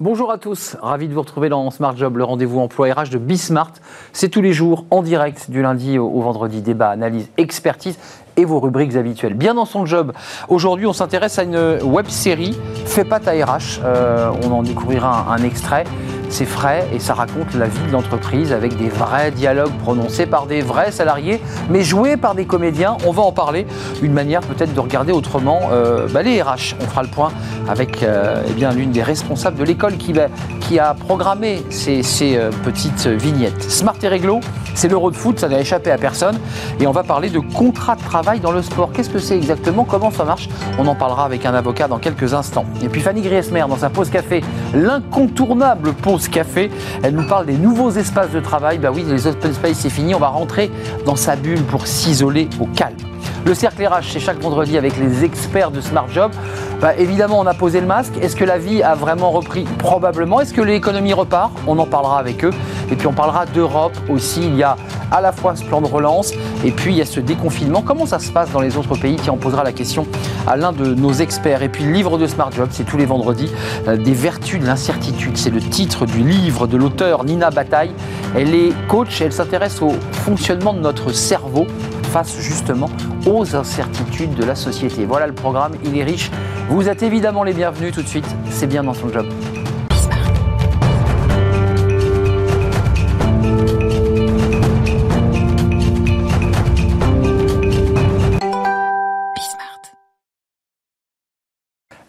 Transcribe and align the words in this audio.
Bonjour 0.00 0.30
à 0.30 0.38
tous, 0.38 0.76
ravi 0.80 1.08
de 1.08 1.12
vous 1.12 1.22
retrouver 1.22 1.48
dans 1.48 1.68
Smart 1.72 1.96
Job, 1.96 2.18
le 2.18 2.22
rendez-vous 2.22 2.60
emploi 2.60 2.94
RH 2.94 3.10
de 3.10 3.18
Bismart. 3.18 3.72
C'est 4.12 4.28
tous 4.28 4.40
les 4.40 4.52
jours 4.52 4.84
en 4.92 5.02
direct 5.02 5.50
du 5.50 5.60
lundi 5.60 5.98
au 5.98 6.20
vendredi, 6.20 6.62
débat, 6.62 6.90
analyse, 6.90 7.28
expertise 7.36 7.98
et 8.36 8.44
vos 8.44 8.60
rubriques 8.60 8.94
habituelles. 8.94 9.34
Bien 9.34 9.54
dans 9.54 9.64
son 9.64 9.86
job, 9.86 10.12
aujourd'hui 10.48 10.86
on 10.86 10.92
s'intéresse 10.92 11.40
à 11.40 11.42
une 11.42 11.82
web 11.82 12.06
série, 12.06 12.56
Fais 12.86 13.04
pas 13.04 13.18
ta 13.18 13.32
RH, 13.32 13.80
euh, 13.82 14.30
on 14.44 14.52
en 14.52 14.62
découvrira 14.62 15.32
un 15.32 15.42
extrait 15.42 15.82
c'est 16.28 16.44
frais 16.44 16.86
et 16.92 16.98
ça 16.98 17.14
raconte 17.14 17.54
la 17.54 17.66
vie 17.66 17.86
de 17.86 17.92
l'entreprise 17.92 18.52
avec 18.52 18.76
des 18.76 18.88
vrais 18.88 19.30
dialogues 19.30 19.76
prononcés 19.82 20.26
par 20.26 20.46
des 20.46 20.60
vrais 20.60 20.92
salariés, 20.92 21.40
mais 21.70 21.82
joués 21.82 22.16
par 22.16 22.34
des 22.34 22.44
comédiens. 22.44 22.96
On 23.06 23.12
va 23.12 23.22
en 23.22 23.32
parler. 23.32 23.66
Une 24.02 24.12
manière 24.12 24.40
peut-être 24.40 24.74
de 24.74 24.80
regarder 24.80 25.12
autrement 25.12 25.70
euh, 25.72 26.06
bah, 26.12 26.22
les 26.22 26.42
RH. 26.42 26.74
On 26.80 26.84
fera 26.84 27.02
le 27.02 27.08
point 27.08 27.32
avec 27.68 28.02
euh, 28.02 28.42
eh 28.48 28.52
bien 28.52 28.72
l'une 28.72 28.90
des 28.90 29.02
responsables 29.02 29.56
de 29.58 29.64
l'école 29.64 29.96
qui, 29.96 30.14
qui, 30.60 30.78
a 30.78 30.94
programmé 30.94 31.62
ces, 31.70 32.02
euh, 32.36 32.50
petites 32.64 33.06
vignettes. 33.06 33.62
Smart 33.62 33.96
et 34.02 34.08
réglo, 34.08 34.40
c'est 34.74 34.88
l'euro 34.88 35.10
de 35.10 35.16
foot, 35.16 35.38
ça 35.38 35.48
n'a 35.48 35.60
échappé 35.60 35.90
à 35.90 35.98
personne. 35.98 36.38
Et 36.80 36.86
on 36.86 36.92
va 36.92 37.02
parler 37.02 37.30
de 37.30 37.40
contrat 37.40 37.96
de 37.96 38.02
travail 38.02 38.40
dans 38.40 38.52
le 38.52 38.62
sport. 38.62 38.92
Qu'est-ce 38.92 39.10
que 39.10 39.18
c'est 39.18 39.36
exactement? 39.36 39.84
Comment 39.84 40.10
ça 40.10 40.24
marche? 40.24 40.48
On 40.78 40.86
en 40.86 40.94
parlera 40.94 41.24
avec 41.24 41.46
un 41.46 41.54
avocat 41.54 41.88
dans 41.88 41.98
quelques 41.98 42.34
instants. 42.34 42.64
Et 42.82 42.88
puis 42.88 43.00
Fanny 43.00 43.22
Griesmer, 43.22 43.64
dans 43.68 43.76
sa 43.76 43.90
pause 43.90 44.10
café, 44.10 44.42
l'incontournable 44.74 45.92
café. 46.26 46.70
Elle 47.02 47.14
nous 47.14 47.26
parle 47.28 47.46
des 47.46 47.56
nouveaux 47.56 47.90
espaces 47.90 48.32
de 48.32 48.40
travail. 48.40 48.78
Bah 48.78 48.90
oui, 48.92 49.04
les 49.08 49.26
open 49.26 49.52
space, 49.52 49.78
c'est 49.78 49.90
fini. 49.90 50.14
On 50.14 50.18
va 50.18 50.28
rentrer 50.28 50.70
dans 51.06 51.16
sa 51.16 51.36
bulle 51.36 51.62
pour 51.62 51.86
s'isoler 51.86 52.48
au 52.60 52.66
calme. 52.66 52.96
Le 53.44 53.54
cercle 53.54 53.86
RH, 53.86 54.12
c'est 54.12 54.20
chaque 54.20 54.40
vendredi 54.40 54.76
avec 54.76 54.98
les 54.98 55.24
experts 55.24 55.70
de 55.70 55.80
Smart 55.80 56.08
Job. 56.12 56.32
Bah, 56.80 56.94
évidemment, 56.96 57.40
on 57.40 57.46
a 57.46 57.54
posé 57.54 57.80
le 57.80 57.86
masque. 57.86 58.12
Est-ce 58.20 58.36
que 58.36 58.44
la 58.44 58.58
vie 58.58 58.82
a 58.82 58.94
vraiment 58.94 59.30
repris? 59.30 59.64
Probablement. 59.78 60.40
Est-ce 60.40 60.52
que 60.52 60.60
l'économie 60.60 61.12
repart? 61.12 61.52
On 61.66 61.78
en 61.78 61.86
parlera 61.86 62.18
avec 62.18 62.44
eux. 62.44 62.50
Et 62.90 62.96
puis 62.96 63.06
on 63.06 63.12
parlera 63.12 63.46
d'Europe 63.46 63.96
aussi. 64.08 64.42
Il 64.42 64.56
y 64.56 64.62
a 64.62 64.76
à 65.10 65.20
la 65.20 65.32
fois 65.32 65.56
ce 65.56 65.64
plan 65.64 65.80
de 65.80 65.86
relance 65.86 66.32
et 66.64 66.70
puis 66.70 66.92
il 66.92 66.98
y 66.98 67.02
a 67.02 67.06
ce 67.06 67.20
déconfinement. 67.20 67.82
Comment 67.82 68.06
ça 68.06 68.18
se 68.18 68.30
passe 68.30 68.50
dans 68.52 68.60
les 68.60 68.76
autres 68.76 68.96
pays? 68.96 69.16
Qui 69.16 69.30
en 69.30 69.36
posera 69.36 69.64
la 69.64 69.72
question 69.72 70.06
à 70.46 70.56
l'un 70.56 70.72
de 70.72 70.94
nos 70.94 71.12
experts. 71.12 71.62
Et 71.62 71.68
puis 71.68 71.84
le 71.84 71.92
livre 71.92 72.18
de 72.18 72.26
Smart 72.26 72.50
Job, 72.52 72.68
c'est 72.70 72.84
tous 72.84 72.96
les 72.96 73.06
vendredis, 73.06 73.50
euh, 73.86 73.96
des 73.96 74.12
vertus 74.12 74.60
de 74.60 74.66
l'incertitude. 74.66 75.36
C'est 75.36 75.50
le 75.50 75.60
titre 75.60 76.06
du 76.06 76.18
livre 76.18 76.66
de 76.66 76.76
l'auteur 76.76 77.24
Nina 77.24 77.50
Bataille. 77.50 77.92
Elle 78.36 78.54
est 78.54 78.72
coach 78.88 79.20
elle 79.20 79.32
s'intéresse 79.32 79.80
au 79.82 79.92
fonctionnement 80.12 80.72
de 80.72 80.80
notre 80.80 81.12
cerveau 81.12 81.66
face 82.08 82.40
justement 82.40 82.90
aux 83.26 83.54
incertitudes 83.54 84.34
de 84.34 84.44
la 84.44 84.54
société. 84.54 85.04
Voilà 85.04 85.26
le 85.26 85.34
programme, 85.34 85.72
il 85.84 85.96
est 85.96 86.04
riche. 86.04 86.30
Vous 86.68 86.88
êtes 86.88 87.02
évidemment 87.02 87.44
les 87.44 87.52
bienvenus 87.52 87.94
tout 87.94 88.02
de 88.02 88.08
suite, 88.08 88.26
c'est 88.50 88.66
bien 88.66 88.82
dans 88.82 88.94
son 88.94 89.12
job. 89.12 89.26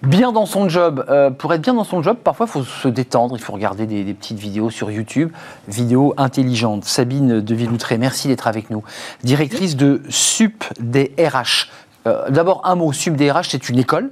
Bien 0.09 0.31
dans 0.31 0.45
son 0.45 0.67
job. 0.67 1.05
Euh, 1.09 1.29
pour 1.29 1.53
être 1.53 1.61
bien 1.61 1.73
dans 1.73 1.83
son 1.83 2.01
job, 2.01 2.17
parfois, 2.23 2.47
il 2.47 2.51
faut 2.51 2.63
se 2.63 2.87
détendre, 2.87 3.35
il 3.37 3.41
faut 3.41 3.53
regarder 3.53 3.85
des, 3.85 4.13
petites 4.13 4.39
vidéos 4.39 4.69
sur 4.69 4.91
YouTube, 4.91 5.31
vidéos 5.67 6.13
intelligentes. 6.17 6.83
Sabine 6.85 7.41
de 7.41 7.55
Villoutré, 7.55 7.97
merci 7.97 8.27
d'être 8.27 8.47
avec 8.47 8.69
nous. 8.69 8.83
Directrice 9.23 9.75
de 9.75 10.01
SUP 10.09 10.65
des 10.79 11.13
RH. 11.17 11.69
Euh, 12.07 12.29
d'abord, 12.29 12.61
un 12.65 12.75
mot, 12.75 12.91
SUP 12.91 13.15
des 13.15 13.31
RH, 13.31 13.49
c'est 13.49 13.69
une 13.69 13.79
école. 13.79 14.11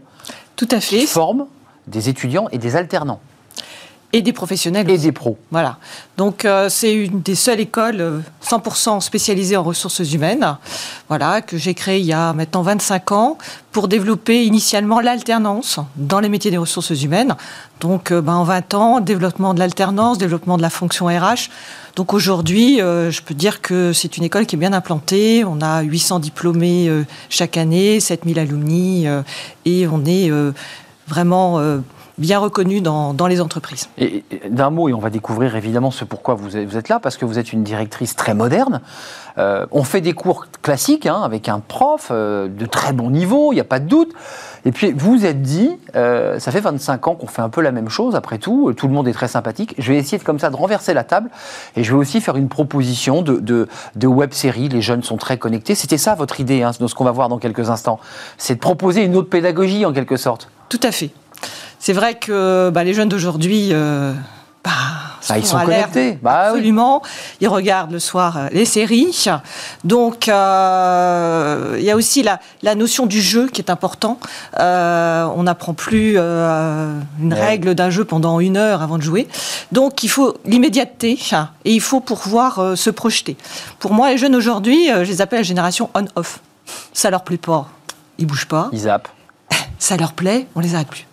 Tout 0.56 0.68
à 0.72 0.80
fait. 0.80 1.00
Qui 1.00 1.08
forme 1.08 1.48
des 1.88 2.10
étudiants 2.10 2.48
et 2.52 2.58
des 2.58 2.76
alternants. 2.76 3.20
Et 4.14 4.22
des 4.22 4.32
professionnels. 4.32 4.90
Et 4.90 4.98
des 4.98 5.12
pros. 5.12 5.38
Voilà. 5.52 5.78
Donc 6.16 6.46
euh, 6.46 6.70
c'est 6.70 6.94
une 6.94 7.22
des 7.22 7.36
seules 7.36 7.60
écoles 7.60 8.24
100% 8.42 8.98
euh, 8.98 9.00
spécialisées 9.02 9.58
en 9.58 9.64
ressources 9.64 10.00
humaines, 10.00 10.58
voilà, 11.10 11.42
que 11.42 11.58
j'ai 11.58 11.74
créée 11.74 12.00
il 12.00 12.06
y 12.06 12.14
a 12.14 12.32
maintenant 12.32 12.62
25 12.62 13.12
ans 13.12 13.38
pour 13.74 13.90
développer 13.90 14.46
initialement 14.46 15.02
l'alternance 15.02 15.80
dans 15.98 16.22
les 16.22 16.30
métiers 16.30 16.52
des 16.52 16.58
ressources 16.58 17.02
humaines. 17.04 17.36
Donc 17.82 18.12
euh, 18.12 18.22
ben, 18.22 18.36
en 18.36 18.46
20 18.46 18.74
ans, 18.76 19.00
développement 19.02 19.54
de 19.54 19.60
l'alternance, 19.60 20.18
développement 20.18 20.56
de 20.56 20.62
la 20.62 20.70
fonction 20.70 21.08
RH. 21.08 21.50
Donc 21.98 22.14
aujourd'hui, 22.14 22.78
je 22.78 23.22
peux 23.24 23.34
dire 23.34 23.60
que 23.60 23.92
c'est 23.92 24.18
une 24.18 24.24
école 24.24 24.46
qui 24.46 24.56
est 24.56 24.60
bien 24.60 24.72
implantée. 24.72 25.44
On 25.44 25.62
a 25.62 25.82
800 25.82 26.20
diplômés 26.20 26.92
chaque 27.28 27.58
année, 27.58 28.00
7000 28.00 28.38
alumni, 28.38 29.08
et 29.66 29.88
on 29.88 30.06
est 30.06 30.32
vraiment 31.08 31.60
bien 32.18 32.40
reconnu 32.40 32.82
dans, 32.82 33.28
les 33.28 33.42
entreprises. 33.42 33.90
Et, 33.98 34.24
d'un 34.50 34.70
mot, 34.70 34.90
et 34.90 34.94
on 34.94 35.00
va 35.00 35.10
découvrir 35.10 35.56
évidemment 35.56 35.92
ce 35.92 36.04
pourquoi 36.04 36.36
vous 36.36 36.58
êtes, 36.58 36.90
là, 36.90 37.00
parce 37.00 37.18
que 37.18 37.26
vous 37.26 37.40
êtes 37.40 37.54
une 37.54 37.64
directrice 37.64 38.16
très 38.16 38.34
moderne. 38.34 38.82
Euh, 39.38 39.66
on 39.72 39.84
fait 39.84 40.02
des 40.02 40.14
cours 40.14 40.48
classiques 40.64 41.06
hein, 41.06 41.22
avec 41.22 41.48
un 41.48 41.60
prof 41.60 42.08
euh, 42.10 42.48
de 42.48 42.66
très 42.66 42.92
bon 42.92 43.12
niveau, 43.12 43.52
il 43.52 43.56
n'y 43.56 43.62
a 43.62 43.66
pas 43.66 43.80
de 43.80 43.88
doute. 43.88 44.14
Et 44.66 44.72
puis 44.72 44.92
vous 44.92 45.26
êtes 45.26 45.44
dit, 45.44 45.70
euh, 45.96 46.40
ça 46.40 46.52
fait 46.52 46.60
25 46.60 47.08
ans 47.08 47.16
qu'on 47.16 47.28
fait 47.28 47.44
un 47.44 47.50
peu 47.50 47.62
la 47.62 47.72
même 47.72 47.90
chose, 47.90 48.16
après 48.16 48.40
tout, 48.40 48.74
tout 48.74 48.88
le 48.88 48.94
monde 48.94 49.08
est 49.08 49.14
très 49.14 49.28
sympathique. 49.28 49.76
Je 49.78 49.92
vais 49.92 49.98
essayer 50.00 50.18
de, 50.18 50.24
comme 50.24 50.40
ça 50.40 50.50
de 50.50 50.56
renverser 50.56 50.96
la 50.96 51.04
table 51.04 51.30
et 51.76 51.84
je 51.84 51.92
vais 51.92 51.98
aussi 51.98 52.20
faire 52.20 52.36
une 52.36 52.50
proposition 52.50 53.22
de, 53.22 53.40
de, 53.40 54.08
web 54.08 54.34
série. 54.34 54.70
Les 54.70 54.82
jeunes 54.82 55.04
sont 55.04 55.18
très 55.18 55.38
connectés. 55.38 55.76
C'était 55.76 56.00
ça 56.00 56.16
votre 56.16 56.40
idée, 56.40 56.64
hein, 56.64 56.72
de 56.80 56.88
ce 56.88 56.96
qu'on 56.96 57.06
va 57.06 57.12
voir 57.12 57.30
dans 57.30 57.38
quelques 57.38 57.70
instants. 57.70 58.00
C'est 58.38 58.56
de 58.56 58.60
proposer 58.60 59.04
une 59.04 59.16
autre 59.16 59.30
pédagogie 59.30 59.86
en 59.86 59.94
quelque 59.94 60.18
sorte. 60.18 60.50
Tout 60.70 60.80
à 60.84 60.92
fait. 60.92 61.12
C'est 61.80 61.94
vrai 61.94 62.16
que 62.16 62.70
bah, 62.70 62.84
les 62.84 62.94
jeunes 62.94 63.10
d'aujourd'hui, 63.10 63.70
euh, 63.72 64.14
bah, 64.64 64.72
ah, 65.30 65.38
ils 65.38 65.46
sont 65.46 65.60
connectés. 65.60 66.18
Bah, 66.22 66.48
absolument. 66.48 67.02
Ils 67.40 67.48
regardent 67.48 67.92
le 67.92 68.00
soir 68.00 68.38
euh, 68.38 68.48
les 68.52 68.66
séries. 68.66 69.26
Donc, 69.84 70.28
euh, 70.28 71.76
il 71.78 71.84
y 71.84 71.92
a 71.92 71.96
aussi 71.96 72.24
la, 72.24 72.76
notion 72.76 73.06
du 73.06 73.22
jeu 73.22 73.48
qui 73.48 73.62
est 73.62 73.70
important. 73.70 74.20
on 74.58 75.44
n'apprend 75.44 75.74
plus 75.74 76.18
une 76.18 77.34
règle 77.34 77.76
d'un 77.76 77.90
jeu 77.90 78.06
pendant 78.06 78.40
une 78.40 78.58
heure 78.58 78.82
avant 78.82 78.98
de 78.98 79.04
jouer. 79.04 79.28
Donc, 79.72 80.04
il 80.04 80.10
faut 80.10 80.36
l'immédiateté 80.46 81.20
et 81.66 81.74
il 81.74 81.82
faut 81.82 82.00
pouvoir 82.00 82.78
se 82.78 82.90
projeter. 82.90 83.38
Pour 83.80 83.94
moi, 83.94 84.10
les 84.10 84.18
jeunes 84.18 84.36
aujourd'hui, 84.36 84.88
je 84.88 85.10
les 85.10 85.22
appelle 85.22 85.40
la 85.40 85.44
génération 85.44 85.90
on-off. 85.94 86.40
Ça 86.94 87.10
leur 87.10 87.24
plaît 87.24 87.38
pas, 87.38 87.70
ils 88.18 88.26
bougent 88.26 88.48
pas. 88.48 88.70
Ils 88.74 88.80
zappent. 88.80 89.08
Ça 89.80 89.96
leur 89.96 90.14
plaît, 90.14 90.48
on 90.56 90.60
les 90.60 90.76
arrête 90.76 90.88
plus. 90.88 91.08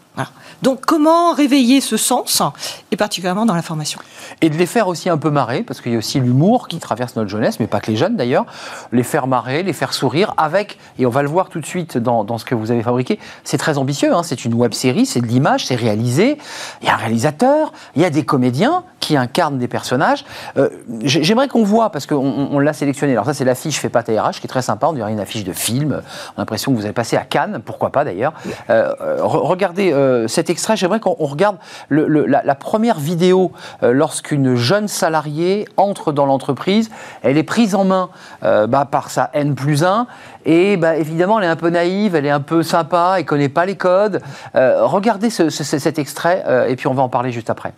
Donc 0.64 0.86
comment 0.86 1.34
réveiller 1.34 1.82
ce 1.82 1.98
sens, 1.98 2.42
et 2.91 2.97
particulièrement 2.97 3.44
dans 3.44 3.54
la 3.54 3.60
formation? 3.60 4.00
Et 4.41 4.48
de 4.48 4.56
les 4.56 4.64
faire 4.64 4.88
aussi 4.88 5.10
un 5.10 5.19
peu 5.19 5.28
marrer, 5.28 5.62
parce 5.62 5.82
qu'il 5.82 5.92
y 5.92 5.94
a 5.94 5.98
aussi 5.98 6.19
l'humour 6.19 6.69
qui 6.69 6.78
traverse 6.78 7.16
notre 7.16 7.28
jeunesse, 7.28 7.60
mais 7.60 7.66
pas 7.66 7.80
que 7.80 7.91
les 7.91 7.98
jeunes 7.98 8.16
d'ailleurs, 8.16 8.47
les 8.91 9.03
faire 9.03 9.26
marrer, 9.26 9.62
les 9.62 9.74
faire 9.74 9.92
sourire 9.92 10.32
avec, 10.38 10.78
et 10.98 11.04
on 11.04 11.10
va 11.10 11.20
le 11.20 11.28
voir 11.28 11.50
tout 11.50 11.60
de 11.60 11.66
suite 11.66 11.98
dans, 11.98 12.38
ce 12.38 12.47
que 12.47 12.54
vous 12.54 12.70
avez 12.70 12.82
fabriqué, 12.82 13.19
c'est 13.44 13.58
très 13.58 13.76
ambitieux, 13.76 14.14
hein. 14.14 14.22
c'est 14.22 14.47
une 14.47 14.54
web 14.54 14.72
série, 14.72 15.04
c'est 15.04 15.20
de 15.20 15.26
l'image, 15.26 15.66
c'est 15.66 15.74
réalisé, 15.74 16.38
il 16.80 16.86
y 16.86 16.91
a 16.91 16.94
un 16.94 16.97
réalisateur, 16.97 17.70
il 17.94 18.00
y 18.00 18.06
a 18.06 18.10
des 18.10 18.24
comédiens 18.24 18.84
qui 19.00 19.19
incarnent 19.19 19.58
des 19.58 19.69
personnages. 19.69 20.24
Euh, 20.56 20.70
j'aimerais 21.03 21.47
qu'on 21.47 21.62
voit, 21.62 21.91
parce 21.91 22.06
qu'on 22.06 22.58
l'a 22.58 22.72
sélectionné, 22.72 23.12
alors 23.12 23.26
ça 23.26 23.34
c'est 23.34 23.44
l'affiche 23.44 23.78
Fait 23.78 23.91
pas 23.91 24.03
TRH, 24.03 24.41
qui 24.41 24.47
est 24.47 24.48
très 24.48 24.62
sympa, 24.62 24.86
on 24.86 24.94
dirait 24.94 25.12
une 25.12 25.20
affiche 25.20 25.44
de 25.44 25.53
film, 25.53 26.00
on 26.30 26.38
a 26.38 26.41
l'impression 26.41 26.72
que 26.72 26.78
vous 26.78 26.86
avez 26.86 26.94
passé 26.94 27.19
à 27.19 27.24
Cannes, 27.24 27.60
pourquoi 27.62 27.92
pas 27.92 28.04
d'ailleurs. 28.06 28.32
Euh, 28.70 28.94
euh, 29.03 29.19
regardez 29.20 29.94
cette 30.26 30.48
extrait, 30.54 30.76
j'aimerais 30.76 31.00
qu'on 31.00 31.15
regarde 31.15 31.56
la, 31.91 32.54
première 32.54 32.98
vidéo 32.98 33.50
euh, 33.82 33.92
lorsqu'une 33.92 34.54
jeune 34.54 34.87
salariée 34.87 35.66
entre 35.76 36.12
dans 36.12 36.26
l'entreprise. 36.26 36.91
Elle 37.22 37.37
est 37.37 37.42
prise 37.42 37.75
en 37.75 37.84
main 37.84 38.09
euh, 38.44 38.69
bah, 38.69 38.87
par 38.88 39.10
sa 39.10 39.31
N 39.34 39.56
plus 39.56 39.84
1 39.84 40.06
et 40.47 40.77
bah, 40.77 40.97
évidemment, 40.97 41.41
elle 41.41 41.47
est 41.47 41.48
un 41.48 41.56
peu 41.56 41.71
naïve, 41.71 42.15
elle 42.15 42.27
est 42.27 42.30
un 42.30 42.41
peu 42.41 42.62
sympa, 42.62 43.16
elle 43.18 43.24
connaît 43.24 43.48
pas 43.48 43.66
les 43.66 43.77
codes. 43.77 44.22
Euh, 44.54 44.86
regardez 44.86 45.28
cet 45.30 45.98
extrait 45.98 46.45
et 46.68 46.77
puis 46.77 46.86
on 46.86 46.95
va 46.95 47.03
en 47.03 47.09
parler 47.09 47.33
juste 47.33 47.51
après. 47.51 47.72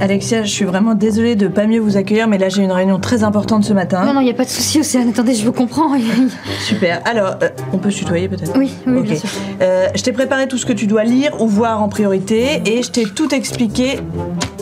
Alexia, 0.00 0.42
je 0.44 0.50
suis 0.50 0.64
vraiment 0.64 0.94
désolée 0.94 1.34
de 1.34 1.48
pas 1.48 1.66
mieux 1.66 1.80
vous 1.80 1.96
accueillir, 1.96 2.28
mais 2.28 2.38
là 2.38 2.48
j'ai 2.48 2.62
une 2.62 2.72
réunion 2.72 2.98
très 2.98 3.24
importante 3.24 3.64
ce 3.64 3.72
matin. 3.72 4.04
Non, 4.04 4.14
non, 4.14 4.20
il 4.20 4.24
n'y 4.24 4.30
a 4.30 4.34
pas 4.34 4.44
de 4.44 4.50
souci, 4.50 4.80
Océane. 4.80 5.08
Attendez, 5.08 5.34
je 5.34 5.44
vous 5.44 5.52
comprends. 5.52 5.90
Super. 6.60 7.00
Alors, 7.04 7.36
euh, 7.42 7.48
on 7.72 7.78
peut 7.78 7.90
se 7.90 7.98
tutoyer 7.98 8.28
peut-être 8.28 8.56
Oui, 8.56 8.72
oui, 8.86 9.02
bien 9.02 9.16
sûr. 9.16 9.28
Euh, 9.60 9.88
je 9.94 10.02
t'ai 10.02 10.12
préparé 10.12 10.48
tout 10.48 10.58
ce 10.58 10.66
que 10.66 10.72
tu 10.72 10.86
dois 10.86 11.04
lire 11.04 11.40
ou 11.40 11.46
voir 11.46 11.82
en 11.82 11.88
priorité 11.88 12.62
et 12.64 12.82
je 12.82 12.90
t'ai 12.90 13.04
tout 13.04 13.34
expliqué 13.34 13.98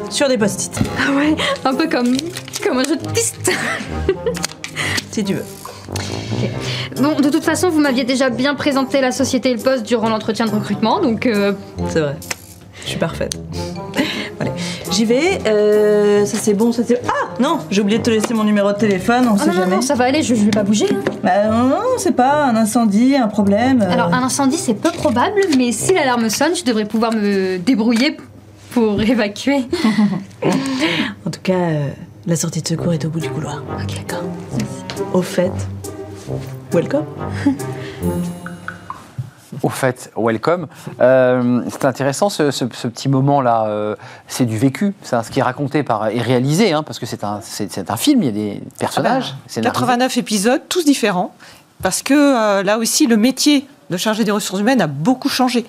sur 0.09 0.29
des 0.29 0.39
post-it. 0.39 0.81
Ah 0.99 1.13
ouais, 1.15 1.37
un 1.65 1.75
peu 1.75 1.89
comme, 1.89 2.17
comme 2.65 2.79
un 2.79 2.85
jeu 2.85 2.97
de 2.97 3.09
piste. 3.09 3.53
si 5.11 5.25
tu 5.25 5.35
veux. 5.35 5.45
Bon, 7.01 7.21
de 7.21 7.29
toute 7.29 7.45
façon, 7.45 7.69
vous 7.69 7.81
m'aviez 7.81 8.05
déjà 8.05 8.31
bien 8.31 8.55
présenté 8.55 9.01
la 9.01 9.13
société 9.13 9.51
et 9.51 9.55
le 9.55 9.63
poste 9.63 9.85
durant 9.85 10.09
l'entretien 10.09 10.47
de 10.47 10.51
recrutement, 10.51 11.01
donc. 11.01 11.27
Euh, 11.27 11.53
c'est 11.89 12.01
vrai. 12.01 12.17
Je 12.85 12.91
suis 12.91 12.99
parfaite. 12.99 13.39
J'y 14.91 15.05
vais. 15.05 15.39
Euh, 15.47 16.25
ça 16.27 16.37
c'est 16.37 16.55
bon, 16.55 16.73
ça 16.73 16.83
c'est. 16.85 17.01
Ah 17.07 17.35
non, 17.41 17.59
j'ai 17.71 17.81
oublié 17.81 17.99
de 17.99 18.03
te 18.03 18.11
laisser 18.11 18.35
mon 18.35 18.45
numéro 18.45 18.73
de 18.73 18.77
téléphone, 18.77 19.27
on 19.31 19.35
ah 19.35 19.39
sait 19.39 19.47
non, 19.47 19.53
jamais. 19.53 19.77
Non, 19.77 19.83
ça 19.83 19.95
va 19.95 20.05
aller, 20.05 20.23
je, 20.23 20.35
vais 20.35 20.51
pas 20.51 20.65
bouger. 20.65 20.87
Hein. 20.91 21.01
Bah 21.23 21.49
non, 21.49 21.69
non, 21.69 21.83
c'est 21.99 22.15
pas 22.15 22.45
un 22.45 22.57
incendie, 22.57 23.17
un 23.17 23.29
problème. 23.29 23.83
Euh. 23.83 23.93
Alors 23.93 24.13
un 24.13 24.23
incendie 24.23 24.57
c'est 24.57 24.75
peu 24.75 24.91
probable, 24.91 25.41
mais 25.57 25.73
si 25.73 25.95
l'alarme 25.95 26.29
sonne, 26.29 26.57
je 26.57 26.65
devrais 26.65 26.87
pouvoir 26.87 27.13
me 27.13 27.59
débrouiller 27.59 28.17
pour 28.73 29.01
évacuer. 29.03 29.65
En 31.27 31.31
tout 31.31 31.41
cas, 31.43 31.53
euh, 31.53 31.89
la 32.27 32.35
sortie 32.35 32.63
de 32.63 32.67
secours 32.67 32.95
est 32.95 33.05
au 33.05 33.11
bout 33.11 33.21
du 33.21 33.29
couloir. 33.29 33.63
Ok, 33.79 33.95
d'accord. 33.95 34.25
Au 35.13 35.23
fait, 35.23 35.53
welcome. 36.73 37.05
Au 39.63 39.69
fait, 39.69 40.11
welcome. 40.17 40.67
Euh, 41.01 41.63
c'est 41.71 41.85
intéressant 41.85 42.31
ce, 42.31 42.51
ce- 42.51 42.65
ce 42.73 42.89
petit 42.89 43.09
moment-là. 43.09 43.67
euh, 43.67 43.95
c'est 44.27 44.47
du 44.47 44.57
vécu, 44.57 44.95
c'est 45.03 45.23
ce 45.23 45.31
qui 45.31 45.41
est 45.41 45.43
raconté 45.43 45.83
par, 45.83 46.09
et 46.09 46.21
réalisé, 46.21 46.73
hein, 46.73 46.83
parce 46.83 46.99
que 46.99 47.05
c'est 47.07 47.25
un, 47.25 47.41
c'est, 47.43 47.71
c'est 47.71 47.91
un 47.91 47.97
film, 47.97 48.23
il 48.23 48.27
y 48.27 48.29
a 48.29 48.33
des 48.33 48.63
personnages. 48.79 49.35
scénarisés. 49.47 49.73
89 49.73 50.17
épisodes, 50.17 50.63
tous 50.69 50.85
différents, 50.85 51.35
parce 51.83 52.03
que 52.03 52.15
euh, 52.15 52.63
là 52.63 52.79
aussi, 52.79 53.07
le 53.07 53.17
métier 53.19 53.67
de 53.91 53.97
chargé 53.97 54.23
des 54.25 54.31
ressources 54.31 54.61
humaines 54.61 54.81
a 54.81 54.87
beaucoup 54.87 55.29
changé. 55.29 55.67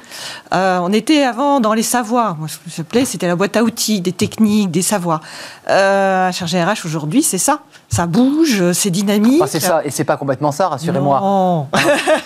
Euh, 0.54 0.78
on 0.84 0.94
était 0.94 1.24
avant 1.24 1.60
dans 1.60 1.74
les 1.74 1.82
savoirs. 1.84 2.38
Moi, 2.38 2.48
ce 2.48 2.58
que 2.58 2.70
je 2.70 2.84
plaît, 2.84 3.04
c'était 3.04 3.26
la 3.28 3.36
boîte 3.36 3.58
à 3.58 3.64
outils, 3.64 4.00
des 4.00 4.12
techniques, 4.12 4.70
des 4.72 4.84
savoirs. 4.84 5.22
Euh, 5.70 6.32
chargé 6.32 6.64
RH 6.64 6.86
aujourd'hui, 6.86 7.24
c'est 7.24 7.40
ça. 7.40 7.62
Ça 7.92 8.08
bouge, 8.08 8.72
c'est 8.72 8.90
dynamique. 8.90 9.44
C'est 9.48 9.60
ça, 9.60 9.82
et 9.84 9.92
c'est 9.92 10.06
pas 10.06 10.16
complètement 10.16 10.54
ça, 10.54 10.70
rassurez-moi. 10.70 11.20
Non. 11.20 11.68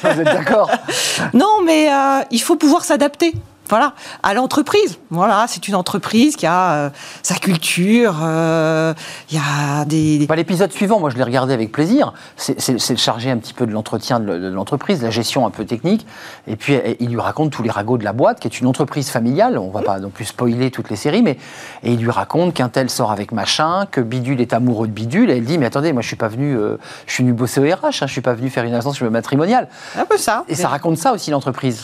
Vous 0.04 0.22
êtes 0.22 0.24
d'accord 0.26 0.70
Non, 1.34 1.64
mais 1.66 1.92
euh, 1.92 2.22
il 2.30 2.40
faut 2.40 2.56
pouvoir 2.56 2.84
s'adapter. 2.86 3.34
Voilà, 3.70 3.94
à 4.24 4.34
l'entreprise. 4.34 5.00
Voilà, 5.10 5.46
c'est 5.48 5.68
une 5.68 5.76
entreprise 5.76 6.36
qui 6.36 6.46
a 6.46 6.72
euh, 6.74 6.90
sa 7.24 7.36
culture. 7.36 8.16
euh, 8.22 8.94
Il 9.32 9.38
y 9.38 9.40
a 9.40 9.86
des, 9.86 10.20
des- 10.20 10.28
Bah, 10.28 10.36
L'épisode 10.36 10.72
suivant, 10.72 11.00
moi 11.00 11.10
je 11.10 11.16
l'ai 11.18 11.24
regardé 11.24 11.54
avec 11.54 11.72
plaisir. 11.72 12.14
C'est 12.38 12.98
chargé 12.98 13.32
un 13.32 13.38
petit 13.38 13.54
peu 13.54 13.66
de 13.66 13.72
l'entretien 13.72 14.20
de 14.20 14.48
l'entreprise, 14.50 15.02
la 15.02 15.10
gestion 15.10 15.46
un 15.48 15.50
peu 15.50 15.66
technique. 15.66 16.06
Et 16.48 16.56
puis 16.56 16.78
il 17.00 17.10
lui 17.10 17.20
raconte 17.20 17.52
tous 17.52 17.64
les 17.64 17.70
ragots 17.72 17.98
de 17.98 18.04
la 18.04 18.14
boîte, 18.14 18.40
qui 18.40 18.48
est 18.48 18.60
une 18.60 18.68
entreprise 18.68 19.10
familiale. 19.10 19.58
On 19.58 19.70
va 19.70 19.82
pas 19.82 20.00
non 20.00 20.10
plus 20.10 20.26
spoiler 20.26 20.70
toutes 20.72 20.90
les 20.90 20.96
séries, 20.96 21.22
mais 21.24 21.38
et 21.84 21.94
il 21.94 22.00
lui 22.00 22.12
raconte 22.12 22.54
qu'un 22.54 22.70
tel 22.70 22.90
sort 22.90 23.12
avec 23.12 23.32
machin, 23.32 23.86
que 23.90 24.02
Bidule 24.02 24.42
est 24.42 24.54
amoureux 24.54 24.88
de 24.88 24.94
Bidule. 24.94 25.32
Et 25.32 25.38
elle 25.38 25.46
dit 25.46 25.58
mais 25.58 25.66
attendez, 25.66 25.92
moi 25.94 26.02
je 26.02 26.08
suis 26.08 26.16
pas 26.16 26.28
venu, 26.28 26.56
euh, 26.58 26.78
je 27.08 27.14
suis 27.14 27.24
venu 27.24 27.34
bosser 27.34 27.60
au 27.60 27.64
RH, 27.64 27.86
hein, 27.86 27.90
je 28.08 28.12
suis 28.12 28.22
pas 28.22 28.34
venu 28.34 28.50
faire 28.50 28.64
une 28.64 28.74
instance 28.76 29.02
matrimoniale. 29.02 29.68
un 29.98 30.06
peu 30.06 30.18
ça. 30.18 30.44
Et 30.48 30.56
ça 30.56 30.68
raconte 30.68 30.98
ça 30.98 31.14
aussi 31.14 31.32
l'entreprise. 31.32 31.82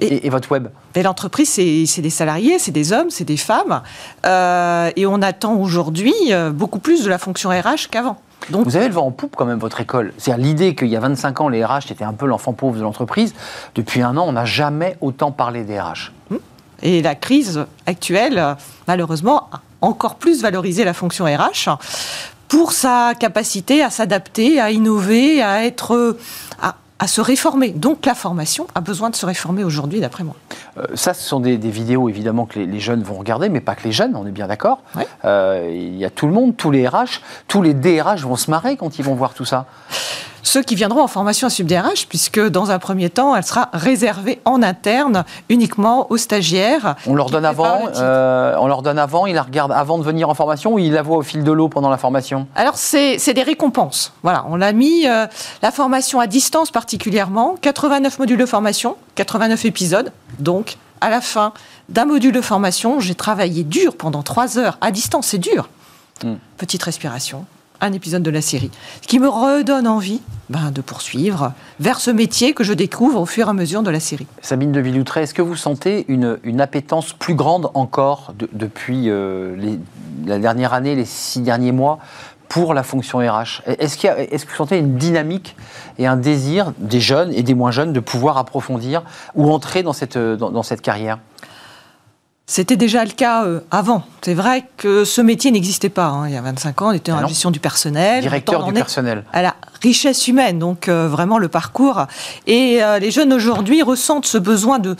Et- 0.00 0.30
votre 0.30 0.50
web. 0.50 0.68
Mais 0.96 1.02
l'entreprise, 1.02 1.48
c'est 1.50 2.00
des 2.02 2.10
salariés, 2.10 2.58
c'est 2.58 2.70
des 2.70 2.92
hommes, 2.92 3.10
c'est 3.10 3.24
des 3.24 3.36
femmes. 3.36 3.82
Euh, 4.26 4.90
et 4.96 5.06
on 5.06 5.20
attend 5.22 5.54
aujourd'hui 5.54 6.14
euh, 6.30 6.50
beaucoup 6.50 6.78
plus 6.78 7.04
de 7.04 7.08
la 7.08 7.18
fonction 7.18 7.50
RH 7.50 7.88
qu'avant. 7.90 8.16
Donc, 8.48 8.64
Vous 8.64 8.76
avez 8.76 8.88
le 8.88 8.94
vent 8.94 9.06
en 9.06 9.10
poupe 9.10 9.36
quand 9.36 9.44
même, 9.44 9.58
votre 9.58 9.80
école. 9.80 10.12
C'est-à-dire 10.16 10.42
l'idée 10.44 10.74
qu'il 10.74 10.88
y 10.88 10.96
a 10.96 11.00
25 11.00 11.42
ans, 11.42 11.48
les 11.48 11.64
RH 11.64 11.90
étaient 11.90 12.04
un 12.04 12.14
peu 12.14 12.26
l'enfant 12.26 12.52
pauvre 12.54 12.76
de 12.76 12.82
l'entreprise. 12.82 13.34
Depuis 13.74 14.00
un 14.02 14.16
an, 14.16 14.24
on 14.26 14.32
n'a 14.32 14.46
jamais 14.46 14.96
autant 15.00 15.30
parlé 15.30 15.62
des 15.64 15.78
RH. 15.78 16.12
et 16.82 17.02
la 17.02 17.14
crise 17.14 17.64
actuelle, 17.86 18.56
malheureusement, 18.88 19.48
a 19.52 19.60
encore 19.82 20.14
plus 20.14 20.40
valorisé 20.42 20.84
la 20.84 20.94
fonction 20.94 21.26
RH 21.26 21.68
pour 22.48 22.72
sa 22.72 23.12
capacité 23.18 23.82
à 23.82 23.90
s'adapter, 23.90 24.58
à 24.58 24.70
innover, 24.70 25.42
à 25.42 25.64
être, 25.64 26.16
à, 26.60 26.76
à 27.00 27.08
se 27.08 27.20
réformer. 27.20 27.70
Donc 27.70 28.06
la 28.06 28.14
formation 28.14 28.66
a 28.74 28.80
besoin 28.80 29.10
de 29.10 29.16
se 29.16 29.24
réformer 29.26 29.64
aujourd'hui, 29.64 30.00
d'après 30.00 30.22
moi. 30.22 30.36
Euh, 30.76 30.84
ça, 30.94 31.14
ce 31.14 31.26
sont 31.26 31.40
des, 31.40 31.56
des 31.56 31.70
vidéos 31.70 32.08
évidemment 32.08 32.44
que 32.44 32.58
les, 32.58 32.66
les 32.66 32.78
jeunes 32.78 33.02
vont 33.02 33.14
regarder, 33.14 33.48
mais 33.48 33.60
pas 33.60 33.74
que 33.74 33.84
les 33.84 33.92
jeunes, 33.92 34.14
on 34.14 34.26
est 34.26 34.30
bien 34.30 34.46
d'accord. 34.46 34.82
Euh, 35.24 35.68
Il 35.72 35.96
y 35.96 36.04
a 36.04 36.10
tout 36.10 36.26
le 36.26 36.32
monde, 36.32 36.56
tous 36.56 36.70
les 36.70 36.86
RH, 36.86 37.22
tous 37.48 37.62
les 37.62 37.74
DRH 37.74 38.22
vont 38.22 38.36
se 38.36 38.50
marrer 38.50 38.76
quand 38.76 38.98
ils 38.98 39.04
vont 39.04 39.14
voir 39.14 39.32
tout 39.32 39.46
ça. 39.46 39.64
Ceux 40.42 40.62
qui 40.62 40.74
viendront 40.74 41.02
en 41.02 41.08
formation 41.08 41.46
à 41.46 41.50
SubDRH, 41.50 42.06
puisque 42.08 42.40
dans 42.40 42.70
un 42.70 42.78
premier 42.78 43.10
temps, 43.10 43.36
elle 43.36 43.44
sera 43.44 43.68
réservée 43.72 44.40
en 44.44 44.62
interne 44.62 45.24
uniquement 45.48 46.10
aux 46.10 46.16
stagiaires. 46.16 46.96
On 47.06 47.14
leur 47.14 47.30
donne 47.30 47.44
avant, 47.44 47.86
le 47.86 47.92
euh, 47.96 48.56
on 48.58 48.66
leur 48.66 48.82
donne 48.82 48.98
avant, 48.98 49.26
ils 49.26 49.34
la 49.34 49.42
regardent 49.42 49.72
avant 49.72 49.98
de 49.98 50.02
venir 50.02 50.28
en 50.28 50.34
formation 50.34 50.74
ou 50.74 50.78
ils 50.78 50.92
la 50.92 51.02
voient 51.02 51.18
au 51.18 51.22
fil 51.22 51.44
de 51.44 51.52
l'eau 51.52 51.68
pendant 51.68 51.90
la 51.90 51.98
formation? 51.98 52.46
Alors, 52.54 52.76
c'est 52.76 53.34
des 53.34 53.42
récompenses. 53.42 54.12
Voilà, 54.22 54.44
on 54.48 54.60
a 54.60 54.72
mis 54.72 55.06
euh, 55.06 55.26
la 55.62 55.70
formation 55.70 56.20
à 56.20 56.26
distance 56.26 56.70
particulièrement, 56.70 57.56
89 57.60 58.18
modules 58.18 58.38
de 58.38 58.46
formation, 58.46 58.96
89 59.14 59.64
épisodes. 59.64 60.12
Donc, 60.38 60.76
à 61.00 61.10
la 61.10 61.20
fin 61.20 61.52
d'un 61.88 62.04
module 62.04 62.32
de 62.32 62.40
formation, 62.40 63.00
j'ai 63.00 63.14
travaillé 63.14 63.64
dur 63.64 63.96
pendant 63.96 64.22
trois 64.22 64.58
heures. 64.58 64.78
À 64.80 64.90
distance, 64.90 65.28
c'est 65.28 65.38
dur. 65.38 65.68
Mm. 66.24 66.34
Petite 66.58 66.82
respiration, 66.82 67.46
un 67.80 67.92
épisode 67.92 68.22
de 68.22 68.30
la 68.30 68.42
série. 68.42 68.70
Ce 69.02 69.06
qui 69.08 69.18
me 69.18 69.28
redonne 69.28 69.86
envie 69.86 70.20
ben, 70.48 70.70
de 70.70 70.80
poursuivre 70.80 71.52
vers 71.78 72.00
ce 72.00 72.10
métier 72.10 72.52
que 72.54 72.64
je 72.64 72.72
découvre 72.72 73.20
au 73.20 73.26
fur 73.26 73.46
et 73.46 73.50
à 73.50 73.52
mesure 73.52 73.82
de 73.82 73.90
la 73.90 74.00
série. 74.00 74.26
Sabine 74.42 74.72
de 74.72 74.80
Villoutré, 74.80 75.22
est-ce 75.22 75.34
que 75.34 75.42
vous 75.42 75.56
sentez 75.56 76.04
une, 76.08 76.38
une 76.42 76.60
appétence 76.60 77.12
plus 77.12 77.34
grande 77.34 77.70
encore 77.74 78.34
de- 78.38 78.48
depuis 78.52 79.04
euh, 79.08 79.76
la 80.26 80.38
dernière 80.38 80.74
année, 80.74 80.94
les 80.94 81.04
six 81.04 81.40
derniers 81.40 81.72
mois 81.72 81.98
pour 82.48 82.74
la 82.74 82.82
fonction 82.82 83.18
RH 83.18 83.62
Est-ce 83.66 84.04
est-ce 84.06 84.44
que 84.44 84.50
vous 84.50 84.56
sentez 84.56 84.78
une 84.78 84.96
dynamique 84.96 85.54
et 85.98 86.06
un 86.08 86.16
désir 86.16 86.72
des 86.78 87.00
jeunes 87.00 87.32
et 87.32 87.44
des 87.44 87.54
moins 87.54 87.70
jeunes 87.70 87.92
de 87.92 88.00
pouvoir 88.00 88.38
approfondir 88.38 89.02
ou 89.36 89.52
entrer 89.52 89.84
dans 89.84 89.92
cette, 89.92 90.18
dans 90.18 90.62
cette 90.64 90.82
carrière? 90.82 91.18
C'était 92.52 92.76
déjà 92.76 93.04
le 93.04 93.12
cas 93.12 93.44
euh, 93.44 93.60
avant. 93.70 94.02
C'est 94.22 94.34
vrai 94.34 94.64
que 94.76 95.04
ce 95.04 95.20
métier 95.20 95.52
n'existait 95.52 95.88
pas. 95.88 96.06
hein. 96.06 96.26
Il 96.26 96.34
y 96.34 96.36
a 96.36 96.42
25 96.42 96.82
ans, 96.82 96.88
on 96.88 96.92
était 96.92 97.12
Ah 97.12 97.20
non. 97.22 97.28
gestion 97.28 97.52
du 97.52 97.60
personnel. 97.60 98.22
Directeur 98.22 98.64
du 98.64 98.72
personnel. 98.72 99.24
à 99.32 99.40
la 99.40 99.54
richesse 99.82 100.26
humaine, 100.26 100.58
donc 100.58 100.88
euh, 100.88 101.06
vraiment 101.08 101.38
le 101.38 101.46
parcours. 101.46 102.06
Et 102.48 102.82
euh, 102.82 102.98
les 102.98 103.12
jeunes 103.12 103.32
aujourd'hui 103.32 103.82
ressentent 103.82 104.26
ce 104.26 104.36
besoin 104.36 104.80
de 104.80 104.96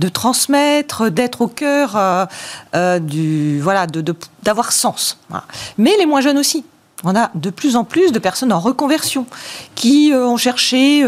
de 0.00 0.08
transmettre, 0.08 1.08
d'être 1.10 1.42
au 1.42 1.46
cœur 1.46 1.92
euh, 1.94 2.98
du 3.00 3.60
voilà, 3.60 3.86
de- 3.86 4.00
de- 4.00 4.16
d'avoir 4.42 4.72
sens. 4.72 5.18
Voilà. 5.28 5.44
Mais 5.76 5.92
les 5.98 6.06
moins 6.06 6.22
jeunes 6.22 6.38
aussi. 6.38 6.64
On 7.04 7.14
a 7.14 7.30
de 7.34 7.50
plus 7.50 7.76
en 7.76 7.84
plus 7.84 8.12
de 8.12 8.18
personnes 8.18 8.50
en 8.52 8.60
reconversion 8.60 9.26
qui 9.74 10.10
ont 10.14 10.38
cherché 10.38 11.04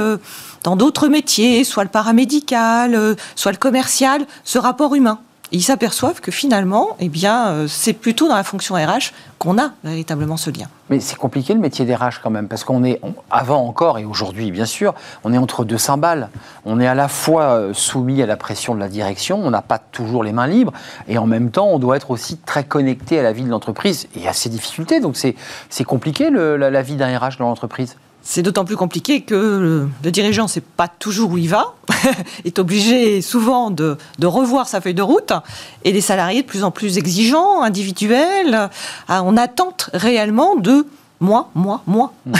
dans 0.62 0.76
d'autres 0.76 1.08
métiers, 1.08 1.64
soit 1.64 1.84
le 1.84 1.88
paramédical, 1.88 3.16
soit 3.34 3.50
le 3.52 3.56
commercial, 3.56 4.26
ce 4.44 4.58
rapport 4.58 4.94
humain. 4.94 5.20
Ils 5.52 5.62
s'aperçoivent 5.62 6.20
que 6.20 6.32
finalement, 6.32 6.96
eh 6.98 7.08
bien, 7.08 7.48
euh, 7.48 7.68
c'est 7.68 7.92
plutôt 7.92 8.28
dans 8.28 8.34
la 8.34 8.42
fonction 8.42 8.74
RH 8.74 9.12
qu'on 9.38 9.58
a 9.58 9.70
véritablement 9.84 10.36
ce 10.36 10.50
lien. 10.50 10.66
Mais 10.90 10.98
c'est 10.98 11.16
compliqué 11.16 11.54
le 11.54 11.60
métier 11.60 11.84
d'RH 11.84 12.20
quand 12.22 12.30
même, 12.30 12.48
parce 12.48 12.64
qu'on 12.64 12.82
est, 12.82 13.00
avant 13.30 13.64
encore 13.64 13.98
et 13.98 14.04
aujourd'hui 14.04 14.50
bien 14.50 14.64
sûr, 14.64 14.94
on 15.24 15.32
est 15.32 15.38
entre 15.38 15.64
deux 15.64 15.78
cymbales. 15.78 16.30
On 16.64 16.80
est 16.80 16.86
à 16.86 16.94
la 16.94 17.08
fois 17.08 17.44
euh, 17.44 17.74
soumis 17.74 18.22
à 18.22 18.26
la 18.26 18.36
pression 18.36 18.74
de 18.74 18.80
la 18.80 18.88
direction, 18.88 19.38
on 19.38 19.50
n'a 19.50 19.62
pas 19.62 19.78
toujours 19.78 20.24
les 20.24 20.32
mains 20.32 20.46
libres, 20.46 20.72
et 21.06 21.18
en 21.18 21.26
même 21.26 21.50
temps 21.50 21.66
on 21.66 21.78
doit 21.78 21.96
être 21.96 22.10
aussi 22.10 22.38
très 22.38 22.64
connecté 22.64 23.18
à 23.20 23.22
la 23.22 23.32
vie 23.32 23.44
de 23.44 23.50
l'entreprise 23.50 24.08
et 24.16 24.26
à 24.26 24.32
ses 24.32 24.48
difficultés. 24.48 25.00
Donc 25.00 25.16
c'est 25.16 25.84
compliqué 25.84 26.30
la, 26.30 26.70
la 26.70 26.82
vie 26.82 26.96
d'un 26.96 27.16
RH 27.18 27.38
dans 27.38 27.48
l'entreprise? 27.48 27.96
C'est 28.28 28.42
d'autant 28.42 28.64
plus 28.64 28.76
compliqué 28.76 29.20
que 29.20 29.36
le, 29.36 29.88
le 30.02 30.10
dirigeant 30.10 30.42
ne 30.42 30.48
sait 30.48 30.60
pas 30.60 30.88
toujours 30.88 31.30
où 31.30 31.38
il 31.38 31.48
va, 31.48 31.74
est 32.44 32.58
obligé 32.58 33.22
souvent 33.22 33.70
de, 33.70 33.96
de 34.18 34.26
revoir 34.26 34.66
sa 34.66 34.80
feuille 34.80 34.94
de 34.94 35.02
route, 35.02 35.32
et 35.84 35.92
les 35.92 36.00
salariés 36.00 36.42
de 36.42 36.46
plus 36.46 36.64
en 36.64 36.72
plus 36.72 36.98
exigeants, 36.98 37.62
individuels, 37.62 38.68
euh, 39.10 39.20
on 39.22 39.36
attente 39.36 39.90
réellement 39.94 40.56
de 40.56 40.86
moi, 41.20 41.50
moi, 41.54 41.82
moi. 41.86 42.12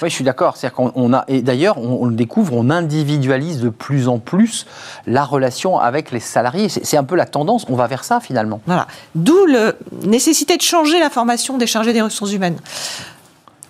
Oui, 0.00 0.08
je 0.08 0.14
suis 0.14 0.24
d'accord. 0.24 0.56
C'est-à-dire 0.56 0.76
qu'on 0.76 0.92
on 0.94 1.12
a 1.12 1.24
et 1.28 1.42
d'ailleurs 1.42 1.76
on, 1.78 2.02
on 2.02 2.06
le 2.06 2.14
découvre, 2.14 2.54
on 2.54 2.70
individualise 2.70 3.60
de 3.60 3.68
plus 3.68 4.08
en 4.08 4.18
plus 4.18 4.66
la 5.06 5.24
relation 5.24 5.78
avec 5.78 6.12
les 6.12 6.20
salariés. 6.20 6.68
C'est 6.68 6.86
c'est 6.86 6.96
un 6.96 7.04
peu 7.04 7.16
la 7.16 7.26
tendance. 7.26 7.66
On 7.68 7.76
va 7.76 7.86
vers 7.86 8.04
ça 8.04 8.20
finalement. 8.20 8.60
Voilà. 8.66 8.86
D'où 9.14 9.44
la 9.46 9.72
nécessité 10.04 10.56
de 10.56 10.62
changer 10.62 10.98
la 10.98 11.10
formation 11.10 11.58
des 11.58 11.66
chargés 11.66 11.92
des 11.92 12.00
ressources 12.00 12.32
humaines. 12.32 12.56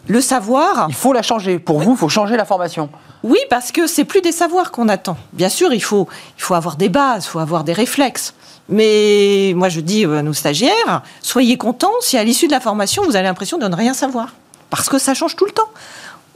Le 0.08 0.20
savoir, 0.20 0.86
Il 0.88 0.94
faut 0.94 1.12
la 1.12 1.22
changer. 1.22 1.58
Pour 1.58 1.80
vous, 1.80 1.92
il 1.92 1.96
faut 1.96 2.08
changer 2.08 2.36
la 2.36 2.44
formation. 2.44 2.88
Oui, 3.22 3.38
parce 3.50 3.72
que 3.72 3.86
c'est 3.86 4.04
plus 4.04 4.20
des 4.20 4.32
savoirs 4.32 4.70
qu'on 4.70 4.88
attend. 4.88 5.16
Bien 5.32 5.48
sûr, 5.48 5.72
il 5.72 5.82
faut, 5.82 6.06
il 6.38 6.42
faut 6.42 6.54
avoir 6.54 6.76
des 6.76 6.88
bases, 6.88 7.24
il 7.24 7.28
faut 7.28 7.38
avoir 7.40 7.64
des 7.64 7.72
réflexes. 7.72 8.34
Mais 8.68 9.52
moi, 9.56 9.68
je 9.68 9.80
dis 9.80 10.04
à 10.04 10.22
nos 10.22 10.32
stagiaires, 10.32 11.02
soyez 11.22 11.56
contents 11.56 11.92
si 12.00 12.16
à 12.18 12.24
l'issue 12.24 12.46
de 12.46 12.52
la 12.52 12.60
formation, 12.60 13.02
vous 13.04 13.16
avez 13.16 13.24
l'impression 13.26 13.58
de 13.58 13.66
ne 13.66 13.74
rien 13.76 13.94
savoir. 13.94 14.28
Parce 14.70 14.88
que 14.88 14.98
ça 14.98 15.14
change 15.14 15.36
tout 15.36 15.44
le 15.44 15.52
temps. 15.52 15.68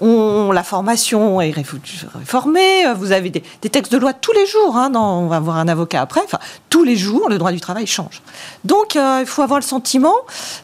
On, 0.02 0.50
la 0.52 0.62
formation 0.62 1.40
est 1.42 1.50
réfo- 1.50 1.78
réformée, 2.18 2.84
vous 2.96 3.12
avez 3.12 3.28
des, 3.28 3.42
des 3.60 3.68
textes 3.68 3.92
de 3.92 3.98
loi 3.98 4.14
tous 4.14 4.32
les 4.32 4.46
jours, 4.46 4.76
hein, 4.76 4.88
dans- 4.88 5.18
on 5.20 5.26
va 5.26 5.36
avoir 5.36 5.56
un 5.58 5.68
avocat 5.68 6.00
après, 6.00 6.22
enfin, 6.24 6.38
tous 6.70 6.84
les 6.84 6.96
jours, 6.96 7.28
le 7.28 7.36
droit 7.36 7.52
du 7.52 7.60
travail 7.60 7.86
change. 7.86 8.22
Donc, 8.64 8.96
euh, 8.96 9.18
il 9.20 9.26
faut 9.26 9.42
avoir 9.42 9.58
le 9.60 9.64
sentiment 9.64 10.14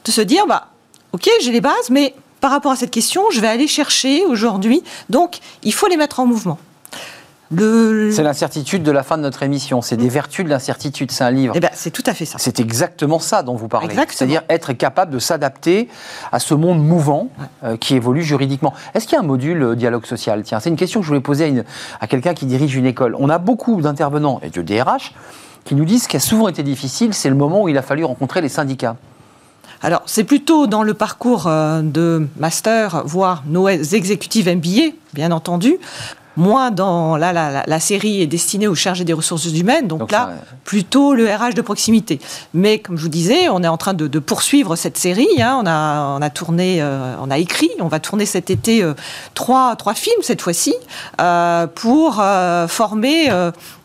de 0.07 0.11
se 0.11 0.23
dire, 0.23 0.47
bah, 0.47 0.69
ok, 1.13 1.29
j'ai 1.43 1.53
les 1.53 1.61
bases, 1.61 1.91
mais 1.91 2.15
par 2.41 2.51
rapport 2.51 2.73
à 2.73 2.77
cette 2.77 2.91
question, 2.91 3.23
je 3.33 3.41
vais 3.41 3.49
aller 3.49 3.67
chercher 3.69 4.25
aujourd'hui. 4.27 4.83
Donc, 5.11 5.39
il 5.63 5.73
faut 5.73 5.87
les 5.89 5.97
mettre 5.97 6.21
en 6.21 6.27
mouvement. 6.27 6.59
Le... 7.53 8.11
C'est 8.13 8.25
l'incertitude 8.25 8.83
de 8.83 8.91
la 8.91 9.05
fin 9.05 9.17
de 9.17 9.23
notre 9.23 9.45
émission. 9.45 9.81
C'est 9.81 9.97
des 9.97 10.09
vertus 10.09 10.45
de 10.45 10.51
l'incertitude. 10.51 11.13
C'est 11.13 11.23
un 11.23 11.31
livre. 11.31 11.55
Eh 11.57 11.61
ben, 11.61 11.71
c'est 11.73 11.93
tout 11.93 12.03
à 12.07 12.13
fait 12.13 12.25
ça. 12.25 12.39
C'est 12.41 12.59
exactement 12.59 13.21
ça 13.21 13.45
dont 13.45 13.55
vous 13.55 13.69
parlez. 13.69 13.95
C'est-à-dire 14.09 14.43
être 14.49 14.73
capable 14.73 15.13
de 15.13 15.21
s'adapter 15.21 15.89
à 16.33 16.41
ce 16.41 16.55
monde 16.55 16.83
mouvant 16.85 17.29
euh, 17.63 17.77
qui 17.77 17.95
évolue 17.95 18.25
juridiquement. 18.25 18.75
Est-ce 18.95 19.07
qu'il 19.07 19.15
y 19.15 19.17
a 19.17 19.23
un 19.23 19.27
module 19.27 19.63
euh, 19.63 19.75
dialogue 19.77 20.07
social? 20.07 20.43
Tiens, 20.43 20.59
c'est 20.59 20.71
une 20.71 20.77
question 20.77 20.99
que 20.99 21.05
je 21.05 21.09
voulais 21.11 21.21
poser 21.21 21.45
à, 21.45 21.47
une- 21.47 21.65
à 22.01 22.09
quelqu'un 22.09 22.35
qui 22.35 22.47
dirige 22.47 22.75
une 22.75 22.87
école. 22.87 23.15
On 23.17 23.29
a 23.29 23.39
beaucoup 23.39 23.81
d'intervenants 23.81 24.41
et 24.43 24.51
de 24.51 24.61
DRH 24.63 25.15
qui 25.65 25.77
nous 25.77 25.85
disent 25.85 26.03
ce 26.05 26.09
qui 26.09 26.17
a 26.17 26.21
souvent 26.21 26.49
été 26.49 26.65
difficile, 26.65 27.15
c'est 27.15 27.29
le 27.29 27.37
moment 27.37 27.63
où 27.63 27.69
il 27.69 27.79
a 27.79 27.83
fallu 27.83 28.05
rencontrer 28.05 28.41
les 28.41 28.49
syndicats. 28.49 28.97
Alors, 29.83 30.03
c'est 30.07 30.25
plutôt 30.25 30.67
dans 30.67 30.83
le 30.83 30.95
parcours 30.95 31.47
euh, 31.47 31.83
de 31.83 32.27
master, 32.39 33.03
voire 33.05 33.43
nos 33.47 33.69
exécutives 33.69 34.49
MBA, 34.49 34.95
bien 35.15 35.33
entendu. 35.33 35.77
Moins 36.39 36.71
dans 36.71 37.17
là, 37.17 37.33
la, 37.67 37.81
série 37.81 38.21
est 38.21 38.27
destinée 38.27 38.69
aux 38.69 38.75
chargés 38.75 39.05
des 39.05 39.15
ressources 39.15 39.47
humaines, 39.47 39.89
donc, 39.89 40.13
là, 40.13 40.33
plutôt 40.65 41.15
le 41.15 41.25
RH 41.25 41.55
de 41.55 41.63
proximité. 41.63 42.21
Mais 42.53 42.79
comme 42.79 42.99
je 42.99 43.03
vous 43.03 43.09
disais, 43.09 43.49
on 43.49 43.63
est 43.63 43.69
en 43.69 43.79
train 43.79 43.95
de, 43.95 44.19
poursuivre 44.19 44.77
cette 44.77 44.99
série. 44.99 45.41
Hein. 45.41 45.59
On, 45.63 45.67
a, 45.67 46.19
on 46.19 46.21
a 46.21 46.29
tourné, 46.29 46.83
euh, 46.83 47.15
on 47.23 47.31
a 47.31 47.39
écrit, 47.39 47.71
on 47.81 47.89
va 47.89 48.01
tourner 48.01 48.27
cet 48.27 48.51
été 48.51 48.83
euh, 48.83 48.93
trois, 49.33 49.77
trois 49.77 49.95
films 49.95 50.21
cette 50.21 50.43
fois-ci 50.43 50.75
pour 51.75 52.23
former 52.69 53.31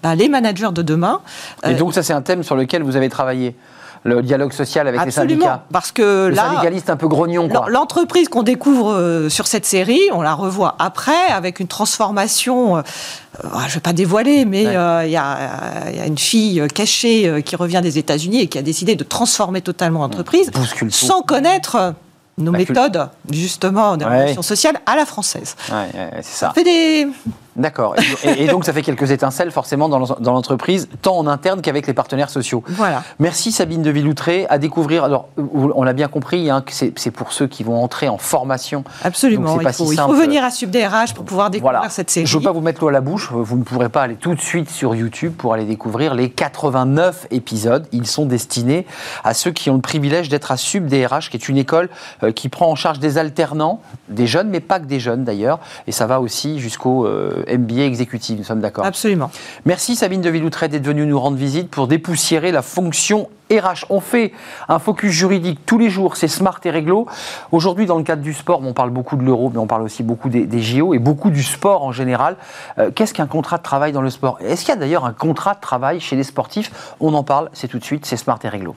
bah, 0.04 0.16
les 0.16 0.28
managers 0.28 0.72
de 0.74 0.82
demain. 0.82 1.22
Et 1.66 1.76
donc 1.76 1.94
ça, 1.94 2.04
c'est 2.04 2.12
un 2.12 2.22
thème 2.22 2.44
sur 2.44 2.58
lequel 2.58 2.84
vous 2.84 2.98
avez 2.98 3.08
travaillé? 3.08 3.56
Le 4.04 4.22
dialogue 4.24 4.52
social 4.54 4.88
avec 4.88 5.04
les 5.06 5.12
syndicats. 5.12 5.64
Parce 5.72 5.92
que 5.92 6.28
le 6.28 6.36
syndicaliste 6.36 6.90
un 6.90 6.98
peu 6.98 7.08
grognon. 7.08 7.50
L'entreprise 7.68 8.30
qu'on 8.30 8.44
découvre 8.44 8.92
euh, 8.94 9.30
sur 9.30 9.48
cette 9.48 9.66
série, 9.66 10.02
on 10.12 10.22
la 10.22 10.34
revoit 10.34 10.76
après 10.80 11.28
avec 11.30 11.60
une 11.60 11.68
transformation. 11.68 12.78
Euh, 12.78 12.82
euh, 13.44 13.48
je 13.62 13.68
ne 13.68 13.74
vais 13.76 13.80
pas 13.80 13.94
dévoiler, 13.94 14.46
mais 14.46 14.64
il 14.64 15.12
y, 15.12 15.18
a 15.18 16.06
une 16.06 16.18
fille 16.18 16.66
cachée 16.74 17.42
qui 17.46 17.56
revient 17.56 17.82
des 17.82 17.98
États-Unis 17.98 18.42
et 18.42 18.48
qui 18.48 18.58
a 18.58 18.62
décidé 18.62 18.96
de 18.96 19.04
transformer 19.04 19.62
totalement 19.62 20.02
l'entreprise 20.02 20.52
sans 20.90 21.22
connaître 21.22 21.94
nos 22.38 22.52
méthodes, 22.52 23.10
justement, 23.30 23.98
de 23.98 24.06
relations 24.06 24.42
sociales 24.42 24.80
à 24.86 24.96
la 24.96 25.06
française. 25.06 25.56
c'est 25.68 26.24
ça. 26.24 26.48
ça 26.48 26.54
fait 26.54 26.64
des, 26.64 27.08
D'accord. 27.56 27.96
Et, 28.24 28.48
donc 28.48 28.66
ça 28.66 28.74
fait 28.74 28.82
quelques 28.82 29.12
étincelles 29.12 29.52
forcément 29.52 29.90
dans 29.90 30.32
l'entreprise, 30.32 30.88
tant 31.02 31.18
en 31.18 31.28
interne 31.28 31.62
qu'avec 31.62 31.88
les 31.88 31.94
partenaires 31.94 32.30
sociaux. 32.30 32.64
Voilà. 32.68 33.04
Merci 33.20 33.52
Sabine 33.52 33.82
de 33.82 33.92
Villoutré 33.92 34.46
à 34.50 34.58
découvrir. 34.58 35.04
Alors 35.04 35.30
on 35.54 35.84
l'a 35.84 35.94
bien 35.94 36.08
compris, 36.08 36.50
hein, 36.50 36.64
c'est 36.70 37.12
pour 37.12 37.34
ceux 37.34 37.48
qui 37.48 37.64
vont 37.64 37.82
entrer 37.84 38.08
en 38.08 38.18
formation. 38.18 38.84
Absolument. 39.04 39.60
il, 39.60 39.74
faut, 39.74 39.92
il 39.92 40.00
faut, 40.00 40.14
venir 40.14 40.44
à 40.44 40.52
SubDRH 40.52 41.14
pour 41.14 41.26
pouvoir 41.26 41.50
découvrir 41.50 41.92
cette 41.92 42.10
série. 42.10 42.26
Je 42.26 42.36
ne 42.38 42.42
veux 42.42 42.46
pas 42.46 42.52
vous 42.52 42.62
mettre 42.62 42.82
l'eau 42.82 42.88
à 42.88 42.92
la 42.92 43.02
bouche. 43.02 43.30
Vous 43.32 43.58
ne 43.58 43.64
pourrez 43.64 43.90
pas 43.90 44.04
aller 44.04 44.16
tout 44.16 44.34
de 44.34 44.42
suite 44.42 44.70
sur 44.70 44.96
YouTube 44.96 45.34
pour 45.38 45.54
aller 45.54 45.66
découvrir 45.66 46.14
les 46.14 46.30
89 46.30 47.28
épisodes. 47.32 47.88
Ils 47.92 48.08
sont 48.08 48.26
destinés 48.26 48.86
à 49.24 49.34
ceux 49.34 49.52
qui 49.52 49.70
ont 49.70 49.76
le 49.76 49.82
privilège 49.82 50.30
d'être 50.30 50.52
à 50.52 50.58
SubDRH, 50.58 51.30
qui 51.30 51.38
est 51.38 51.50
une 51.50 51.58
école 51.58 51.90
euh, 52.24 52.32
qui 52.32 52.50
prend 52.50 52.70
en 52.70 52.76
charge 52.76 53.00
des 53.00 53.18
alternants, 53.18 53.82
des 54.10 54.28
jeunes, 54.28 54.50
mais 54.50 54.60
pas 54.60 54.80
que 54.80 54.86
des 54.86 55.00
jeunes 55.00 55.24
d'ailleurs. 55.24 55.60
Et 55.88 55.92
ça 55.92 56.08
va 56.08 56.22
aussi 56.22 56.60
jusqu'au 56.60 57.06
euh, 57.06 57.41
MBA 57.48 57.84
exécutif, 57.84 58.38
nous 58.38 58.44
sommes 58.44 58.62
d'accord 58.62 58.86
Absolument. 58.86 59.32
Merci 59.66 59.96
Sabine 59.96 60.22
de 60.22 60.30
Villoutret 60.30 60.70
d'être 60.70 60.86
venue 60.86 61.06
nous 61.06 61.20
rendre 61.20 61.38
visite 61.38 61.70
pour 61.70 61.88
dépoussiérer 61.88 62.52
la 62.52 62.62
fonction 62.62 63.30
RH. 63.52 63.86
On 63.90 64.00
fait 64.00 64.32
un 64.70 64.80
focus 64.80 65.12
juridique 65.12 65.60
tous 65.66 65.78
les 65.78 65.90
jours, 65.90 66.16
c'est 66.16 66.28
smart 66.28 66.60
et 66.64 66.70
réglo. 66.70 67.08
Aujourd'hui, 67.52 67.86
dans 67.86 67.98
le 67.98 68.04
cadre 68.04 68.22
du 68.22 68.34
sport, 68.34 68.62
on 68.64 68.74
parle 68.74 68.90
beaucoup 68.90 69.16
de 69.16 69.24
l'euro, 69.24 69.50
mais 69.50 69.60
on 69.60 69.68
parle 69.68 69.84
aussi 69.84 70.04
beaucoup 70.04 70.30
des, 70.30 70.62
JO 70.62 70.94
et 70.94 71.00
beaucoup 71.00 71.30
du 71.30 71.44
sport 71.44 71.84
en 71.84 71.92
général. 71.92 72.38
Euh, 72.78 72.92
qu'est-ce 72.94 73.14
qu'un 73.14 73.28
contrat 73.28 73.58
de 73.58 73.64
travail 73.64 73.92
dans 73.92 74.02
le 74.02 74.10
sport? 74.10 74.38
Est-ce 74.42 74.62
qu'il 74.62 74.74
y 74.74 74.78
a 74.78 74.80
d'ailleurs 74.80 75.06
un 75.06 75.14
contrat 75.14 75.56
de 75.56 75.60
travail 75.60 76.00
chez 76.00 76.16
les 76.16 76.24
sportifs? 76.24 76.96
On 77.00 77.14
en 77.14 77.24
parle, 77.24 77.50
c'est 77.54 77.68
tout 77.68 77.80
de 77.80 77.84
suite, 77.84 78.06
c'est 78.06 78.18
smart 78.18 78.40
et 78.44 78.50
réglo. 78.50 78.76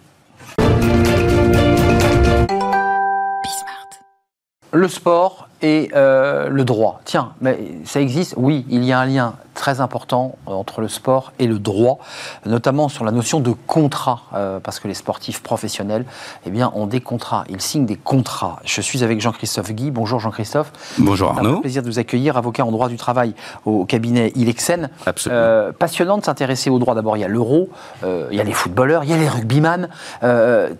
Le 4.72 4.88
sport 4.88 5.48
et 5.64 5.90
euh, 5.96 6.50
le 6.50 6.64
droit. 6.64 7.00
Tiens, 7.04 7.32
mais 7.40 7.58
ça 7.86 8.00
existe? 8.00 8.34
Oui, 8.36 8.66
il 8.68 8.84
y 8.84 8.92
a 8.92 9.00
un 9.00 9.06
lien 9.06 9.34
très 9.54 9.80
important 9.80 10.36
euh, 10.46 10.52
entre 10.52 10.80
le 10.80 10.88
sport 10.88 11.32
et 11.38 11.46
le 11.46 11.58
droit, 11.58 11.98
notamment 12.44 12.88
sur 12.88 13.04
la 13.04 13.12
notion 13.12 13.40
de 13.40 13.52
contrat, 13.66 14.22
euh, 14.34 14.60
parce 14.60 14.80
que 14.80 14.88
les 14.88 14.94
sportifs 14.94 15.42
professionnels 15.42 16.04
eh 16.46 16.50
bien, 16.50 16.70
ont 16.74 16.86
des 16.86 17.00
contrats, 17.00 17.44
ils 17.48 17.60
signent 17.60 17.86
des 17.86 17.96
contrats. 17.96 18.58
Je 18.64 18.80
suis 18.80 19.02
avec 19.02 19.20
Jean-Christophe 19.20 19.72
Guy. 19.72 19.90
Bonjour 19.90 20.20
Jean-Christophe. 20.20 20.72
Bonjour 20.98 21.30
Arnaud. 21.30 21.58
Un 21.58 21.60
plaisir 21.60 21.82
de 21.82 21.88
vous 21.88 21.98
accueillir, 21.98 22.36
avocat 22.36 22.64
en 22.64 22.72
droit 22.72 22.88
du 22.88 22.96
travail 22.96 23.34
au 23.64 23.84
cabinet 23.84 24.32
Ilexen. 24.34 24.90
Absolument. 25.06 25.40
Euh, 25.40 25.72
passionnant 25.72 26.18
de 26.18 26.24
s'intéresser 26.24 26.68
au 26.68 26.78
droit. 26.78 26.94
D'abord, 26.94 27.16
il 27.16 27.20
y 27.20 27.24
a 27.24 27.28
l'euro, 27.28 27.70
il 28.02 28.36
y 28.36 28.40
a 28.40 28.44
les 28.44 28.52
footballeurs, 28.52 29.04
il 29.04 29.10
y 29.10 29.12
a 29.12 29.16
les 29.16 29.28
rugbyman, 29.28 29.88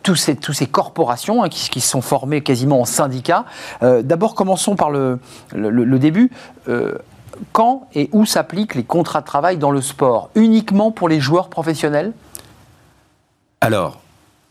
tous, 0.02 0.16
ces, 0.16 0.36
tous 0.36 0.52
ces 0.52 0.66
corporations 0.66 1.42
hein, 1.42 1.48
qui, 1.48 1.70
qui, 1.70 1.80
sont 1.80 2.02
formées 2.02 2.42
quasiment 2.42 2.80
en 2.80 2.84
syndicats. 2.84 3.44
D'abord, 3.80 4.34
commençons 4.34 4.73
par 4.76 4.90
le, 4.90 5.18
début 5.98 6.30
quand 7.52 7.88
et 7.94 8.08
où 8.12 8.26
s'appliquent 8.26 8.74
les 8.74 8.84
contrats 8.84 9.20
de 9.20 9.26
travail 9.26 9.56
dans 9.58 9.70
le 9.70 9.80
sport? 9.80 10.30
Uniquement 10.34 10.90
pour 10.90 11.08
les 11.08 11.20
joueurs 11.20 11.48
professionnels? 11.48 12.12
Alors, 13.60 14.00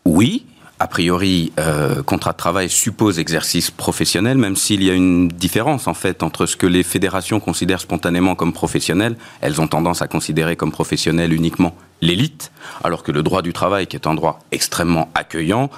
oui, 0.05 0.45
a 0.79 0.87
priori, 0.87 1.53
euh, 1.59 2.03
contrat 2.03 2.33
de 2.33 2.37
travail 2.37 2.69
suppose 2.69 3.19
exercice 3.19 3.71
professionnel, 3.71 4.37
même 4.37 4.55
s'il 4.55 4.83
y 4.83 4.89
a 4.89 4.93
une 4.93 5.29
différence 5.29 5.87
en 5.87 5.93
fait 5.93 6.23
entre 6.23 6.45
ce 6.45 6.57
que 6.57 6.67
les 6.67 6.83
fédérations 6.83 7.39
considèrent 7.39 7.79
spontanément 7.79 8.35
comme 8.35 8.53
professionnel. 8.53 9.15
Elles 9.39 9.61
ont 9.61 9.67
tendance 9.67 10.01
à 10.01 10.07
considérer 10.07 10.55
comme 10.55 10.71
professionnel 10.71 11.31
uniquement 11.31 11.73
l'élite, 12.03 12.51
alors 12.83 13.03
que 13.03 13.12
le 13.12 13.24
droit 13.24 13.41
du 13.41 13.53
travail, 13.53 13.88
qui 13.88 13.95
est 13.95 14.07
un 14.07 14.13
droit 14.13 14.39
extrêmement 14.51 15.10
accueillant, 15.15 15.69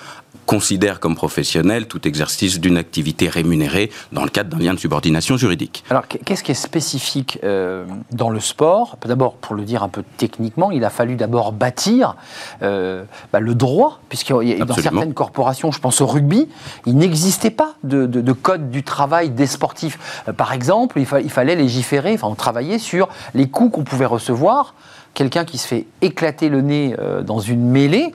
considère 0.46 1.00
comme 1.00 1.16
professionnel 1.16 1.88
tout 1.88 2.08
exercice 2.08 2.60
d'une 2.60 2.78
activité 2.78 3.30
rémunérée 3.30 3.92
dans 4.12 4.24
le 4.24 4.30
cadre 4.30 4.56
d'un 4.56 4.64
lien 4.64 4.74
de 4.74 4.80
subordination 4.80 5.38
juridique. 5.38 5.84
Alors, 5.90 6.08
qu'est-ce 6.08 6.44
qui 6.44 6.52
est 6.52 6.56
spécifique 6.56 7.40
euh, 7.44 7.86
dans 8.12 8.30
le 8.30 8.40
sport? 8.40 8.98
D'abord, 9.06 9.36
pour 9.36 9.56
le 9.56 9.64
dire 9.64 9.84
un 9.84 9.90
peu 9.90 10.04
techniquement, 10.18 10.72
il 10.72 10.84
a 10.84 10.90
fallu 10.90 11.16
d'abord 11.16 11.52
bâtir 11.52 12.16
euh, 12.62 13.04
bah, 13.34 13.40
le 13.40 13.56
droit, 13.56 14.00
puisque 14.10 14.32
dans 14.32 14.76
certaines 14.76 15.14
corporations, 15.14 15.72
je 15.72 15.80
pense 15.80 16.02
au 16.02 16.06
rugby, 16.06 16.48
il 16.86 16.96
n'existait 16.96 17.52
pas 17.52 17.76
de, 17.84 18.32
code 18.34 18.70
du 18.70 18.84
travail 18.84 19.30
des 19.30 19.48
sportifs. 19.48 20.24
Euh, 20.28 20.34
par 20.34 20.54
exemple, 20.54 21.00
il, 21.00 21.08
il, 21.24 21.32
fallait 21.32 21.56
légiférer, 21.56 22.14
enfin, 22.14 22.28
on 22.28 22.36
travaillait 22.36 22.80
sur 22.80 23.10
les 23.34 23.50
coûts 23.50 23.70
qu'on 23.70 23.84
pouvait 23.84 24.06
recevoir. 24.06 24.76
Quelqu'un 25.16 25.46
qui 25.46 25.58
se 25.58 25.68
fait 25.68 25.88
éclater 26.02 26.50
le 26.50 26.62
nez 26.62 26.96
dans 27.26 27.40
une 27.40 27.68
mêlée, 27.72 28.14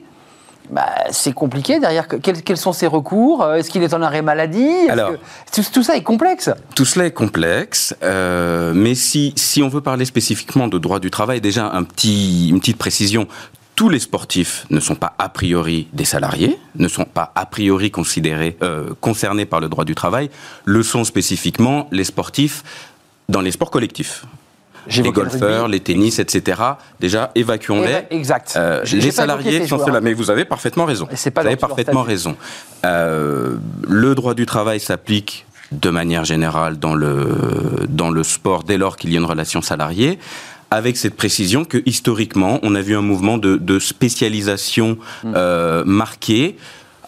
bah, 0.71 0.87
c'est 1.11 1.33
compliqué 1.33 1.79
derrière. 1.79 2.07
Quels, 2.07 2.57
sont 2.57 2.71
ses 2.71 2.87
recours 2.87 3.43
euh, 3.43 3.55
Est-ce 3.55 3.69
qu'il 3.69 3.83
est 3.83 3.93
en 3.93 4.01
arrêt 4.01 4.21
maladie 4.21 4.89
Alors, 4.89 5.11
tout, 5.73 5.83
ça 5.83 5.97
est 5.97 6.03
complexe. 6.03 6.49
Tout 6.75 6.85
cela 6.85 7.05
est 7.07 7.11
complexe, 7.11 7.93
euh, 8.03 8.71
mais 8.73 8.95
si, 8.95 9.33
si 9.35 9.61
on 9.61 9.67
veut 9.67 9.81
parler 9.81 10.05
spécifiquement 10.05 10.69
de 10.69 10.77
droit 10.77 10.99
du 10.99 11.11
travail, 11.11 11.41
déjà 11.41 11.69
un 11.73 11.83
petit, 11.83 12.49
une 12.49 12.59
petite 12.59 12.77
précision. 12.77 13.27
Tous 13.75 13.89
les 13.89 13.99
sportifs 13.99 14.65
ne 14.69 14.79
sont 14.79 14.95
pas 14.95 15.13
a 15.17 15.27
priori 15.27 15.87
des 15.91 16.05
salariés, 16.05 16.57
ne 16.75 16.87
sont 16.87 17.05
pas 17.05 17.31
a 17.35 17.45
priori 17.45 17.89
considérés, 17.89 18.55
euh, 18.61 18.91
concernés 19.01 19.45
par 19.45 19.59
le 19.59 19.69
droit 19.69 19.85
du 19.85 19.95
travail, 19.95 20.29
le 20.65 20.83
sont 20.83 21.03
spécifiquement 21.03 21.87
les 21.91 22.03
sportifs 22.03 22.63
dans 23.27 23.41
les 23.41 23.51
sports 23.51 23.71
collectifs 23.71 24.25
les 24.87 25.11
golfeurs, 25.11 25.67
les 25.67 25.79
tennis, 25.79 26.19
etc. 26.19 26.61
Déjà, 26.99 27.31
évacuons-les. 27.35 28.07
Exact. 28.09 28.53
Euh, 28.55 28.83
les 28.91 29.11
salariés 29.11 29.67
sont 29.67 29.83
ceux-là. 29.83 30.01
Mais 30.01 30.13
vous 30.13 30.29
avez 30.29 30.45
parfaitement 30.45 30.85
raison. 30.85 31.05
Pas 31.05 31.41
vous 31.41 31.47
avez 31.47 31.55
parfaitement 31.55 32.03
raison. 32.03 32.35
Euh, 32.85 33.57
le 33.87 34.15
droit 34.15 34.33
du 34.33 34.45
travail 34.45 34.79
s'applique 34.79 35.45
de 35.71 35.89
manière 35.89 36.25
générale 36.25 36.79
dans 36.79 36.95
le, 36.95 37.85
dans 37.87 38.09
le 38.09 38.23
sport 38.23 38.63
dès 38.63 38.77
lors 38.77 38.97
qu'il 38.97 39.11
y 39.11 39.15
a 39.15 39.19
une 39.19 39.25
relation 39.25 39.61
salariée 39.61 40.19
avec 40.71 40.95
cette 40.95 41.15
précision 41.15 41.65
que 41.65 41.83
historiquement, 41.85 42.59
on 42.63 42.75
a 42.75 42.81
vu 42.81 42.95
un 42.95 43.01
mouvement 43.01 43.37
de, 43.37 43.57
de 43.57 43.77
spécialisation 43.77 44.97
hmm. 45.23 45.33
euh, 45.35 45.83
marqué, 45.85 46.55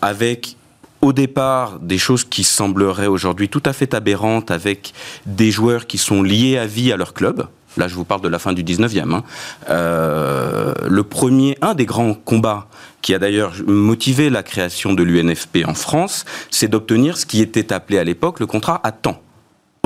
avec 0.02 0.58
au 1.02 1.14
départ 1.14 1.80
des 1.80 1.98
choses 1.98 2.26
qui 2.26 2.44
sembleraient 2.44 3.08
aujourd'hui 3.08 3.50
tout 3.50 3.64
à 3.66 3.74
fait 3.74 3.94
aberrantes, 3.94 4.52
avec 4.52 4.94
des 5.26 5.50
joueurs 5.50 5.88
qui 5.88 5.98
sont 5.98 6.22
liés 6.22 6.58
à 6.58 6.66
vie 6.66 6.92
à 6.92 6.98
leur 6.98 7.14
club, 7.14 7.48
Là, 7.78 7.88
je 7.88 7.96
vous 7.96 8.04
parle 8.04 8.22
de 8.22 8.28
la 8.28 8.40
fin 8.40 8.54
du 8.54 8.64
19e. 8.64 9.14
Hein. 9.14 9.24
Euh, 9.70 10.74
le 10.88 11.04
premier, 11.04 11.58
un 11.62 11.74
des 11.74 11.86
grands 11.86 12.14
combats 12.14 12.68
qui 13.02 13.14
a 13.14 13.20
d'ailleurs 13.20 13.54
motivé 13.68 14.30
la 14.30 14.44
création 14.44 14.94
de 14.94 15.04
l'UNFP 15.04 15.66
en 15.68 15.74
France, 15.74 16.26
c'est 16.52 16.68
d'obtenir 16.68 17.18
ce 17.18 17.26
qui 17.26 17.42
était 17.42 17.74
appelé 17.74 18.00
à 18.00 18.04
l'époque 18.04 18.40
le 18.40 18.48
contrat 18.48 18.80
à 18.84 18.92
temps 18.92 19.22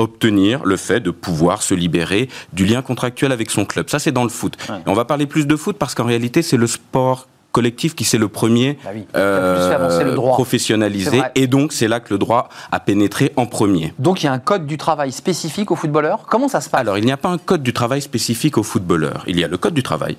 obtenir 0.00 0.64
le 0.64 0.76
fait 0.76 1.00
de 1.00 1.10
pouvoir 1.10 1.60
se 1.60 1.74
libérer 1.74 2.28
du 2.52 2.64
lien 2.64 2.82
contractuel 2.82 3.32
avec 3.32 3.50
son 3.50 3.64
club. 3.64 3.90
Ça, 3.90 3.98
c'est 3.98 4.12
dans 4.12 4.22
le 4.22 4.30
foot. 4.30 4.56
On 4.86 4.94
va 4.94 5.04
parler 5.04 5.26
plus 5.26 5.46
de 5.46 5.56
foot 5.56 5.76
parce 5.76 5.96
qu'en 5.96 6.04
réalité, 6.04 6.42
c'est 6.42 6.56
le 6.56 6.68
sport 6.68 7.26
collectif 7.52 7.94
qui 7.94 8.04
s'est 8.04 8.18
le 8.18 8.28
premier 8.28 8.78
bah 8.84 8.90
euh, 9.16 10.14
professionnalisé 10.14 11.22
et 11.34 11.46
donc 11.46 11.72
c'est 11.72 11.88
là 11.88 12.00
que 12.00 12.12
le 12.12 12.18
droit 12.18 12.48
a 12.70 12.80
pénétré 12.80 13.32
en 13.36 13.46
premier. 13.46 13.94
Donc 13.98 14.22
il 14.22 14.26
y 14.26 14.28
a 14.28 14.32
un 14.32 14.38
code 14.38 14.66
du 14.66 14.76
travail 14.76 15.12
spécifique 15.12 15.70
aux 15.70 15.76
footballeurs 15.76 16.26
Comment 16.28 16.48
ça 16.48 16.60
se 16.60 16.68
passe? 16.68 16.80
Alors 16.80 16.98
il 16.98 17.04
n'y 17.04 17.12
a 17.12 17.16
pas 17.16 17.30
un 17.30 17.38
code 17.38 17.62
du 17.62 17.72
travail 17.72 18.02
spécifique 18.02 18.58
aux 18.58 18.62
footballeurs. 18.62 19.24
Il 19.26 19.38
y 19.38 19.44
a 19.44 19.48
le 19.48 19.56
code 19.56 19.74
du 19.74 19.82
travail 19.82 20.16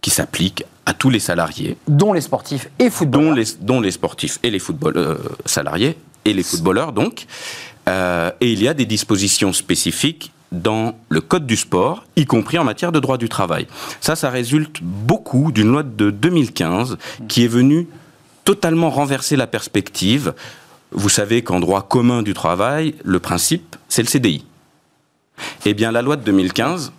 qui 0.00 0.10
s'applique 0.10 0.64
à 0.86 0.94
tous 0.94 1.10
les 1.10 1.18
salariés. 1.18 1.76
Dont 1.88 2.12
les 2.12 2.20
sportifs 2.20 2.68
et 2.78 2.90
footballeurs. 2.90 3.30
Dont 3.30 3.34
les, 3.34 3.44
dont 3.60 3.80
les 3.80 3.90
sportifs 3.90 4.38
et 4.42 4.50
les 4.50 4.58
footballeurs, 4.58 5.18
euh, 5.18 5.36
salariés 5.44 5.96
et 6.24 6.32
les 6.32 6.42
footballeurs 6.42 6.92
donc. 6.92 7.26
Euh, 7.88 8.30
et 8.40 8.52
il 8.52 8.62
y 8.62 8.68
a 8.68 8.74
des 8.74 8.86
dispositions 8.86 9.52
spécifiques 9.52 10.32
dans 10.52 10.98
le 11.08 11.20
code 11.20 11.46
du 11.46 11.56
sport, 11.56 12.04
y 12.16 12.24
compris 12.24 12.58
en 12.58 12.64
matière 12.64 12.92
de 12.92 13.00
droit 13.00 13.18
du 13.18 13.28
travail. 13.28 13.66
Ça, 14.00 14.16
ça 14.16 14.30
résulte 14.30 14.78
beaucoup 14.82 15.52
d'une 15.52 15.70
loi 15.70 15.82
de 15.82 16.10
2015 16.10 16.96
qui 17.28 17.44
est 17.44 17.48
venue 17.48 17.86
totalement 18.44 18.90
renverser 18.90 19.36
la 19.36 19.46
perspective. 19.46 20.32
Vous 20.90 21.10
savez 21.10 21.42
qu'en 21.42 21.60
droit 21.60 21.82
commun 21.86 22.22
du 22.22 22.32
travail, 22.32 22.94
le 23.04 23.18
principe, 23.18 23.76
c'est 23.88 24.02
le 24.02 24.08
CDI. 24.08 24.44
Eh 25.66 25.74
bien, 25.74 25.92
la 25.92 26.02
loi 26.02 26.16
de 26.16 26.22
2015, 26.22 26.92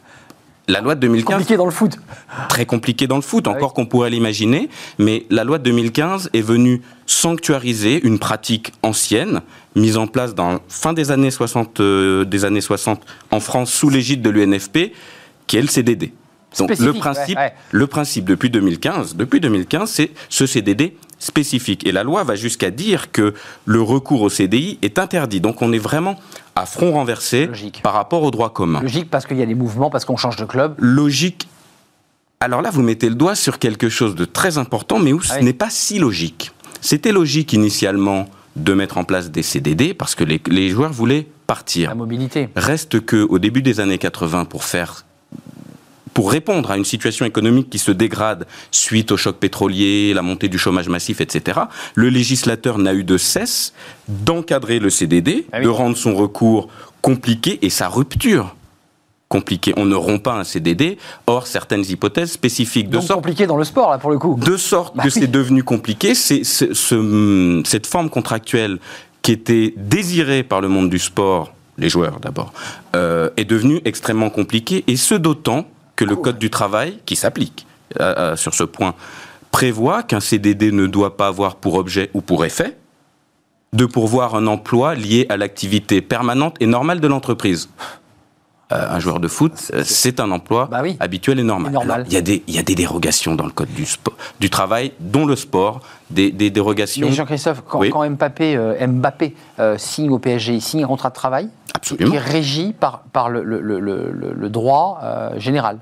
la 0.69 0.81
loi 0.81 0.95
de 0.95 1.01
2015. 1.01 1.33
Compliqué 1.33 1.57
dans 1.57 1.65
le 1.65 1.71
foot. 1.71 1.99
Très 2.47 2.65
compliqué 2.65 3.07
dans 3.07 3.15
le 3.15 3.21
foot, 3.21 3.47
encore 3.47 3.73
qu'on 3.73 3.85
pourrait 3.85 4.09
l'imaginer. 4.09 4.69
Mais 4.97 5.25
la 5.29 5.43
loi 5.43 5.57
de 5.57 5.63
2015 5.63 6.29
est 6.33 6.41
venue 6.41 6.81
sanctuariser 7.05 7.99
une 8.05 8.19
pratique 8.19 8.73
ancienne, 8.83 9.41
mise 9.75 9.97
en 9.97 10.07
place 10.07 10.35
dans 10.35 10.59
fin 10.69 10.93
des 10.93 11.11
années 11.11 11.31
60, 11.31 11.79
euh, 11.79 12.23
des 12.23 12.45
années 12.45 12.61
60 12.61 13.01
en 13.31 13.39
France 13.39 13.73
sous 13.73 13.89
l'égide 13.89 14.21
de 14.21 14.29
l'UNFP, 14.29 14.93
qui 15.47 15.57
est 15.57 15.61
le 15.61 15.67
CDD. 15.67 16.13
Donc 16.57 16.77
le 16.79 16.93
principe, 16.93 17.38
ouais, 17.38 17.43
ouais. 17.43 17.53
le 17.71 17.88
principe 17.88 18.25
depuis 18.25 18.49
2015, 18.49 19.15
depuis 19.15 19.39
2015, 19.39 19.89
c'est 19.89 20.11
ce 20.29 20.45
CDD 20.45 20.95
spécifique. 21.19 21.85
Et 21.85 21.91
la 21.91 22.03
loi 22.03 22.23
va 22.23 22.35
jusqu'à 22.35 22.71
dire 22.71 23.11
que 23.11 23.33
le 23.65 23.81
recours 23.81 24.21
au 24.21 24.29
CDI 24.29 24.79
est 24.81 24.97
interdit. 24.97 25.41
Donc 25.41 25.61
on 25.61 25.71
est 25.73 25.77
vraiment 25.79 26.15
à 26.55 26.65
front 26.65 26.91
renversé 26.93 27.45
Logique. 27.47 27.81
par 27.83 27.93
rapport 27.93 28.23
au 28.23 28.31
droit 28.31 28.51
commun. 28.51 28.81
Logique 28.81 29.09
parce 29.09 29.25
qu'il 29.25 29.38
y 29.38 29.41
a 29.43 29.45
des 29.45 29.55
mouvements, 29.55 29.89
parce 29.89 30.05
qu'on 30.05 30.17
change 30.17 30.38
de 30.38 30.45
club. 30.45 30.75
Logique. 30.79 31.47
Alors 32.39 32.61
là, 32.61 32.69
vous 32.71 32.81
mettez 32.81 33.09
le 33.09 33.15
doigt 33.15 33.35
sur 33.35 33.59
quelque 33.59 33.89
chose 33.89 34.15
de 34.15 34.23
très 34.25 34.57
important, 34.57 34.97
mais 34.97 35.11
où 35.13 35.21
ce 35.21 35.33
Ah 35.33 35.38
oui. 35.39 35.45
n'est 35.45 35.53
pas 35.53 35.69
si 35.69 35.99
logique. 35.99 36.51
C'était 36.81 37.11
logique 37.11 37.51
initialement 37.53 38.27
de 38.55 38.73
mettre 38.73 38.97
en 38.97 39.03
place 39.03 39.29
des 39.29 39.43
CDD 39.43 39.93
parce 39.93 40.15
que 40.15 40.23
les, 40.23 40.41
les 40.47 40.69
joueurs 40.69 40.91
voulaient 40.93 41.27
partir. 41.47 41.89
La 41.89 41.95
mobilité. 41.95 42.47
Reste 42.55 43.01
que 43.05 43.17
au 43.29 43.39
début 43.39 43.61
des 43.61 43.79
années 43.81 43.97
80, 43.97 44.45
pour 44.45 44.63
faire 44.63 45.05
pour 46.19 46.31
répondre 46.31 46.69
à 46.69 46.75
une 46.75 46.83
situation 46.83 47.25
économique 47.25 47.69
qui 47.69 47.79
se 47.79 47.91
dégrade 47.91 48.45
suite 48.71 49.09
au 49.13 49.15
choc 49.15 49.38
pétrolier, 49.38 50.11
la 50.13 50.21
montée 50.21 50.49
du 50.49 50.57
chômage 50.57 50.89
massif, 50.89 51.21
etc., 51.21 51.61
le 51.95 52.09
législateur 52.09 52.77
n'a 52.77 52.93
eu 52.93 53.05
de 53.05 53.17
cesse 53.17 53.71
d'encadrer 54.09 54.79
le 54.79 54.89
CDD, 54.89 55.45
Ah 55.53 55.59
oui. 55.59 55.63
de 55.63 55.69
rendre 55.69 55.95
son 55.95 56.13
recours 56.13 56.67
compliqué 57.01 57.59
et 57.61 57.69
sa 57.69 57.88
rupture 57.88 58.53
compliquée. 59.29 59.73
On 59.77 59.85
ne 59.85 59.95
rompt 59.95 60.21
pas 60.21 60.33
un 60.33 60.43
CDD, 60.43 60.97
or 61.25 61.47
certaines 61.47 61.85
hypothèses 61.89 62.33
spécifiques 62.33 62.89
de 62.89 62.97
Donc 62.97 63.03
sorte 63.03 63.19
compliqué 63.21 63.47
dans 63.47 63.55
le 63.55 63.63
sport, 63.63 63.89
là, 63.89 63.97
pour 63.97 64.11
le 64.11 64.19
coup. 64.19 64.38
de 64.43 64.57
sorte 64.57 64.97
Bah 64.97 65.03
que 65.03 65.07
oui. 65.07 65.13
c'est 65.21 65.31
devenu 65.31 65.63
compliqué. 65.63 66.15
C'est 66.15 66.43
c'est- 66.43 66.73
ce- 66.73 67.61
cette 67.65 67.88
forme 67.88 68.09
contractuelle 68.09 68.79
qui 69.21 69.31
était 69.31 69.73
désirée 69.77 70.43
par 70.43 70.59
le 70.59 70.67
monde 70.67 70.89
du 70.89 70.99
sport, 70.99 71.53
les 71.77 71.88
joueurs 71.88 72.19
d'abord, 72.19 72.51
euh, 72.93 73.29
est 73.38 73.45
devenue 73.45 73.79
extrêmement 73.85 74.29
compliquée, 74.29 74.83
et 74.88 74.97
ce 74.97 75.15
d'autant 75.15 75.65
que 76.00 76.06
le 76.06 76.15
code 76.15 76.39
du 76.39 76.50
travail, 76.50 77.00
qui 77.06 77.18
s'applique 77.18 77.68
euh, 78.00 78.13
euh, 78.18 78.36
sur 78.38 78.53
ce 78.53 78.63
point, 78.63 78.94
prévoit 79.51 80.01
qu'un 80.03 80.22
CDD 80.22 80.72
ne 80.72 80.88
doit 80.88 81.18
pas 81.18 81.27
avoir 81.27 81.56
pour 81.58 81.74
objet 81.75 82.10
ou 82.13 82.22
pour 82.22 82.46
effet 82.46 82.77
de 83.74 83.86
pourvoir 83.86 84.34
un 84.34 84.48
emploi 84.48 84.96
lié 84.96 85.25
à 85.27 85.36
l'activité 85.36 86.01
permanente 86.01 86.56
et 86.62 86.68
normale 86.68 87.01
de 87.01 87.08
l'entreprise. 87.10 87.70
Euh, 88.72 88.86
un 88.96 89.00
joueur 89.00 89.20
de 89.20 89.27
foot, 89.27 89.51
euh, 89.74 89.82
c'est 89.84 90.20
un 90.22 90.32
emploi 90.32 90.70
Bah 90.72 90.79
oui. 90.84 90.96
habituel 91.01 91.39
et 91.39 91.44
normal. 91.44 92.06
Il 92.08 92.13
y, 92.13 92.18
a 92.18 92.22
des- 92.22 92.44
il 92.48 92.56
y 92.56 92.60
a 92.60 92.63
des 92.63 92.75
dérogations 92.75 93.36
dans 93.36 93.46
le 93.46 93.51
code 93.51 93.74
du, 93.74 93.86
sport, 93.86 94.15
du 94.39 94.50
travail, 94.50 94.94
dont 95.01 95.25
le 95.25 95.36
sport, 95.36 95.82
des, 96.12 96.32
des 96.32 96.50
dérogations. 96.51 97.08
Mais 97.10 97.13
Jean-Christophe, 97.13 97.63
quand, 97.68 97.79
Oui. 97.79 97.89
quand 97.89 98.08
Mbappé, 98.10 98.56
euh, 98.56 98.88
Mbappé 98.88 99.36
signe 99.77 100.12
au 100.12 100.20
PSG, 100.20 100.53
il 100.53 100.62
signe 100.62 100.84
un 100.84 100.88
contrat 100.88 101.10
de 101.10 101.15
travail 101.15 101.50
Absolument. 101.75 102.12
qui 102.12 102.15
est 102.15 102.20
régi 102.20 102.74
par, 102.79 103.00
par 103.12 103.27
le, 103.29 103.44
le- 103.44 103.60
le- 103.60 103.79
le- 103.82 104.12
le- 104.12 104.34
le 104.34 104.50
droit 104.50 105.01
général. 105.38 105.79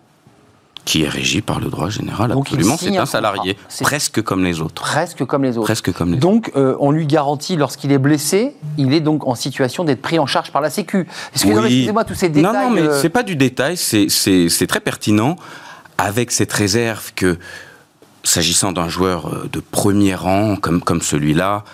Qui 0.87 1.03
est 1.03 1.09
régi 1.09 1.41
par 1.41 1.59
le 1.59 1.67
droit 1.67 1.89
général. 1.89 2.31
Donc, 2.31 2.47
absolument, 2.47 2.77
c'est 2.77 2.95
un 2.95 3.01
un 3.01 3.05
salarié, 3.05 3.57
presque 3.81 4.21
comme 4.21 4.41
les 4.45 4.61
autres. 4.61 4.81
Presque 4.83 5.25
comme 5.25 5.43
les 5.43 5.57
autres. 5.57 5.65
Presque 5.67 5.91
comme 5.91 6.11
les 6.11 6.15
autres. 6.15 6.21
Donc, 6.21 6.51
euh, 6.55 6.77
on 6.79 6.91
lui 6.91 7.05
garantit, 7.05 7.57
lorsqu'il 7.57 7.91
est 7.91 7.97
blessé, 7.97 8.55
il 8.77 8.93
est 8.93 9.01
donc 9.01 9.27
en 9.27 9.35
situation 9.35 9.83
d'être 9.83 10.01
pris 10.01 10.17
en 10.17 10.25
charge 10.25 10.49
par 10.51 10.61
la 10.61 10.69
Sécu. 10.69 11.05
Excusez-moi, 11.33 11.63
Oui. 11.63 11.89
tous 12.07 12.13
ces 12.15 12.29
détails. 12.29 12.53
Non, 12.53 12.69
non, 12.69 12.69
mais 12.69 12.83
euh, 12.83 13.01
c'est 13.01 13.09
pas 13.09 13.23
du 13.23 13.35
détail, 13.35 13.75
c'est- 13.75 14.07
très 14.67 14.79
pertinent, 14.79 15.35
avec 15.97 16.31
cette 16.31 16.53
réserve 16.53 17.11
que, 17.15 17.37
s'agissant 18.23 18.71
d'un 18.71 18.87
joueur 18.87 19.27
euh, 19.27 19.49
de 19.51 19.59
premier 19.59 20.15
rang 20.15 20.55
comme, 20.55 20.79
comme 20.81 21.01
celui-là, 21.01 21.65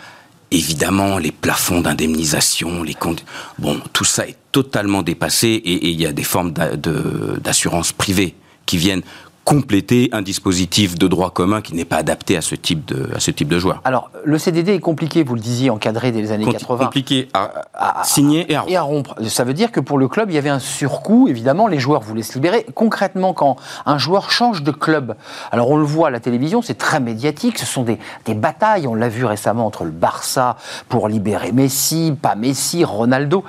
évidemment, 0.49 1.19
les 1.19 1.31
plafonds 1.31 1.81
d'indemnisation, 1.81 2.81
les 2.81 2.95
comptes. 2.95 3.25
Bon, 3.59 3.79
tout 3.93 4.05
ça 4.05 4.27
est 4.27 4.38
totalement 4.51 5.03
dépassé 5.03 5.49
et 5.49 5.89
il 5.89 6.01
y 6.01 6.07
a 6.07 6.13
des 6.13 6.23
formes 6.23 6.51
d'assurance 6.51 7.91
privée 7.91 8.33
qui 8.65 8.78
viennent 8.78 9.02
compléter 9.45 10.08
un 10.13 10.21
dispositif 10.21 10.97
de 10.97 11.06
droit 11.06 11.30
commun 11.32 11.62
qui 11.62 11.76
n'est 11.76 11.84
pas 11.84 11.97
adapté 11.97 12.38
à 12.38 12.41
ce 12.41 12.56
type 12.56 12.86
de, 12.86 13.10
à 13.13 13.19
ce 13.19 13.30
type 13.30 13.49
de 13.49 13.60
joueur. 13.60 13.82
Alors, 13.84 14.10
le 14.23 14.38
CDD 14.38 14.73
est 14.76 14.80
compliqué, 14.80 15.21
vous 15.23 15.36
le 15.36 15.41
disiez, 15.41 15.69
encadré 15.69 16.13
dès 16.13 16.21
les 16.21 16.32
années 16.32 16.45
Compli- 16.45 16.60
80. 16.60 16.86
Compliqué 16.86 17.28
à, 17.34 17.52
À- 17.73 17.99
à- 17.99 18.04
signer 18.06 18.49
et 18.49 18.56
à 18.56 18.63
Et 18.69 18.78
à 18.78 18.82
rompre. 18.84 19.15
Ça 19.28 19.43
veut 19.43 19.54
dire 19.54 19.73
que 19.73 19.82
pour 19.82 19.97
le 19.97 20.08
club, 20.08 20.32
il 20.32 20.36
y 20.36 20.38
avait 20.38 20.47
un 20.49 20.60
surcoût. 20.60 21.28
Évidemment, 21.28 21.67
les 21.67 21.78
joueurs 21.78 21.99
voulaient 21.99 22.23
se 22.23 22.36
libérer. 22.36 22.65
Concrètement, 22.73 23.34
quand 23.34 23.58
un 23.86 23.97
joueur 23.97 24.32
change 24.32 24.63
de 24.63 24.71
club, 24.71 25.15
alors 25.52 25.69
on 25.69 25.76
le 25.76 25.84
voit 25.84 26.08
à 26.08 26.12
la 26.12 26.21
télévision, 26.21 26.62
c'est 26.62 26.78
très 26.78 27.02
médiatique. 27.02 27.60
Ce 27.60 27.65
sont 27.65 27.84
des, 27.84 27.99
des 28.23 28.36
batailles. 28.36 28.88
On 28.88 28.95
l'a 28.95 29.10
vu 29.10 29.26
récemment 29.26 29.65
entre 29.65 29.84
le 29.84 29.91
Barça 29.91 30.56
pour 30.88 31.10
libérer 31.10 31.52
Messi, 31.52 32.13
pas 32.21 32.36
Messi, 32.36 32.86
Ronaldo. 32.86 33.43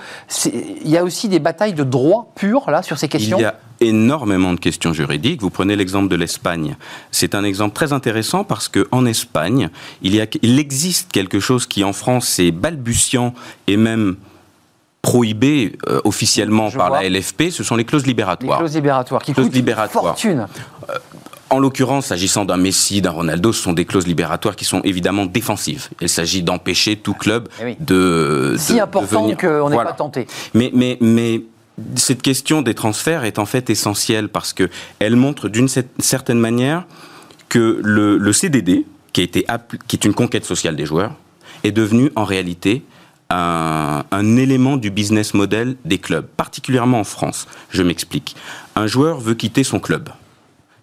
Il 0.44 0.88
y 0.90 0.98
a 0.98 1.04
aussi 1.04 1.28
des 1.28 1.38
batailles 1.38 1.72
de 1.74 1.84
droit 1.84 2.32
pur 2.34 2.68
là 2.68 2.82
sur 2.82 2.98
ces 2.98 3.06
questions. 3.06 3.38
Il 3.38 3.42
y 3.42 3.44
a 3.44 3.54
énormément 3.86 4.52
de 4.52 4.60
questions 4.60 4.92
juridiques. 4.92 5.40
Vous 5.40 5.50
prenez 5.50 5.76
l'exemple 5.76 6.08
de 6.08 6.16
l'Espagne. 6.16 6.76
C'est 7.10 7.34
un 7.34 7.44
exemple 7.44 7.74
très 7.74 7.92
intéressant 7.92 8.44
parce 8.44 8.68
que 8.68 8.86
en 8.92 9.06
Espagne, 9.06 9.68
il, 10.02 10.14
y 10.14 10.20
a, 10.20 10.26
il 10.42 10.58
existe 10.58 11.12
quelque 11.12 11.40
chose 11.40 11.66
qui 11.66 11.84
en 11.84 11.92
France 11.92 12.38
est 12.38 12.50
balbutiant 12.50 13.34
et 13.66 13.76
même 13.76 14.16
prohibé 15.02 15.76
euh, 15.88 16.00
officiellement 16.04 16.70
Je 16.70 16.78
par 16.78 16.88
vois. 16.88 17.02
la 17.02 17.08
LFP. 17.10 17.50
Ce 17.50 17.62
sont 17.62 17.76
les 17.76 17.84
clauses 17.84 18.02
Les 18.04 18.08
libératoires. 18.08 18.58
clauses 18.58 18.74
libératoires 18.74 19.22
qui 19.22 19.32
Clauses 19.34 19.46
coûtent 19.46 19.54
libératoires. 19.54 20.04
une 20.04 20.08
fortune. 20.08 20.46
En 21.50 21.58
l'occurrence, 21.58 22.06
s'agissant 22.06 22.44
d'un 22.46 22.56
Messi, 22.56 23.00
d'un 23.02 23.10
Ronaldo, 23.10 23.52
ce 23.52 23.62
sont 23.62 23.74
des 23.74 23.84
clauses 23.84 24.06
libératoires 24.06 24.56
qui 24.56 24.64
sont 24.64 24.80
évidemment 24.82 25.26
défensives. 25.26 25.88
Il 26.00 26.08
s'agit 26.08 26.42
d'empêcher 26.42 26.96
tout 26.96 27.12
club 27.14 27.48
Eh 27.60 27.64
oui. 27.64 27.76
de, 27.80 28.56
Si 28.58 28.74
de- 28.74 28.80
important 28.80 29.20
de 29.20 29.34
venir. 29.34 29.36
qu'on 29.36 29.68
n'est 29.68 29.74
Voilà. 29.74 29.90
pas 29.90 29.96
tenté. 29.96 30.26
Mais, 30.54 30.70
mais, 30.74 30.96
mais 31.00 31.42
cette 31.96 32.22
question 32.22 32.62
des 32.62 32.74
transferts 32.74 33.24
est 33.24 33.38
en 33.38 33.46
fait 33.46 33.68
essentielle 33.70 34.28
parce 34.28 34.52
que 34.52 34.68
elle 35.00 35.16
montre 35.16 35.48
d'une 35.48 35.66
cer- 35.66 35.84
certaine 35.98 36.38
manière 36.38 36.84
que 37.48 37.80
le, 37.82 38.16
le 38.16 38.32
CDD, 38.32 38.86
qui, 39.12 39.20
a 39.20 39.24
été 39.24 39.44
appli- 39.48 39.78
qui 39.86 39.96
est 39.96 40.04
une 40.04 40.14
conquête 40.14 40.44
sociale 40.44 40.76
des 40.76 40.86
joueurs, 40.86 41.14
est 41.64 41.72
devenu 41.72 42.10
en 42.16 42.24
réalité 42.24 42.82
un, 43.30 44.04
un 44.10 44.36
élément 44.36 44.76
du 44.76 44.90
business 44.90 45.34
model 45.34 45.76
des 45.84 45.98
clubs, 45.98 46.26
particulièrement 46.36 47.00
en 47.00 47.04
France. 47.04 47.46
Je 47.70 47.82
m'explique. 47.82 48.36
Un 48.76 48.86
joueur 48.86 49.18
veut 49.18 49.34
quitter 49.34 49.64
son 49.64 49.80
club. 49.80 50.10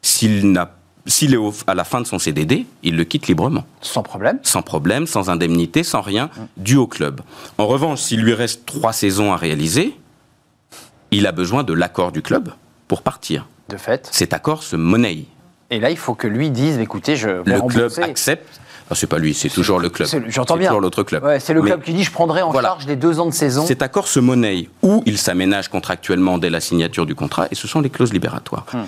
S'il 0.02 0.52
n'a 0.52 0.76
s'il 1.08 1.34
est 1.34 1.38
à 1.66 1.74
la 1.74 1.84
fin 1.84 2.00
de 2.00 2.06
son 2.06 2.20
CDD, 2.20 2.68
il 2.84 2.96
le 2.96 3.04
quitte 3.06 3.28
librement 3.28 3.66
Sans 3.82 4.04
problème. 4.04 4.38
sans 4.44 4.62
problème, 4.62 5.08
sans 5.08 5.32
indemnité, 5.32 5.82
sans 5.84 6.02
rien, 6.02 6.30
dû 6.58 6.76
au 6.76 6.86
club. 6.86 7.22
En 7.58 7.66
revanche, 7.66 8.02
s'il 8.02 8.22
lui 8.22 8.36
reste 8.36 8.68
trois 8.68 8.94
saisons 8.94 9.34
à 9.34 9.36
réaliser, 9.36 9.96
il 11.12 11.28
a 11.28 11.32
besoin 11.32 11.64
de 11.64 11.74
l'accord 11.74 12.12
du 12.12 12.22
club 12.22 12.50
pour 12.88 13.02
partir. 13.02 13.48
De 13.70 13.78
fait. 13.78 14.08
Cet 14.12 14.34
accord 14.34 14.64
se 14.64 14.76
monnaie. 14.76 15.26
Et 15.70 15.80
là, 15.80 15.90
il 15.90 15.98
faut 15.98 16.14
que 16.16 16.28
lui 16.28 16.50
dise 16.50 16.78
écoutez, 16.80 17.16
je 17.16 17.30
vais 17.30 17.54
Le 17.56 17.62
club 17.62 17.92
accepte. 18.02 18.60
Ah, 18.90 18.94
c'est 18.96 19.08
pas 19.08 19.20
lui, 19.20 19.34
c'est 19.34 19.48
toujours 19.48 19.80
le 19.80 19.90
club. 19.90 20.06
C'est- 20.10 20.22
J'entends 20.30 20.56
C'est 20.56 20.60
bien. 20.60 20.68
toujours 20.68 20.82
l'autre 20.82 21.04
club. 21.04 21.24
Ouais, 21.24 21.40
c'est 21.40 21.54
le 21.54 21.62
Mais 21.62 21.70
club 21.70 21.82
qui 21.82 21.94
dit 21.94 22.04
je 22.04 22.12
prendrai 22.12 22.42
en 22.42 22.52
Voilà. 22.52 22.70
charge 22.70 22.88
les 22.88 22.98
deux 22.98 23.22
ans 23.22 23.26
de 23.26 23.34
saison. 23.34 23.66
Cet 23.66 23.82
accord 23.82 24.06
se 24.10 24.20
monnaie 24.20 24.68
ou 24.82 25.02
il 25.06 25.18
s'aménage 25.18 25.70
contractuellement 25.70 26.38
dès 26.38 26.50
la 26.50 26.60
signature 26.60 27.06
du 27.06 27.16
contrat, 27.16 27.48
et 27.52 27.56
ce 27.56 27.70
sont 27.70 27.80
les 27.80 27.90
clauses 27.90 28.12
libératoires. 28.12 28.66
Hmm. 28.74 28.80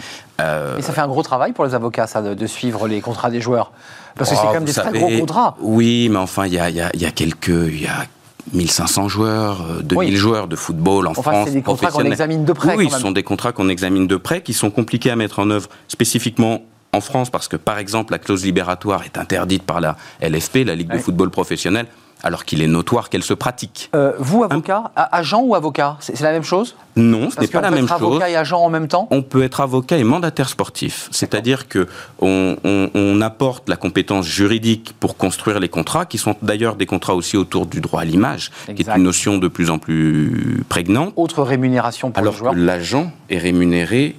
Euh, 0.42 0.78
Et 0.78 0.82
ça 0.82 0.92
fait 0.92 1.00
un 1.00 1.08
gros 1.08 1.24
travail 1.24 1.54
pour 1.54 1.64
les 1.64 1.74
avocats, 1.74 2.06
ça, 2.08 2.22
de, 2.22 2.34
de 2.34 2.48
suivre 2.48 2.90
les 2.90 3.00
contrats 3.00 3.30
des 3.30 3.40
joueurs. 3.40 3.72
Parce 4.16 4.30
que 4.30 4.36
c'est 4.36 4.42
Oh, 4.44 4.48
quand 4.48 4.54
même 4.56 4.66
des 4.66 4.74
très 4.74 4.92
gros 4.92 5.08
contrats. 5.20 5.56
Oui, 5.62 6.10
mais 6.12 6.18
enfin, 6.18 6.48
il 6.48 6.54
y 6.54 6.60
a, 6.60 6.70
y 6.70 6.82
a- 6.82 6.90
il 6.94 7.02
y 7.02 7.06
a 7.06 7.12
quelques. 7.12 7.48
Il 7.48 7.82
y 7.82 7.88
a 7.88 8.06
1500 8.52 9.08
joueurs, 9.08 9.62
euh, 9.62 9.82
2000 9.82 10.10
Oui. 10.12 10.16
joueurs 10.18 10.48
de 10.48 10.56
football 10.56 11.08
en 11.08 11.12
Enfin, 11.12 11.22
France. 11.32 11.48
c'est 11.48 11.54
des 11.56 11.62
contrats 11.62 11.92
qu'on 11.92 12.04
examine 12.04 12.44
de 12.46 12.54
près, 12.54 12.76
Oui, 12.76 12.90
ce 12.92 13.00
sont 13.00 13.12
des 13.12 13.24
contrats 13.24 13.52
qu'on 13.54 13.70
examine 13.70 14.08
de 14.08 14.16
près, 14.18 14.42
qui 14.42 14.54
sont 14.54 14.70
compliqués 14.70 15.12
à 15.12 15.16
mettre 15.16 15.40
en 15.40 15.50
œuvre 15.50 15.70
spécifiquement 15.88 16.62
en 16.92 17.02
France, 17.02 17.30
parce 17.30 17.48
que, 17.48 17.56
par 17.56 17.80
exemple, 17.80 18.12
la 18.12 18.20
clause 18.20 18.44
libératoire 18.46 19.04
est 19.04 19.18
interdite 19.18 19.64
par 19.64 19.82
la 19.82 19.96
LFP, 20.22 20.64
la 20.66 20.76
Ligue 20.76 20.92
de 20.92 20.98
football 21.00 21.30
professionnel, 21.32 21.88
alors 22.24 22.46
qu'il 22.46 22.62
est 22.62 22.68
notoire 22.68 23.10
qu'elle 23.10 23.22
se 23.24 23.34
pratique. 23.34 23.90
Euh, 23.96 24.14
vous, 24.18 24.44
avocat, 24.44 24.92
agent 24.96 25.42
ou 25.42 25.56
avocat 25.56 25.98
C'est 26.00 26.20
la 26.22 26.32
même 26.32 26.44
chose? 26.44 26.76
Non, 26.96 27.30
ce 27.30 27.40
n'est 27.42 27.48
pas 27.48 27.60
la 27.62 27.70
peut 27.70 27.76
même 27.76 27.84
être 27.86 27.98
chose. 28.00 28.08
avocat 28.08 28.30
et 28.30 28.36
agent 28.38 28.60
en 28.62 28.70
même 28.70 28.88
temps? 28.88 29.08
On 29.12 29.22
peut 29.22 29.44
être 29.44 29.60
avocat 29.62 29.98
et 29.98 30.04
mandataire 30.04 30.48
sportif, 30.48 31.10
c'est-à-dire 31.12 31.68
que 31.68 31.88
on, 32.20 32.56
on- 32.64 32.90
on 32.96 33.20
apporte 33.22 33.68
la 33.68 33.76
compétence 33.76 34.26
juridique 34.26 34.94
pour 35.00 35.18
construire 35.18 35.60
les 35.60 35.70
contrats, 35.70 36.06
qui 36.06 36.18
sont 36.18 36.36
d'ailleurs 36.42 36.76
des 36.76 36.86
contrats 36.86 37.16
aussi 37.16 37.36
autour 37.36 37.66
du 37.66 37.82
droit 37.82 38.02
à 38.02 38.06
l'image, 38.06 38.52
qui 38.76 38.84
est 38.84 38.90
une 38.90 39.04
notion 39.04 39.38
de 39.38 39.48
plus 39.48 39.70
en 39.70 39.78
plus 39.80 40.64
prégnante. 40.70 41.14
Autre 41.18 41.44
rémunération 41.44 42.12
pour 42.12 42.20
Alors 42.22 42.34
le 42.34 42.38
joueur 42.40 42.54
que 42.54 42.60
l'agent 42.60 43.12
est 43.30 43.38
rémunéré 43.40 44.16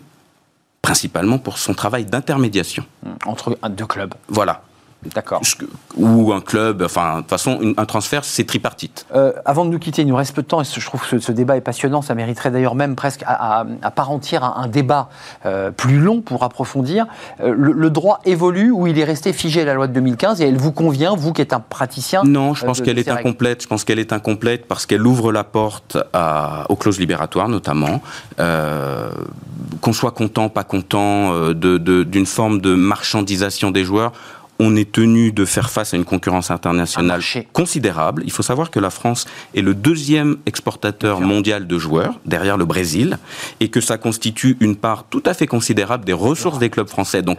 principalement 0.82 1.38
pour 1.38 1.56
son 1.58 1.72
travail 1.72 2.04
d'intermédiation. 2.04 2.84
entre 3.24 3.56
un- 3.62 3.70
deux 3.70 3.86
clubs. 3.86 4.12
Voilà. 4.28 4.62
D'accord. 5.14 5.40
Ou 5.96 6.32
un 6.32 6.40
club, 6.40 6.82
enfin, 6.82 7.16
de 7.16 7.20
toute 7.22 7.30
façon, 7.30 7.58
une- 7.60 7.74
un 7.76 7.84
transfert, 7.84 8.24
c'est 8.24 8.44
tripartite. 8.44 9.06
Euh, 9.14 9.32
avant 9.44 9.64
de 9.64 9.70
nous 9.70 9.78
quitter, 9.78 10.02
il 10.02 10.08
nous 10.08 10.16
reste 10.16 10.34
peu 10.34 10.42
de 10.42 10.46
temps 10.46 10.60
et 10.60 10.64
je 10.64 10.84
trouve 10.84 11.00
que 11.02 11.06
ce, 11.06 11.18
ce 11.18 11.32
débat 11.32 11.56
est 11.56 11.60
passionnant. 11.60 12.00
Ça 12.02 12.14
mériterait 12.14 12.50
d'ailleurs 12.50 12.74
même 12.74 12.94
presque 12.96 13.22
à, 13.26 13.60
à- 13.60 13.66
à 13.82 13.90
part 13.90 14.10
entière 14.10 14.44
un, 14.44 14.54
un 14.64 14.66
débat 14.68 15.08
euh, 15.46 15.70
plus 15.70 15.98
long 16.00 16.20
pour 16.22 16.42
approfondir. 16.42 17.06
Euh, 17.40 17.54
le, 17.56 17.72
le 17.72 17.90
droit 17.90 18.20
évolue 18.24 18.70
ou 18.70 18.86
il 18.86 18.98
est 18.98 19.04
resté 19.04 19.32
figé 19.32 19.62
à 19.62 19.64
la 19.64 19.74
loi 19.74 19.86
de 19.88 19.92
2015 19.92 20.40
et 20.40 20.48
elle 20.48 20.56
vous 20.56 20.72
convient, 20.72 21.14
vous 21.16 21.32
qui 21.32 21.42
êtes 21.42 21.52
un 21.52 21.60
praticien 21.60 22.22
Non, 22.24 22.54
je 22.54 22.64
pense 22.64 22.80
qu'elle 22.80 22.98
est 22.98 23.08
incomplète. 23.08 23.62
Je 23.62 23.68
pense 23.68 23.84
qu'elle 23.84 23.98
est 23.98 24.12
incomplète 24.12 24.66
parce 24.66 24.86
qu'elle 24.86 25.06
ouvre 25.06 25.32
la 25.32 25.44
porte 25.44 25.98
à- 26.12 26.64
aux 26.70 26.76
clauses 26.76 26.98
libératoires, 26.98 27.48
notamment. 27.48 28.00
Qu'on 29.80 29.92
soit 29.92 30.12
content, 30.12 30.48
pas 30.48 30.64
content 30.64 31.32
euh, 31.34 31.52
de- 31.54 31.78
de- 31.78 32.04
d'une 32.04 32.26
forme 32.26 32.60
de 32.60 32.74
marchandisation 32.74 33.70
des 33.70 33.84
joueurs. 33.84 34.12
On 34.60 34.76
est 34.76 34.90
tenu 34.90 35.32
de 35.32 35.44
faire 35.44 35.70
face 35.70 35.94
à 35.94 35.96
une 35.96 36.04
concurrence 36.04 36.50
internationale 36.50 37.20
considérable. 37.52 38.22
Il 38.24 38.30
faut 38.30 38.42
savoir 38.42 38.70
que 38.70 38.78
la 38.78 38.90
France 38.90 39.26
est 39.54 39.62
le 39.62 39.74
deuxième 39.74 40.36
exportateur 40.46 41.20
mondial 41.20 41.66
de 41.66 41.78
joueurs, 41.78 42.20
derrière 42.24 42.56
le 42.56 42.64
Brésil, 42.64 43.18
et 43.60 43.68
que 43.68 43.80
ça 43.80 43.98
constitue 43.98 44.56
une 44.60 44.76
part 44.76 45.04
tout 45.10 45.22
à 45.26 45.34
fait 45.34 45.46
considérable 45.46 46.04
des 46.04 46.12
ressources 46.12 46.58
des 46.58 46.70
clubs 46.70 46.88
français. 46.88 47.22
Donc, 47.22 47.38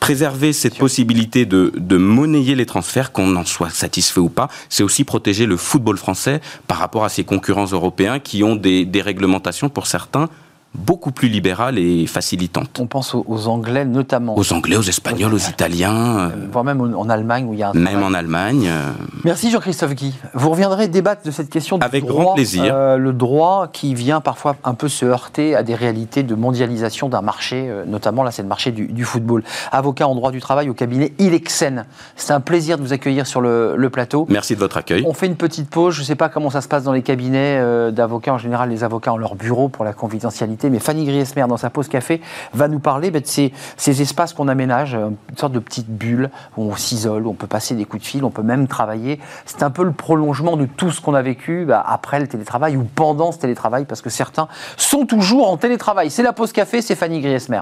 préserver 0.00 0.52
cette 0.52 0.76
possibilité 0.76 1.46
de, 1.46 1.72
de 1.76 1.96
monnayer 1.96 2.54
les 2.54 2.66
transferts, 2.66 3.12
qu'on 3.12 3.36
en 3.36 3.44
soit 3.44 3.70
satisfait 3.70 4.20
ou 4.20 4.28
pas, 4.28 4.48
c'est 4.68 4.82
aussi 4.82 5.04
protéger 5.04 5.46
le 5.46 5.56
football 5.56 5.96
français 5.96 6.40
par 6.66 6.78
rapport 6.78 7.04
à 7.04 7.08
ses 7.08 7.24
concurrents 7.24 7.66
européens 7.66 8.18
qui 8.18 8.42
ont 8.42 8.56
des, 8.56 8.84
des 8.84 9.00
réglementations, 9.00 9.68
pour 9.68 9.86
certains, 9.86 10.28
beaucoup 10.74 11.10
plus 11.12 11.28
libérales 11.28 11.78
et 11.78 12.06
facilitantes. 12.06 12.78
On 12.78 12.86
pense 12.86 13.14
aux, 13.14 13.24
aux 13.26 13.48
Anglais 13.48 13.84
notamment, 13.84 14.36
Aux 14.36 14.52
Anglais, 14.52 14.76
aux 14.76 14.82
Espagnols, 14.82 15.32
aux 15.32 15.38
Italiens, 15.38 16.18
euh, 16.18 16.28
voire 16.52 16.62
même 16.64 16.80
en, 16.94 17.08
Allemagne 17.08 17.46
où 17.46 17.54
il 17.54 17.60
y 17.60 17.62
a 17.62 17.70
un 17.70 17.72
même 17.72 17.84
travail. 17.86 18.04
en 18.04 18.14
Allemagne. 18.14 18.66
euh, 18.68 18.90
Merci 19.24 19.50
Jean-Christophe 19.50 19.94
Guy. 19.94 20.14
Vous 20.34 20.50
reviendrez 20.50 20.86
débattre 20.88 21.22
de 21.24 21.30
cette 21.30 21.48
question 21.48 21.78
du 21.78 21.84
Avec 21.84 22.04
droit, 22.04 22.22
grand 22.24 22.34
plaisir. 22.34 22.70
euh, 22.74 22.96
le 22.98 23.12
droit 23.12 23.68
qui 23.72 23.94
vient 23.94 24.20
parfois 24.20 24.56
un 24.62 24.74
peu 24.74 24.88
se 24.88 25.06
heurter 25.06 25.56
à 25.56 25.62
des 25.62 25.74
réalités 25.74 26.22
de 26.22 26.34
mondialisation 26.34 27.08
d'un 27.08 27.22
marché, 27.22 27.68
notamment 27.86 28.22
là 28.22 28.30
c'est 28.30 28.42
le 28.42 28.48
marché 28.48 28.70
du, 28.70 28.86
du 28.88 29.04
football. 29.04 29.42
Avocat 29.72 30.06
en 30.06 30.14
droit 30.14 30.30
du 30.32 30.40
travail 30.40 30.68
au 30.68 30.74
cabinet 30.74 31.12
Ilexen. 31.18 31.86
C'est 32.16 32.32
un 32.32 32.40
plaisir 32.40 32.76
de 32.76 32.82
vous 32.82 32.92
accueillir 32.92 33.26
sur 33.26 33.40
le, 33.40 33.74
le 33.76 33.90
plateau. 33.90 34.26
Merci 34.28 34.54
de 34.54 34.60
votre 34.60 34.76
accueil. 34.76 35.02
On 35.06 35.14
fait 35.14 35.26
une 35.26 35.36
petite 35.36 35.70
pause. 35.70 35.94
Je 35.94 36.00
ne 36.00 36.06
sais 36.06 36.14
pas 36.16 36.28
comment 36.28 36.50
ça 36.50 36.60
se 36.60 36.68
passe 36.68 36.84
dans 36.84 36.92
les 36.92 37.02
cabinets 37.02 37.60
d'avocats. 37.92 38.34
En 38.34 38.38
général, 38.38 38.68
les 38.68 38.84
avocats 38.84 39.12
ont 39.12 39.16
leur 39.18 39.34
bureau 39.34 39.68
pour 39.68 39.84
la 39.84 39.92
confidentialité. 39.92 40.57
Mais 40.64 40.78
Fanny 40.78 41.04
Griesmer, 41.04 41.46
dans 41.48 41.56
sa 41.56 41.70
pause 41.70 41.88
café, 41.88 42.20
va 42.54 42.68
nous 42.68 42.78
parler 42.78 43.10
bah, 43.10 43.20
de 43.20 43.26
ces, 43.26 43.52
ces 43.76 44.02
espaces 44.02 44.32
qu'on 44.32 44.48
aménage, 44.48 44.94
euh, 44.94 45.10
une 45.30 45.36
sorte 45.36 45.52
de 45.52 45.58
petite 45.58 45.88
bulle 45.88 46.30
où 46.56 46.70
on 46.70 46.76
s'isole, 46.76 47.26
où 47.26 47.30
on 47.30 47.34
peut 47.34 47.46
passer 47.46 47.74
des 47.74 47.84
coups 47.84 48.02
de 48.02 48.08
fil, 48.08 48.24
on 48.24 48.30
peut 48.30 48.42
même 48.42 48.66
travailler. 48.66 49.20
C'est 49.46 49.62
un 49.62 49.70
peu 49.70 49.84
le 49.84 49.92
prolongement 49.92 50.56
de 50.56 50.66
tout 50.66 50.90
ce 50.90 51.00
qu'on 51.00 51.14
a 51.14 51.22
vécu 51.22 51.64
bah, 51.66 51.84
après 51.86 52.20
le 52.20 52.26
télétravail 52.26 52.76
ou 52.76 52.84
pendant 52.84 53.32
ce 53.32 53.38
télétravail, 53.38 53.84
parce 53.84 54.02
que 54.02 54.10
certains 54.10 54.48
sont 54.76 55.06
toujours 55.06 55.50
en 55.50 55.56
télétravail. 55.56 56.10
C'est 56.10 56.22
la 56.22 56.32
pause 56.32 56.52
café, 56.52 56.82
c'est 56.82 56.94
Fanny 56.94 57.20
Griesmer. 57.20 57.60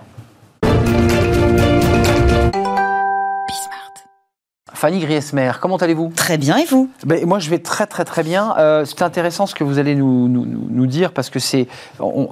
Fanny 4.77 4.99
Griesmer, 4.99 5.53
comment 5.59 5.77
allez-vous? 5.79 6.13
Très 6.15 6.37
bien, 6.37 6.59
et 6.59 6.67
vous? 6.67 6.91
Ben, 7.07 7.25
moi, 7.25 7.39
je 7.39 7.49
vais 7.49 7.59
très 7.61 7.87
très 7.87 8.05
très 8.05 8.23
bien. 8.23 8.55
Euh, 8.59 8.85
c'est 8.85 9.01
intéressant 9.01 9.47
ce 9.47 9.55
que 9.55 9.65
vous 9.65 9.79
allez 9.79 9.95
nous, 9.95 10.29
nous, 10.29 10.87
dire 10.87 11.13
parce 11.13 11.31
que 11.31 11.39
c'est, 11.39 11.67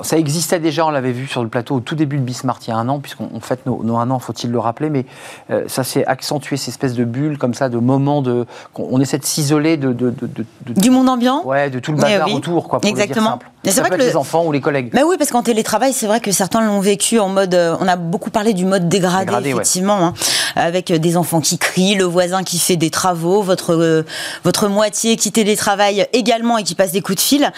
ça 0.03 0.19
existait 0.19 0.59
déjà, 0.61 0.85
on 0.85 0.91
l'avait 0.91 1.13
vu 1.13 1.27
sur 1.27 1.43
le 1.43 1.49
plateau 1.49 1.77
au 1.77 1.81
tout 1.81 1.95
début 1.95 2.19
de 2.19 2.23
Bismart 2.23 2.59
il 2.67 2.69
y 2.69 2.73
a 2.73 2.77
un 2.77 2.87
an, 2.91 3.01
puisqu'on 3.01 3.31
on 3.35 3.41
fête 3.41 3.65
nos, 3.65 3.83
nos 3.83 3.97
un 3.97 4.11
an, 4.11 4.19
faut-il 4.19 4.51
le 4.51 4.59
rappeler, 4.59 4.91
mais 4.91 5.07
euh, 5.51 5.65
ça 5.69 5.85
s'est 5.85 6.05
accentué, 6.05 6.59
ces 6.59 6.69
espèces 6.71 6.93
de 6.93 7.05
bulles 7.05 7.39
comme 7.39 7.55
ça, 7.55 7.71
de 7.71 7.79
moments 7.79 8.21
de, 8.21 8.45
on 8.75 9.01
essaie 9.01 9.19
de 9.19 9.25
s'isoler 9.25 9.79
de, 9.79 9.95
de, 9.95 10.11
de, 10.11 10.27
de- 10.27 10.45
de- 10.67 10.81
Du 10.81 10.91
monde 10.91 11.09
ambiant? 11.09 11.43
Ouais, 11.47 11.71
de 11.71 11.79
tout 11.79 11.93
le 11.93 11.99
Eh 11.99 12.03
bazar 12.03 12.27
oui. 12.29 12.35
autour, 12.35 12.69
quoi, 12.69 12.79
pour 12.81 12.91
le 12.91 12.95
dire 12.95 13.03
Exactement. 13.05 13.31
simple. 13.31 13.51
Mais 13.65 13.71
c'est 13.71 13.77
Ça 13.77 13.81
vrai 13.81 13.89
peut 13.91 13.97
que 13.97 14.01
être 14.03 14.07
le- 14.09 14.11
les 14.13 14.17
enfants 14.19 14.45
ou 14.45 14.53
les 14.53 14.61
collègues. 14.61 14.91
Bah 14.93 15.01
oui, 15.07 15.17
parce 15.19 15.31
qu'en 15.31 15.43
télétravail, 15.43 15.95
c'est 15.95 16.07
vrai 16.07 16.21
que 16.21 16.31
certains 16.31 16.61
l'ont 16.61 16.81
vécu 16.81 17.19
en 17.19 17.31
mode. 17.31 17.55
euh, 17.55 17.75
on 17.81 17.89
a 17.89 17.97
beaucoup 17.97 18.29
parlé 18.31 18.53
du 18.53 18.67
mode 18.67 18.89
dégradé, 18.91 19.25
Dégradé, 19.25 19.47
ouais. 19.55 19.61
effectivement, 19.63 19.97
hein, 20.05 20.15
avec 20.57 20.93
des 20.93 21.17
enfants 21.17 21.41
qui 21.41 21.59
crient, 21.59 21.95
le 21.95 22.05
voisin 22.05 22.43
qui 22.43 22.59
fait 22.59 22.77
des 22.77 22.91
travaux, 22.91 23.43
votre 23.43 23.75
euh, 23.75 24.05
votre 24.45 24.69
moitié 24.69 25.17
qui 25.17 25.33
télétravaille 25.33 26.07
également 26.13 26.59
et 26.59 26.63
qui 26.63 26.75
passe 26.75 26.93
des 26.93 27.01
coups 27.01 27.17
de 27.17 27.23
fil. 27.23 27.53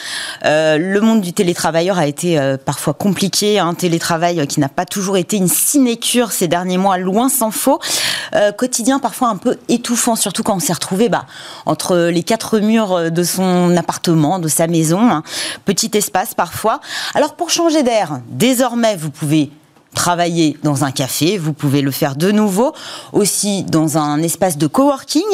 Euh, 0.45 0.79
le 0.79 1.01
monde 1.01 1.21
du 1.21 1.33
télétravailleur 1.33 1.99
a 1.99 2.07
été 2.07 2.39
euh, 2.39 2.57
parfois 2.57 2.95
compliqué, 2.95 3.59
un 3.59 3.75
télétravail 3.75 4.47
qui 4.47 4.61
n'a 4.61 4.69
pas 4.69 4.85
toujours 4.85 5.17
été 5.17 5.37
une 5.37 5.49
sinécure 5.49 6.33
ces 6.33 6.49
derniers 6.49 6.79
mois, 6.79 6.99
loin 6.99 7.29
s'en 7.29 7.51
faut. 7.51 7.79
Quotidien 8.59 8.99
parfois 8.99 9.29
un 9.29 9.37
peu 9.37 9.57
étouffant, 9.69 10.15
surtout 10.15 10.43
quand 10.43 10.57
on 10.57 10.61
s'est 10.61 10.73
retrouvé 10.73 11.09
bah, 11.09 11.25
entre 11.65 11.97
les 11.97 12.23
quatre 12.23 12.59
murs 12.59 13.11
de 13.11 13.23
son 13.23 13.75
appartement, 13.77 14.39
de 14.39 14.49
sa 14.49 14.67
maison, 14.67 15.01
hein. 15.11 15.23
petit 15.65 15.91
espace 15.95 16.35
parfois. 16.35 16.81
Alors 17.15 17.35
pour 17.35 17.51
changer 17.51 17.83
d'air, 17.83 18.21
désormais 18.29 18.97
vous 18.97 19.11
pouvez 19.11 19.51
travailler 19.97 20.57
dans 20.63 20.85
un 20.85 20.93
café, 20.93 21.39
vous 21.39 21.55
pouvez 21.55 21.81
le 21.81 21.91
faire 21.91 22.15
de 22.15 22.31
nouveau, 22.31 22.73
aussi 23.13 23.65
dans 23.65 23.99
un 23.99 24.23
espace 24.23 24.59
de 24.59 24.67
coworking, 24.69 25.25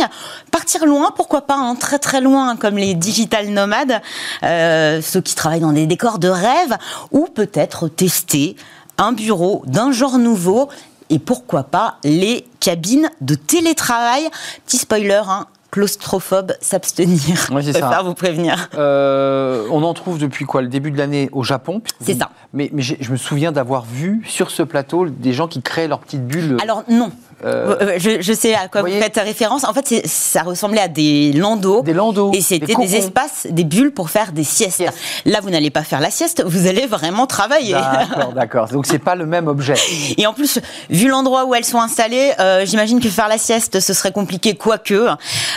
partir 0.50 0.86
loin, 0.86 1.10
pourquoi 1.14 1.42
pas, 1.42 1.56
hein, 1.56 1.74
très 1.74 1.98
très 1.98 2.22
loin, 2.22 2.56
comme 2.56 2.78
les 2.78 2.94
digital 2.94 3.48
nomades, 3.48 4.00
euh, 4.44 5.02
ceux 5.02 5.20
qui 5.20 5.34
travaillent 5.34 5.60
dans 5.60 5.72
des 5.72 5.86
décors 5.86 6.18
de 6.18 6.28
rêve, 6.28 6.78
ou 7.10 7.26
peut-être 7.26 7.88
tester 7.88 8.56
un 8.98 9.12
bureau 9.12 9.62
d'un 9.66 9.90
genre 9.90 10.18
nouveau, 10.18 10.68
et 11.10 11.18
pourquoi 11.18 11.64
pas 11.64 11.96
les 12.04 12.46
cabines 12.60 13.10
de 13.20 13.34
télétravail. 13.34 14.22
Petit 14.64 14.78
spoiler, 14.78 15.22
hein, 15.26 15.46
claustrophobe, 15.72 16.52
s'abstenir. 16.60 17.48
Ouais, 17.50 17.62
c'est 17.62 17.68
Je 17.68 17.78
ça. 17.78 17.86
préfère 17.86 18.04
vous 18.04 18.14
prévenir. 18.14 18.68
Euh, 18.76 19.66
on 19.72 19.82
en 19.82 19.94
trouve 19.94 20.18
depuis 20.18 20.44
quoi 20.44 20.62
Le 20.62 20.68
début 20.68 20.92
de 20.92 20.98
l'année 20.98 21.28
au 21.32 21.42
Japon 21.42 21.82
C'est 22.00 22.14
ça. 22.14 22.30
Mais, 22.52 22.70
je 22.76 23.10
me 23.10 23.16
souviens 23.16 23.50
d'avoir 23.50 23.84
vu 23.84 24.22
sur 24.26 24.50
ce 24.50 24.62
plateau 24.62 25.08
des 25.08 25.32
gens 25.32 25.48
qui 25.48 25.62
créent 25.62 25.88
leur 25.88 25.98
petite 26.00 26.26
bulle. 26.26 26.58
Alors 26.62 26.84
non. 26.88 27.10
Euh, 27.44 27.76
Euh, 27.80 27.94
Je, 27.98 28.20
je 28.20 28.32
sais 28.32 28.54
à 28.54 28.68
quoi 28.68 28.82
vous 28.82 28.88
faites 28.88 29.16
référence. 29.16 29.64
En 29.64 29.72
fait, 29.72 30.06
ça 30.06 30.42
ressemblait 30.42 30.80
à 30.80 30.88
des 30.88 31.32
landaux. 31.32 31.82
Des 31.82 31.92
landaux, 31.92 32.30
Et 32.34 32.40
c'était 32.40 32.74
des 32.74 32.96
espaces, 32.96 33.46
des 33.50 33.64
bulles 33.64 33.92
pour 33.92 34.10
faire 34.10 34.32
des 34.32 34.44
siestes. 34.44 34.76
Sieste. 34.76 34.94
Là, 35.24 35.40
vous 35.42 35.50
n'allez 35.50 35.70
pas 35.70 35.82
faire 35.82 36.00
la 36.00 36.10
sieste, 36.10 36.42
vous 36.46 36.66
allez 36.66 36.86
vraiment 36.86 37.26
travailler. 37.26 37.72
D'accord, 37.72 38.32
d'accord. 38.34 38.68
Donc 38.68 38.86
c'est 38.86 38.98
pas 38.98 39.14
le 39.14 39.26
même 39.26 39.48
objet. 39.48 39.74
Et 40.16 40.26
en 40.26 40.32
plus, 40.32 40.58
vu 40.90 41.08
l'endroit 41.08 41.44
où 41.46 41.54
elles 41.54 41.64
sont 41.64 41.80
installées, 41.80 42.32
euh, 42.40 42.64
j'imagine 42.64 43.00
que 43.00 43.08
faire 43.08 43.28
la 43.28 43.38
sieste, 43.38 43.80
ce 43.80 43.92
serait 43.92 44.12
compliqué, 44.12 44.54
quoique. 44.54 45.08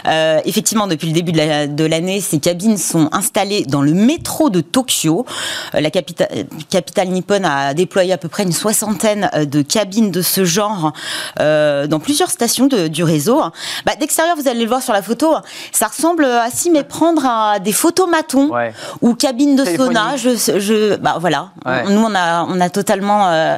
Euh, 0.07 0.39
effectivement, 0.45 0.87
depuis 0.87 1.07
le 1.07 1.13
début 1.13 1.31
de 1.31 1.37
la- 1.37 1.67
de 1.67 1.85
l'année, 1.85 2.21
ces 2.21 2.39
cabines 2.39 2.77
sont 2.77 3.09
installées 3.11 3.63
dans 3.65 3.81
le 3.81 3.93
métro 3.93 4.49
de 4.49 4.61
Tokyo. 4.61 5.25
La 5.73 5.89
capitale, 5.91 6.29
capitale 6.69 7.09
nippone 7.09 7.45
a 7.45 7.73
déployé 7.73 8.13
à 8.13 8.17
peu 8.17 8.27
près 8.27 8.43
une 8.43 8.51
soixantaine 8.51 9.29
de 9.35 9.61
cabines 9.61 10.11
de 10.11 10.21
ce 10.21 10.45
genre 10.45 10.93
euh, 11.39 11.74
dans 11.87 11.99
plusieurs 11.99 12.29
stations 12.29 12.67
de- 12.67 12.87
du 12.87 13.03
réseau. 13.03 13.41
Bah, 13.85 13.93
D'extérieur, 13.99 14.35
vous 14.35 14.47
allez 14.47 14.61
le 14.61 14.67
voir 14.67 14.81
sur 14.81 14.93
la 14.93 15.01
photo, 15.01 15.35
ça 15.71 15.87
ressemble 15.87 16.25
à 16.25 16.49
s'y 16.49 16.69
méprendre 16.69 17.25
à 17.25 17.59
des 17.59 17.71
photomatons 17.71 18.49
Ouais. 18.49 18.73
ou 19.01 19.13
cabines 19.15 19.55
de 19.55 19.65
sauna. 19.65 20.15
Je, 20.17 20.29
je, 20.59 20.95
bah, 20.97 21.17
voilà. 21.19 21.49
Ouais. 21.65 21.83
Nous, 21.89 22.01
on 22.01 22.13
a, 22.15 22.43
on 22.43 22.59
a 22.61 22.69
totalement 22.69 23.27
euh, 23.29 23.57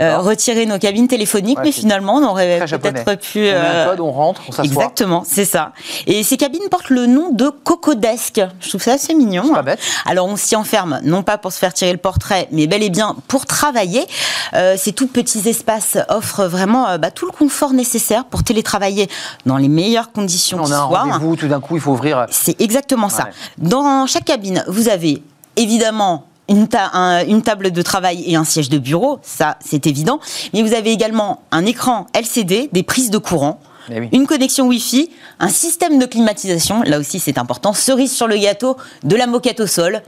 euh, 0.00 0.18
retiré 0.18 0.66
nos 0.66 0.78
cabines 0.78 1.08
téléphoniques, 1.08 1.58
Ouais, 1.58 1.64
mais 1.66 1.72
finalement, 1.72 2.14
on 2.16 2.24
aurait 2.28 2.60
peut-être 2.66 3.20
pu. 3.20 3.38
On 3.40 3.42
euh, 3.52 3.86
code, 3.90 4.00
on 4.00 4.10
rentre, 4.12 4.40
on 4.48 4.52
s'assoit. 4.52 4.64
Exactement, 4.64 5.22
c'est 5.26 5.44
ça. 5.44 5.72
Et 6.06 6.22
ces 6.22 6.36
cabines 6.36 6.68
portent 6.70 6.90
le 6.90 7.06
nom 7.06 7.30
de 7.30 7.48
Cocodesk. 7.48 8.40
Je 8.60 8.68
trouve 8.68 8.82
ça 8.82 8.92
assez 8.94 9.14
mignon. 9.14 9.42
C'est 9.46 9.52
pas 9.54 9.62
bête. 9.62 9.80
Alors 10.06 10.26
on 10.26 10.36
s'y 10.36 10.56
enferme, 10.56 11.00
non 11.04 11.22
pas 11.22 11.38
pour 11.38 11.52
se 11.52 11.58
faire 11.58 11.72
tirer 11.72 11.92
le 11.92 11.98
portrait, 11.98 12.48
mais 12.52 12.66
bel 12.66 12.82
et 12.82 12.90
bien 12.90 13.16
pour 13.28 13.46
travailler. 13.46 14.06
Euh, 14.54 14.76
ces 14.78 14.92
tout 14.92 15.06
petits 15.08 15.48
espaces 15.48 15.96
offrent 16.08 16.44
vraiment 16.46 16.88
euh, 16.88 16.98
bah, 16.98 17.10
tout 17.10 17.26
le 17.26 17.32
confort 17.32 17.57
nécessaire 17.72 18.24
pour 18.24 18.42
télétravailler 18.44 19.08
dans 19.46 19.56
les 19.56 19.68
meilleures 19.68 20.12
conditions 20.12 20.58
On 20.62 20.70
a 20.72 20.76
un 20.76 20.82
rendez-vous, 20.82 21.36
tout 21.36 21.48
d'un 21.48 21.60
coup, 21.60 21.76
il 21.76 21.80
faut 21.82 21.92
ouvrir. 21.92 22.26
C'est 22.30 22.60
exactement 22.60 23.08
ça. 23.08 23.24
Ouais. 23.24 23.30
Dans 23.58 24.06
chaque 24.06 24.24
cabine, 24.24 24.64
vous 24.68 24.88
avez 24.88 25.22
évidemment 25.56 26.26
une, 26.48 26.66
ta- 26.68 26.90
un- 26.94 27.26
une 27.26 27.42
table 27.42 27.70
de 27.72 27.82
travail 27.82 28.22
et 28.26 28.36
un 28.36 28.44
siège 28.44 28.68
de 28.70 28.78
bureau, 28.78 29.18
ça 29.22 29.58
c'est 29.64 29.86
évident, 29.86 30.18
mais 30.54 30.62
vous 30.62 30.72
avez 30.72 30.92
également 30.92 31.42
un 31.50 31.66
écran 31.66 32.06
LCD, 32.14 32.70
des 32.72 32.82
prises 32.82 33.10
de 33.10 33.18
courant. 33.18 33.60
Eh 33.90 34.00
oui. 34.00 34.08
une 34.12 34.26
connexion 34.26 34.66
Wi-Fi, 34.66 35.08
un 35.40 35.48
système 35.48 35.98
de 35.98 36.04
climatisation, 36.04 36.82
là 36.82 36.98
aussi 36.98 37.18
c'est 37.20 37.38
important, 37.38 37.72
cerise 37.72 38.12
sur 38.14 38.28
le 38.28 38.36
gâteau, 38.36 38.76
de 39.02 39.16
la 39.16 39.26
moquette 39.26 39.60
au 39.60 39.66
sol. 39.66 40.02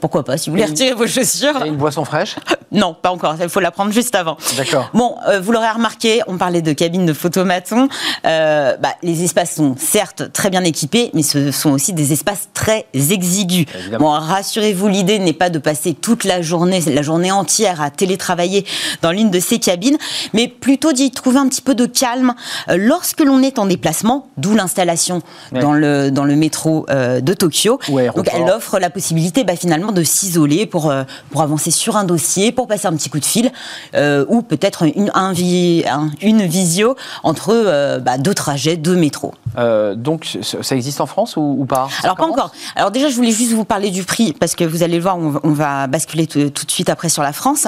Pourquoi 0.00 0.24
pas, 0.24 0.38
si 0.38 0.48
vous 0.50 0.56
voulez 0.56 0.66
retirer 0.68 0.94
vos 0.94 1.06
chaussures. 1.06 1.62
Et 1.64 1.68
une 1.68 1.76
boisson 1.76 2.04
fraîche 2.04 2.36
Non, 2.72 2.94
pas 3.00 3.10
encore, 3.10 3.34
il 3.40 3.48
faut 3.48 3.58
la 3.60 3.72
prendre 3.72 3.92
juste 3.92 4.14
avant. 4.14 4.36
D'accord. 4.56 4.90
Bon, 4.94 5.16
euh, 5.28 5.40
vous 5.40 5.50
l'aurez 5.50 5.70
remarqué, 5.70 6.22
on 6.28 6.38
parlait 6.38 6.62
de 6.62 6.72
cabine 6.72 7.04
de 7.04 7.12
photomaton. 7.12 7.88
Euh, 8.26 8.76
bah, 8.76 8.90
les 9.02 9.24
espaces 9.24 9.56
sont 9.56 9.74
certes 9.76 10.32
très 10.32 10.50
bien 10.50 10.62
équipés, 10.62 11.10
mais 11.12 11.22
ce 11.24 11.50
sont 11.50 11.70
aussi 11.72 11.92
des 11.92 12.12
espaces 12.12 12.48
très 12.54 12.86
exigus. 12.94 13.66
Évidemment. 13.76 14.12
Bon, 14.12 14.26
rassurez-vous, 14.26 14.86
l'idée 14.86 15.18
n'est 15.18 15.32
pas 15.32 15.50
de 15.50 15.58
passer 15.58 15.94
toute 15.94 16.22
la 16.22 16.42
journée, 16.42 16.80
la 16.86 17.02
journée 17.02 17.32
entière 17.32 17.82
à 17.82 17.90
télétravailler 17.90 18.64
dans 19.02 19.10
l'une 19.10 19.30
de 19.30 19.40
ces 19.40 19.58
cabines, 19.58 19.98
mais 20.32 20.46
plutôt 20.46 20.92
d'y 20.92 21.10
trouver 21.10 21.38
un 21.38 21.48
petit 21.48 21.62
peu 21.62 21.74
de 21.74 21.86
calme 21.86 22.34
euh, 22.68 22.76
lorsque 22.78 23.20
l'on 23.20 23.42
est 23.42 23.58
en 23.58 23.66
déplacement, 23.66 24.28
d'où 24.36 24.54
l'installation 24.54 25.22
Ouais. 25.52 25.60
dans 25.60 25.72
le 25.72 26.10
dans 26.10 26.24
le 26.24 26.36
métro 26.36 26.86
de 26.88 27.34
Tokyo. 27.34 27.80
Ou 27.88 27.98
aéroport. 27.98 28.22
Donc 28.22 28.32
elle 28.32 28.48
offre 28.50 28.78
la 28.78 28.90
possibilité 28.90 29.42
bah, 29.44 29.56
finalement 29.56 29.89
de 29.92 30.02
s'isoler 30.02 30.66
pour, 30.66 30.90
euh, 30.90 31.04
pour 31.30 31.42
avancer 31.42 31.70
sur 31.70 31.96
un 31.96 32.04
dossier, 32.04 32.52
pour 32.52 32.66
passer 32.66 32.86
un 32.86 32.94
petit 32.94 33.10
coup 33.10 33.20
de 33.20 33.24
fil, 33.24 33.52
euh, 33.94 34.24
ou 34.28 34.42
peut-être 34.42 34.84
une 34.84 36.42
visio 36.42 36.96
entre 37.22 37.50
euh, 37.52 37.98
bah, 37.98 38.18
deux 38.18 38.34
trajets, 38.34 38.76
deux 38.76 38.96
métros. 38.96 39.34
Euh, 39.58 39.94
donc, 39.94 40.38
ça 40.42 40.76
existe 40.76 41.00
en 41.00 41.06
France 41.06 41.36
ou, 41.36 41.56
ou 41.58 41.64
pas? 41.64 41.88
Alors 42.02 42.16
pas 42.16 42.26
encore. 42.26 42.52
Alors 42.76 42.90
déjà, 42.90 43.08
je 43.08 43.16
voulais 43.16 43.32
juste 43.32 43.52
vous 43.52 43.64
parler 43.64 43.90
du 43.90 44.04
prix 44.04 44.32
parce 44.32 44.54
que 44.54 44.64
vous 44.64 44.82
allez 44.82 44.96
le 44.96 45.02
voir, 45.02 45.18
on 45.18 45.30
va, 45.30 45.40
on 45.44 45.52
va 45.52 45.86
basculer 45.86 46.26
tout, 46.26 46.50
tout 46.50 46.64
de 46.64 46.70
suite 46.70 46.88
après 46.88 47.08
sur 47.08 47.22
la 47.22 47.32
France. 47.32 47.66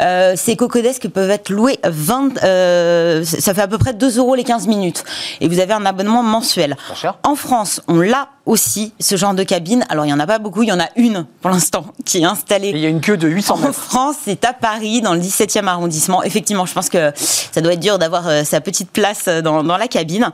Euh, 0.00 0.34
ces 0.36 0.56
cocodesques 0.56 1.08
peuvent 1.08 1.30
être 1.30 1.50
loués 1.50 1.78
20, 1.84 2.42
euh, 2.42 3.24
ça 3.24 3.54
fait 3.54 3.62
à 3.62 3.68
peu 3.68 3.78
près 3.78 3.94
2 3.94 4.18
euros 4.18 4.34
les 4.34 4.44
15 4.44 4.66
minutes 4.66 5.04
et 5.40 5.48
vous 5.48 5.58
avez 5.58 5.72
un 5.72 5.86
abonnement 5.86 6.22
mensuel. 6.22 6.76
Pas 6.88 6.94
cher. 6.94 7.18
En 7.22 7.34
France, 7.34 7.80
on 7.88 8.00
l'a 8.00 8.28
aussi 8.46 8.92
ce 8.98 9.16
genre 9.16 9.34
de 9.34 9.42
cabine. 9.42 9.84
Alors 9.88 10.04
il 10.04 10.08
y 10.08 10.12
en 10.12 10.20
a 10.20 10.26
pas 10.26 10.38
beaucoup, 10.38 10.62
il 10.62 10.68
y 10.68 10.72
en 10.72 10.80
a 10.80 10.88
une 10.96 11.26
pour 11.40 11.50
l'instant 11.50 11.86
qui 12.04 12.18
est 12.18 12.24
installée. 12.24 12.68
Et 12.68 12.76
il 12.76 12.80
y 12.80 12.86
a 12.86 12.88
une 12.88 13.00
queue 13.00 13.16
de 13.16 13.28
800 13.28 13.54
En 13.54 13.58
mètres. 13.58 13.74
France, 13.74 14.16
c'est 14.24 14.44
à 14.44 14.52
Paris, 14.52 15.00
dans 15.00 15.14
le 15.14 15.20
17e 15.20 15.66
arrondissement. 15.66 16.22
Effectivement, 16.22 16.66
je 16.66 16.72
pense 16.72 16.88
que 16.88 17.12
ça 17.16 17.60
doit 17.60 17.74
être 17.74 17.80
dur 17.80 17.98
d'avoir 17.98 18.28
euh, 18.28 18.44
sa 18.44 18.60
petite 18.60 18.90
place 18.90 19.28
dans, 19.28 19.62
dans 19.62 19.76
la 19.76 19.88
cabine. 19.88 20.30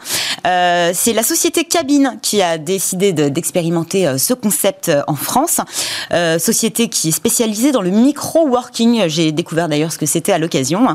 Euh, 0.46 0.87
c'est 0.94 1.12
la 1.12 1.22
société 1.22 1.64
Cabine 1.64 2.18
qui 2.22 2.42
a 2.42 2.58
décidé 2.58 3.12
de- 3.12 3.28
d'expérimenter 3.28 4.06
euh, 4.06 4.18
ce 4.18 4.34
concept 4.34 4.88
euh, 4.88 5.02
en 5.06 5.14
France. 5.16 5.60
Euh, 6.12 6.38
société 6.38 6.88
qui 6.88 7.08
est 7.08 7.12
spécialisée 7.12 7.72
dans 7.72 7.82
le 7.82 7.90
micro-working. 7.90 9.04
J'ai 9.08 9.32
découvert 9.32 9.68
d'ailleurs 9.68 9.92
ce 9.92 9.98
que 9.98 10.06
c'était 10.06 10.32
à 10.32 10.38
l'occasion. 10.38 10.86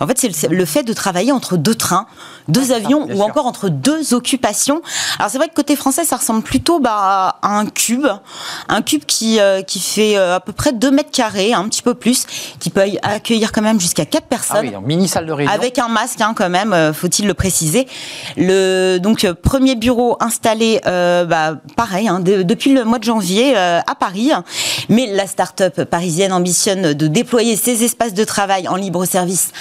En 0.00 0.06
fait, 0.06 0.18
c'est 0.18 0.48
le, 0.48 0.56
le 0.56 0.64
fait 0.64 0.82
de 0.82 0.92
travailler 0.92 1.32
entre 1.32 1.56
deux 1.56 1.74
trains, 1.74 2.06
deux 2.48 2.72
avions 2.72 3.04
bien 3.06 3.14
ou 3.14 3.18
sûr. 3.18 3.26
encore 3.26 3.46
entre 3.46 3.68
deux 3.68 4.14
occupations. 4.14 4.82
Alors 5.18 5.30
c'est 5.30 5.38
vrai 5.38 5.48
que 5.48 5.54
côté 5.54 5.76
français, 5.76 6.04
ça 6.04 6.16
ressemble 6.16 6.42
plutôt 6.42 6.80
bah, 6.80 7.38
à 7.42 7.58
un 7.58 7.66
cube, 7.66 8.06
un 8.68 8.82
cube 8.82 9.04
qui, 9.06 9.40
euh, 9.40 9.62
qui 9.62 9.80
fait 9.80 10.16
euh, 10.16 10.36
à 10.36 10.40
peu 10.40 10.52
près 10.52 10.72
2 10.72 10.90
mètres 10.90 11.10
carrés, 11.10 11.52
un 11.52 11.68
petit 11.68 11.82
peu 11.82 11.94
plus, 11.94 12.26
qui 12.58 12.70
peut 12.70 12.82
accueillir 13.02 13.52
quand 13.52 13.62
même 13.62 13.80
jusqu'à 13.80 14.04
4 14.06 14.22
Ah 14.24 14.26
personnes. 14.28 14.66
oui, 14.66 14.70
donc 14.72 14.86
mini 14.86 15.08
salle 15.08 15.26
de 15.26 15.32
réunion. 15.32 15.52
Avec 15.52 15.78
un 15.78 15.88
masque, 15.88 16.20
hein, 16.20 16.34
quand 16.36 16.48
même, 16.50 16.72
euh, 16.72 16.92
faut-il 16.92 17.26
le 17.26 17.34
préciser. 17.34 17.86
Le 18.36 18.98
donc 18.98 19.24
euh, 19.24 19.34
premier 19.42 19.74
bureau 19.74 20.16
installé, 20.20 20.80
euh, 20.86 21.24
bah, 21.24 21.56
pareil, 21.76 22.08
hein, 22.08 22.20
de- 22.20 22.42
depuis 22.42 22.72
le 22.72 22.84
mois 22.84 22.98
de 22.98 23.04
janvier 23.04 23.54
euh, 23.56 23.80
à 23.86 23.94
Paris. 23.94 24.30
Mais 24.88 25.06
la 25.06 25.26
start-up 25.26 25.84
parisienne 25.84 26.32
ambitionne 26.32 26.92
de 26.94 27.06
déployer 27.06 27.56
ses 27.56 27.84
espaces 27.84 28.14
de 28.14 28.24
travail 28.24 28.68
en 28.68 28.76
libre 28.76 29.04
service 29.04 29.52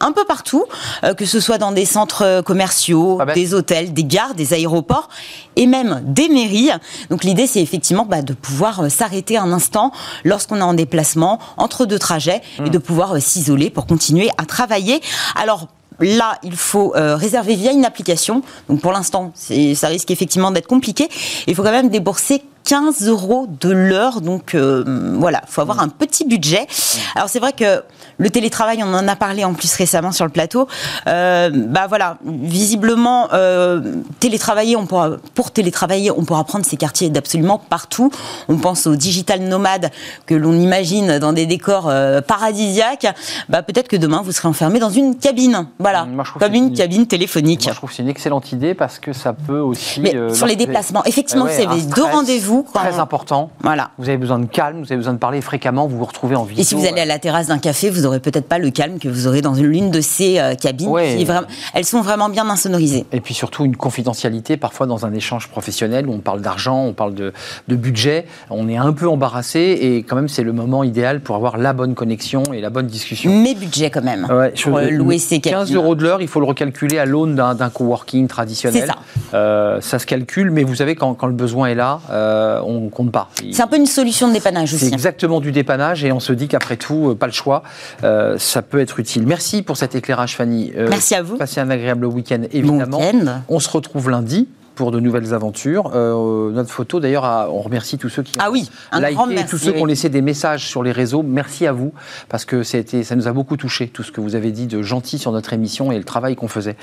un 0.00 0.12
peu 0.12 0.24
partout, 0.24 0.64
euh, 1.02 1.12
que 1.14 1.26
ce 1.26 1.40
soit 1.40 1.58
dans 1.58 1.72
des 1.72 1.84
centres 1.84 2.40
commerciaux, 2.42 3.16
Pas 3.16 3.24
bête. 3.24 3.34
des 3.34 3.52
hôtels, 3.52 3.92
des 3.92 4.04
gares, 4.04 4.34
des 4.36 4.54
aéroports 4.54 5.08
et 5.56 5.66
même 5.66 6.00
des 6.04 6.28
mairies. 6.28 6.70
Donc 7.10 7.24
l'idée, 7.24 7.48
c'est 7.48 7.60
effectivement 7.60 8.04
bah, 8.04 8.22
de 8.22 8.32
pouvoir 8.32 8.88
s'arrêter 8.92 9.36
un 9.38 9.50
instant 9.52 9.90
lorsqu'on 10.24 10.58
est 10.58 10.62
en 10.62 10.74
déplacement 10.74 11.40
entre 11.56 11.84
deux 11.84 11.98
trajets 11.98 12.42
et 12.64 12.70
de 12.70 12.78
pouvoir 12.78 13.20
s'isoler 13.20 13.70
pour 13.70 13.86
continuer 13.86 14.30
à 14.38 14.44
travailler. 14.44 15.00
Alors 15.34 15.66
Là, 16.00 16.38
il 16.42 16.56
faut 16.56 16.94
euh, 16.94 17.16
réserver 17.16 17.54
via 17.54 17.72
une 17.72 17.84
application. 17.84 18.42
Donc 18.68 18.80
pour 18.80 18.92
l'instant, 18.92 19.32
ça 19.34 19.88
risque 19.88 20.10
effectivement 20.10 20.50
d'être 20.50 20.66
compliqué. 20.66 21.08
Il 21.46 21.54
faut 21.54 21.62
quand 21.62 21.72
même 21.72 21.88
débourser 21.90 22.42
15 22.64 23.08
euros 23.08 23.46
de 23.60 23.70
l'heure. 23.70 24.20
Donc 24.20 24.54
euh, 24.54 24.84
voilà, 25.18 25.40
il 25.46 25.50
faut 25.52 25.60
avoir 25.60 25.80
un 25.80 25.88
petit 25.88 26.24
budget. 26.26 26.66
Alors 27.14 27.28
c'est 27.28 27.38
vrai 27.40 27.52
que 27.52 27.82
le 28.20 28.30
télétravail, 28.30 28.82
on 28.82 28.92
en 28.94 29.06
a 29.06 29.14
parlé 29.16 29.44
en 29.44 29.54
plus 29.54 29.72
récemment 29.74 30.10
sur 30.12 30.24
le 30.24 30.30
plateau. 30.32 30.66
Euh, 31.06 31.50
bah 31.54 31.86
voilà, 31.88 32.18
visiblement, 32.24 33.28
euh, 33.32 33.80
télétravailler, 34.18 34.74
on 34.76 34.86
pourra, 34.86 35.10
pour 35.34 35.52
télétravailler, 35.52 36.10
on 36.10 36.24
pourra 36.24 36.42
prendre 36.44 36.64
ces 36.66 36.76
quartiers 36.76 37.10
d'absolument 37.10 37.58
partout. 37.58 38.10
On 38.48 38.56
pense 38.56 38.86
aux 38.88 38.96
digital 38.96 39.40
nomades 39.42 39.90
que 40.26 40.34
l'on 40.34 40.54
imagine 40.58 41.18
dans 41.20 41.32
des 41.32 41.46
décors 41.46 41.88
euh, 41.88 42.20
paradisiaques. 42.20 43.06
Bah 43.48 43.62
peut-être 43.62 43.86
que 43.88 43.96
demain 43.96 44.20
vous 44.24 44.32
serez 44.32 44.48
enfermé 44.48 44.78
dans 44.80 44.90
une 44.90 45.16
cabine. 45.16 45.66
Voilà, 45.78 46.06
trouve 46.24 46.42
comme 46.42 46.54
une 46.54 46.68
une- 46.68 46.74
cabine 46.74 47.06
téléphonique. 47.06 47.64
Moi, 47.66 47.72
je 47.72 47.76
trouve 47.78 47.90
que 47.90 47.96
c'est 47.96 48.02
une 48.02 48.08
excellente 48.08 48.50
idée 48.52 48.74
parce 48.74 48.98
que 48.98 49.12
ça 49.12 49.32
peut 49.32 49.60
aussi. 49.60 50.00
Mais 50.00 50.16
euh, 50.16 50.34
sur 50.34 50.46
les 50.46 50.56
déplacements, 50.56 51.04
effectivement, 51.04 51.46
Eh 51.48 51.66
ouais, 51.66 51.76
les 51.76 51.82
deux 51.82 52.02
stress 52.02 52.14
quand- 52.62 52.78
Très 52.80 52.98
important. 52.98 53.50
Voilà. 53.62 53.90
Vous 53.98 54.08
avez 54.08 54.18
besoin 54.18 54.38
de 54.38 54.46
calme, 54.46 54.78
vous 54.80 54.86
avez 54.86 54.96
besoin 54.96 55.12
de 55.14 55.18
parler 55.18 55.40
fréquemment, 55.40 55.86
vous 55.86 55.98
vous 55.98 56.04
retrouvez 56.04 56.36
en 56.36 56.44
vidéo. 56.44 56.62
Et 56.62 56.64
si 56.64 56.74
vous 56.74 56.86
allez 56.86 57.00
à 57.00 57.04
la 57.06 57.18
terrasse 57.18 57.48
d'un 57.48 57.58
café, 57.58 57.90
vous 57.90 58.06
aurez 58.06 58.20
peut-être 58.20 58.46
pas 58.48 58.58
le 58.58 58.70
calme 58.70 58.98
que 58.98 59.08
vous 59.08 59.26
aurez 59.26 59.40
dans 59.42 59.54
l'une 59.54 59.90
de 59.90 60.00
ces 60.00 60.38
euh, 60.38 60.54
cabines. 60.54 60.88
Ouais. 60.88 61.16
qui 61.16 61.24
vraiment- 61.24 61.46
elles 61.74 61.84
sont 61.84 62.00
vraiment 62.02 62.28
bien 62.28 62.48
insonorisées. 62.48 63.04
Et 63.12 63.20
puis 63.20 63.34
surtout 63.34 63.64
une 63.64 63.76
confidentialité, 63.76 64.56
parfois 64.56 64.86
dans 64.86 65.04
un 65.06 65.12
échange 65.12 65.48
professionnel 65.48 66.06
où 66.08 66.12
on 66.12 66.18
parle 66.18 66.40
d'argent, 66.40 66.84
on 66.84 66.92
parle 66.92 67.14
de, 67.14 67.32
de 67.68 67.76
budget, 67.76 68.26
on 68.50 68.68
est 68.68 68.76
un 68.76 68.92
peu 68.92 69.08
embarrassé 69.08 69.78
et 69.80 69.98
quand 70.02 70.16
même 70.16 70.28
c'est 70.28 70.42
le 70.44 70.52
moment 70.52 70.84
idéal 70.84 71.20
pour 71.20 71.36
avoir 71.36 71.56
la 71.58 71.72
bonne 71.72 71.94
connexion 71.94 72.42
et 72.52 72.60
la 72.60 72.70
bonne 72.70 72.86
discussion. 72.86 73.30
Mais 73.32 73.54
budget 73.54 73.90
quand 73.90 74.02
même. 74.02 74.26
Ouais, 74.30 74.52
je- 74.54 74.62
pour 74.64 74.78
euh, 74.78 74.88
louer 74.90 75.18
ces 75.18 75.40
cabines. 75.40 75.58
15 75.60 75.72
euros 75.74 75.94
de 75.94 76.02
l'heure, 76.02 76.20
il 76.22 76.28
faut 76.28 76.40
le 76.40 76.46
recalculer 76.46 76.98
à 76.98 77.04
l'aune 77.06 77.34
d'un 77.34 77.70
coworking 77.70 78.28
traditionnel. 78.28 78.80
C'est 78.82 78.86
ça. 78.86 78.96
Euh, 79.34 79.80
ça 79.80 79.98
se 79.98 80.06
calcule, 80.06 80.50
mais 80.50 80.62
vous 80.64 80.76
savez, 80.76 80.94
quand, 80.94 81.14
quand 81.14 81.26
le 81.26 81.32
besoin 81.32 81.68
est 81.68 81.74
là, 81.74 82.00
euh, 82.10 82.37
on 82.64 82.88
compte 82.88 83.12
pas. 83.12 83.28
C'est 83.52 83.62
un 83.62 83.66
peu 83.66 83.76
une 83.76 83.86
solution 83.86 84.28
de 84.28 84.32
dépannage 84.32 84.70
C'est 84.70 84.76
aussi. 84.86 84.92
exactement 84.94 85.40
du 85.40 85.52
dépannage 85.52 86.04
et 86.04 86.12
on 86.12 86.20
se 86.20 86.32
dit 86.32 86.48
qu'après 86.48 86.76
tout, 86.76 87.10
euh, 87.10 87.14
pas 87.14 87.26
le 87.26 87.32
choix, 87.32 87.62
euh, 88.04 88.36
ça 88.38 88.62
peut 88.62 88.80
être 88.80 88.98
utile. 89.00 89.26
Merci 89.26 89.62
pour 89.62 89.76
cet 89.76 89.94
éclairage, 89.94 90.36
Fanny. 90.36 90.72
Euh, 90.76 90.88
Merci 90.90 91.14
à 91.14 91.22
vous. 91.22 91.36
Passez 91.36 91.60
un 91.60 91.70
agréable 91.70 92.04
week-end, 92.06 92.38
Bon 92.40 92.48
évidemment. 92.52 92.98
week-end. 92.98 93.40
On 93.48 93.60
se 93.60 93.68
retrouve 93.70 94.10
lundi 94.10 94.48
pour 94.78 94.92
de 94.92 95.00
nouvelles 95.00 95.34
aventures. 95.34 95.90
Euh, 95.96 96.52
notre 96.52 96.70
photo, 96.70 97.00
d'ailleurs, 97.00 97.24
on 97.52 97.60
remercie 97.62 97.98
tous 97.98 98.08
ceux 98.08 98.22
qui 98.22 98.34
Ah 98.38 98.48
oui, 98.52 98.70
liké, 98.94 99.16
merci. 99.34 99.46
tous 99.50 99.58
ceux 99.58 99.72
qui 99.72 99.82
ont 99.82 99.86
laissé 99.86 100.08
des 100.08 100.22
messages 100.22 100.68
sur 100.68 100.84
les 100.84 100.92
réseaux. 100.92 101.24
Merci 101.24 101.66
à 101.66 101.72
vous, 101.72 101.92
parce 102.28 102.44
que 102.44 102.62
ça, 102.62 102.76
a 102.78 102.80
été- 102.80 103.02
ça 103.02 103.16
nous 103.16 103.26
a 103.26 103.32
beaucoup 103.32 103.56
touché, 103.56 103.88
tout 103.88 104.04
ce 104.04 104.12
que 104.12 104.20
vous 104.20 104.36
avez 104.36 104.52
dit 104.52 104.68
de 104.68 104.80
gentil 104.80 105.18
sur 105.18 105.32
notre 105.32 105.52
émission 105.52 105.90
et 105.90 105.98
le 105.98 106.04
travail 106.04 106.36
qu'on 106.36 106.46
faisait. 106.46 106.76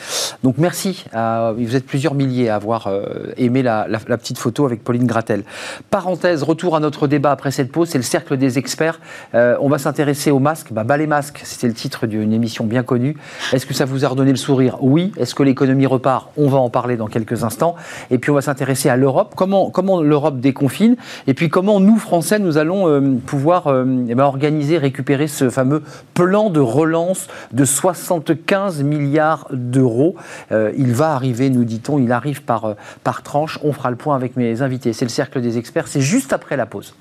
Donc 0.44 0.58
merci. 0.58 1.06
à- 1.14 1.54
vous 1.58 1.76
êtes 1.78 1.86
plusieurs 1.86 2.16
milliers 2.16 2.50
à 2.50 2.56
avoir 2.56 2.88
euh, 2.88 3.06
aimé 3.38 3.64
la, 3.64 3.88
la- 3.88 4.00
la 4.10 4.18
petite 4.18 4.38
photo 4.40 4.66
avec 4.66 4.84
Pauline 4.84 5.08
Gratel. 5.08 5.44
Parenthèse, 5.90 6.44
retour 6.44 6.76
à 6.76 6.82
notre 6.82 7.08
débat 7.08 7.32
après 7.32 7.52
cette 7.52 7.72
pause, 7.72 7.88
c'est 7.90 7.98
le 7.98 8.04
cercle 8.04 8.36
des 8.36 8.58
experts. 8.58 9.00
Euh, 9.36 9.56
on 9.62 9.70
va 9.70 9.78
s'intéresser 9.78 10.32
aux 10.32 10.40
masques. 10.40 10.74
Bah, 10.74 10.84
bah, 10.84 10.98
les 10.98 11.08
masques, 11.08 11.40
c'était 11.46 11.68
le 11.68 11.74
titre 11.74 12.08
d'une 12.08 12.34
émission 12.34 12.66
bien 12.66 12.84
connue. 12.84 13.16
Est-ce 13.54 13.66
que 13.66 13.74
ça 13.74 13.86
vous 13.86 14.04
a 14.04 14.10
redonné 14.10 14.32
le 14.32 14.38
sourire? 14.38 14.78
Oui. 14.82 15.14
Est-ce 15.18 15.34
que 15.34 15.44
l'économie 15.44 15.86
repart? 15.86 16.28
On 16.36 16.50
va 16.50 16.58
en 16.58 16.70
parler 16.70 16.98
dans 16.98 17.08
quelques 17.08 17.44
instants. 17.46 17.76
Et 18.12 18.18
puis 18.18 18.32
on 18.32 18.36
va 18.36 18.42
s'intéresser 18.42 18.90
à 18.90 18.98
l'Europe. 18.98 19.34
Comment, 19.36 20.02
l'Europe 20.02 20.40
déconfine 20.40 20.96
Et 21.28 21.34
puis 21.34 21.50
comment 21.50 21.80
nous, 21.80 21.98
Français, 21.98 22.40
nous 22.40 22.58
allons 22.58 22.88
euh, 22.88 23.18
pouvoir 23.26 23.68
euh, 23.68 23.86
eh 24.08 24.16
ben, 24.16 24.24
organiser, 24.24 24.78
récupérer 24.78 25.28
ce 25.28 25.50
fameux 25.50 25.84
plan 26.14 26.50
de 26.50 26.60
relance 26.60 27.28
de 27.52 27.66
75 27.66 28.84
milliards 28.84 29.48
d'euros. 29.52 30.16
Euh, 30.52 30.72
il 30.78 30.94
va 30.94 31.14
arriver, 31.14 31.50
nous 31.50 31.64
dit-on, 31.64 32.00
il 32.00 32.12
arrive 32.12 32.44
par, 32.44 32.76
par 33.04 33.24
tranche. 33.24 33.60
On 33.64 33.74
fera 33.74 33.90
le 33.90 33.98
point 33.98 34.16
avec 34.16 34.36
mes 34.36 34.62
invités. 34.62 34.94
C'est 34.94 35.06
le 35.06 35.10
cercle 35.10 35.42
des 35.42 35.58
experts. 35.58 35.88
C'est 35.88 36.02
juste 36.02 36.34
après 36.34 36.58
la 36.58 36.66
pause. 36.66 36.96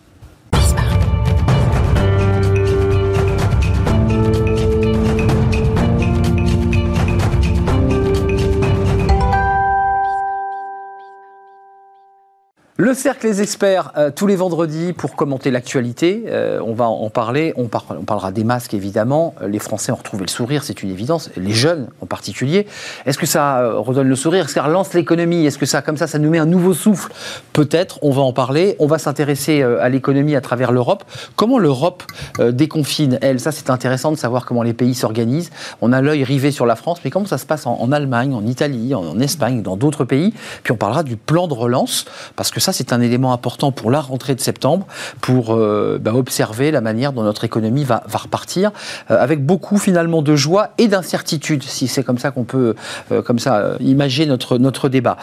Le 12.77 12.93
cercle 12.93 13.29
des 13.29 13.41
experts, 13.41 13.93
euh, 13.97 14.11
tous 14.11 14.27
les 14.27 14.35
vendredis 14.35 14.93
pour 14.95 15.15
commenter 15.15 15.53
l'actualité. 15.53 16.25
Euh, 16.27 16.59
on 16.67 16.75
va 16.75 16.89
en 16.89 17.09
parler. 17.09 17.53
On, 17.57 17.69
par- 17.69 17.85
on 17.91 18.03
parlera 18.03 18.33
des 18.33 18.43
masques, 18.43 18.75
évidemment. 18.75 19.37
Euh, 19.41 19.47
Les 19.47 19.61
Français 19.61 19.93
ont 19.93 19.95
retrouvé 19.95 20.25
le 20.25 20.29
sourire, 20.29 20.65
c'est 20.65 20.83
une 20.83 20.91
évidence. 20.91 21.31
Les 21.37 21.53
jeunes 21.53 21.87
en 22.01 22.07
particulier. 22.07 22.67
Est-ce 23.07 23.17
que 23.17 23.27
ça 23.27 23.65
redonne 23.77 24.09
le 24.09 24.17
sourire? 24.17 24.41
Est-ce 24.41 24.49
que 24.49 24.61
ça 24.61 24.65
relance 24.67 24.93
l'économie? 24.93 25.47
Est-ce 25.47 25.57
que 25.57 25.67
ça, 25.67 25.83
comme 25.83 25.97
ça, 25.97 26.09
ça 26.09 26.19
nous 26.19 26.31
met 26.31 26.39
un 26.41 26.47
nouveau 26.47 26.75
souffle? 26.75 27.13
Peut-être. 27.53 28.01
On 28.03 28.11
va 28.11 28.23
en 28.23 28.33
parler. 28.33 28.75
On 28.81 28.89
va 28.89 28.99
s'intéresser 28.99 29.63
à 29.63 29.89
l'économie 29.89 30.35
à 30.35 30.41
travers 30.41 30.73
l'Europe. 30.73 31.05
Comment 31.37 31.61
l'Europe 31.61 32.03
euh, 32.41 32.51
déconfine, 32.51 33.21
elle? 33.23 33.39
Ça, 33.39 33.53
c'est 33.53 33.71
intéressant 33.71 34.11
de 34.11 34.17
savoir 34.17 34.45
comment 34.47 34.65
les 34.65 34.75
pays 34.75 34.97
s'organisent. 34.97 35.51
On 35.81 35.93
a 35.93 36.01
l'œil 36.01 36.25
rivé 36.25 36.51
sur 36.51 36.67
la 36.67 36.75
France, 36.75 36.99
mais 37.05 37.13
comment 37.13 37.27
ça 37.27 37.39
se 37.39 37.47
passe 37.47 37.69
en, 37.69 37.81
en 37.81 37.93
Allemagne, 37.93 38.35
en 38.35 38.45
Italie, 38.45 38.97
en, 38.97 39.05
en 39.11 39.21
Espagne, 39.21 39.63
dans 39.63 39.77
d'autres 39.77 40.05
pays? 40.05 40.35
Puis 40.65 40.73
on 40.73 40.77
parlera 40.77 41.05
du 41.05 41.17
plan 41.17 41.47
de 41.47 41.55
relance, 41.55 42.07
parce 42.35 42.51
que 42.51 42.64
ça, 42.65 42.73
c'est 42.73 42.95
un 42.95 43.01
élément 43.03 43.35
important 43.35 43.73
pour 43.73 43.91
la 43.91 44.01
rentrée 44.01 44.35
de 44.35 44.41
septembre, 44.41 44.87
pour 45.21 45.55
euh, 45.55 45.99
bah, 46.01 46.15
observer 46.15 46.71
la 46.71 46.81
manière 46.81 47.13
dont 47.13 47.23
notre 47.23 47.45
économie 47.45 47.85
va, 47.85 48.03
va 48.09 48.19
repartir, 48.19 48.71
euh, 49.11 49.23
avec 49.23 49.45
beaucoup 49.45 49.77
finalement 49.77 50.23
de 50.23 50.35
joie 50.35 50.71
et 50.79 50.89
d'incertitude, 50.89 51.63
si 51.63 51.89
c'est 51.89 52.03
comme 52.03 52.17
ça 52.17 52.31
qu'on 52.31 52.45
peut 52.45 52.75
euh, 53.13 53.21
comme 53.21 53.39
ça 53.39 53.73
imaginer 53.81 54.27
notre, 54.27 54.57
notre 54.57 54.89
débat. 54.89 55.19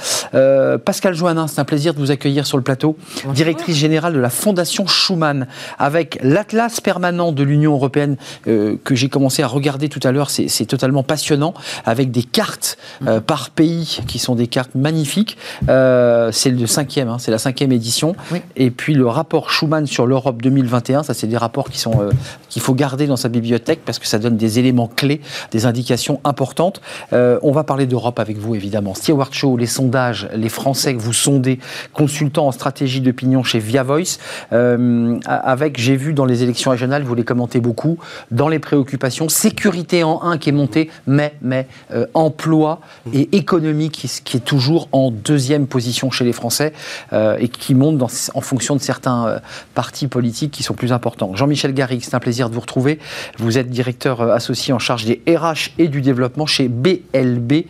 Pascal 0.86 1.16
Joannin, 1.16 1.48
c'est 1.48 1.60
un 1.60 1.66
plaisir 1.66 1.96
de 1.96 2.00
vous 2.00 2.12
accueillir 2.12 2.46
sur 2.46 2.58
le 2.58 2.64
plateau, 2.64 2.96
directrice 3.34 3.76
générale 3.76 4.14
de 4.14 4.20
la 4.20 4.30
Fondation 4.30 4.86
Schuman, 4.86 5.48
avec 5.80 6.20
l'Atlas 6.22 6.80
permanent 6.80 7.32
de 7.32 7.44
l'Union 7.44 7.74
européenne 7.74 8.18
que 8.46 8.96
j'ai 8.96 9.10
commencé 9.10 9.42
à 9.42 9.48
regarder 9.48 9.90
tout 9.90 10.00
à 10.04 10.12
l'heure, 10.12 10.30
c'est 10.30 10.66
totalement 10.66 11.04
passionnant, 11.04 11.54
avec 11.86 12.12
des 12.12 12.24
cartes 12.24 12.78
par 13.26 13.50
pays 13.50 14.00
qui 14.08 14.20
sont 14.20 14.36
des 14.36 14.48
cartes 14.48 14.76
magnifiques. 14.76 15.38
C'est 15.68 16.52
le 16.52 16.68
cinquième, 16.68 17.10
hein, 17.10 17.18
c'est 17.20 17.31
la 17.32 17.38
cinquième 17.38 17.72
édition. 17.72 18.16
Oui. 18.32 18.42
Et 18.56 18.70
puis 18.70 18.94
le 18.94 19.08
rapport 19.08 19.50
Schuman 19.50 19.88
sur 19.88 20.06
l'Europe 20.06 20.42
2021, 20.42 21.04
ça 21.04 21.14
c'est 21.14 21.28
des 21.28 21.38
rapports 21.38 21.70
qui 21.70 21.80
sont 21.80 22.02
euh, 22.02 22.12
qu'il 22.50 22.62
faut 22.62 22.76
garder 22.76 23.08
dans 23.08 23.16
sa 23.16 23.30
bibliothèque 23.30 23.82
parce 23.86 24.00
que 24.00 24.08
ça 24.08 24.20
donne 24.20 24.38
des 24.38 24.60
éléments 24.60 24.88
clés, 24.88 25.22
des 25.52 25.66
indications 25.66 26.20
importantes. 26.24 26.82
Euh, 27.14 27.40
on 27.42 27.52
va 27.52 27.64
parler 27.64 27.86
d'Europe 27.86 28.20
avec 28.20 28.38
vous 28.38 28.54
évidemment. 28.56 28.94
Stewart 28.94 29.34
Show, 29.34 29.58
les 29.58 29.66
sondages, 29.66 30.30
les 30.36 30.50
Français 30.50 30.94
que 30.94 31.00
vous 31.00 31.14
sondez, 31.14 31.60
consultant 31.94 32.48
en 32.48 32.52
stratégie 32.52 33.02
d'opinion 33.02 33.44
chez 33.44 33.60
Via 33.60 33.84
Voice, 33.84 34.20
euh, 34.54 35.18
avec 35.26 35.80
j'ai 35.80 35.96
vu 35.96 36.14
dans 36.14 36.26
les 36.26 36.44
élections 36.44 36.72
régionales, 36.72 37.04
vous 37.04 37.16
les 37.16 37.24
commentez 37.24 37.60
beaucoup, 37.60 37.98
dans 38.30 38.50
les 38.50 38.60
préoccupations, 38.60 39.30
sécurité 39.30 40.04
en 40.04 40.22
un 40.22 40.38
qui 40.38 40.50
est 40.50 40.54
monté, 40.54 40.90
mais 41.08 41.34
mais 41.42 41.68
emploi 42.14 42.82
et 43.14 43.30
économie 43.36 43.90
qui, 43.90 44.10
qui 44.24 44.38
est 44.38 44.42
toujours 44.42 44.90
en 44.92 45.12
deuxième 45.12 45.68
position 45.68 46.12
chez 46.12 46.26
les 46.26 46.34
Français 46.34 46.74
euh, 47.14 47.21
et 47.40 47.48
qui 47.48 47.74
monte 47.76 47.98
dans- 47.98 48.10
en 48.34 48.42
fonction 48.42 48.76
de 48.76 48.82
certains 48.82 49.28
euh, 49.28 49.40
partis 49.76 50.08
politiques 50.08 50.52
qui 50.52 50.64
sont 50.64 50.74
plus 50.74 50.92
importants. 50.94 51.36
Jean-Michel 51.36 51.74
Garrigue, 51.74 52.02
c'est 52.04 52.16
un 52.16 52.20
plaisir 52.20 52.50
de 52.50 52.54
vous 52.56 52.62
retrouver. 52.62 53.00
Vous 53.38 53.58
êtes 53.58 53.70
directeur 53.70 54.22
euh, 54.22 54.34
associé 54.34 54.74
en 54.74 54.80
charge 54.80 55.06
des 55.06 55.22
RH 55.28 55.72
et 55.78 55.88
du 55.88 56.02
développement 56.02 56.46
chez 56.46 56.68
BLB 56.68 57.66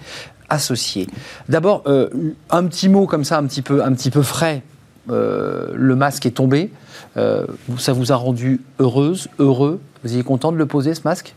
Associés. 0.49 1.07
D'abord, 1.47 1.83
euh, 1.87 2.09
un 2.49 2.65
petit 2.65 2.89
mot 2.89 3.05
comme 3.07 3.23
ça, 3.23 3.37
un 3.37 3.45
petit 3.45 3.61
peu, 3.61 3.83
un 3.83 3.93
petit 3.93 4.09
peu 4.09 4.21
frais. 4.21 4.63
Euh, 5.09 5.67
le 5.75 5.95
masque 5.95 6.25
est 6.25 6.31
tombé. 6.31 6.69
Euh, 7.17 7.45
ça 7.77 7.93
vous 7.93 8.11
a 8.11 8.15
rendu 8.15 8.61
heureuse, 8.79 9.29
heureux? 9.39 9.79
Vous 10.03 10.17
êtes 10.17 10.23
content 10.25 10.51
de 10.51 10.57
le 10.57 10.65
poser, 10.65 10.93
ce 10.93 11.01
masque? 11.05 11.33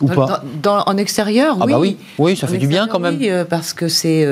Ou 0.00 0.06
pas? 0.08 0.42
Dans- 0.62 0.78
dans- 0.78 0.82
en 0.86 0.96
extérieur, 0.96 1.58
Ah 1.60 1.64
oui. 1.66 1.72
bah 1.72 1.78
oui, 1.78 1.96
oui, 2.18 2.36
ça 2.36 2.46
En 2.46 2.50
fait 2.50 2.56
du 2.58 2.66
bien 2.68 2.88
quand 2.88 2.98
même. 3.00 3.18
Oui, 3.18 3.28
euh, 3.30 3.44
parce 3.44 3.74
que 3.74 3.88
c'est, 3.88 4.24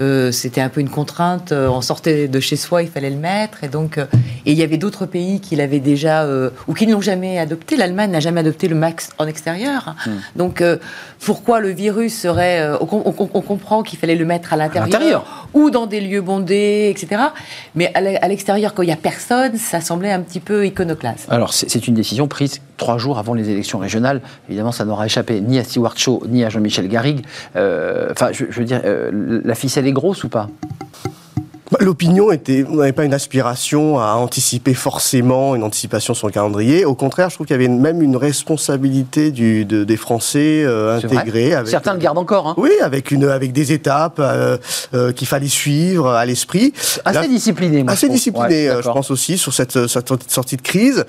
euh, 0.00 0.30
c'était 0.32 0.60
un 0.60 0.68
peu 0.68 0.80
une 0.80 0.88
contrainte. 0.90 1.52
euh, 1.52 1.68
on 1.68 1.80
sortait 1.80 2.28
de 2.28 2.40
chez 2.40 2.56
soi, 2.56 2.82
il 2.82 2.88
fallait 2.88 3.10
le 3.10 3.16
mettre, 3.16 3.64
et 3.64 3.68
donc, 3.68 3.98
euh, 3.98 4.06
et 4.46 4.52
il 4.52 4.58
y 4.58 4.62
avait 4.62 4.76
d'autres 4.78 5.06
pays 5.06 5.40
qui 5.40 5.56
l'avaient 5.56 5.80
déjà 5.80 6.22
euh, 6.24 6.50
ou 6.66 6.74
qui 6.74 6.86
ne 6.86 6.92
l'ont 6.92 7.00
jamais 7.00 7.38
adopté. 7.38 7.76
L'Allemagne 7.76 8.10
n'a 8.10 8.20
jamais 8.20 8.40
adopté 8.40 8.68
le 8.68 8.74
max 8.74 9.10
en 9.18 9.26
extérieur. 9.26 9.94
Hmm. 10.06 10.10
Donc, 10.36 10.62
pourquoi 11.24 11.60
le 11.60 11.70
virus 11.70 12.16
serait 12.18 12.68
on, 12.80 12.88
on- 13.08 13.28
on 13.34 13.40
comprend 13.40 13.82
qu'il 13.82 13.98
fallait 13.98 14.14
le 14.14 14.24
mettre 14.24 14.52
à 14.52 14.56
l'intérieur, 14.56 14.88
ou 15.54 15.70
dans 15.70 15.86
des 15.86 16.00
lieux 16.00 16.20
bondés, 16.20 16.88
etc. 16.94 17.22
Mais 17.74 17.90
à 17.94 18.00
l'e- 18.00 18.18
à 18.24 18.28
l'extérieur, 18.28 18.74
quand 18.74 18.82
il 18.82 18.88
y 18.88 18.92
a 18.92 18.96
personne, 18.96 19.56
ça 19.56 19.80
semblait 19.80 20.12
un 20.12 20.20
petit 20.20 20.40
peu 20.40 20.66
iconoclaste. 20.66 21.26
Alors, 21.30 21.52
c'est 21.52 21.86
une 21.88 21.94
décision 21.94 22.28
prise 22.28 22.60
trois 22.78 22.96
jours 22.96 23.18
avant 23.18 23.34
les 23.34 23.50
élections 23.50 23.78
régionales. 23.78 24.22
Évidemment, 24.48 24.72
ça 24.72 24.86
n'aura 24.86 25.04
échappé 25.04 25.42
ni 25.42 25.58
à 25.58 25.64
Stewart 25.64 25.98
Shaw, 25.98 26.22
ni 26.28 26.44
à 26.44 26.48
Jean-Michel 26.48 26.88
Garrigue. 26.88 27.26
Euh, 27.56 28.08
Enfin, 28.12 28.28
je, 28.32 28.46
je 28.48 28.58
veux 28.60 28.64
dire, 28.64 28.80
euh, 28.86 29.40
la 29.44 29.54
ficelle 29.54 29.86
est 29.86 29.92
grosse 29.92 30.24
ou 30.24 30.28
pas? 30.30 30.48
Bah, 31.70 31.76
L'opinion 31.82 32.32
était, 32.32 32.64
on 32.70 32.76
n'avait 32.76 32.92
pas 32.92 33.04
une 33.04 33.12
aspiration 33.12 33.98
à 33.98 34.12
anticiper 34.14 34.72
forcément 34.72 35.54
une 35.54 35.62
anticipation 35.62 36.14
sur 36.14 36.26
le 36.26 36.32
calendrier. 36.32 36.86
Au 36.86 36.94
contraire, 36.94 37.28
je 37.28 37.34
trouve 37.34 37.46
qu'il 37.46 37.52
y 37.54 37.58
avait 37.62 37.68
même 37.68 38.00
une 38.00 38.16
responsabilité 38.16 39.30
du, 39.30 39.66
de- 39.66 39.84
des 39.84 39.96
Français 39.98 40.62
euh. 40.64 40.98
Avec, 40.98 41.68
Certains 41.68 41.92
le 41.92 41.98
gardent 41.98 42.16
encore. 42.16 42.46
Hein. 42.48 42.54
Oui, 42.56 42.70
avec 42.80 43.10
une, 43.10 43.24
avec 43.24 43.52
des 43.52 43.72
étapes 43.72 44.18
euh, 44.18 44.56
euh, 44.94 45.12
qu'il 45.12 45.26
fallait 45.28 45.46
suivre 45.48 46.08
à 46.08 46.24
l'esprit. 46.24 46.72
Assez 47.04 47.18
Là, 47.20 47.26
discipliné, 47.28 47.82
moi. 47.82 47.92
je 47.92 47.98
assez 47.98 48.06
trouve. 48.06 48.16
discipliné, 48.16 48.70
Ouais, 48.70 48.76
je 48.82 48.88
pense 48.88 49.10
aussi, 49.10 49.36
sur 49.36 49.52
cette, 49.52 49.86
cette 49.88 50.30
sortie 50.30 50.56
de 50.56 50.62
crise. 50.62 51.04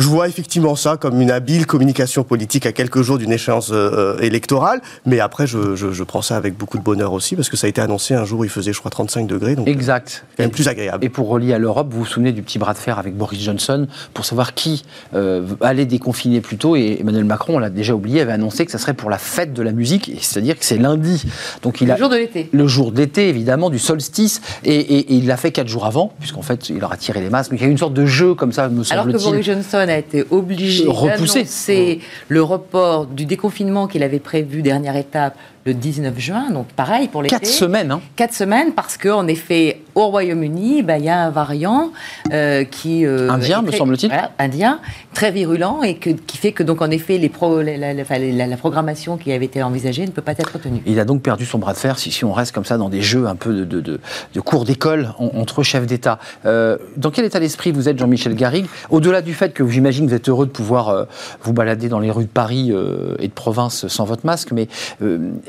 Je 0.00 0.06
vois 0.08 0.26
effectivement 0.28 0.74
ça 0.74 0.96
comme 0.96 1.20
une 1.20 1.30
habile 1.30 1.66
communication 1.66 2.24
politique 2.24 2.66
à 2.66 2.72
quelques 2.72 3.02
jours 3.02 3.16
d'une 3.18 3.30
échéance 3.32 3.70
euh, 3.72 4.18
électorale, 4.18 4.80
mais 5.06 5.20
après 5.20 5.46
je, 5.46 5.76
je, 5.76 5.92
je 5.92 6.02
prends 6.02 6.20
ça 6.22 6.36
avec 6.36 6.56
beaucoup 6.56 6.78
de 6.78 6.82
bonheur 6.82 7.12
aussi 7.12 7.36
parce 7.36 7.48
que 7.48 7.56
ça 7.56 7.66
a 7.66 7.70
été 7.70 7.80
annoncé 7.80 8.14
un 8.14 8.24
jour 8.24 8.40
où 8.40 8.44
il 8.44 8.50
faisait 8.50 8.72
je 8.72 8.78
crois 8.80 8.90
35 8.90 9.26
degrés, 9.28 9.54
donc 9.54 9.68
Exact. 9.68 10.08
c'est 10.30 10.36
quand 10.36 10.42
même 10.42 10.50
plus 10.50 10.66
agréable. 10.66 11.04
Et 11.04 11.08
pour 11.08 11.28
relier 11.28 11.52
à 11.54 11.58
l'Europe, 11.58 11.88
vous 11.90 12.00
vous 12.00 12.06
souvenez 12.06 12.32
du 12.32 12.42
petit 12.42 12.58
bras 12.58 12.72
de 12.74 12.78
fer 12.78 12.98
avec 12.98 13.16
Boris 13.16 13.40
Johnson 13.40 13.86
pour 14.14 14.24
savoir 14.24 14.54
qui 14.54 14.84
euh, 15.14 15.46
allait 15.60 15.86
déconfiner 15.86 16.40
plus 16.40 16.56
tôt. 16.56 16.74
Et 16.76 16.98
Emmanuel 17.00 17.24
Macron, 17.24 17.56
on 17.56 17.58
l'a 17.60 17.70
déjà 17.70 17.94
oublié, 17.94 18.20
avait 18.20 18.32
annoncé 18.32 18.66
que 18.66 18.72
ça 18.72 18.78
serait 18.78 18.94
pour 18.94 19.10
la 19.10 19.18
fête 19.18 19.52
de 19.52 19.62
la 19.62 19.70
musique, 19.72 20.10
c'est-à-dire 20.20 20.58
que 20.58 20.64
c'est 20.64 20.76
lundi. 20.78 21.24
Donc 21.62 21.80
il 21.80 21.86
Le 21.86 21.92
a 21.94 21.96
jour 21.96 22.08
de 22.08 22.16
l'été. 22.16 22.48
le 22.52 22.66
jour 22.66 22.90
d'été, 22.90 23.28
évidemment, 23.28 23.70
du 23.70 23.78
solstice, 23.78 24.40
et, 24.64 24.74
et- 24.74 24.98
et 25.12 25.14
il 25.14 25.26
l'a 25.28 25.36
fait 25.36 25.52
quatre 25.52 25.68
jours 25.68 25.86
avant, 25.86 26.12
puisqu'en 26.18 26.42
fait, 26.42 26.68
il 26.68 26.82
aura 26.82 26.96
tiré 26.96 27.20
les 27.20 27.30
masques. 27.30 27.52
Mais 27.52 27.58
il 27.58 27.62
y 27.62 27.64
a 27.64 27.68
eu 27.68 27.70
une 27.72 27.78
sorte 27.78 27.94
de 27.94 28.06
jeu 28.06 28.34
comme 28.34 28.50
ça, 28.52 28.68
me 28.68 28.82
Alors 28.90 29.04
que 29.06 29.12
semble-t-il. 29.12 29.30
Boris 29.30 29.46
Johnson 29.46 29.83
a 29.90 29.98
été 29.98 30.24
obligé 30.30 30.84
Repoussé. 30.86 31.40
d'annoncer 31.40 32.00
le 32.28 32.42
report 32.42 33.06
du 33.06 33.26
déconfinement 33.26 33.86
qu'il 33.86 34.02
avait 34.02 34.18
prévu, 34.18 34.62
dernière 34.62 34.96
étape, 34.96 35.36
le 35.66 35.74
19 35.74 36.18
juin. 36.18 36.50
Donc 36.50 36.66
pareil 36.68 37.08
pour 37.08 37.22
l'été. 37.22 37.34
Quatre 37.36 37.46
semaines, 37.46 37.90
hein. 37.90 38.00
Quatre 38.16 38.34
semaines 38.34 38.72
parce 38.72 38.96
qu'en 38.96 39.26
effet, 39.26 39.80
au 39.94 40.08
Royaume-Uni, 40.08 40.82
bah, 40.82 40.98
il 40.98 41.04
y 41.04 41.08
a 41.08 41.18
un 41.20 41.30
variant 41.30 41.90
euh, 42.32 42.64
qui... 42.64 43.06
euh, 43.06 43.30
Indien, 43.30 43.62
me 43.62 43.70
semble-t-il. 43.72 44.08
Voilà, 44.10 44.32
indien, 44.38 44.80
très 45.14 45.30
virulent 45.30 45.82
et 45.82 45.96
que, 45.96 46.10
qui 46.10 46.36
fait 46.36 46.52
que 46.52 46.62
donc 46.62 46.82
en 46.82 46.90
effet, 46.90 47.16
les 47.18 47.28
pro- 47.28 47.62
la, 47.62 47.76
la- 47.76 47.94
la- 47.94 48.02
enfin, 48.02 48.18
la- 48.18 48.46
la 48.46 48.56
programmation 48.56 49.16
qui 49.16 49.32
avait 49.32 49.44
été 49.46 49.62
envisagée 49.62 50.04
ne 50.04 50.10
peut 50.10 50.22
pas 50.22 50.32
être 50.32 50.58
tenue. 50.60 50.82
Il 50.86 50.98
a 51.00 51.04
donc 51.04 51.22
perdu 51.22 51.46
son 51.46 51.58
bras 51.58 51.72
de 51.72 51.78
fer 51.78 51.98
si, 51.98 52.10
si 52.10 52.24
on 52.24 52.32
reste 52.32 52.52
comme 52.52 52.64
ça 52.64 52.76
dans 52.76 52.88
des 52.88 53.02
jeux 53.02 53.26
un 53.26 53.36
peu 53.36 53.54
de, 53.54 53.64
de, 53.64 53.80
de- 53.80 54.00
de 54.34 54.40
cours 54.40 54.64
d'école 54.64 55.14
en- 55.18 55.30
entre 55.38 55.62
chefs 55.62 55.86
d'État. 55.86 56.18
Euh, 56.44 56.76
dans 56.96 57.10
quel 57.10 57.24
état 57.24 57.40
d'esprit 57.40 57.70
vous 57.72 57.88
êtes, 57.88 57.98
Jean-Michel 57.98 58.34
Garrigue? 58.34 58.66
Au-delà 58.90 59.22
du 59.22 59.32
fait 59.34 59.52
que 59.52 59.66
j'imagine 59.68 60.04
que 60.06 60.10
vous 60.10 60.16
êtes 60.16 60.28
heureux 60.28 60.46
de 60.46 60.50
pouvoir 60.50 60.88
euh, 60.88 61.04
vous 61.42 61.52
balader 61.52 61.88
dans 61.88 62.00
les 62.00 62.10
rues 62.10 62.24
de 62.24 62.28
Paris 62.28 62.72
et 63.20 63.28
de 63.28 63.32
province 63.32 63.86
sans 63.88 64.04
votre 64.04 64.26
masque, 64.26 64.50
mais 64.52 64.66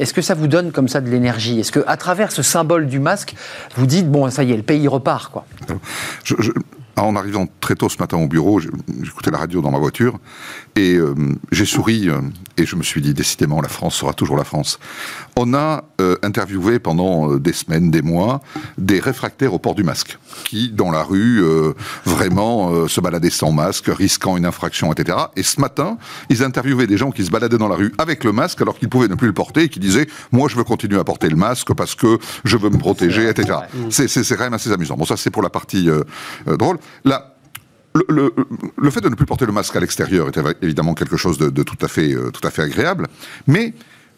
est-ce 0.06 0.14
que 0.14 0.22
ça 0.22 0.36
vous 0.36 0.46
donne 0.46 0.72
comme 0.72 0.88
ça 0.88 1.02
de 1.02 1.10
l'énergie? 1.10 1.60
Est-ce 1.60 1.72
que 1.72 1.80
à 1.88 1.98
travers 1.98 2.32
ce 2.32 2.44
symbole 2.44 2.86
du 2.86 3.00
masque, 3.00 3.34
vous 3.76 3.88
dites 3.88 4.08
bon, 4.08 4.30
ça 4.30 4.44
y 4.44 4.52
est, 4.52 4.56
le 4.56 4.62
pays 4.62 4.88
repart, 4.88 5.32
quoi? 5.32 5.48
En 7.04 7.16
arrivant 7.16 7.48
très 7.60 7.76
tôt 7.76 7.90
ce 7.90 7.98
matin 8.00 8.18
au 8.18 8.28
bureau, 8.28 8.60
j'écoutais 8.60 9.32
la 9.32 9.38
radio 9.38 9.62
dans 9.62 9.72
ma 9.72 9.80
voiture 9.80 10.20
et 10.76 10.96
euh, 10.96 11.14
j'ai 11.52 11.66
souri 11.66 12.10
euh, 12.10 12.22
et 12.58 12.66
je 12.66 12.76
me 12.76 12.84
suis 12.84 13.02
dit 13.02 13.14
décidément 13.14 13.62
la 13.62 13.68
France 13.68 13.96
sera 13.96 14.14
toujours 14.14 14.38
la 14.38 14.44
France. 14.44 14.80
On 15.36 15.54
a 15.54 15.84
euh, 16.00 16.16
interviewé 16.24 16.80
pendant 16.80 17.32
euh, 17.32 17.40
des 17.40 17.54
semaines, 17.54 17.92
des 17.92 18.02
mois, 18.02 18.42
des 18.78 19.00
réfractaires 19.00 19.54
au 19.54 19.60
port 19.60 19.76
du 19.76 19.84
masque 19.84 20.18
qui, 20.46 20.70
dans 20.70 20.92
la 20.92 21.04
rue, 21.04 21.44
euh, 21.44 21.74
vraiment 22.06 22.72
euh, 22.72 22.88
se 22.88 23.02
baladaient 23.02 23.30
sans 23.30 23.52
masque, 23.52 23.88
risquant 23.88 24.38
une 24.38 24.46
infraction, 24.46 24.92
etc. 24.94 25.18
Et 25.36 25.44
ce 25.44 25.60
matin, 25.60 25.98
ils 26.30 26.44
interviewaient 26.44 26.88
des 26.88 26.98
gens 26.98 27.12
qui 27.12 27.26
se 27.26 27.32
baladaient 27.32 27.58
dans 27.58 27.68
la 27.68 27.76
rue 27.76 27.94
avec 27.98 28.24
le 28.24 28.32
masque 28.32 28.62
alors 28.62 28.78
qu'ils 28.78 28.90
pouvaient 28.90 29.08
ne 29.08 29.16
plus 29.16 29.28
le 29.28 29.34
porter 29.34 29.64
et 29.64 29.70
qui 29.70 29.80
disaient 29.80 30.08
moi 30.32 30.48
je 30.50 30.56
veux 30.56 30.64
continuer 30.64 31.00
à 31.00 31.04
porter 31.04 31.30
le 31.30 31.36
masque 31.36 31.74
parce 31.74 31.96
que 31.96 32.18
je 32.44 32.58
veux 32.58 32.70
me 32.70 32.78
protéger, 32.78 33.28
etc. 33.28 33.60
C'est 33.90 34.38
quand 34.38 34.44
même 34.44 34.54
assez 34.54 34.72
amusant. 34.72 34.96
Bon 34.96 35.06
ça 35.06 35.18
c'est 35.18 35.30
pour 35.30 35.42
la 35.42 35.50
partie 35.50 35.90
drôle. 36.46 36.78
Là, 37.04 37.36
le, 37.94 38.04
le- 38.10 38.34
fait 38.92 39.02
de 39.02 39.10
ne 39.10 39.16
plus 39.16 39.26
porter 39.26 39.46
le 39.46 39.52
masque 39.54 39.76
à 39.76 39.80
l'extérieur 39.80 40.30
évi- 40.30 40.56
évidemment 40.62 40.94
quelque 40.94 41.18
chose 41.18 41.38
de, 41.38 41.50
de 41.50 41.64
tout, 41.64 41.78
à 41.82 41.88
fait, 41.88 42.14
euh, 42.14 42.30
tout 42.32 42.46
à 42.46 42.52
fait 42.52 42.62
agréable, 42.62 43.08
mais 43.48 43.74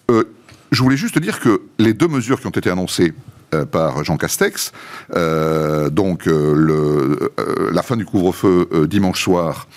euh, 0.10 0.24
je 0.72 0.82
voulais 0.82 0.98
juste 0.98 1.20
dire 1.20 1.40
que 1.40 1.62
les 1.78 1.94
deux 1.94 2.08
mesures 2.08 2.40
qui 2.40 2.48
ont 2.48 2.52
été 2.52 2.70
annoncées 2.70 3.14
euh, 3.54 3.66
par 3.66 4.04
Jean 4.04 4.18
Castex. 4.18 4.72
Euh, 5.16 5.90
donc 5.90 6.28
euh, 6.28 6.54
le, 6.56 7.32
la 7.72 7.82
fin 7.84 7.96
du 7.96 8.06
couvre-feu 8.06 8.68
dimanche 8.90 9.22
soir 9.24 9.68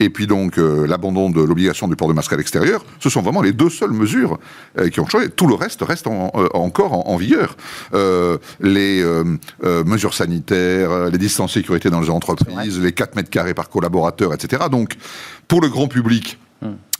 et 0.00 0.10
puis 0.10 0.26
donc 0.26 0.56
l'abandon 0.56 1.30
de 1.30 1.40
l'obligation 1.42 1.86
du 1.88 1.96
port 1.96 2.08
de 2.08 2.12
masque 2.12 2.32
à 2.32 2.36
l'extérieur, 2.36 2.84
ce 2.98 3.08
sont 3.10 3.22
vraiment 3.22 3.42
les 3.42 3.52
deux 3.52 3.70
seules 3.70 3.92
mesures 3.92 4.38
qui 4.92 5.00
ont 5.00 5.06
changé. 5.06 5.28
Tout 5.30 5.46
le 5.46 5.54
reste 5.54 5.82
reste 5.82 6.06
en- 6.06 6.30
encore 6.54 6.92
en, 6.92 7.12
en 7.12 7.16
vigueur. 7.16 7.56
Les 8.60 9.04
mesures 9.62 10.14
sanitaires, 10.14 11.10
les 11.10 11.18
distances 11.18 11.54
sécurité 11.54 11.90
dans 11.90 12.00
les 12.00 12.10
entreprises, 12.10 12.78
les 12.80 12.92
4 12.92 13.16
mètres 13.16 13.30
carrés 13.30 13.54
par 13.54 13.68
collaborateur, 13.68 14.32
etc. 14.34 14.64
Donc 14.70 14.96
pour 15.48 15.60
le 15.60 15.68
grand 15.68 15.88
public, 15.88 16.38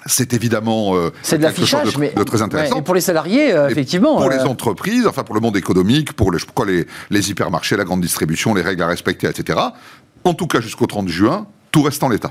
c'est 0.06 0.32
évidemment 0.32 0.96
euh. 0.96 1.10
C'est 1.22 1.38
de 1.38 1.42
l'affichage, 1.42 1.94
de, 1.94 2.00
mais 2.00 2.12
de 2.16 2.22
très 2.22 2.42
intéressant. 2.42 2.74
Ouais, 2.74 2.80
et 2.80 2.84
pour 2.84 2.94
les 2.94 3.00
salariés, 3.00 3.52
euh, 3.52 3.68
effectivement. 3.68 4.16
Pour 4.16 4.26
euh, 4.26 4.36
les 4.36 4.42
entreprises, 4.42 5.06
enfin 5.06 5.24
pour 5.24 5.34
le 5.34 5.40
monde 5.40 5.56
économique, 5.56 6.12
pour 6.12 6.32
les, 6.32 6.86
les 7.10 7.30
hypermarchés, 7.30 7.76
la 7.76 7.84
grande 7.84 8.00
distribution, 8.00 8.54
les 8.54 8.62
règles 8.62 8.82
à 8.82 8.86
respecter, 8.86 9.28
etc. 9.28 9.58
En 10.24 10.34
tout 10.34 10.46
cas 10.46 10.60
jusqu'au 10.60 10.86
30 10.86 11.08
juin, 11.08 11.46
tout 11.70 11.82
reste 11.82 12.02
en 12.02 12.08
l'état. 12.08 12.30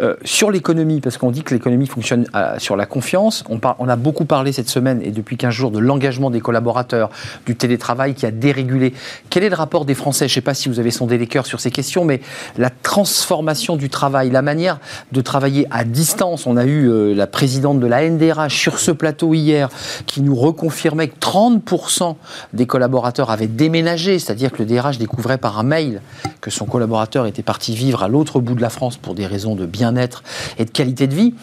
Euh, 0.00 0.14
sur 0.24 0.50
l'économie, 0.50 1.00
parce 1.00 1.18
qu'on 1.18 1.30
dit 1.30 1.42
que 1.42 1.52
l'économie 1.52 1.86
fonctionne 1.86 2.26
euh, 2.34 2.58
sur 2.58 2.74
la 2.74 2.86
confiance, 2.86 3.44
on, 3.48 3.88
a 3.88 3.96
beaucoup 3.96 4.24
parlé 4.24 4.52
cette 4.52 4.68
semaine 4.68 5.02
et 5.02 5.10
depuis 5.10 5.36
15 5.36 5.52
jours 5.52 5.70
de 5.70 5.78
l'engagement 5.78 6.30
des 6.30 6.40
collaborateurs, 6.40 7.10
du 7.44 7.54
télétravail 7.54 8.14
qui 8.14 8.24
a 8.24 8.30
dérégulé. 8.30 8.94
Quel 9.28 9.44
est 9.44 9.50
le 9.50 9.56
rapport 9.56 9.84
des 9.84 9.94
Français? 9.94 10.26
Je 10.26 10.32
ne 10.32 10.34
sais 10.36 10.40
pas 10.40 10.54
si 10.54 10.68
vous 10.68 10.80
avez 10.80 10.90
sondé 10.90 11.18
les 11.18 11.26
cœurs 11.26 11.46
sur 11.46 11.60
ces 11.60 11.70
questions, 11.70 12.04
mais 12.04 12.20
la 12.56 12.70
transformation 12.70 13.76
du 13.76 13.90
travail, 13.90 14.30
la 14.30 14.42
manière 14.42 14.78
de 15.12 15.20
travailler 15.20 15.66
à 15.70 15.84
distance. 15.84 16.46
On 16.46 16.56
a 16.56 16.64
eu 16.64 16.88
euh, 16.88 17.14
la 17.14 17.26
présidente 17.26 17.80
de 17.80 17.86
la 17.86 18.08
NDRH 18.08 18.54
sur 18.54 18.78
ce 18.78 18.90
plateau 18.90 19.34
hier 19.34 19.68
qui 20.06 20.22
nous 20.22 20.34
reconfirmait 20.34 21.08
que 21.08 21.18
30% 21.18 22.16
des 22.54 22.66
collaborateurs 22.66 23.30
avaient 23.30 23.48
déménagé, 23.48 24.18
c'est-à-dire 24.18 24.50
que 24.50 24.62
le 24.62 24.66
DRH 24.66 24.96
découvrait 24.96 25.38
par 25.38 25.58
un 25.58 25.64
mail 25.64 26.00
que 26.40 26.50
son 26.50 26.64
collaborateur 26.64 27.26
était 27.26 27.42
parti 27.42 27.74
vivre 27.74 28.02
à 28.02 28.08
l'autre 28.08 28.40
bout 28.40 28.54
de 28.54 28.62
la 28.62 28.70
France 28.70 28.77
pour 29.00 29.14
des 29.14 29.26
raisons 29.26 29.54
de 29.54 29.66
bien-être 29.66 30.22
et 30.58 30.64
de 30.64 30.70
qualité 30.70 31.06
de 31.06 31.14
vie. 31.14 31.34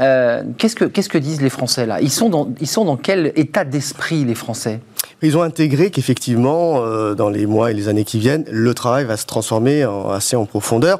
Euh, 0.00 0.42
qu'est-ce, 0.58 0.76
que, 0.76 1.18
disent 1.18 1.42
les 1.42 1.50
Français 1.50 1.86
là? 1.86 2.00
Ils 2.00 2.10
sont, 2.10 2.28
dans, 2.28 2.96
quel 2.96 3.32
état 3.36 3.64
d'esprit 3.64 4.24
les 4.24 4.34
Français? 4.34 4.80
Ils 5.22 5.36
ont 5.36 5.42
intégré 5.42 5.90
qu'effectivement, 5.90 6.82
euh, 6.82 7.14
dans 7.14 7.28
les 7.28 7.44
mois 7.44 7.70
et 7.70 7.74
les 7.74 7.88
années 7.88 8.04
qui 8.04 8.18
viennent, 8.18 8.44
le 8.50 8.72
travail 8.72 9.04
va 9.04 9.18
se 9.18 9.26
transformer 9.26 9.86
assez 10.10 10.34
en 10.34 10.46
profondeur. 10.46 10.98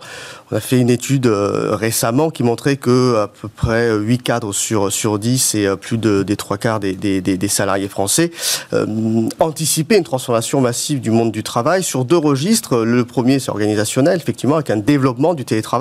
On 0.51 0.57
a 0.57 0.61
fait 0.61 0.79
une 0.79 0.91
étude 0.91 1.27
euh, 1.27 1.75
récemment 1.75 2.29
qui 2.29 2.43
montrait 2.43 2.77
que 2.77 3.17
à 3.17 3.29
peu 3.29 3.49
près 3.49 3.91
8 3.97 4.23
cadres 4.23 4.53
sur, 4.53 4.93
sur 4.93 5.19
10 5.19 5.55
et 5.55 5.69
plus 5.81 5.97
de, 5.97 6.23
des 6.23 6.37
trois 6.37 6.59
quarts 6.59 6.81
des, 6.81 7.49
salariés 7.49 7.89
français 7.89 8.31
anticipaient 9.39 9.97
une 9.97 10.05
transformation 10.05 10.61
massive 10.61 11.01
du 11.01 11.11
monde 11.11 11.33
du 11.33 11.43
travail 11.43 11.83
sur 11.83 12.05
deux 12.05 12.19
registres. 12.19 12.85
Le 12.85 13.05
premier, 13.05 13.39
c'est 13.39 13.51
organisationnel, 13.51 14.19
effectivement, 14.19 14.57
avec 14.57 14.71
un 14.71 14.77
développement 14.77 15.33
du 15.33 15.45
télétravail. 15.45 15.80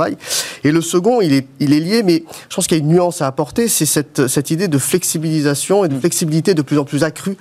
Et 0.64 0.72
le 0.72 0.82
second, 0.82 1.22
il 1.22 1.34
est, 1.34 1.48
il 1.60 1.74
est 1.74 1.80
lié, 1.80 2.04
mais 2.04 2.24
je 2.50 2.56
pense 2.56 2.68
qu'il 2.68 2.78
y 2.78 2.82
a 2.82 2.84
une 2.84 2.90
nuance 2.90 3.22
à 3.22 3.28
apporter, 3.28 3.68
c'est 3.68 3.86
cette, 3.86 4.28
cette 4.28 4.52
idée 4.52 4.68
de 4.68 4.78
flexibilisation 4.78 5.86
et 5.86 5.88
de 5.88 6.00
flexibilité 6.00 6.54
de 6.54 6.62
plus 6.62 6.78
en 6.78 6.86
plus 6.86 7.04
accrue 7.04 7.38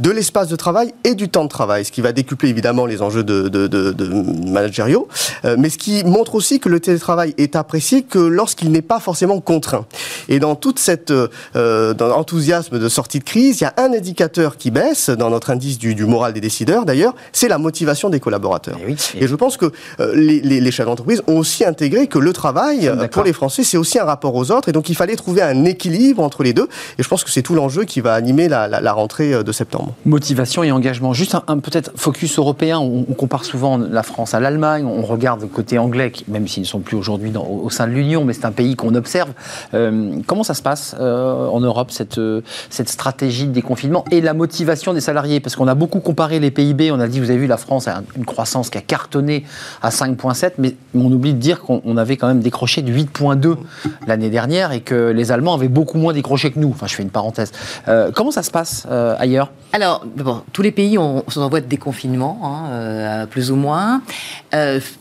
de 0.00 0.10
l'espace 0.10 0.48
de 0.48 0.56
travail 0.56 0.92
et 1.04 1.14
du 1.14 1.28
temps 1.28 1.44
de 1.44 1.48
travail, 1.48 1.84
ce 1.84 1.92
qui 1.92 2.00
va 2.00 2.12
décupler 2.12 2.48
évidemment 2.48 2.86
les 2.86 3.02
enjeux 3.02 3.24
de, 3.24 3.48
de, 3.48 3.66
de, 3.66 3.92
de 3.92 4.06
managériaux, 4.50 5.08
euh, 5.44 5.56
mais 5.58 5.70
ce 5.70 5.78
qui 5.78 6.04
montre 6.04 6.34
aussi 6.34 6.60
que 6.60 6.68
le 6.68 6.80
télétravail 6.80 7.34
est 7.38 7.56
apprécié 7.56 8.02
que 8.02 8.18
lorsqu'il 8.18 8.70
n'est 8.70 8.82
pas 8.82 9.00
forcément 9.00 9.40
contraint. 9.40 9.86
Et 10.28 10.38
dans 10.38 10.54
toute 10.54 10.78
cette 10.78 11.10
euh, 11.10 11.94
dans 11.94 12.08
l'enthousiasme 12.08 12.78
de 12.78 12.88
sortie 12.88 13.18
de 13.18 13.24
crise, 13.24 13.60
il 13.60 13.64
y 13.64 13.66
a 13.66 13.74
un 13.76 13.92
indicateur 13.92 14.56
qui 14.56 14.70
baisse 14.70 15.10
dans 15.10 15.30
notre 15.30 15.50
indice 15.50 15.78
du, 15.78 15.94
du 15.94 16.04
moral 16.04 16.32
des 16.32 16.40
décideurs 16.40 16.84
d'ailleurs, 16.84 17.14
c'est 17.32 17.48
la 17.48 17.58
motivation 17.58 18.10
des 18.10 18.20
collaborateurs. 18.20 18.78
Eh 18.82 18.86
oui, 18.86 18.96
Et 19.18 19.26
je 19.26 19.34
pense 19.34 19.56
que 19.56 19.66
euh, 20.00 20.14
les, 20.14 20.40
les, 20.40 20.60
les 20.60 20.70
chefs 20.70 20.86
d'entreprise 20.86 21.22
ont 21.26 21.38
aussi 21.38 21.64
intégré 21.64 21.97
que 22.06 22.18
le 22.18 22.32
travail, 22.32 22.88
euh, 22.88 23.08
pour 23.08 23.24
les 23.24 23.32
Français, 23.32 23.64
c'est 23.64 23.76
aussi 23.76 23.98
un 23.98 24.04
rapport 24.04 24.34
aux 24.34 24.50
autres. 24.50 24.68
Et 24.68 24.72
donc, 24.72 24.88
il 24.88 24.94
fallait 24.94 25.16
trouver 25.16 25.42
un 25.42 25.64
équilibre 25.64 26.22
entre 26.22 26.42
les 26.42 26.52
deux. 26.52 26.68
Et 26.98 27.02
je 27.02 27.08
pense 27.08 27.24
que 27.24 27.30
c'est 27.30 27.42
tout 27.42 27.54
l'enjeu 27.54 27.84
qui 27.84 28.00
va 28.00 28.14
animer 28.14 28.48
la, 28.48 28.68
la- 28.68 28.80
la 28.80 28.92
rentrée 28.92 29.34
euh, 29.34 29.42
de 29.42 29.52
septembre. 29.52 29.94
Motivation 30.06 30.62
et 30.62 30.70
engagement. 30.72 31.12
Juste 31.12 31.34
un, 31.34 31.42
un 31.48 31.58
peut-être 31.58 31.90
focus 31.96 32.38
européen. 32.38 32.78
On, 32.78 33.04
on 33.08 33.14
compare 33.14 33.44
souvent 33.44 33.76
la 33.78 34.02
France 34.02 34.34
à 34.34 34.40
l'Allemagne. 34.40 34.86
On 34.86 35.02
regarde 35.02 35.40
le 35.42 35.46
côté 35.48 35.78
anglais, 35.78 36.12
même 36.28 36.46
s'ils 36.46 36.62
ne 36.62 36.68
sont 36.68 36.80
plus 36.80 36.96
aujourd'hui 36.96 37.32
au, 37.36 37.64
au 37.64 37.70
sein 37.70 37.86
de 37.86 37.92
l'Union, 37.92 38.24
mais 38.24 38.32
c'est 38.32 38.44
un 38.44 38.52
pays 38.52 38.76
qu'on 38.76 38.94
observe. 38.94 39.30
Euh, 39.74 40.12
comment 40.26 40.42
ça 40.44 40.54
se 40.54 40.62
passe 40.62 40.94
euh, 41.00 41.46
en 41.48 41.60
Europe, 41.60 41.90
cette, 41.90 42.18
euh, 42.18 42.42
cette 42.70 42.88
stratégie 42.88 43.46
de 43.46 43.52
déconfinement 43.52 44.04
et 44.10 44.20
la 44.20 44.34
motivation 44.34 44.92
des 44.94 45.00
salariés? 45.00 45.40
Parce 45.40 45.56
qu'on 45.56 45.68
a 45.68 45.74
beaucoup 45.74 46.00
comparé 46.00 46.38
les 46.40 46.50
PIB. 46.50 46.92
On 46.92 47.00
a 47.00 47.08
dit, 47.08 47.20
vous 47.20 47.30
avez 47.30 47.38
vu, 47.38 47.46
la 47.46 47.56
France 47.56 47.88
a 47.88 48.02
une 48.16 48.24
croissance 48.24 48.70
qui 48.70 48.78
a 48.78 48.80
cartonné 48.82 49.44
à 49.82 49.90
5,7, 49.90 50.52
mais 50.58 50.74
on 50.94 51.10
oublie 51.12 51.32
de 51.34 51.38
dire 51.38 51.60
qu'on 51.60 51.87
on 51.88 51.96
avait 51.96 52.16
quand 52.16 52.28
même 52.28 52.40
décroché 52.40 52.82
de 52.82 52.92
8,2 52.92 53.56
l'année 54.06 54.30
dernière 54.30 54.72
et 54.72 54.80
que 54.80 55.10
les 55.10 55.32
Allemands 55.32 55.54
avaient 55.54 55.68
beaucoup 55.68 55.98
moins 55.98 56.12
décroché 56.12 56.50
que 56.50 56.58
nous. 56.58 56.70
Enfin, 56.70 56.86
je 56.86 56.94
fais 56.94 57.02
une 57.02 57.10
parenthèse. 57.10 57.52
Euh, 57.88 58.10
comment 58.14 58.30
ça 58.30 58.42
se 58.42 58.50
passe 58.50 58.86
euh, 58.90 59.16
ailleurs? 59.18 59.50
Alors, 59.72 60.04
bon, 60.16 60.42
tous 60.52 60.62
les 60.62 60.70
pays 60.70 60.98
ont, 60.98 61.24
sont 61.28 61.40
en 61.40 61.48
voie 61.48 61.60
de 61.60 61.66
déconfinement, 61.66 62.40
hein, 62.42 62.70
euh, 62.70 63.26
plus 63.26 63.50
ou 63.50 63.56
moins. 63.56 64.02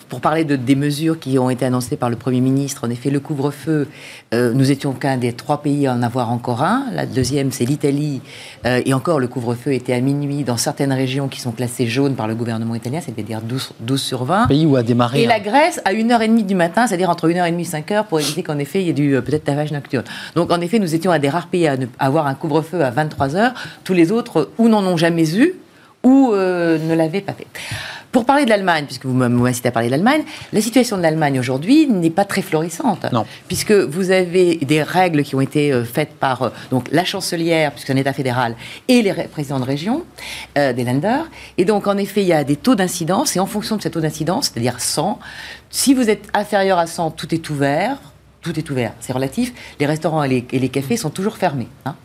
Pour 0.10 0.22
parler 0.22 0.46
de, 0.46 0.56
des 0.56 0.76
mesures 0.76 1.20
qui 1.20 1.38
ont 1.38 1.50
été 1.50 1.66
annoncées 1.66 1.98
par 1.98 2.10
le 2.10 2.16
Premier 2.16 2.40
ministre, 2.40 2.86
en 2.86 2.90
effet, 2.90 3.10
le 3.10 3.20
couvre-feu, 3.20 3.88
nous 4.34 4.72
étions 4.72 4.94
qu'un 4.94 5.18
des 5.18 5.34
trois 5.34 5.62
pays 5.62 5.88
à 5.88 5.94
en 5.94 6.02
avoir 6.02 6.32
encore 6.32 6.64
un. 6.64 6.86
La 6.94 7.06
deuxième, 7.06 7.52
c'est 7.52 7.66
l'Italie. 7.66 8.22
Et 8.66 8.94
encore, 8.94 9.20
le 9.20 9.28
couvre-feu 9.28 9.74
était 9.74 9.94
à 9.94 10.00
minuit 10.00 10.44
dans 10.44 10.58
certaines 10.58 10.94
régions 10.94 11.28
qui 11.28 11.42
sont 11.42 11.52
classées 11.52 11.88
jaunes 11.88 12.16
par 12.16 12.28
le 12.28 12.36
gouvernement 12.36 12.76
italien, 12.76 13.00
c'est-à-dire 13.04 13.42
12, 13.42 13.72
12 13.82 14.02
sur 14.02 14.24
20. 14.24 14.48
Pays 14.48 14.66
où 14.66 14.76
a 14.76 14.84
démarré. 14.84 15.22
Et 15.22 15.26
hein. 15.26 15.30
la 15.30 15.40
Grèce 15.40 15.82
à 15.86 15.94
1h30 15.94 16.46
du 16.46 16.56
matin, 16.56 16.77
c'est-à-dire 16.86 17.10
entre 17.10 17.28
1h30 17.30 17.60
et 17.60 17.64
5h, 17.64 18.06
pour 18.06 18.20
éviter 18.20 18.44
qu'en 18.44 18.60
effet, 18.60 18.82
il 18.82 18.88
y 18.88 18.90
ait 18.90 18.94
du 18.94 19.16
euh, 19.16 19.22
peut-être 19.22 19.46
tavage 19.46 19.72
nocturne. 19.72 20.04
Donc 20.36 20.52
en 20.52 20.62
effet, 20.62 20.78
nous 20.78 20.94
étions 20.94 21.12
à 21.12 21.18
des 21.18 21.30
rares 21.30 21.48
pays 21.48 21.68
à, 21.68 21.76
à 21.98 22.06
avoir 22.06 22.28
un 22.28 22.36
couvre-feu 22.36 22.84
à 22.84 22.92
23h. 22.92 23.54
Tous 23.84 23.94
les 23.94 24.12
autres, 24.12 24.52
ou 24.58 24.70
n'en 24.70 24.84
ont 24.86 24.98
jamais 24.98 25.36
eu, 25.36 25.56
ou 26.04 26.32
euh, 26.34 26.78
ne 26.80 26.94
l'avaient 26.96 27.22
pas 27.22 27.34
fait. 27.34 27.48
Pour 28.12 28.26
parler 28.26 28.46
de 28.46 28.50
l'Allemagne, 28.50 28.86
puisque 28.86 29.06
vous 29.06 29.14
m'incitez 29.14 29.68
à 29.68 29.72
parler 29.72 29.90
de 29.90 29.92
l'Allemagne, 29.92 30.24
la 30.54 30.62
situation 30.62 30.98
de 30.98 31.02
l'Allemagne 31.04 31.40
aujourd'hui 31.40 31.88
n'est 31.88 32.10
pas 32.10 32.24
très 32.26 32.42
florissante. 32.42 33.06
Non. 33.12 33.26
Puisque 33.48 33.74
vous 33.74 34.12
avez 34.12 34.56
des 34.56 34.82
règles 34.82 35.24
qui 35.24 35.36
ont 35.36 35.42
été 35.42 35.72
euh, 35.74 35.84
faites 35.84 36.14
par 36.14 36.42
euh, 36.44 36.50
donc, 36.72 36.88
la 36.92 37.04
chancelière, 37.04 37.72
puisque 37.72 37.88
c'est 37.88 37.94
un 37.94 37.98
État 37.98 38.14
fédéral, 38.14 38.56
et 38.88 39.02
les 39.02 39.12
ré- 39.12 39.28
présidents 39.32 39.60
de 39.60 39.66
région, 39.66 40.04
des 40.56 40.84
Länder. 40.84 41.20
Et 41.58 41.66
donc, 41.66 41.86
en 41.88 41.98
effet, 41.98 42.22
il 42.22 42.28
y 42.28 42.34
a 42.34 42.44
des 42.44 42.56
taux 42.56 42.76
d'incidence, 42.76 43.36
et 43.36 43.40
en 43.40 43.46
fonction 43.46 43.76
de 43.76 43.82
ces 43.82 43.92
taux 43.92 44.02
d'incidence, 44.02 44.46
c'est-à-dire 44.52 44.80
100, 44.80 45.20
si 45.70 45.94
vous 45.94 46.10
êtes 46.10 46.28
inférieur 46.34 46.80
à 46.80 46.88
100, 46.88 47.12
tout 47.12 47.36
est 47.36 47.50
ouvert. 47.50 47.98
Tout 48.42 48.58
est 48.58 48.70
ouvert, 48.70 48.94
c'est 49.02 49.12
relatif. 49.12 49.52
Les 49.80 49.86
restaurants 49.86 50.24
et 50.24 50.30
les, 50.30 50.46
et 50.54 50.60
les 50.60 50.70
cafés 50.70 50.96
sont 50.96 51.10
toujours 51.10 51.36
fermés. 51.38 51.68
hein. 51.86 51.96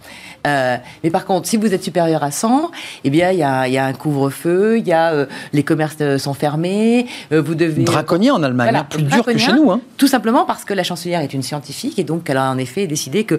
Euh, 0.47 0.77
mais 1.05 1.11
par 1.11 1.25
contre, 1.25 1.47
si 1.49 1.57
vous 1.57 1.73
êtes 1.73 1.85
supérieur 1.85 2.23
à 2.25 2.31
100, 2.31 2.71
eh 3.05 3.11
bien, 3.11 3.31
il 3.31 3.39
y 3.39 3.43
a, 3.43 3.69
il 3.69 3.73
y 3.75 3.79
a 3.79 3.85
un 3.87 3.93
couvre-feu, 3.93 4.79
il 4.79 4.87
y 4.89 4.93
a 4.93 5.13
euh, 5.13 5.27
les 5.53 5.63
commerces 5.63 5.97
euh, 6.01 6.19
sont 6.19 6.35
fermés, 6.35 7.07
vous 7.31 7.55
devez 7.55 7.85
Draconien 7.85 8.35
en 8.35 8.43
Allemagne, 8.43 8.67
Voilà, 8.71 8.81
hein, 8.81 8.87
plus 8.91 9.03
dur 9.05 9.25
que 9.25 9.39
chez 9.39 9.53
nous. 9.53 9.71
Hein. 9.71 9.81
Tout 9.97 10.09
simplement 10.09 10.45
parce 10.45 10.65
que 10.65 10.75
la 10.75 10.83
chancelière 10.83 11.21
est 11.21 11.33
une 11.33 11.43
scientifique 11.43 11.99
et 11.99 12.05
donc 12.05 12.29
elle 12.29 12.39
a 12.39 12.51
en 12.51 12.59
effet 12.59 12.87
décidé 12.87 13.25
que. 13.25 13.39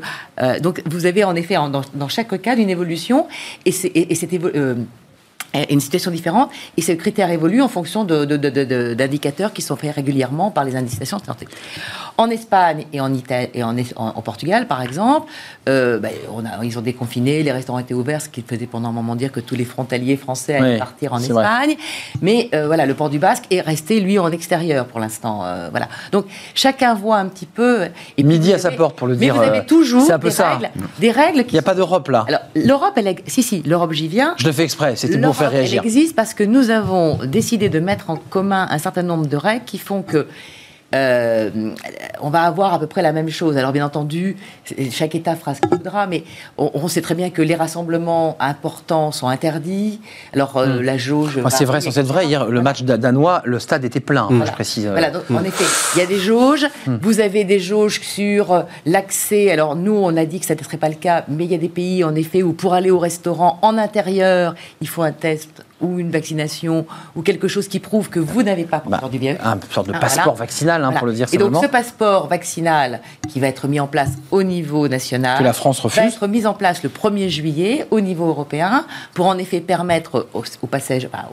donc 0.61 0.81
vous 0.85 1.05
avez 1.05 1.23
en 1.23 1.35
effet 1.35 1.57
en- 1.57 1.69
dans, 1.69 1.81
dans 1.93 2.07
chaque 2.07 2.41
cas 2.41 2.55
une 2.55 2.69
évolution 2.69 3.27
et 3.65 3.71
c'est 3.71 3.87
et, 3.89 4.11
et 4.11 4.15
cette 4.15 4.31
évo- 4.31 4.51
une 5.69 5.79
situation 5.79 6.09
différente 6.09 6.49
et 6.77 6.81
ce 6.81 6.93
critère 6.93 7.29
évolue 7.29 7.61
en 7.61 7.67
fonction 7.67 8.05
de- 8.05 8.25
de- 8.25 8.37
de- 8.37 8.49
de- 8.49 8.63
de- 8.63 8.93
d'indicateurs 8.95 9.53
qui 9.53 9.61
sont 9.61 9.75
faits 9.75 9.93
régulièrement 9.95 10.49
par 10.49 10.63
les 10.63 10.75
indications 10.75 11.17
de 11.17 11.25
santé. 11.25 11.47
En 12.15 12.29
Espagne 12.29 12.85
et 12.93 13.01
en, 13.01 13.11
Italie, 13.11 13.49
et 13.55 13.63
en, 13.63 13.75
Es- 13.75 13.93
en- 13.95 14.09
en 14.15 14.21
Portugal, 14.21 14.67
par 14.67 14.83
exemple, 14.83 15.31
euh, 15.67 15.99
on 16.31 16.45
a, 16.45 16.63
ils 16.63 16.77
ont 16.77 16.81
déconfiné, 16.83 17.41
les 17.41 17.51
restaurants 17.51 17.79
étaient 17.79 17.95
ouverts, 17.95 18.21
ce 18.21 18.29
qui 18.29 18.43
faisait 18.47 18.67
pendant 18.67 18.89
un 18.89 18.91
moment 18.91 19.15
dire 19.15 19.31
que 19.31 19.39
tous 19.39 19.55
les 19.55 19.65
frontaliers 19.65 20.15
français 20.15 20.55
allaient 20.55 20.73
Oui, 20.73 20.77
partir 20.77 21.13
en 21.13 21.17
vrai. 21.17 21.25
Espagne. 21.43 21.75
Mais 22.21 22.49
euh, 22.53 22.67
voilà, 22.67 22.85
le 22.85 22.93
port 22.93 23.09
du 23.09 23.17
Basque 23.17 23.45
est 23.49 23.61
resté, 23.61 23.99
lui, 23.99 24.19
en 24.19 24.31
extérieur 24.31 24.85
pour 24.85 24.99
l'instant. 24.99 25.43
euh, 25.43 25.69
voilà. 25.71 25.87
Donc, 26.11 26.25
chacun 26.53 26.93
voit 26.93 27.17
un 27.17 27.25
petit 27.25 27.47
peu. 27.47 27.87
Et 28.17 28.21
Midi 28.23 28.53
à 28.53 28.59
sa 28.59 28.69
porte, 28.69 28.95
pour 28.95 29.07
le 29.07 29.15
mais 29.15 29.19
dire, 29.25 29.35
vous 29.35 29.41
avez 29.41 29.65
toujours 29.65 30.11
un 30.11 30.19
peu 30.19 30.27
des, 30.29 30.33
ça. 30.35 30.51
Règles, 30.51 30.69
des 30.99 31.09
règles 31.11 31.45
Il 31.47 31.53
n'y 31.53 31.59
a 31.59 31.63
pas 31.63 31.73
d'Europe 31.73 32.09
là. 32.09 32.25
Alors, 32.27 32.41
l'Europe, 32.55 32.93
elle, 32.97 33.15
si, 33.25 33.41
si, 33.41 33.63
l'Europe, 33.63 33.91
j'y 33.93 34.07
viens. 34.07 34.35
Je 34.37 34.45
le 34.45 34.51
fais 34.51 34.63
exprès, 34.65 34.95
c'était 34.95 35.17
pour 35.19 35.35
faire 35.35 35.49
réagir. 35.49 35.81
Elle 35.81 35.87
existe 35.87 36.15
parce 36.15 36.35
que 36.35 36.43
nous 36.43 36.69
avons 36.69 37.17
décidé 37.25 37.69
de 37.69 37.79
mettre 37.79 38.11
en 38.11 38.17
commun 38.17 38.67
un 38.69 38.77
certain 38.77 39.01
nombre 39.01 39.25
de 39.25 39.35
règles 39.35 39.65
qui 39.65 39.79
font 39.79 40.03
que 40.03 40.27
euh, 40.93 41.49
on 42.21 42.29
va 42.29 42.43
avoir 42.43 42.73
à 42.73 42.79
peu 42.79 42.87
près 42.87 43.01
la 43.01 43.11
même 43.13 43.29
chose. 43.29 43.57
Alors 43.57 43.71
bien 43.71 43.85
entendu, 43.85 44.37
c'est- 44.65 44.91
chaque 44.91 45.15
État 45.15 45.35
fera 45.35 45.55
ce 45.55 45.61
qu'il 45.61 45.69
voudra, 45.69 46.07
mais 46.07 46.23
on, 46.57 46.71
on 46.73 46.87
sait 46.87 47.01
très 47.01 47.15
bien 47.15 47.29
que 47.29 47.41
les 47.41 47.55
rassemblements 47.55 48.37
importants 48.39 49.11
sont 49.11 49.27
interdits. 49.27 49.99
Alors 50.33 50.57
euh, 50.57 50.81
la 50.81 50.97
jauge. 50.97 51.37
Enfin, 51.39 51.49
c'est 51.49 51.65
vrai, 51.65 51.81
sans 51.81 51.97
être 51.97 52.05
vrai, 52.07 52.25
hier, 52.27 52.45
le 52.45 52.61
match 52.61 52.83
da- 52.83 52.97
danois, 52.97 53.41
le 53.45 53.59
stade 53.59 53.83
était 53.85 53.99
plein, 53.99 54.27
hein, 54.29 54.43
je 54.45 54.51
précise. 54.51 54.87
voilà, 54.87 55.09
donc, 55.11 55.23
en 55.31 55.43
effet, 55.43 55.65
il 55.95 55.99
y 55.99 56.01
a 56.03 56.05
des 56.07 56.19
jauges. 56.19 56.67
Vous 56.87 57.19
avez 57.19 57.43
des 57.43 57.59
jauges 57.59 57.99
sur 58.01 58.51
euh, 58.51 58.61
l'accès. 58.85 59.51
Alors, 59.51 59.75
nous, 59.75 59.93
on 59.95 60.15
a 60.17 60.25
dit 60.25 60.39
que 60.39 60.45
ça 60.45 60.55
ne 60.55 60.63
serait 60.63 60.77
pas 60.77 60.89
le 60.89 60.95
cas, 60.95 61.23
mais 61.27 61.45
il 61.45 61.51
y 61.51 61.55
a 61.55 61.57
des 61.57 61.69
pays, 61.69 62.03
en 62.03 62.15
effet, 62.15 62.43
où 62.43 62.53
pour 62.53 62.73
aller 62.73 62.91
au 62.91 62.99
restaurant 62.99 63.59
en 63.61 63.77
intérieur, 63.77 64.55
il 64.81 64.87
faut 64.87 65.01
un 65.03 65.11
test 65.11 65.63
ou 65.83 65.99
une 65.99 66.09
vaccination 66.09 66.85
ou 67.15 67.21
quelque 67.21 67.47
chose 67.47 67.67
qui 67.67 67.79
prouve 67.79 68.09
que 68.09 68.19
vous 68.19 68.41
n'avez 68.41 68.63
pas 68.63 68.81
Bah, 68.87 69.01
du 69.11 69.17
virus. 69.19 69.37
Un 69.43 69.59
sorte 69.69 69.87
de 69.87 69.93
Ah, 69.95 69.99
passeport 69.99 70.23
voilà. 70.33 70.39
vaccinal, 70.39 70.81
hein, 70.81 70.85
Voilà. 70.85 70.97
pour 70.99 71.07
le 71.07 71.13
dire 71.13 71.27
Et 71.31 71.37
donc 71.37 71.53
simplement. 71.53 71.61
ce 71.61 71.67
passeport 71.67 72.27
vaccinal 72.27 73.01
qui 73.29 73.39
va 73.39 73.47
être 73.47 73.67
mis 73.67 73.79
en 73.79 73.87
place 73.87 74.11
au 74.31 74.41
niveau 74.43 74.87
national, 74.87 75.37
Que 75.37 75.43
la 75.43 75.53
France 75.53 75.79
refuse. 75.79 76.01
va 76.01 76.07
être 76.07 76.27
mis 76.27 76.45
en 76.45 76.53
place 76.53 76.81
le 76.83 76.89
1er 76.89 77.29
juillet 77.29 77.85
au 77.91 77.99
niveau 77.99 78.27
européen 78.27 78.85
pour 79.13 79.27
en 79.27 79.37
effet 79.37 79.59
permettre 79.61 80.27
aux, 80.33 80.39
aux 80.39 80.43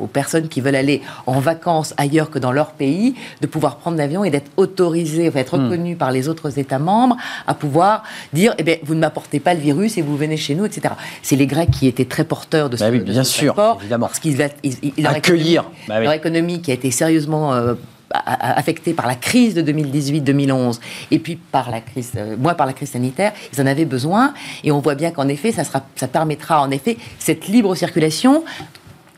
aux 0.00 0.06
personnes 0.06 0.48
qui 0.48 0.60
veulent 0.60 0.74
aller 0.76 1.02
en 1.26 1.38
vacances 1.40 1.94
ailleurs 1.96 2.30
que 2.30 2.38
dans 2.38 2.52
leur 2.52 2.72
pays 2.72 3.14
de 3.40 3.46
pouvoir 3.46 3.76
prendre 3.76 3.96
l'avion 3.96 4.24
et 4.24 4.30
d'être 4.30 4.50
autorisés, 4.56 5.28
enfin, 5.28 5.38
Hmm. 5.40 5.42
être 5.42 5.54
reconnus 5.54 5.96
par 5.98 6.10
les 6.12 6.28
autres 6.28 6.58
États 6.58 6.78
membres 6.78 7.16
à 7.46 7.54
pouvoir 7.54 8.02
dire 8.32 8.54
eh 8.58 8.62
bien, 8.62 8.76
vous 8.82 8.94
ne 8.94 9.00
m'apportez 9.00 9.40
pas 9.40 9.54
le 9.54 9.60
virus 9.60 9.96
et 9.96 10.02
vous 10.02 10.16
venez 10.16 10.36
chez 10.36 10.54
nous, 10.54 10.64
etc. 10.66 10.94
C'est 11.22 11.36
les 11.36 11.46
Grecs 11.46 11.70
qui 11.70 11.86
étaient 11.86 12.04
très 12.04 12.24
porteurs 12.24 12.68
de 12.68 12.76
ce, 12.76 12.84
Bah 12.84 12.90
oui, 12.90 12.98
de 12.98 13.04
bien 13.04 13.24
ce 13.24 13.30
sûr, 13.32 13.54
passeport, 13.54 13.78
évidemment. 13.80 14.06
parce 14.06 14.18
qu'ils 14.18 14.39
va- 14.42 14.52
ils- 14.62 14.92
ils- 14.96 15.02
leur 15.02 15.12
Accueillir. 15.14 15.62
économie- 15.62 15.86
Bah 15.88 15.94
oui. 15.98 16.04
leur 16.04 16.12
économie 16.14 16.60
qui 16.62 16.70
a 16.70 16.74
été 16.74 16.90
sérieusement 16.90 17.52
euh, 17.54 17.74
a- 18.12 18.18
a- 18.18 18.58
affectée 18.58 18.92
par 18.92 19.06
la 19.06 19.14
crise 19.14 19.54
de 19.54 19.62
2018-2011 19.62 20.80
et 21.10 21.18
puis 21.20 21.36
par 21.36 21.70
la 21.70 21.80
crise, 21.80 22.10
euh, 22.16 22.36
moins 22.36 22.54
par 22.54 22.66
la 22.66 22.72
crise 22.72 22.90
sanitaire, 22.90 23.32
ils 23.52 23.60
en 23.62 23.66
avaient 23.66 23.84
besoin 23.84 24.34
et 24.64 24.72
on 24.72 24.80
voit 24.80 24.96
bien 24.96 25.10
qu'en 25.12 25.28
effet, 25.28 25.52
ça, 25.52 25.62
sera, 25.64 25.82
ça 25.94 26.08
permettra 26.08 26.60
en 26.60 26.70
effet 26.70 26.96
cette 27.18 27.46
libre 27.48 27.74
circulation 27.76 28.42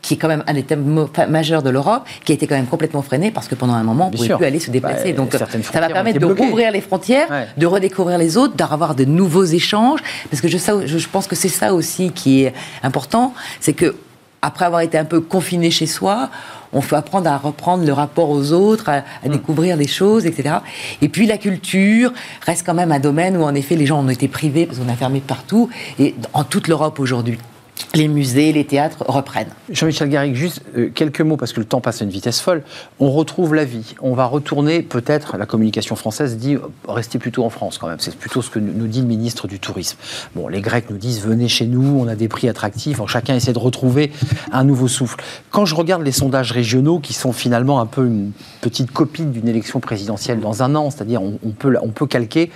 qui 0.03 0.15
est 0.15 0.17
quand 0.17 0.27
même 0.27 0.43
un 0.47 0.53
des 0.53 0.63
thèmes 0.63 1.07
majeurs 1.29 1.63
de 1.63 1.69
l'Europe, 1.69 2.03
qui 2.25 2.33
a 2.33 2.35
été 2.35 2.45
quand 2.45 2.55
même 2.55 2.65
complètement 2.67 3.01
freiné 3.01 3.31
parce 3.31 3.47
que 3.47 3.55
pendant 3.55 3.73
un 3.73 3.83
moment, 3.83 4.07
on 4.07 4.11
ne 4.11 4.17
pouvait 4.17 4.35
plus 4.35 4.45
aller 4.45 4.59
se 4.59 4.69
déplacer. 4.69 5.13
Bah, 5.13 5.17
Donc 5.17 5.31
certaines 5.31 5.63
ça 5.63 5.79
va 5.79 5.87
permettre 5.87 6.19
de 6.19 6.25
bloquées. 6.25 6.43
rouvrir 6.43 6.71
les 6.73 6.81
frontières, 6.81 7.31
Ouais. 7.31 7.47
de 7.57 7.65
redécouvrir 7.65 8.17
les 8.17 8.35
autres, 8.35 8.53
d'avoir 8.53 8.95
de 8.95 9.05
nouveaux 9.05 9.45
échanges. 9.45 10.01
Parce 10.29 10.41
que 10.41 10.49
je, 10.49 10.57
je 10.57 11.07
pense 11.07 11.25
que 11.25 11.37
c'est 11.37 11.47
ça 11.47 11.73
aussi 11.73 12.11
qui 12.11 12.43
est 12.43 12.53
important, 12.83 13.33
c'est 13.61 13.71
que 13.71 13.95
après 14.43 14.65
avoir 14.65 14.81
été 14.81 14.97
un 14.97 15.05
peu 15.05 15.21
confiné 15.21 15.71
chez 15.71 15.87
soi, 15.87 16.29
on 16.73 16.81
faut 16.81 16.95
apprendre 16.95 17.29
à 17.29 17.37
reprendre 17.37 17.85
le 17.85 17.93
rapport 17.93 18.29
aux 18.29 18.51
autres, 18.51 18.89
à, 18.89 19.03
à 19.23 19.29
découvrir 19.29 19.77
les 19.77 19.87
choses, 19.87 20.25
etc. 20.25 20.57
Et 21.01 21.07
puis 21.07 21.25
la 21.25 21.37
culture 21.37 22.11
reste 22.41 22.65
quand 22.65 22.73
même 22.73 22.91
un 22.91 22.99
domaine 22.99 23.37
où 23.37 23.43
en 23.43 23.55
effet 23.55 23.75
les 23.75 23.85
gens 23.85 23.99
en 23.99 24.05
ont 24.05 24.09
été 24.09 24.27
privés 24.27 24.65
parce 24.65 24.79
qu'on 24.79 24.89
a 24.89 24.95
fermé 24.95 25.21
partout 25.21 25.69
et 25.97 26.13
en 26.33 26.43
toute 26.43 26.67
l'Europe 26.67 26.99
aujourd'hui. 26.99 27.39
Les 27.95 28.07
musées, 28.07 28.51
les 28.53 28.65
théâtres 28.65 29.03
reprennent. 29.07 29.51
Jean-Michel 29.69 30.09
Garrigue, 30.09 30.33
juste 30.33 30.61
euh, 30.75 30.89
quelques 30.93 31.21
mots, 31.21 31.37
parce 31.37 31.53
que 31.53 31.59
le 31.59 31.65
temps 31.65 31.79
passe 31.79 32.01
à 32.01 32.05
une 32.05 32.09
vitesse 32.09 32.39
folle. 32.39 32.63
On 32.99 33.11
retrouve 33.11 33.53
la 33.53 33.65
vie. 33.65 33.93
On 34.01 34.15
va 34.15 34.25
retourner, 34.25 34.81
peut-être, 34.81 35.37
la 35.37 35.45
communication 35.45 35.95
française 35.95 36.37
dit, 36.37 36.55
euh, 36.55 36.61
restez 36.87 37.19
plutôt 37.19 37.43
en 37.43 37.51
France 37.51 37.77
quand 37.77 37.87
même. 37.87 37.99
C'est 37.99 38.15
plutôt 38.15 38.41
ce 38.41 38.49
que 38.49 38.57
nous 38.57 38.87
dit 38.87 39.01
le 39.01 39.07
ministre 39.07 39.47
du 39.47 39.59
Tourisme. 39.59 39.97
Bon, 40.35 40.47
les 40.47 40.61
Grecs 40.61 40.89
nous 40.89 40.97
disent, 40.97 41.21
venez 41.21 41.47
chez 41.47 41.67
nous, 41.67 41.99
on 41.99 42.07
a 42.07 42.15
des 42.15 42.27
prix 42.27 42.49
attractifs. 42.49 42.99
Chacun 43.05 43.35
essaie 43.35 43.53
de 43.53 43.59
retrouver 43.59 44.11
un 44.51 44.63
nouveau 44.63 44.87
souffle. 44.87 45.17
Quand 45.51 45.65
je 45.65 45.75
regarde 45.75 46.01
les 46.01 46.11
sondages 46.11 46.51
régionaux, 46.51 46.97
qui 46.97 47.13
sont 47.13 47.31
finalement 47.31 47.79
un 47.79 47.85
peu 47.85 48.07
une 48.07 48.31
petite 48.61 48.91
copie 48.91 49.25
d'une 49.25 49.47
élection 49.47 49.79
présidentielle 49.79 50.39
dans 50.39 50.63
un 50.63 50.73
an, 50.73 50.89
c'est-à-dire 50.89 51.21
on 51.21 51.51
peut, 51.51 51.75
on 51.81 51.89
peut 51.89 52.07
calquer, 52.07 52.49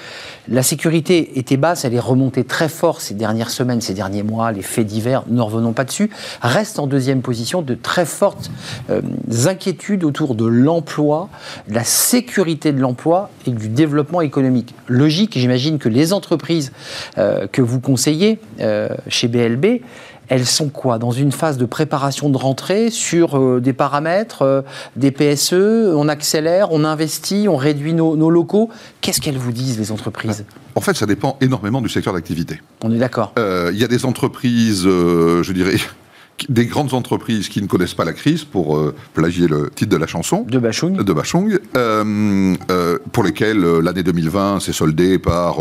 la 0.48 0.64
sécurité 0.64 1.38
était 1.38 1.58
basse, 1.58 1.86
elle 1.86 1.94
est 1.94 2.00
remontée 2.00 2.44
très 2.44 2.70
fort 2.70 3.02
ces 3.02 3.14
dernières 3.14 3.52
semaines, 3.52 3.82
ces 3.82 3.94
derniers 3.94 4.24
mois, 4.24 4.52
les 4.52 4.62
faits 4.64 4.88
divers, 4.88 5.07
ne 5.28 5.42
revenons 5.42 5.74
pas 5.74 5.84
dessus, 5.84 6.10
reste 6.42 6.80
en 6.80 6.88
deuxième 6.88 7.22
position 7.22 7.62
de 7.62 7.76
très 7.76 8.06
fortes 8.06 8.52
euh, 8.90 9.02
inquiétudes 9.46 10.04
autour 10.04 10.36
de 10.36 10.46
l'emploi, 10.46 11.30
de 11.68 11.76
la 11.76 11.84
sécurité 11.84 12.72
de 12.72 12.80
l'emploi 12.80 13.30
et 13.46 13.52
du 13.52 13.70
développement 13.70 14.22
économique. 14.22 14.76
Logique, 14.88 15.38
j'imagine 15.38 15.80
que 15.80 15.90
les 15.90 16.14
entreprises 16.14 16.72
euh, 17.18 17.48
que 17.48 17.62
vous 17.62 17.80
conseillez 17.80 18.40
euh, 18.60 18.90
chez 19.08 19.28
BLB, 19.28 19.82
elles 20.30 20.46
sont 20.46 20.70
quoi? 20.70 20.98
Dans 21.00 21.12
une 21.12 21.32
phase 21.32 21.58
de 21.58 21.66
préparation 21.66 22.30
de 22.30 22.38
rentrée 22.38 22.90
sur 22.90 23.38
euh, 23.38 23.60
des 23.62 23.74
paramètres, 23.74 24.42
euh, 24.42 24.62
des 24.96 25.12
PSE, 25.12 25.54
on 25.54 26.08
accélère, 26.08 26.72
on 26.72 26.84
investit, 26.84 27.48
on 27.50 27.56
réduit 27.56 27.94
nos, 27.94 28.16
nos 28.16 28.30
locaux? 28.30 28.70
Qu'est-ce 29.02 29.22
qu'elles 29.22 29.38
vous 29.38 29.52
disent, 29.52 29.80
les 29.80 29.92
entreprises? 29.92 30.46
En 30.76 30.82
fait, 30.82 30.96
ça 30.96 31.06
dépend 31.06 31.38
énormément 31.42 31.82
du 31.82 31.90
secteur 31.90 32.14
d'activité. 32.14 32.62
On 32.84 32.94
est 32.94 33.00
d'accord. 33.00 33.34
Euh, 33.40 33.72
Il 33.74 33.80
y 33.80 33.84
a 33.84 33.88
des 33.88 34.06
entreprises, 34.06 34.84
je 34.84 35.52
dirais, 35.52 35.78
des 36.50 36.66
grandes 36.66 36.94
entreprises 36.94 37.50
qui 37.50 37.62
ne 37.62 37.68
connaissent 37.68 37.94
pas 37.94 38.06
la 38.06 38.14
crise, 38.14 38.44
pour 38.44 38.78
euh, 38.78 38.96
plagier 39.14 39.48
le 39.48 39.70
titre 39.74 39.92
de 39.92 39.98
la 39.98 40.08
chanson. 40.08 40.46
De 40.48 40.60
Bachung 40.60 41.04
de 41.04 41.14
Bachung, 41.14 41.60
euh, 41.76 42.56
euh, 42.70 42.98
pour 43.12 43.24
lesquels 43.24 43.64
euh, 43.64 43.82
l'année 43.82 44.04
2020 44.04 44.60
s'est 44.60 44.74
soldée 44.74 45.20
par 45.20 45.58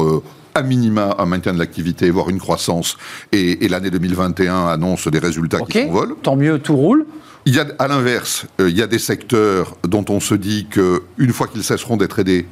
à 0.56 0.62
minima 0.62 1.14
un 1.18 1.26
maintien 1.26 1.52
de 1.52 1.58
l'activité, 1.58 2.10
voire 2.10 2.30
une 2.30 2.38
croissance, 2.38 2.96
et, 3.30 3.64
et 3.64 3.68
l'année 3.68 3.90
2021 3.90 4.68
annonce 4.68 5.06
des 5.08 5.18
résultats 5.18 5.60
qui 5.60 5.82
s'envolent. 5.82 6.16
tant 6.22 6.34
mieux, 6.34 6.58
tout 6.58 6.76
roule. 6.76 7.06
Il 7.44 7.54
y 7.54 7.60
a, 7.60 7.66
à 7.78 7.86
l'inverse, 7.86 8.46
euh, 8.60 8.70
il 8.70 8.76
y 8.76 8.82
a 8.82 8.86
des 8.86 8.98
secteurs 8.98 9.76
dont 9.84 10.04
on 10.08 10.18
se 10.18 10.34
dit 10.34 10.66
que 10.68 11.02
une 11.18 11.32
fois 11.32 11.46
qu'ils 11.46 11.62
cesseront 11.62 11.96
d'être 11.96 12.18
aidés, 12.18 12.46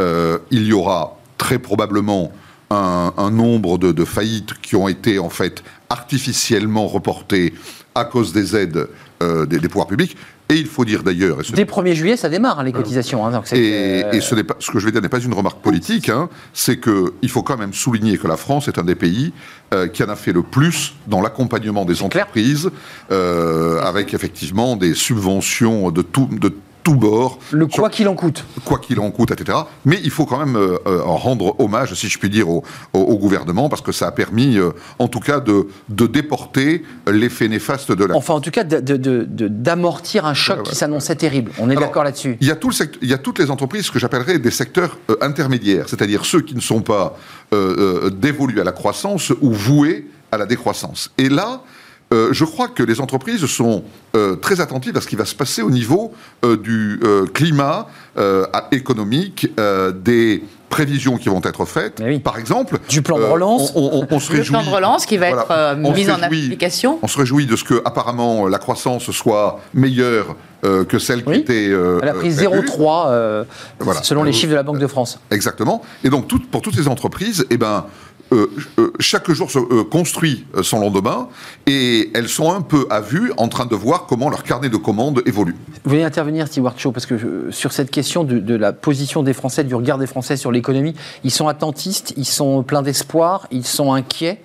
euh, 0.00 0.38
il 0.50 0.64
y 0.66 0.72
aura 0.72 1.18
très 1.38 1.58
probablement 1.58 2.32
un, 2.70 3.12
un 3.16 3.30
nombre 3.30 3.78
de, 3.78 3.92
de 3.92 4.04
faillites 4.04 4.54
qui 4.62 4.74
ont 4.74 4.88
été 4.88 5.18
en 5.18 5.30
fait 5.30 5.62
artificiellement 5.90 6.86
reportées 6.86 7.52
à 7.94 8.04
cause 8.04 8.32
des 8.32 8.56
aides 8.56 8.88
euh, 9.22 9.44
des, 9.44 9.58
des 9.58 9.68
pouvoirs 9.68 9.86
publics. 9.86 10.16
Et 10.50 10.54
il 10.54 10.66
faut 10.66 10.84
dire 10.84 11.04
d'ailleurs, 11.04 11.38
Dès 11.54 11.64
1er 11.64 11.94
juillet, 11.94 12.16
ça 12.16 12.28
démarre, 12.28 12.58
hein, 12.58 12.64
les 12.64 12.72
cotisations. 12.72 13.24
hein, 13.24 13.30
donc 13.30 13.52
et, 13.52 14.02
euh, 14.04 14.12
et 14.12 14.20
ce, 14.20 14.34
n'est 14.34 14.42
pas, 14.42 14.56
ce 14.58 14.72
que 14.72 14.80
je 14.80 14.86
vais 14.86 14.92
dire 14.92 15.00
n'est 15.00 15.08
pas 15.08 15.20
une 15.20 15.32
remarque 15.32 15.60
politique, 15.60 16.08
hein, 16.08 16.28
c'est 16.52 16.80
qu'il 16.80 17.28
faut 17.28 17.42
quand 17.42 17.56
même 17.56 17.72
souligner 17.72 18.18
que 18.18 18.26
la 18.26 18.36
France 18.36 18.66
est 18.66 18.76
un 18.76 18.82
des 18.82 18.96
pays 18.96 19.32
euh, 19.72 19.86
qui 19.86 20.02
en 20.02 20.08
a 20.08 20.16
fait 20.16 20.32
le 20.32 20.42
plus 20.42 20.94
dans 21.06 21.22
l'accompagnement 21.22 21.84
des 21.84 22.02
entreprises, 22.02 22.68
euh, 23.12 23.80
avec 23.82 24.12
effectivement 24.12 24.74
des 24.76 24.94
subventions 24.94 25.92
de 25.92 26.02
tout, 26.02 26.28
de 26.32 26.52
tout 26.82 26.94
bord, 26.94 27.38
le 27.50 27.66
sur- 27.68 27.80
quoi 27.80 27.90
qu'il 27.90 28.08
en 28.08 28.14
coûte. 28.14 28.44
quoi 28.64 28.78
qu'il 28.78 28.98
en 29.00 29.10
coûte, 29.10 29.30
etc. 29.30 29.58
Mais 29.84 30.00
il 30.02 30.10
faut 30.10 30.24
quand 30.26 30.38
même 30.38 30.56
euh, 30.56 30.76
euh, 30.86 31.02
en 31.02 31.16
rendre 31.16 31.54
hommage, 31.60 31.94
si 31.94 32.08
je 32.08 32.18
puis 32.18 32.30
dire, 32.30 32.48
au, 32.48 32.62
au- 32.94 32.98
au 33.00 33.16
gouvernement, 33.18 33.68
parce 33.68 33.82
que 33.82 33.92
ça 33.92 34.06
a 34.06 34.12
permis, 34.12 34.56
euh, 34.58 34.70
en 34.98 35.08
tout 35.08 35.20
cas, 35.20 35.40
de, 35.40 35.66
de 35.88 36.06
déporter 36.06 36.84
l'effet 37.10 37.48
néfaste 37.48 37.92
de 37.92 38.04
la 38.04 38.16
Enfin, 38.16 38.34
en 38.34 38.40
tout 38.40 38.50
cas, 38.50 38.64
d'amortir 38.64 40.26
un 40.26 40.34
choc 40.34 40.58
Ouais, 40.58 40.62
qui 40.64 40.74
s'annonçait 40.74 41.16
terrible. 41.16 41.50
On 41.58 41.70
est 41.70 41.74
d'accord 41.74 42.04
là-dessus. 42.04 42.36
Il 42.40 42.46
y, 42.46 42.50
a 42.50 42.56
tout 42.56 42.68
le 42.68 42.74
sect- 42.74 42.98
il 43.02 43.08
y 43.08 43.14
a 43.14 43.18
toutes 43.18 43.38
les 43.38 43.50
entreprises 43.50 43.90
que 43.90 43.98
j'appellerais 43.98 44.38
des 44.38 44.50
secteurs 44.50 44.98
euh, 45.10 45.16
intermédiaires, 45.20 45.88
c'est-à-dire 45.88 46.24
ceux 46.24 46.40
qui 46.40 46.54
ne 46.54 46.60
sont 46.60 46.80
pas 46.82 47.16
dévolus 48.12 48.60
à 48.60 48.64
la 48.64 48.72
croissance 48.72 49.30
ou 49.40 49.50
voués 49.52 50.06
à 50.32 50.38
la 50.38 50.46
décroissance. 50.46 51.10
Et 51.18 51.28
là, 51.28 51.62
euh, 52.12 52.28
je 52.32 52.44
crois 52.44 52.68
que 52.68 52.82
les 52.82 53.00
entreprises 53.00 53.44
sont 53.46 53.84
euh, 54.16 54.34
très 54.36 54.60
attentives 54.60 54.96
à 54.96 55.00
ce 55.00 55.06
qui 55.06 55.16
va 55.16 55.24
se 55.24 55.34
passer 55.34 55.62
au 55.62 55.70
niveau 55.70 56.12
euh, 56.44 56.56
du 56.56 56.98
euh, 57.04 57.26
climat 57.26 57.86
euh, 58.18 58.46
à- 58.52 58.66
économique, 58.72 59.48
euh, 59.60 59.92
des 59.92 60.42
prévisions 60.68 61.16
qui 61.16 61.28
vont 61.28 61.40
être 61.44 61.64
faites. 61.64 62.00
Oui. 62.04 62.18
Par 62.20 62.38
exemple, 62.38 62.78
Du 62.88 63.02
plan 63.02 63.18
de 63.18 63.22
euh, 63.24 63.30
relance. 63.32 63.72
on, 63.74 63.80
on- 64.02 64.06
on 64.14 64.20
se 64.20 64.32
Le 64.32 64.38
réjouit. 64.38 64.54
plan 64.54 64.64
de 64.64 64.68
relance 64.70 65.04
qui 65.06 65.16
va 65.16 65.28
Voilà. 65.28 65.42
être 65.42 65.50
euh, 65.50 65.76
mis 65.94 66.10
en 66.10 66.22
application. 66.22 66.98
On 67.02 67.08
se 67.08 67.18
réjouit 67.18 67.46
de 67.46 67.56
ce 67.56 67.64
que 67.64 67.80
apparemment 67.84 68.46
la 68.46 68.58
croissance 68.58 69.10
soit 69.10 69.60
meilleure 69.74 70.36
euh, 70.64 70.84
que 70.84 70.98
celle 70.98 71.24
qui 71.24 71.32
était. 71.32 71.68
euh, 71.70 71.98
Elle 72.02 72.08
a 72.10 72.14
pris 72.14 72.30
euh, 72.44 72.48
prévue. 72.50 72.66
0,3 72.66 73.06
euh, 73.08 73.44
Voilà. 73.80 74.02
selon 74.02 74.22
les 74.24 74.32
chiffres 74.32 74.50
de 74.50 74.56
la 74.56 74.62
Banque 74.62 74.78
de 74.78 74.86
France. 74.86 75.18
Exactement. 75.30 75.82
Et 76.04 76.10
donc, 76.10 76.28
tout- 76.28 76.38
pour 76.50 76.62
toutes 76.62 76.74
ces 76.76 76.86
entreprises, 76.88 77.46
eh 77.50 77.56
ben, 77.56 77.86
euh, 78.32 78.50
euh, 78.78 78.92
chaque 79.00 79.30
jour 79.30 79.50
se 79.50 79.58
euh, 79.58 79.84
construit 79.84 80.46
son 80.62 80.80
lendemain 80.80 81.28
et 81.66 82.10
elles 82.14 82.28
sont 82.28 82.52
un 82.52 82.60
peu 82.60 82.86
à 82.90 83.00
vue 83.00 83.32
en 83.36 83.48
train 83.48 83.66
de 83.66 83.74
voir 83.74 84.06
comment 84.06 84.30
leur 84.30 84.44
carnet 84.44 84.68
de 84.68 84.76
commandes 84.76 85.22
évolue. 85.26 85.56
Vous 85.84 85.90
voulez 85.90 86.04
intervenir, 86.04 86.46
Stewart 86.46 86.78
Shaw, 86.78 86.92
parce 86.92 87.06
que 87.06 87.50
sur 87.50 87.72
cette 87.72 87.90
question 87.90 88.24
de 88.24 88.54
la 88.54 88.72
position 88.72 89.22
des 89.22 89.32
Français, 89.32 89.64
du 89.64 89.74
regard 89.74 89.98
des 89.98 90.06
Français 90.06 90.36
sur 90.36 90.52
l'économie, 90.52 90.94
ils 91.24 91.30
sont 91.30 91.48
attentistes, 91.48 92.12
ils 92.16 92.26
sont 92.26 92.62
pleins 92.62 92.82
d'espoir, 92.82 93.46
ils 93.50 93.66
sont 93.66 93.92
inquiets. 93.92 94.40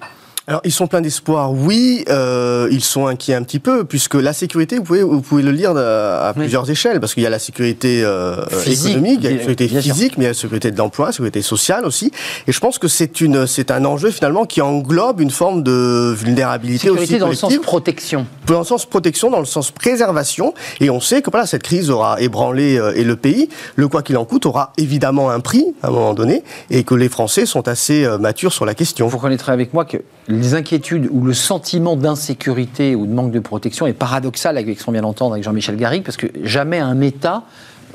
Alors, 0.48 0.62
ils 0.64 0.72
sont 0.72 0.86
pleins 0.86 1.02
d'espoir, 1.02 1.52
oui. 1.52 2.06
euh, 2.08 2.68
ils 2.72 2.84
sont 2.84 3.08
inquiets 3.08 3.34
un 3.34 3.42
petit 3.42 3.58
peu, 3.58 3.84
puisque 3.84 4.14
la 4.14 4.32
sécurité, 4.32 4.78
vous 4.78 4.84
pouvez, 4.84 5.02
vous 5.02 5.22
pouvez 5.22 5.42
le 5.42 5.50
lire 5.50 5.72
à, 5.76 6.28
à 6.28 6.32
Oui. 6.34 6.42
plusieurs 6.42 6.70
échelles, 6.70 7.00
parce 7.00 7.16
qu'il 7.16 7.24
y 7.24 7.26
a 7.26 7.32
la 7.32 7.40
sécurité 7.40 8.04
euh, 8.04 8.46
Physique, 8.50 8.92
économique, 8.92 9.20
il 9.22 9.24
y 9.24 9.28
a 9.28 9.32
la 9.32 9.38
sécurité 9.40 9.68
physique, 9.68 10.18
mais 10.20 10.24
il 10.24 10.28
y 10.28 10.28
a 10.28 10.30
la 10.30 10.34
sécurité 10.36 10.70
de 10.70 10.78
l'emploi, 10.78 11.08
la 11.08 11.12
sécurité 11.14 11.42
sociale 11.42 11.84
aussi. 11.84 12.12
Et 12.48 12.52
je 12.52 12.60
pense 12.60 12.78
que 12.78 12.88
c'est 12.88 13.22
une, 13.22 13.48
c'est 13.48 13.72
un 13.72 13.86
enjeu 13.86 14.12
finalement 14.12 14.46
qui 14.46 14.62
englobe 14.62 15.20
une 15.20 15.32
forme 15.32 15.64
de 15.64 16.14
vulnérabilité 16.16 16.90
Sécurité 16.90 17.14
aussi 17.16 17.20
dans 17.20 17.30
le 17.30 17.36
sens 17.36 17.58
protection. 17.58 18.28
dans 18.46 18.60
le 18.60 18.66
sens 18.66 18.86
protection, 18.86 19.32
dans 19.32 19.40
le 19.40 19.46
sens 19.46 19.72
préservation. 19.72 20.54
Et 20.80 20.92
on 20.92 21.00
sait 21.00 21.24
que 21.24 21.32
voilà, 21.32 21.48
cette 21.48 21.64
crise 21.64 21.90
aura 21.90 22.22
ébranlé 22.22 22.78
euh, 22.78 22.94
et 22.96 23.04
le 23.04 23.16
pays. 23.16 23.50
Le 23.78 23.88
quoi 23.88 24.04
qu'il 24.04 24.16
en 24.16 24.26
coûte 24.26 24.46
aura 24.46 24.74
évidemment 24.78 25.32
un 25.32 25.40
prix 25.40 25.66
à 25.82 25.88
un 25.88 25.90
moment 25.92 26.14
donné, 26.14 26.44
et 26.70 26.84
que 26.84 26.94
les 26.94 27.10
Français 27.10 27.48
sont 27.48 27.68
assez 27.68 28.06
euh, 28.06 28.20
matures 28.20 28.54
sur 28.54 28.66
la 28.68 28.76
question. 28.76 29.08
Vous 29.08 29.18
reconnaîtrez 29.18 29.52
avec 29.52 29.74
moi 29.74 29.86
que 29.86 29.98
les 30.28 30.56
inquiétudes 30.56 31.08
ou 31.12 31.24
le 31.24 31.34
sentiment 31.34 31.96
d'insécurité 31.96 32.96
ou 32.96 33.06
de 33.06 33.14
manque 33.14 33.32
de 33.32 33.40
protection 33.40 33.86
est 33.88 33.94
paradoxal 33.94 34.58
avec 34.58 34.80
ce 34.80 34.86
qu'on 34.86 34.92
vient 34.92 35.04
avec 35.32 35.44
Jean-Michel 35.44 35.76
Garrigue, 35.76 36.04
parce 36.04 36.18
que 36.18 36.28
jamais 36.44 36.80
un 36.80 37.02
État 37.02 37.44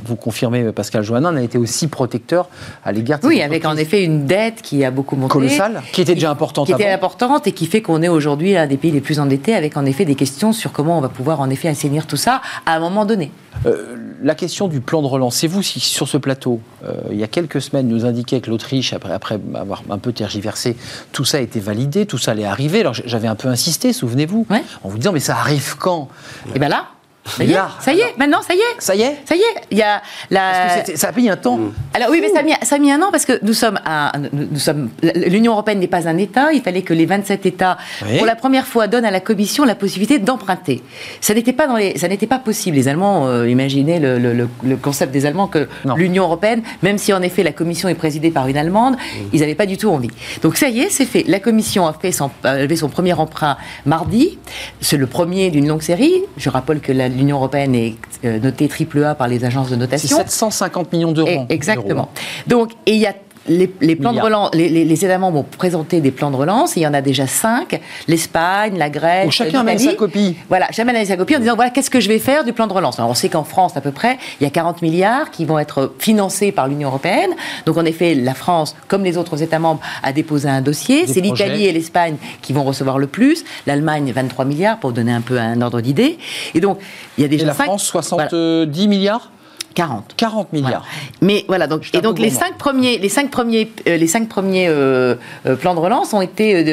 vous 0.04 0.16
confirmez, 0.16 0.72
Pascal 0.72 1.02
Joannin, 1.02 1.32
n'a 1.32 1.42
été 1.42 1.58
aussi 1.58 1.86
protecteur 1.88 2.48
à 2.84 2.92
l'égard 2.92 3.18
de 3.20 3.26
Oui, 3.26 3.42
avec 3.42 3.64
en 3.64 3.76
effet 3.76 4.04
une 4.04 4.26
dette 4.26 4.62
qui 4.62 4.84
a 4.84 4.90
beaucoup 4.90 5.16
monté. 5.16 5.32
colossale, 5.32 5.82
qui 5.92 6.00
était 6.00 6.14
déjà 6.14 6.30
importante 6.30 6.66
qui 6.66 6.72
était 6.72 6.88
importante 6.90 7.46
et 7.46 7.52
qui 7.52 7.66
fait 7.66 7.82
qu'on 7.82 8.02
est 8.02 8.08
aujourd'hui 8.08 8.52
l'un 8.54 8.66
des 8.66 8.76
pays 8.76 8.90
les 8.92 9.00
plus 9.00 9.20
endettés, 9.20 9.54
avec 9.54 9.76
en 9.76 9.84
effet 9.84 10.04
des 10.04 10.14
questions 10.14 10.52
sur 10.52 10.72
comment 10.72 10.98
on 10.98 11.00
va 11.00 11.08
pouvoir 11.08 11.40
en 11.40 11.50
effet 11.50 11.68
assainir 11.68 12.06
tout 12.06 12.16
ça 12.16 12.40
à 12.66 12.76
un 12.76 12.80
moment 12.80 13.04
donné. 13.04 13.30
Euh, 13.66 13.96
la 14.22 14.34
question 14.34 14.68
du 14.68 14.80
plan 14.80 15.02
de 15.02 15.06
relance, 15.06 15.36
c'est 15.36 15.46
vous 15.46 15.62
si 15.62 15.80
sur 15.80 16.08
ce 16.08 16.16
plateau, 16.16 16.60
euh, 16.84 16.94
il 17.10 17.18
y 17.18 17.22
a 17.24 17.26
quelques 17.26 17.60
semaines, 17.60 17.88
nous 17.88 18.04
indiquait 18.04 18.40
que 18.40 18.48
l'Autriche, 18.50 18.92
après, 18.92 19.12
après 19.12 19.38
avoir 19.54 19.82
un 19.90 19.98
peu 19.98 20.12
tergiversé, 20.12 20.76
tout 21.12 21.24
ça 21.24 21.40
était 21.40 21.60
validé, 21.60 22.06
tout 22.06 22.18
ça 22.18 22.30
allait 22.32 22.44
arriver. 22.44 22.80
Alors 22.80 22.94
j'avais 22.94 23.28
un 23.28 23.34
peu 23.34 23.48
insisté, 23.48 23.92
souvenez-vous, 23.92 24.46
Ouais. 24.50 24.62
en 24.84 24.88
vous 24.88 24.98
disant 24.98 25.12
mais 25.12 25.20
ça 25.20 25.36
arrive 25.36 25.76
quand? 25.78 26.08
Et 26.54 26.58
bien 26.58 26.68
là, 26.68 26.86
ça 27.24 27.44
y 27.44 27.50
est, 27.50 27.54
Là, 27.54 27.70
ça 27.80 27.92
y 27.92 28.00
est, 28.00 28.16
maintenant 28.18 28.40
ça 28.42 28.54
y 28.54 28.58
est. 28.58 28.80
Ça 28.80 28.94
y 28.94 29.02
est 29.02 29.16
Ça 29.24 29.34
y 29.36 29.40
est, 29.40 29.54
il 29.70 29.78
y 29.78 29.82
a 29.82 29.98
que 30.00 30.34
la. 30.34 30.76
c'était- 30.84 30.96
ça 30.96 31.08
a 31.08 31.12
pris 31.12 31.28
un 31.28 31.36
temps. 31.36 31.58
Alors 31.94 32.08
oui, 32.10 32.18
mais 32.20 32.28
ça 32.30 32.40
a, 32.40 32.42
mis, 32.42 32.52
ça 32.62 32.76
a 32.76 32.78
mis 32.78 32.90
un 32.90 33.00
an 33.02 33.08
parce 33.10 33.24
que 33.26 33.38
nous 33.42 33.52
sommes, 33.52 33.78
un- 33.84 34.10
nous, 34.32 34.58
sommes, 34.58 34.88
l'Union 35.02 35.52
européenne 35.52 35.78
n'est 35.80 35.86
pas 35.86 36.08
un 36.08 36.16
État. 36.16 36.52
Il 36.52 36.62
fallait 36.62 36.82
que 36.82 36.94
les 36.94 37.06
27 37.06 37.44
États, 37.46 37.76
Oui. 38.08 38.16
pour 38.16 38.26
la 38.26 38.36
première 38.36 38.66
fois, 38.66 38.86
donnent 38.86 39.04
à 39.04 39.10
la 39.10 39.20
Commission 39.20 39.64
la 39.64 39.74
possibilité 39.74 40.18
d'emprunter. 40.18 40.82
Ça 41.20 41.34
n'était 41.34 41.52
pas 41.52 41.66
dans 41.66 41.76
les, 41.76 41.98
ça 41.98 42.08
n'était 42.08 42.26
pas 42.26 42.38
possible. 42.38 42.76
Les 42.76 42.88
Allemands, 42.88 43.26
euh, 43.28 43.48
imaginez 43.48 43.98
le, 44.00 44.18
le- 44.18 44.32
le- 44.32 44.48
le 44.64 44.76
concept 44.76 45.12
des 45.12 45.26
Allemands 45.26 45.46
que 45.46 45.68
l'Union 45.96 46.24
européenne, 46.24 46.62
même 46.82 46.96
si 46.98 47.12
en 47.12 47.20
effet 47.22 47.42
la 47.42 47.52
Commission 47.52 47.88
est 47.90 47.94
présidée 47.94 48.30
par 48.30 48.48
une 48.48 48.56
Allemande, 48.56 48.96
ils 49.32 49.40
n'avaient 49.40 49.54
pas 49.54 49.66
du 49.66 49.76
tout 49.76 49.90
envie. 49.90 50.10
Donc 50.42 50.56
ça 50.56 50.68
y 50.68 50.80
est, 50.80 50.88
c'est 50.90 51.04
fait. 51.04 51.24
La 51.28 51.38
Commission 51.40 51.86
a 51.86 51.92
fait 51.92 52.12
son, 52.12 52.30
a 52.44 52.56
levé 52.56 52.76
son 52.76 52.88
premier 52.88 53.12
emprunt 53.12 53.56
mardi. 53.84 54.38
C'est 54.80 54.96
le 54.96 55.06
premier 55.06 55.50
d'une 55.50 55.68
longue 55.68 55.82
série. 55.82 56.22
Je 56.38 56.48
rappelle 56.48 56.80
que 56.80 56.92
la- 56.92 57.09
l'Union 57.16 57.36
européenne 57.36 57.74
est 57.74 57.96
euh, 58.24 58.38
notée 58.38 58.68
triple 58.68 59.04
A 59.04 59.14
par 59.14 59.28
les 59.28 59.44
agences 59.44 59.68
de 59.68 59.74
C'est 59.74 59.80
notation. 59.80 60.16
750 60.16 60.92
millions 60.92 61.12
d'euros. 61.12 61.46
Exactement. 61.48 62.08
Donc, 62.46 62.72
et 62.86 62.92
il 62.92 63.00
y 63.00 63.06
a 63.06 63.14
les, 63.48 63.72
les 63.80 63.96
plans 63.96 64.12
de 64.12 64.20
relance, 64.20 64.50
les, 64.54 64.68
les- 64.68 64.84
les 64.84 65.04
États 65.04 65.18
membres 65.18 65.38
ont 65.38 65.42
présenté 65.44 66.00
des 66.00 66.10
plans 66.10 66.30
de 66.30 66.36
relance, 66.36 66.76
et 66.76 66.80
il 66.80 66.82
y 66.82 66.86
en 66.86 66.94
a 66.94 67.00
déjà 67.00 67.26
cinq. 67.26 67.80
L'Espagne, 68.06 68.76
la 68.76 68.90
Grèce, 68.90 69.26
Où 69.28 69.30
chacun 69.30 69.60
amène 69.60 69.78
sa 69.78 69.94
copie. 69.94 70.36
Voilà, 70.48 70.66
chacun 70.70 70.88
amène 70.90 71.06
sa 71.06 71.16
copie 71.16 71.36
en 71.36 71.40
disant 71.40 71.54
voilà, 71.56 71.70
qu'est-ce 71.70 71.90
que 71.90 72.00
je 72.00 72.08
vais 72.08 72.18
faire 72.18 72.44
du 72.44 72.52
plan 72.52 72.66
de 72.66 72.72
relance? 72.72 72.98
Alors, 72.98 73.10
on 73.10 73.14
sait 73.14 73.28
qu'en 73.28 73.44
France, 73.44 73.76
à 73.76 73.80
peu 73.80 73.92
près, 73.92 74.18
il 74.40 74.44
y 74.44 74.46
a 74.46 74.50
40 74.50 74.82
milliards 74.82 75.30
qui 75.30 75.44
vont 75.44 75.58
être 75.58 75.94
financés 75.98 76.52
par 76.52 76.68
l'Union 76.68 76.88
européenne. 76.88 77.30
Donc, 77.66 77.76
en 77.76 77.84
effet, 77.84 78.14
la 78.14 78.34
France, 78.34 78.76
comme 78.88 79.04
les 79.04 79.16
autres 79.16 79.42
États 79.42 79.58
membres, 79.58 79.80
a 80.02 80.12
déposé 80.12 80.48
un 80.48 80.60
dossier. 80.60 81.06
C'est 81.06 81.20
l'Italie 81.20 81.64
et 81.66 81.72
l'Espagne 81.72 82.16
qui 82.42 82.52
vont 82.52 82.64
recevoir 82.64 82.98
le 82.98 83.06
plus. 83.06 83.44
L'Allemagne, 83.66 84.12
23 84.14 84.44
milliards, 84.44 84.78
pour 84.78 84.92
donner 84.92 85.12
un 85.12 85.20
peu 85.22 85.38
un 85.38 85.60
ordre 85.62 85.80
d'idée. 85.80 86.18
Et 86.54 86.60
donc, 86.60 86.78
il 87.16 87.22
y 87.22 87.24
a 87.24 87.26
Et 87.26 87.30
déjà 87.30 87.46
la 87.46 87.54
cinq- 87.54 87.64
France, 87.64 87.90
voilà, 87.92 88.28
70 88.28 88.88
milliards? 88.88 89.30
40. 89.74 90.14
40 90.16 90.52
milliards. 90.52 90.84
Mais 91.22 91.44
voilà, 91.48 91.66
donc, 91.66 91.88
et 91.92 92.00
donc 92.00 92.18
les 92.18 92.30
cinq 92.30 92.58
premiers, 92.58 92.98
les 92.98 93.08
cinq 93.08 93.30
premiers, 93.30 93.70
euh, 93.86 93.96
les 93.96 94.06
cinq 94.06 94.28
premiers 94.28 94.66
euh, 94.68 95.14
euh, 95.46 95.54
plans 95.56 95.74
de 95.74 95.80
relance 95.80 96.12
ont 96.12 96.20
été 96.20 96.64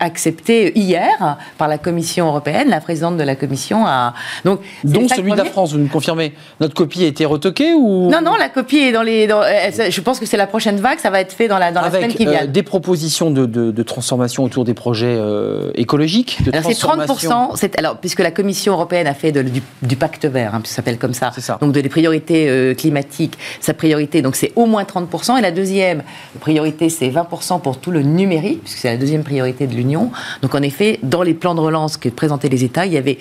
acceptés 0.00 0.78
hier 0.78 1.36
par 1.58 1.68
la 1.68 1.78
Commission 1.78 2.26
européenne. 2.26 2.68
La 2.68 2.80
présidente 2.80 3.16
de 3.16 3.22
la 3.22 3.36
Commission 3.36 3.86
a 3.86 4.14
donc 4.44 4.60
Dont 4.84 5.08
celui 5.08 5.32
de 5.32 5.36
la. 5.36 5.44
France, 5.44 5.72
vous 5.72 5.78
nous 5.78 5.88
confirmez. 5.88 6.34
Notre 6.60 6.74
copie 6.74 7.04
a 7.04 7.06
été 7.08 7.24
retoquée 7.24 7.72
ou? 7.74 8.08
Non, 8.10 8.20
non, 8.22 8.34
la 8.36 8.48
copie 8.48 8.78
est 8.78 8.92
dans 8.92 9.02
les. 9.02 9.26
dans- 9.26 9.42
je 9.42 10.00
pense 10.00 10.20
que 10.20 10.26
c'est 10.26 10.36
la 10.36 10.46
prochaine 10.46 10.76
vague. 10.76 10.98
Ça 10.98 11.10
va 11.10 11.20
être 11.20 11.32
fait 11.32 11.48
dans 11.48 11.58
la 11.58 11.72
dans 11.72 11.80
la 11.80 11.88
semaine 11.90 12.04
avec 12.04 12.16
qui 12.16 12.26
vient. 12.26 12.44
des 12.46 12.62
propositions 12.62 13.30
de, 13.30 13.46
de- 13.46 13.70
de 13.70 13.82
transformation 13.82 14.44
autour 14.44 14.64
des 14.64 14.74
projets 14.74 15.18
écologiques, 15.74 16.42
de 16.44 16.50
Alors 16.52 16.64
c'est 16.70 16.76
transformation. 16.78 17.48
30%, 17.52 17.56
c'est- 17.56 17.78
alors, 17.78 17.96
puisque 17.96 18.20
la 18.20 18.30
Commission 18.30 18.74
européenne 18.74 19.06
a 19.06 19.14
fait 19.14 19.32
de- 19.32 19.42
du, 19.42 19.62
du 19.82 19.96
pacte 19.96 20.26
vert, 20.26 20.54
hein, 20.54 20.62
ça 20.64 20.76
s'appelle 20.76 20.98
comme 20.98 21.14
ça, 21.14 21.30
C'est 21.34 21.40
ça. 21.40 21.58
donc 21.60 21.72
de 21.72 21.80
les 21.80 21.88
priorités 21.88 22.09
euh, 22.30 22.74
climatiques, 22.74 23.38
sa 23.60 23.74
priorité, 23.74 24.22
donc 24.22 24.36
c'est 24.36 24.52
au 24.56 24.66
moins 24.66 24.84
30%, 24.84 25.38
et 25.38 25.40
la 25.40 25.50
deuxième 25.50 26.02
priorité, 26.40 26.88
c'est 26.88 27.08
20% 27.08 27.60
pour 27.60 27.78
tout 27.78 27.90
le 27.90 28.02
numérique, 28.02 28.62
puisque 28.62 28.78
c'est 28.78 28.90
la 28.90 28.96
deuxième 28.96 29.22
priorité 29.22 29.66
de 29.66 29.74
l'Union. 29.74 30.10
Donc 30.42 30.54
en 30.54 30.62
effet, 30.62 30.98
dans 31.02 31.22
les 31.22 31.34
plans 31.34 31.54
de 31.54 31.60
relance 31.60 31.96
que 31.96 32.08
présentaient 32.08 32.48
les 32.48 32.64
États, 32.64 32.86
il 32.86 32.92
y 32.92 32.96
avait 32.96 33.18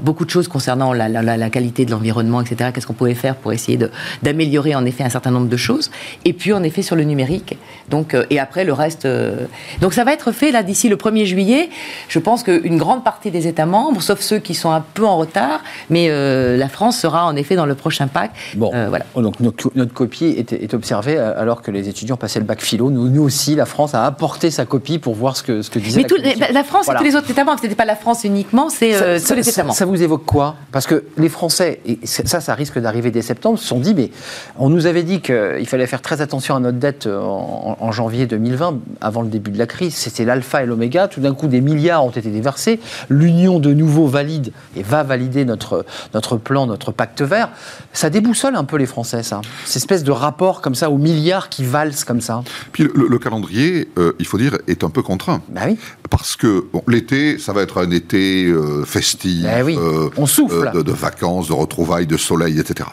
beaucoup 0.00 0.24
de 0.24 0.30
choses 0.30 0.48
concernant 0.48 0.92
la, 0.92 1.50
qualité 1.50 1.84
de 1.84 1.90
l'environnement, 1.90 2.40
etc. 2.40 2.70
Qu'est-ce 2.72 2.86
qu'on 2.86 2.92
pouvait 2.92 3.14
faire 3.14 3.36
pour 3.36 3.52
essayer 3.52 3.78
d'améliorer 4.22 4.74
en 4.74 4.84
effet 4.84 5.04
un 5.04 5.10
certain 5.10 5.30
nombre 5.30 5.48
de 5.48 5.56
choses, 5.56 5.90
et 6.24 6.32
puis 6.32 6.52
en 6.52 6.62
effet 6.62 6.82
sur 6.82 6.96
le 6.96 7.04
numérique. 7.04 7.56
Donc, 7.88 8.14
euh, 8.14 8.24
et 8.30 8.38
après 8.38 8.64
le 8.64 8.72
reste. 8.72 9.04
euh, 9.04 9.46
Donc 9.80 9.92
ça 9.92 10.04
va 10.04 10.12
être 10.12 10.32
fait 10.32 10.52
là 10.52 10.62
d'ici 10.62 10.88
le 10.88 10.96
1er 10.96 11.24
juillet. 11.24 11.68
Je 12.08 12.18
pense 12.18 12.42
qu'une 12.42 12.76
grande 12.76 13.04
partie 13.04 13.30
des 13.30 13.46
États 13.46 13.66
membres, 13.66 14.02
sauf 14.02 14.20
ceux 14.20 14.38
qui 14.38 14.54
sont 14.54 14.70
un 14.70 14.84
peu 14.94 15.06
en 15.06 15.16
retard, 15.16 15.62
mais 15.90 16.08
la 16.08 16.68
France 16.68 16.98
sera 16.98 17.26
en 17.26 17.36
effet 17.36 17.56
dans 17.56 17.66
le 17.66 17.74
prochain 17.74 17.91
pacte. 18.08 18.34
Bon, 18.56 18.70
Euh, 18.74 18.88
voilà. 18.88 19.04
donc 19.16 19.40
notre, 19.40 19.70
notre 19.74 19.92
copie 19.92 20.26
est, 20.26 20.52
est 20.52 20.74
observée 20.74 21.16
euh, 21.18 21.38
alors 21.40 21.62
que 21.62 21.70
les 21.70 21.88
étudiants 21.88 22.16
passaient 22.16 22.38
le 22.40 22.44
bac 22.46 22.60
philo. 22.60 22.90
Nous, 22.90 23.08
nous 23.08 23.22
aussi, 23.22 23.54
la 23.54 23.66
France 23.66 23.94
a 23.94 24.04
apporté 24.04 24.50
sa 24.50 24.64
copie 24.64 24.98
pour 24.98 25.14
voir 25.14 25.36
ce 25.36 25.42
que, 25.42 25.62
ce 25.62 25.70
que 25.70 25.78
disait 25.78 25.96
Mais 25.98 26.02
la 26.02 26.08
tout- 26.08 26.16
Commission. 26.16 26.46
la 26.52 26.64
France 26.64 26.84
Voilà. 26.86 27.00
et 27.00 27.02
tous 27.04 27.10
les 27.10 27.16
autres 27.16 27.30
États 27.30 27.44
membres, 27.44 27.58
ce 27.58 27.64
n'était 27.64 27.74
pas 27.76 27.84
la 27.84 27.96
France 27.96 28.24
uniquement, 28.24 28.68
c'est 28.70 28.94
euh, 28.94 29.18
tous 29.24 29.34
les 29.34 29.48
États 29.48 29.62
membres. 29.62 29.74
ça 29.74 29.84
vous 29.86 30.02
évoque 30.02 30.24
quoi? 30.24 30.56
Parce 30.72 30.86
que 30.86 31.04
les 31.16 31.28
Français, 31.28 31.80
et 31.86 31.98
ça, 32.04 32.40
ça 32.40 32.54
risque 32.54 32.78
d'arriver 32.78 33.10
dès 33.10 33.22
septembre, 33.22 33.58
se 33.58 33.66
sont 33.66 33.80
dit, 33.80 33.94
mais 33.94 34.10
on 34.58 34.68
nous 34.68 34.86
avait 34.86 35.02
dit 35.02 35.20
qu'il 35.20 35.66
fallait 35.66 35.86
faire 35.86 36.02
très 36.02 36.20
attention 36.20 36.56
à 36.56 36.60
notre 36.60 36.78
dette 36.78 37.06
en, 37.06 37.76
en 37.78 37.92
janvier 37.92 38.26
2020, 38.26 38.78
avant 39.00 39.22
le 39.22 39.28
début 39.28 39.50
de 39.50 39.58
la 39.58 39.66
crise. 39.66 39.94
C'était 39.94 40.24
l'alpha 40.24 40.62
et 40.62 40.66
l'oméga. 40.66 41.08
Tout 41.08 41.20
d'un 41.20 41.34
coup, 41.34 41.46
des 41.46 41.60
milliards 41.60 42.04
ont 42.04 42.10
été 42.10 42.30
déversés. 42.30 42.80
L'Union, 43.08 43.58
de 43.58 43.72
nouveau, 43.74 44.06
valide 44.06 44.52
et 44.76 44.82
va 44.82 45.02
valider 45.02 45.44
notre, 45.44 45.84
notre 46.14 46.36
plan, 46.36 46.66
notre 46.66 46.92
pacte 46.92 47.22
vert. 47.22 47.50
Ça 47.92 48.08
déboussole 48.10 48.56
un 48.56 48.64
peu 48.64 48.76
les 48.76 48.86
Français, 48.86 49.22
ça. 49.22 49.40
Cette 49.64 49.76
espèce 49.76 50.02
de 50.04 50.10
rapport 50.10 50.60
comme 50.62 50.74
ça 50.74 50.90
aux 50.90 50.98
milliards 50.98 51.48
qui 51.48 51.64
valsent 51.64 52.04
comme 52.04 52.20
ça. 52.20 52.42
Puis 52.72 52.84
le, 52.84 53.06
le 53.08 53.18
calendrier, 53.18 53.90
euh, 53.98 54.12
il 54.18 54.26
faut 54.26 54.38
dire, 54.38 54.56
est 54.66 54.82
un 54.84 54.90
peu 54.90 55.02
contraint. 55.02 55.42
Bah 55.48 55.62
oui. 55.66 55.76
Parce 56.10 56.36
que 56.36 56.64
bon, 56.72 56.82
l'été, 56.88 57.38
ça 57.38 57.52
va 57.52 57.62
être 57.62 57.78
un 57.78 57.90
été 57.90 58.46
euh, 58.46 58.84
festif, 58.84 59.46
Eh 59.58 59.62
oui, 59.62 59.76
euh, 59.78 60.08
on 60.16 60.26
souffle. 60.26 60.70
de, 60.74 60.82
de 60.82 60.92
vacances, 60.92 61.48
de 61.48 61.52
retrouvailles, 61.52 62.06
de 62.06 62.16
soleil, 62.16 62.58
etc. 62.58 62.88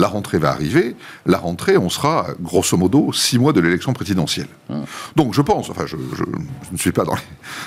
La 0.00 0.08
rentrée 0.08 0.38
va 0.38 0.50
arriver. 0.50 0.96
La 1.26 1.38
rentrée, 1.38 1.76
on 1.76 1.88
sera 1.90 2.26
grosso 2.40 2.76
modo 2.76 3.12
six 3.12 3.38
mois 3.38 3.52
de 3.52 3.60
l'élection 3.60 3.92
présidentielle. 3.92 4.48
Hum. 4.70 4.84
Donc 5.16 5.34
je 5.34 5.42
pense, 5.42 5.68
enfin 5.70 5.84
je, 5.86 5.96
je- 6.16 6.24
je 6.24 6.72
ne 6.72 6.78
suis 6.78 6.92
pas 6.92 7.04
dans 7.04 7.14
les, 7.14 7.20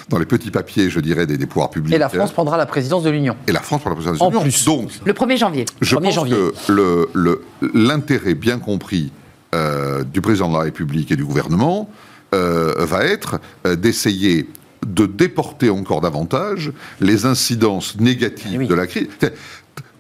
dans 0.10 0.18
les 0.20 0.26
petits 0.26 0.52
papiers, 0.52 0.90
je 0.90 1.00
dirais, 1.00 1.26
des, 1.26 1.38
des 1.38 1.46
pouvoirs 1.46 1.70
publics. 1.70 1.94
Et 1.94 1.98
la 1.98 2.10
France 2.10 2.32
prendra 2.32 2.58
la 2.58 2.66
présidence 2.66 3.04
de 3.04 3.10
l'Union. 3.10 3.36
Et 3.48 3.52
la 3.52 3.60
France 3.62 3.82
pour 3.82 3.90
la 3.90 3.96
présidence 3.96 4.20
En 4.22 4.28
de 4.30 4.32
l'Union. 4.32 4.44
plus. 4.44 4.66
Donc 4.66 4.90
Le 5.06 5.14
1er 5.14 5.38
janvier. 5.38 5.66
je 5.82 5.96
1er 5.96 6.02
pense 6.04 6.16
janvier. 6.16 6.36
que 6.36 6.72
le- 6.72 7.10
le- 7.14 7.42
l'intérêt 7.74 8.34
bien 8.34 8.60
compris 8.60 9.12
euh, 9.54 10.04
du 10.04 10.22
président 10.22 10.50
de 10.50 10.54
la 10.58 10.64
République 10.64 11.12
et 11.12 11.16
du 11.16 11.24
gouvernement 11.26 11.90
euh, 12.34 12.74
va 12.80 13.04
être 13.06 13.40
euh, 13.68 13.76
d'essayer 13.76 14.50
de 14.88 15.06
déporter 15.06 15.70
encore 15.70 16.02
davantage 16.02 16.74
les 17.00 17.26
incidences 17.26 17.98
négatives 18.00 18.52
Eh 18.56 18.58
oui. 18.58 18.68
de 18.68 18.74
la 18.74 18.88
crise. 18.88 19.08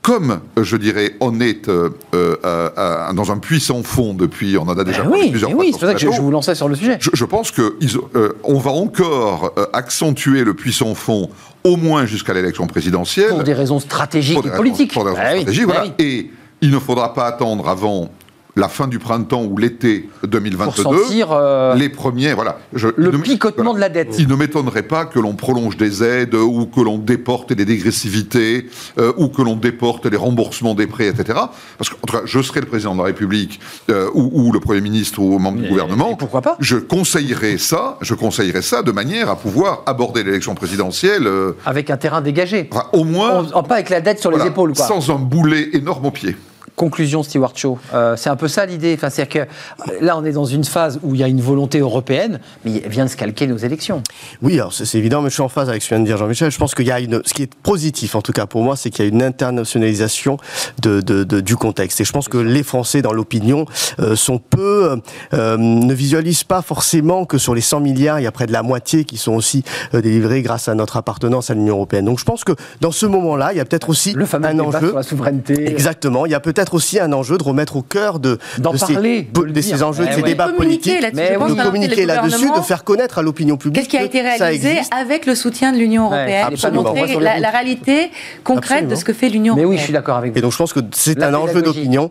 Comme, 0.03 0.41
euh, 0.59 0.63
je 0.63 0.75
dirais, 0.75 1.15
on 1.21 1.39
est 1.39 1.69
euh, 1.69 1.89
euh, 2.13 2.35
euh, 2.45 2.69
euh, 2.77 3.13
dans 3.13 3.31
un 3.31 3.37
puissant 3.37 3.81
fond 3.83 4.13
depuis, 4.13 4.57
on 4.57 4.63
en 4.63 4.77
a 4.77 4.83
déjà 4.83 4.99
Eh 4.99 5.07
parlé 5.07 5.21
oui, 5.23 5.29
plusieurs 5.31 5.49
eh 5.49 5.53
fois. 5.53 5.61
oui, 5.61 5.67
c'est 5.71 5.79
pour 5.79 5.87
ça 5.87 5.93
que 5.95 5.99
je, 5.99 6.21
vous 6.21 6.29
lançais 6.29 6.55
sur 6.55 6.67
le 6.67 6.75
sujet. 6.75 6.97
Je, 6.99 7.09
je 7.13 7.23
pense 7.25 7.51
qu'on 7.51 8.59
va 8.59 8.71
encore 8.71 9.53
euh, 9.57 9.65
accentuer 9.71 10.43
le 10.43 10.53
puissant 10.53 10.93
fond 10.93 11.29
au 11.63 11.77
moins 11.77 12.05
jusqu'à 12.05 12.33
l'élection 12.33 12.67
présidentielle. 12.67 13.29
Pour 13.29 13.43
des 13.45 13.53
raisons 13.53 13.79
stratégiques 13.79 14.35
des 14.41 14.47
et 14.47 14.51
raisons- 14.51 14.57
politiques. 14.61 14.91
pour 14.93 15.05
des 15.05 15.11
raisons 15.11 15.21
Bah 15.23 15.29
stratégiques, 15.39 15.67
bah 15.67 15.73
voilà. 15.77 15.89
oui. 15.97 16.05
Et 16.05 16.31
il 16.61 16.69
ne 16.71 16.79
faudra 16.79 17.13
pas 17.13 17.25
attendre 17.25 17.69
avant 17.69 18.09
la 18.55 18.67
fin 18.67 18.87
du 18.87 18.99
printemps 18.99 19.43
ou 19.43 19.57
l'été 19.57 20.07
2022. 20.27 20.65
Pour 20.83 20.93
sentir 20.99 21.29
euh, 21.31 21.73
les 21.75 21.89
premiers, 21.89 22.33
voilà. 22.33 22.59
Je- 22.73 22.87
le 22.95 23.11
ne- 23.11 23.17
picotement 23.17 23.71
voilà. 23.71 23.89
de 23.89 23.95
la 23.97 24.03
dette. 24.03 24.15
Il 24.19 24.27
ne 24.27 24.35
m'étonnerait 24.35 24.83
pas 24.83 25.05
que 25.05 25.17
l'on 25.19 25.33
prolonge 25.33 25.75
des 25.75 26.03
aides 26.03 26.35
ou 26.35 26.67
que 26.67 26.79
l'on 26.81 26.99
déporte 26.99 27.51
des 27.53 27.65
dégressivités 27.65 28.67
euh, 28.99 29.11
ou 29.17 29.29
que 29.29 29.41
l'on 29.41 29.55
déporte 29.55 30.05
les 30.05 30.17
remboursements 30.17 30.75
des 30.75 30.85
prêts, 30.85 31.07
etc. 31.07 31.39
Parce 31.77 31.89
que, 31.89 31.95
en 31.95 32.05
tout 32.05 32.15
cas, 32.17 32.21
je 32.25 32.41
serai 32.43 32.59
le 32.59 32.67
président 32.67 32.93
de 32.93 32.99
la 32.99 33.05
République 33.05 33.59
euh, 33.89 34.07
ou, 34.13 34.29
ou 34.31 34.51
le 34.51 34.59
Premier 34.59 34.81
ministre 34.81 35.19
ou 35.19 35.39
membre 35.39 35.59
du 35.61 35.69
gouvernement. 35.69 36.11
et 36.11 36.15
pourquoi 36.17 36.41
pas? 36.41 36.55
Je 36.59 36.77
conseillerais 36.77 37.57
ça, 37.57 37.97
je 38.01 38.13
conseillerais 38.13 38.61
ça 38.61 38.83
de 38.83 38.91
manière 38.91 39.29
à 39.31 39.35
pouvoir 39.35 39.81
aborder 39.87 40.23
l'élection 40.23 40.53
présidentielle, 40.53 41.27
Avec 41.65 41.89
un 41.89 41.97
terrain 41.97 42.21
dégagé. 42.21 42.69
enfin, 42.71 42.85
au 42.93 43.03
moins 43.03 43.43
pas 43.67 43.75
avec 43.75 43.89
la 43.89 44.01
dette 44.01 44.19
sur 44.19 44.29
voilà, 44.29 44.45
les 44.45 44.49
épaules. 44.51 44.73
Quoi. 44.73 44.85
sans 44.85 45.09
un 45.09 45.15
boulet 45.19 45.69
énorme 45.73 46.05
au 46.05 46.11
pied. 46.11 46.35
Conclusion, 46.75 47.23
Stewart 47.23 47.53
Shaw. 47.55 47.77
Euh, 47.93 48.15
c'est 48.17 48.29
un 48.29 48.35
peu 48.35 48.47
ça 48.47 48.65
l'idée. 48.65 48.93
Enfin, 48.97 49.09
c'est-à-dire 49.09 49.47
que 49.47 50.03
là, 50.03 50.17
on 50.17 50.25
est 50.25 50.31
dans 50.31 50.45
une 50.45 50.63
phase 50.63 50.99
où 51.03 51.13
il 51.15 51.21
y 51.21 51.23
a 51.23 51.27
une 51.27 51.41
volonté 51.41 51.79
européenne, 51.79 52.39
mais 52.65 52.81
elle 52.83 52.89
vient 52.91 53.05
de 53.05 53.09
se 53.09 53.17
calquer 53.17 53.45
nos 53.47 53.57
élections. 53.57 54.01
Oui, 54.41 54.53
alors 54.59 54.73
c'est 54.73 54.85
c'est 54.85 54.97
évident, 54.97 55.21
mais 55.21 55.29
je 55.29 55.35
suis 55.35 55.43
en 55.43 55.49
phase 55.49 55.69
avec 55.69 55.81
ce 55.81 55.89
que 55.89 55.95
vient 55.95 56.01
de 56.01 56.05
dire 56.07 56.17
Jean-Michel. 56.17 56.51
Je 56.51 56.57
pense 56.57 56.73
qu'il 56.75 56.87
y 56.87 56.91
a 56.91 56.99
une, 56.99 57.21
ce 57.25 57.33
qui 57.33 57.43
est 57.43 57.53
positif, 57.55 58.15
en 58.15 58.21
tout 58.21 58.31
cas 58.33 58.45
pour 58.45 58.63
moi, 58.63 58.75
c'est 58.75 58.89
qu'il 58.89 59.05
y 59.05 59.07
a 59.07 59.11
une 59.11 59.21
internationalisation 59.23 60.37
de, 60.81 61.01
de- 61.01 61.23
de- 61.23 61.39
du 61.41 61.55
contexte. 61.55 62.01
Et 62.01 62.05
je 62.05 62.11
pense 62.11 62.27
que 62.27 62.37
les 62.37 62.63
Français, 62.63 63.01
dans 63.01 63.13
l'opinion, 63.13 63.65
euh, 63.99 64.15
sont 64.15 64.39
peu, 64.39 64.99
euh, 65.33 65.57
ne 65.57 65.93
visualisent 65.93 66.43
pas 66.43 66.61
forcément 66.61 67.25
que 67.25 67.37
sur 67.37 67.53
les 67.55 67.61
100 67.61 67.79
milliards, 67.81 68.19
il 68.19 68.23
y 68.23 68.27
a 68.27 68.31
près 68.31 68.45
de 68.47 68.51
la 68.53 68.63
moitié 68.63 69.05
qui 69.05 69.17
sont 69.17 69.33
aussi 69.33 69.63
délivrés 69.93 70.41
grâce 70.41 70.67
à 70.67 70.75
notre 70.75 70.97
appartenance 70.97 71.49
à 71.49 71.53
l'Union 71.53 71.75
européenne. 71.75 72.05
Donc 72.05 72.19
je 72.19 72.25
pense 72.25 72.43
que 72.43 72.53
dans 72.81 72.91
ce 72.91 73.05
moment-là, 73.05 73.53
il 73.53 73.57
y 73.57 73.61
a 73.61 73.65
peut-être 73.65 73.89
aussi 73.89 74.13
Le 74.13 74.25
fameux 74.25 74.47
un 74.47 74.53
débat 74.53 74.63
enjeu. 74.65 74.87
sur 74.87 74.95
la 74.95 75.03
souveraineté. 75.03 75.69
Exactement. 75.69 76.25
Il 76.25 76.31
y 76.31 76.35
a 76.35 76.39
peut-être 76.39 76.62
peut-être 76.63 76.73
aussi 76.75 76.99
un 76.99 77.11
enjeu 77.11 77.37
de 77.37 77.43
remettre 77.43 77.75
au 77.75 77.81
cœur 77.81 78.19
de, 78.19 78.39
D'en 78.57 78.71
de 78.73 78.77
parler, 78.77 79.27
ces, 79.33 79.41
de 79.41 79.45
le 79.45 79.51
de 79.51 79.61
ces 79.61 79.73
dire. 79.73 79.87
enjeux, 79.87 80.05
de 80.05 80.09
Eh 80.11 80.15
ces 80.15 80.21
ouais. 80.21 80.29
débats 80.29 80.49
politiques. 80.49 80.93
Mais 81.13 81.31
de 81.31 81.37
que 81.37 81.63
communiquer 81.63 82.05
là-dessus, 82.05 82.49
de 82.55 82.61
faire 82.61 82.83
connaître 82.83 83.19
à 83.19 83.21
l'opinion 83.21 83.57
publique 83.57 83.75
Qu'est-ce 83.83 83.89
qui 83.89 83.97
a 83.97 84.03
été 84.03 84.21
réalisé 84.21 84.79
avec 84.97 85.25
le 85.25 85.35
soutien 85.35 85.73
de 85.73 85.77
l'Union 85.77 86.09
Ouais, 86.09 86.17
européenne 86.17 86.57
pour. 86.57 86.79
On 86.79 86.83
voit 86.83 86.93
montrer 86.93 87.39
la, 87.39 87.49
réalité 87.49 88.11
concrète 88.43 88.63
Absolument. 88.71 88.89
de 88.91 88.95
ce 88.95 89.05
que 89.05 89.13
fait 89.13 89.29
l'Union 89.29 89.55
Mais 89.55 89.61
européenne 89.61 89.69
oui, 89.69 89.77
je 89.77 89.83
suis 89.83 89.93
d'accord 89.93 90.17
avec 90.17 90.31
vous. 90.31 90.37
Et 90.37 90.41
donc 90.41 90.51
je 90.51 90.57
pense 90.57 90.73
que 90.73 90.79
c'est 90.91 91.21
un 91.21 91.33
enjeu 91.33 91.61
d'opinion, 91.61 92.09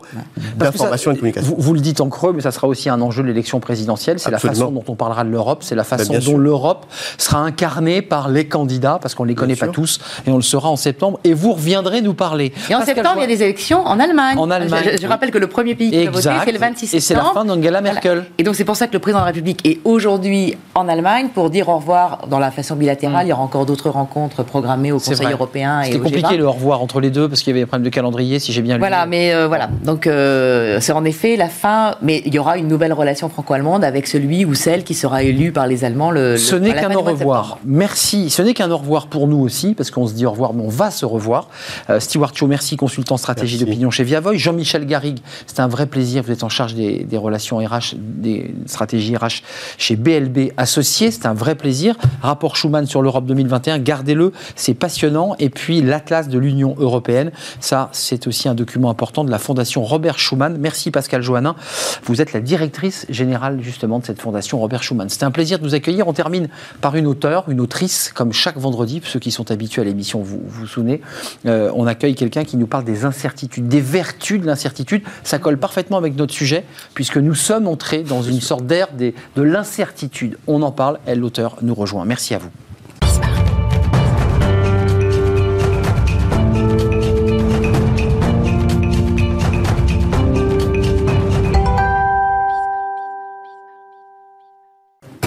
d'information 0.57 1.11
et 1.11 1.13
de 1.15 1.19
communication. 1.19 1.49
Vous, 1.55 1.61
vous 1.61 1.73
le 1.73 1.79
dites 1.79 2.01
en 2.01 2.09
creux, 2.09 2.33
mais 2.33 2.41
ça 2.41 2.51
sera 2.51 2.67
aussi 2.67 2.89
un 2.89 3.01
enjeu 3.01 3.23
de 3.23 3.27
l'élection 3.27 3.59
présidentielle. 3.59 4.19
C'est 4.19 4.31
la 4.31 4.39
façon 4.39 4.71
dont 4.71 4.83
on 4.87 4.95
parlera 4.95 5.23
de 5.23 5.29
l'Europe, 5.29 5.63
c'est 5.63 5.75
la 5.75 5.83
façon 5.83 6.13
bien 6.13 6.19
dont 6.19 6.37
l'Europe 6.37 6.85
sera 7.17 7.39
incarnée 7.39 8.01
par 8.01 8.29
les 8.29 8.47
candidats, 8.47 8.99
parce 9.01 9.15
qu'on 9.15 9.23
ne 9.23 9.29
les 9.29 9.35
connaît 9.35 9.55
pas 9.55 9.67
tous, 9.67 9.99
et 10.27 10.31
on 10.31 10.35
le 10.35 10.41
saura 10.41 10.69
en 10.69 10.75
septembre. 10.75 11.19
Et 11.23 11.33
vous 11.33 11.53
reviendrez 11.53 12.01
nous 12.01 12.13
parler. 12.13 12.53
Et 12.69 12.75
en 12.75 12.85
septembre, 12.85 13.15
il 13.17 13.21
y 13.21 13.23
a 13.23 13.27
des 13.27 13.43
élections 13.43 13.85
en 13.85 13.99
Allemagne. 13.99 14.37
En 14.43 14.51
Allemagne, 14.51 14.97
Je, 15.01 15.07
rappelle 15.07 15.31
que 15.31 15.37
le 15.37 15.47
premier 15.47 15.73
pays 15.75 15.89
qui 15.89 16.05
voter, 16.05 16.17
Exact. 16.17 16.41
c'est 16.45 16.51
le 16.51 16.59
26 16.59 16.87
septembre. 16.87 16.97
Et 16.97 16.99
c'est 17.01 17.13
la 17.13 17.23
fin 17.33 17.45
d'Angela 17.45 17.79
Voilà. 17.79 17.81
Merkel. 17.93 18.25
Et 18.37 18.43
donc 18.43 18.55
c'est 18.55 18.65
pour 18.65 18.75
ça 18.75 18.87
que 18.87 18.93
le 18.93 18.99
président 18.99 19.19
de 19.19 19.23
la 19.23 19.27
République 19.27 19.65
est 19.65 19.79
aujourd'hui 19.85 20.57
en 20.75 20.89
Allemagne 20.89 21.29
pour 21.33 21.49
dire 21.49 21.69
au 21.69 21.77
revoir 21.77 22.27
dans 22.27 22.39
la 22.39 22.51
façon 22.51 22.75
bilatérale. 22.75 23.25
Il 23.25 23.29
y 23.29 23.33
aura 23.33 23.41
encore 23.43 23.65
d'autres 23.65 23.89
rencontres 23.89 24.43
programmées 24.43 24.91
au 24.91 24.97
Conseil 24.97 25.15
vrai. 25.15 25.31
européen 25.31 25.81
et 25.81 25.85
C'était 25.85 25.99
compliqué 25.99 26.27
G20. 26.35 26.37
le 26.37 26.45
au 26.47 26.51
revoir 26.51 26.81
entre 26.81 26.99
les 26.99 27.09
deux, 27.09 27.29
parce 27.29 27.41
qu'il 27.41 27.51
y 27.51 27.53
avait 27.53 27.61
des 27.61 27.65
problèmes 27.65 27.85
de 27.85 27.89
calendrier, 27.89 28.39
si 28.39 28.51
j'ai 28.51 28.61
bien 28.61 28.75
lu. 28.75 28.79
Voilà, 28.79 29.05
mais 29.05 29.33
euh, 29.33 29.47
voilà. 29.47 29.69
Donc 29.83 30.07
euh, 30.07 30.79
c'est 30.81 30.91
en 30.91 31.05
effet 31.05 31.37
la 31.37 31.47
fin. 31.49 31.95
Mais 32.01 32.21
il 32.25 32.33
y 32.33 32.39
aura 32.39 32.57
une 32.57 32.67
nouvelle 32.67 32.93
relation 32.93 33.29
franco-allemande 33.29 33.83
avec 33.83 34.07
celui 34.07 34.43
ou 34.45 34.53
celle 34.55 34.83
qui 34.83 34.93
sera 34.93 35.23
élu 35.23 35.51
par 35.51 35.67
les 35.67 35.85
Allemands 35.85 36.11
le. 36.11 36.37
Ce 36.37 36.55
n'est 36.55 36.73
qu'un 36.73 36.93
au 36.93 37.01
revoir. 37.01 37.43
septembre. 37.45 37.59
Merci. 37.65 38.29
Ce 38.29 38.41
n'est 38.41 38.53
qu'un 38.53 38.69
au 38.71 38.77
revoir 38.77 39.07
pour 39.07 39.27
nous 39.27 39.39
aussi, 39.39 39.73
parce 39.73 39.91
qu'on 39.91 40.07
se 40.07 40.13
dit 40.13 40.25
au 40.25 40.31
revoir, 40.31 40.53
mais 40.53 40.63
on 40.63 40.69
va 40.69 40.91
se 40.91 41.05
revoir. 41.05 41.47
Euh, 41.89 41.99
Stewart 41.99 42.31
Cho, 42.33 42.47
merci, 42.47 42.75
consultant 42.75 43.17
stratégie 43.17 43.57
d'opinion 43.57 43.89
chez 43.91 44.03
Viavoy. 44.03 44.32
Jean-Michel 44.37 44.85
Garrigue, 44.85 45.19
c'est 45.47 45.59
un 45.59 45.67
vrai 45.67 45.85
plaisir. 45.85 46.23
Vous 46.23 46.31
êtes 46.31 46.43
en 46.43 46.49
charge 46.49 46.75
des, 46.75 47.07
relations 47.17 47.57
RH, 47.57 47.95
des 47.97 48.53
stratégies 48.65 49.15
RH 49.15 49.41
chez 49.77 49.95
BLB 49.95 50.51
Associés. 50.57 51.11
C'est 51.11 51.25
un 51.25 51.33
vrai 51.33 51.55
plaisir. 51.55 51.95
Rapport 52.21 52.55
Schuman 52.55 52.85
sur 52.85 53.01
l'Europe 53.01 53.25
2021, 53.25 53.79
gardez-le, 53.79 54.33
c'est 54.55 54.73
passionnant. 54.73 55.35
Et 55.39 55.49
puis 55.49 55.81
l'Atlas 55.81 56.27
de 56.27 56.37
l'Union 56.37 56.75
européenne, 56.77 57.31
ça, 57.59 57.89
c'est 57.93 58.27
aussi 58.27 58.49
un 58.49 58.55
document 58.55 58.89
important 58.89 59.23
de 59.23 59.31
la 59.31 59.39
Fondation 59.39 59.83
Robert 59.83 60.19
Schuman. 60.19 60.57
Merci 60.59 60.91
Pascal 60.91 61.21
Joannin. 61.21 61.55
Vous 62.03 62.21
êtes 62.21 62.33
la 62.33 62.41
directrice 62.41 63.05
générale 63.09 63.61
justement 63.61 63.99
de 63.99 64.05
cette 64.05 64.21
fondation 64.21 64.59
Robert 64.59 64.83
Schuman. 64.83 65.09
C'était 65.09 65.25
un 65.25 65.31
plaisir 65.31 65.59
de 65.59 65.63
vous 65.63 65.75
accueillir. 65.75 66.07
On 66.07 66.13
termine 66.13 66.49
par 66.81 66.95
une 66.95 67.07
auteure, 67.07 67.49
une 67.49 67.61
autrice, 67.61 68.11
comme 68.13 68.33
chaque 68.33 68.57
vendredi. 68.57 69.01
Ceux 69.05 69.19
qui 69.19 69.31
sont 69.31 69.51
habitués 69.51 69.81
à 69.81 69.85
l'émission, 69.85 70.21
vous 70.21 70.33
vous, 70.33 70.41
vous 70.47 70.67
souvenez, 70.67 71.01
euh, 71.45 71.71
on 71.75 71.87
accueille 71.87 72.15
quelqu'un 72.15 72.43
qui 72.43 72.57
nous 72.57 72.67
parle 72.67 72.83
des 72.83 73.05
incertitudes, 73.05 73.67
des 73.67 73.81
vertus 73.81 74.22
de 74.31 74.45
l'incertitude. 74.45 75.03
Ça 75.23 75.39
colle 75.39 75.57
parfaitement 75.57 75.97
avec 75.97 76.15
notre 76.15 76.33
sujet, 76.33 76.65
puisque 76.93 77.17
nous 77.17 77.35
sommes 77.35 77.67
entrés 77.67 78.03
dans 78.03 78.21
une 78.21 78.41
sorte 78.41 78.65
d'ère 78.65 78.89
de 78.93 79.13
l'incertitude. 79.41 80.37
On 80.47 80.61
en 80.61 80.71
parle, 80.71 80.99
elle, 81.05 81.19
l'auteur, 81.19 81.57
nous 81.61 81.75
rejoint. 81.75 82.05
Merci 82.05 82.33
à 82.33 82.37
vous. 82.37 82.49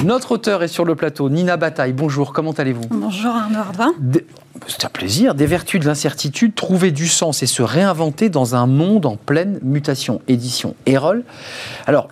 Notre 0.07 0.31
auteur 0.31 0.63
est 0.63 0.69
sur 0.69 0.85
le 0.85 0.95
plateau, 0.95 1.29
Nina 1.29 1.57
Bataille. 1.57 1.93
Bonjour, 1.93 2.33
comment 2.33 2.53
allez-vous? 2.53 2.85
Bonjour 2.93 3.35
Arnaud 3.35 3.59
Ardouin. 3.59 3.93
Des- 3.99 4.25
C'est 4.69 4.85
un 4.85 4.89
plaisir. 4.89 5.35
Des 5.35 5.47
vertus 5.47 5.81
de 5.81 5.87
l'incertitude, 5.87 6.55
trouver 6.55 6.93
du 6.93 7.09
sens 7.09 7.43
et 7.43 7.47
se 7.47 7.61
réinventer 7.61 8.29
dans 8.29 8.55
un 8.55 8.69
monde 8.69 9.05
en 9.05 9.17
pleine 9.17 9.59
mutation. 9.65 10.21
Édition 10.29 10.77
Erol. 10.87 11.25
Alors, 11.89 12.07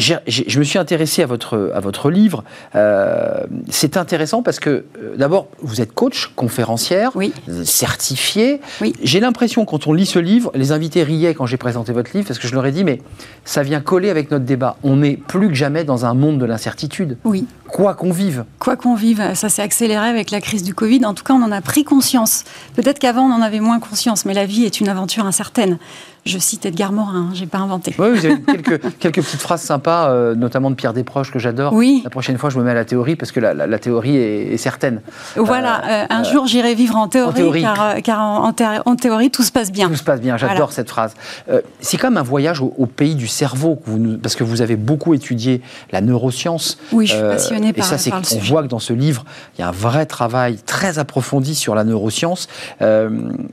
je 0.00 0.58
me 0.58 0.64
suis 0.64 0.78
intéressé 0.78 1.22
à 1.22 1.26
votre, 1.26 1.70
à 1.74 1.80
votre 1.80 2.10
livre. 2.10 2.42
Euh, 2.74 3.44
c'est 3.68 3.96
intéressant 3.96 4.42
parce 4.42 4.58
que, 4.60 4.70
euh, 4.70 5.16
d'abord, 5.16 5.48
vous 5.62 5.80
êtes 5.80 5.92
coach, 5.92 6.30
conférencière, 6.36 7.10
Oui. 7.14 7.32
certifié. 7.64 8.60
Oui. 8.80 8.94
J'ai 9.02 9.20
l'impression, 9.20 9.64
quand 9.64 9.86
on 9.86 9.92
lit 9.92 10.06
ce 10.06 10.18
livre, 10.18 10.50
les 10.54 10.72
invités 10.72 11.02
riaient 11.02 11.34
quand 11.34 11.46
j'ai 11.46 11.56
présenté 11.56 11.92
votre 11.92 12.10
livre, 12.14 12.26
parce 12.26 12.38
que 12.38 12.48
je 12.48 12.54
leur 12.54 12.66
ai 12.66 12.72
dit, 12.72 12.84
mais 12.84 13.00
ça 13.44 13.62
vient 13.62 13.80
coller 13.80 14.10
avec 14.10 14.30
notre 14.30 14.44
débat. 14.44 14.76
On 14.82 15.02
est 15.02 15.16
plus 15.16 15.48
que 15.48 15.54
jamais 15.54 15.84
dans 15.84 16.04
un 16.06 16.14
monde 16.14 16.38
de 16.38 16.44
l'incertitude. 16.44 17.16
Oui, 17.24 17.46
Quoi 17.68 17.94
qu'on 17.94 18.10
vive. 18.10 18.44
quoi 18.58 18.74
qu'on 18.74 18.96
vive, 18.96 19.22
ça 19.34 19.48
s'est 19.48 19.62
accéléré 19.62 20.08
avec 20.08 20.32
la 20.32 20.40
crise 20.40 20.64
du 20.64 20.74
Covid. 20.74 21.04
En 21.04 21.14
tout 21.14 21.22
cas, 21.22 21.34
on 21.34 21.42
en 21.42 21.52
a 21.52 21.60
pris 21.60 21.84
conscience. 21.84 22.42
Peut-être 22.74 22.98
qu'avant, 22.98 23.22
on 23.22 23.32
en 23.32 23.42
avait 23.42 23.60
moins 23.60 23.78
conscience, 23.78 24.24
mais 24.24 24.34
la 24.34 24.44
vie 24.44 24.64
est 24.64 24.80
une 24.80 24.88
aventure 24.88 25.24
incertaine. 25.24 25.78
Je 26.26 26.38
cite 26.38 26.66
Edgar 26.66 26.92
Morin, 26.92 27.28
hein, 27.28 27.30
j'ai 27.32 27.46
pas 27.46 27.58
inventé. 27.58 27.94
Oui, 27.98 28.08
vous 28.10 28.26
avez 28.26 28.40
quelques, 28.46 28.98
quelques 28.98 29.22
petites 29.22 29.40
phrases 29.40 29.62
sympas, 29.62 30.10
euh, 30.10 30.34
notamment 30.34 30.70
de 30.70 30.74
Pierre 30.74 30.92
Desproges 30.92 31.30
que 31.30 31.38
j'adore. 31.38 31.72
Oui. 31.72 32.02
La 32.04 32.10
prochaine 32.10 32.36
fois, 32.36 32.50
je 32.50 32.58
me 32.58 32.64
mets 32.64 32.72
à 32.72 32.74
la 32.74 32.84
théorie 32.84 33.16
parce 33.16 33.32
que 33.32 33.40
la, 33.40 33.54
la- 33.54 33.66
la 33.66 33.78
théorie 33.78 34.16
est, 34.16 34.52
est 34.52 34.56
certaine. 34.58 35.00
Voilà, 35.36 36.02
euh, 36.02 36.06
un 36.10 36.22
jour 36.24 36.46
j'irai 36.46 36.74
vivre 36.74 36.96
en 36.96 37.08
théorie, 37.08 37.34
théorie. 37.34 37.62
car, 37.62 37.80
euh, 37.82 38.00
car 38.00 38.20
en, 38.20 38.44
en 38.48 38.52
thé- 38.52 38.80
en 38.84 38.96
théorie, 38.96 39.30
tout 39.30 39.42
se 39.42 39.50
passe 39.52 39.72
bien. 39.72 39.88
Tout 39.88 39.96
se 39.96 40.04
passe 40.04 40.20
bien, 40.20 40.36
j'adore 40.36 40.56
Voilà. 40.56 40.72
cette 40.72 40.90
phrase. 40.90 41.14
Euh, 41.50 41.62
c'est 41.80 41.96
comme 41.96 42.18
un 42.18 42.22
voyage 42.22 42.60
au, 42.60 42.74
au 42.76 42.86
pays 42.86 43.14
du 43.14 43.26
cerveau, 43.26 43.76
que 43.76 43.88
vous 43.90 43.98
nous- 43.98 44.18
parce 44.18 44.36
que 44.36 44.44
vous 44.44 44.60
avez 44.62 44.76
beaucoup 44.76 45.14
étudié 45.14 45.62
la 45.90 46.02
neuroscience. 46.02 46.76
Euh, 46.92 46.96
Oui, 46.96 47.06
je 47.06 47.14
suis 47.14 47.22
passionnée 47.22 47.68
Et 47.68 47.72
par- 47.72 47.86
ça, 47.86 47.96
c'est 47.98 48.10
le 48.10 48.16
on 48.16 48.22
sujet. 48.24 48.40
voit 48.50 48.62
que 48.62 48.68
dans 48.68 48.78
ce 48.78 48.92
livre, 48.92 49.24
il 49.56 49.62
y 49.62 49.64
a 49.64 49.68
un 49.68 49.72
vrai 49.72 50.04
travail 50.06 50.58
très 50.66 50.98
approfondi 50.98 51.54
sur 51.54 51.74
la 51.74 51.84
neuroscience. 51.84 52.46
Euh, 52.82 53.08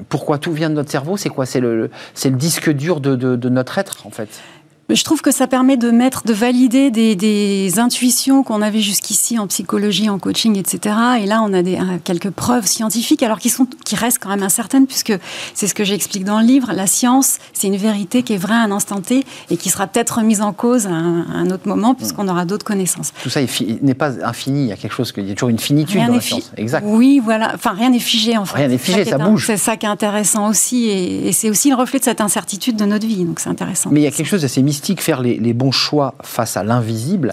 pourquoi 0.09 0.37
tout 0.37 0.51
vient 0.51 0.69
de 0.69 0.75
notre 0.75 0.91
cerveau? 0.91 1.15
C'est 1.15 1.29
quoi? 1.29 1.45
C'est 1.45 1.61
le, 1.61 1.89
c'est 2.13 2.29
le 2.29 2.35
disque 2.57 2.71
dur 2.71 2.99
de, 2.99 3.15
de- 3.15 3.35
de 3.35 3.49
notre 3.49 3.77
être, 3.77 4.05
en 4.05 4.09
fait. 4.09 4.41
Je 4.89 5.03
trouve 5.03 5.21
que 5.21 5.31
ça 5.31 5.47
permet 5.47 5.75
de 5.75 5.91
mettre, 5.91 6.23
de 6.25 6.31
valider 6.33 6.91
des, 6.91 7.15
des 7.15 7.77
intuitions 7.77 8.41
qu'on 8.43 8.61
avait 8.61 8.79
jusqu'ici 8.79 9.37
en 9.37 9.45
psychologie, 9.47 10.09
en 10.09 10.17
coaching, 10.17 10.55
etc. 10.57 10.95
Et 11.21 11.25
là, 11.25 11.41
on 11.43 11.51
a 11.51 11.61
des, 11.61 11.75
euh, 11.75 11.97
quelques 12.05 12.29
preuves 12.29 12.65
scientifiques, 12.67 13.21
alors 13.21 13.39
qui, 13.39 13.49
sont, 13.49 13.67
qui 13.83 13.95
restent 13.97 14.19
quand 14.19 14.29
même 14.29 14.43
incertaines, 14.43 14.87
puisque 14.87 15.11
c'est 15.53 15.67
ce 15.67 15.73
que 15.73 15.83
j'explique 15.83 16.23
dans 16.23 16.39
le 16.39 16.45
livre. 16.45 16.71
La 16.73 16.87
science, 16.87 17.37
c'est 17.51 17.67
une 17.67 17.75
vérité 17.75 18.23
qui 18.23 18.31
est 18.33 18.37
vraie 18.37 18.53
à 18.55 18.59
un 18.61 18.71
instant 18.71 19.01
T 19.01 19.25
et 19.49 19.57
qui 19.57 19.69
sera 19.69 19.87
peut-être 19.87 20.19
remise 20.19 20.39
en 20.41 20.53
cause 20.53 20.87
à 20.87 20.91
un, 20.91 21.23
à 21.23 21.33
un 21.35 21.51
autre 21.51 21.67
moment, 21.67 21.93
puisqu'on 21.93 22.29
aura 22.29 22.45
d'autres 22.45 22.65
connaissances. 22.65 23.11
Tout 23.21 23.29
ça 23.29 23.41
n'est 23.81 23.93
pas 23.93 24.23
infini. 24.25 24.63
Il 24.63 24.67
y 24.69 24.71
a 24.71 24.77
quelque 24.77 24.93
chose, 24.93 25.11
il 25.17 25.27
y 25.27 25.31
a 25.31 25.33
toujours 25.33 25.49
une 25.49 25.59
finitude 25.59 25.99
dans 26.07 26.13
la 26.13 26.21
fi- 26.21 26.27
science. 26.35 26.51
Exact. 26.55 26.85
Oui, 26.87 27.19
voilà. 27.21 27.51
Enfin, 27.55 27.71
rien 27.73 27.89
n'est 27.89 27.99
figé 27.99 28.37
en 28.37 28.45
fait. 28.45 28.55
Rien 28.55 28.69
n'est 28.69 28.77
figé, 28.77 29.03
ça 29.03 29.17
bouge. 29.17 29.47
C'est 29.47 29.57
ça 29.57 29.75
qui 29.75 29.85
est 29.85 29.89
intéressant 29.89 30.47
aussi, 30.47 30.85
et, 30.85 31.27
et 31.27 31.31
c'est 31.33 31.49
aussi 31.49 31.69
le 31.69 31.75
reflet 31.75 31.99
de 31.99 32.05
cette 32.05 32.21
incertitude 32.21 32.77
de 32.77 32.85
notre 32.85 33.05
vie. 33.05 33.25
Donc 33.25 33.41
c'est 33.41 33.49
intéressant. 33.49 33.89
Mais 33.91 33.99
il 33.99 34.03
y 34.03 34.07
a 34.07 34.11
quelque 34.11 34.27
chose 34.27 34.43
d'assez 34.43 34.61
mystique, 34.61 34.76
faire 35.01 35.21
les, 35.21 35.53
bons 35.53 35.71
choix 35.71 36.15
face 36.23 36.57
à 36.57 36.63
l'invisible. 36.63 37.31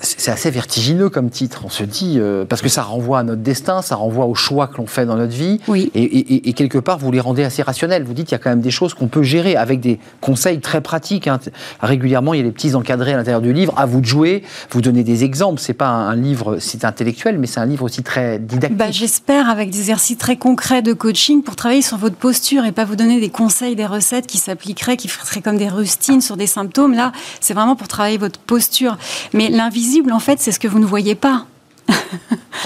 C'est 0.00 0.30
assez 0.30 0.50
vertigineux 0.50 1.08
comme 1.08 1.28
titre. 1.30 1.62
On 1.64 1.68
se 1.70 1.82
dit, 1.82 2.16
euh, 2.18 2.44
parce 2.44 2.62
que 2.62 2.68
ça 2.68 2.82
renvoie 2.82 3.18
à 3.18 3.22
notre 3.24 3.42
destin, 3.42 3.82
ça 3.82 3.96
renvoie 3.96 4.26
aux 4.26 4.34
choix 4.34 4.68
que 4.68 4.76
l'on 4.76 4.86
fait 4.86 5.04
dans 5.06 5.16
notre 5.16 5.34
vie. 5.34 5.60
Oui. 5.66 5.90
Et, 5.94 6.02
et- 6.02 6.48
et 6.48 6.52
quelque 6.52 6.78
part, 6.78 6.98
vous 6.98 7.10
les 7.10 7.18
rendez 7.20 7.42
assez 7.42 7.62
rationnels. 7.62 8.04
Vous 8.04 8.12
dites, 8.14 8.30
il 8.30 8.32
y 8.32 8.36
a 8.36 8.38
quand 8.38 8.50
même 8.50 8.60
des 8.60 8.70
choses 8.70 8.94
qu'on 8.94 9.08
peut 9.08 9.22
gérer 9.24 9.56
avec 9.56 9.80
des 9.80 9.98
conseils 10.20 10.60
très 10.60 10.80
pratiques. 10.80 11.26
hein. 11.26 11.40
Régulièrement, 11.80 12.32
il 12.34 12.38
y 12.38 12.40
a 12.40 12.44
des 12.44 12.52
petits 12.52 12.74
encadrés 12.74 13.12
à 13.12 13.16
l'intérieur 13.16 13.40
du 13.40 13.52
livre. 13.52 13.74
À 13.76 13.86
vous 13.86 14.00
de 14.00 14.06
jouer, 14.06 14.42
vous 14.70 14.80
donnez 14.80 15.02
des 15.02 15.24
exemples. 15.24 15.60
C'est 15.60 15.72
pas 15.74 15.88
un, 15.88 16.08
un 16.10 16.16
livre, 16.16 16.58
c'est 16.60 16.84
intellectuel, 16.84 17.38
mais 17.38 17.46
c'est 17.48 17.60
un 17.60 17.66
livre 17.66 17.84
aussi 17.84 18.02
très 18.04 18.38
didactique. 18.38 18.76
Bah, 18.78 18.90
J'espère 18.92 19.48
avec 19.48 19.70
des 19.70 19.78
exercices 19.80 20.18
très 20.18 20.36
concrets 20.36 20.82
de 20.82 20.92
coaching 20.92 21.42
pour 21.42 21.56
travailler 21.56 21.82
sur 21.82 21.96
votre 21.96 22.16
posture 22.16 22.64
et 22.64 22.72
pas 22.72 22.84
vous 22.84 22.96
donner 22.96 23.20
des 23.20 23.30
conseils, 23.30 23.74
des 23.74 23.86
recettes 23.86 24.26
qui 24.28 24.38
s'appliqueraient, 24.38 24.96
qui 24.96 25.08
seraient 25.08 25.40
comme 25.42 25.58
des 25.58 25.68
rustines 25.68 26.20
sur 26.20 26.36
des 26.36 26.46
symptômes. 26.46 26.94
Là, 26.94 27.10
c'est 27.40 27.54
vraiment 27.54 27.74
pour 27.74 27.88
travailler 27.88 28.18
votre 28.18 28.38
posture. 28.38 28.96
Mais 29.32 29.48
l'invisible, 29.48 29.87
en 30.12 30.18
fait, 30.20 30.40
c'est 30.40 30.52
ce 30.52 30.58
que 30.58 30.68
vous 30.68 30.78
ne 30.78 30.86
voyez 30.86 31.14
pas. 31.14 31.46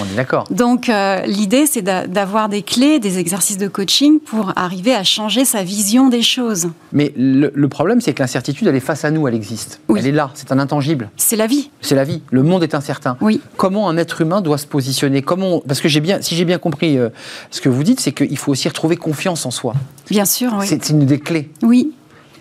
On 0.01 0.05
est 0.05 0.15
d'accord. 0.15 0.45
Donc 0.51 0.89
euh, 0.89 1.21
l'idée, 1.25 1.65
c'est 1.65 1.81
d'a- 1.81 2.07
d'avoir 2.07 2.49
des 2.49 2.61
clés, 2.61 2.99
des 2.99 3.19
exercices 3.19 3.57
de 3.57 3.67
coaching 3.69 4.19
pour 4.19 4.51
arriver 4.57 4.93
à 4.93 5.03
changer 5.03 5.45
sa 5.45 5.63
vision 5.63 6.09
des 6.09 6.21
choses. 6.21 6.69
Mais 6.91 7.13
le, 7.15 7.51
le 7.53 7.67
problème, 7.69 8.01
c'est 8.01 8.13
que 8.13 8.21
l'incertitude, 8.21 8.67
elle 8.67 8.75
est 8.75 8.79
face 8.81 9.05
à 9.05 9.11
nous, 9.11 9.27
elle 9.27 9.35
existe. 9.35 9.79
Oui. 9.87 9.99
Elle 10.01 10.07
est 10.07 10.11
là, 10.11 10.31
c'est 10.33 10.51
un 10.51 10.59
intangible. 10.59 11.09
C'est 11.15 11.35
la 11.37 11.47
vie. 11.47 11.69
C'est 11.81 11.95
la 11.95 12.03
vie. 12.03 12.21
Le 12.31 12.43
monde 12.43 12.63
est 12.63 12.75
incertain. 12.75 13.15
Oui. 13.21 13.39
Comment 13.55 13.87
un 13.87 13.97
être 13.97 14.19
humain 14.21 14.41
doit 14.41 14.57
se 14.57 14.67
positionner? 14.67 15.21
Comment 15.21 15.61
Parce 15.61 15.79
que 15.79 15.87
j'ai 15.87 16.01
bien, 16.01 16.21
si 16.21 16.35
j'ai 16.35 16.45
bien 16.45 16.57
compris 16.57 16.97
euh, 16.97 17.09
ce 17.51 17.61
que 17.61 17.69
vous 17.69 17.83
dites, 17.83 17.99
c'est 18.01 18.11
qu'il 18.11 18.37
faut 18.37 18.51
aussi 18.51 18.67
retrouver 18.67 18.97
confiance 18.97 19.45
en 19.45 19.51
soi. 19.51 19.73
Bien 20.09 20.25
sûr, 20.25 20.53
oui. 20.59 20.65
C'est 20.67 20.89
une 20.89 21.05
des 21.05 21.19
clés. 21.19 21.49
Oui, 21.61 21.93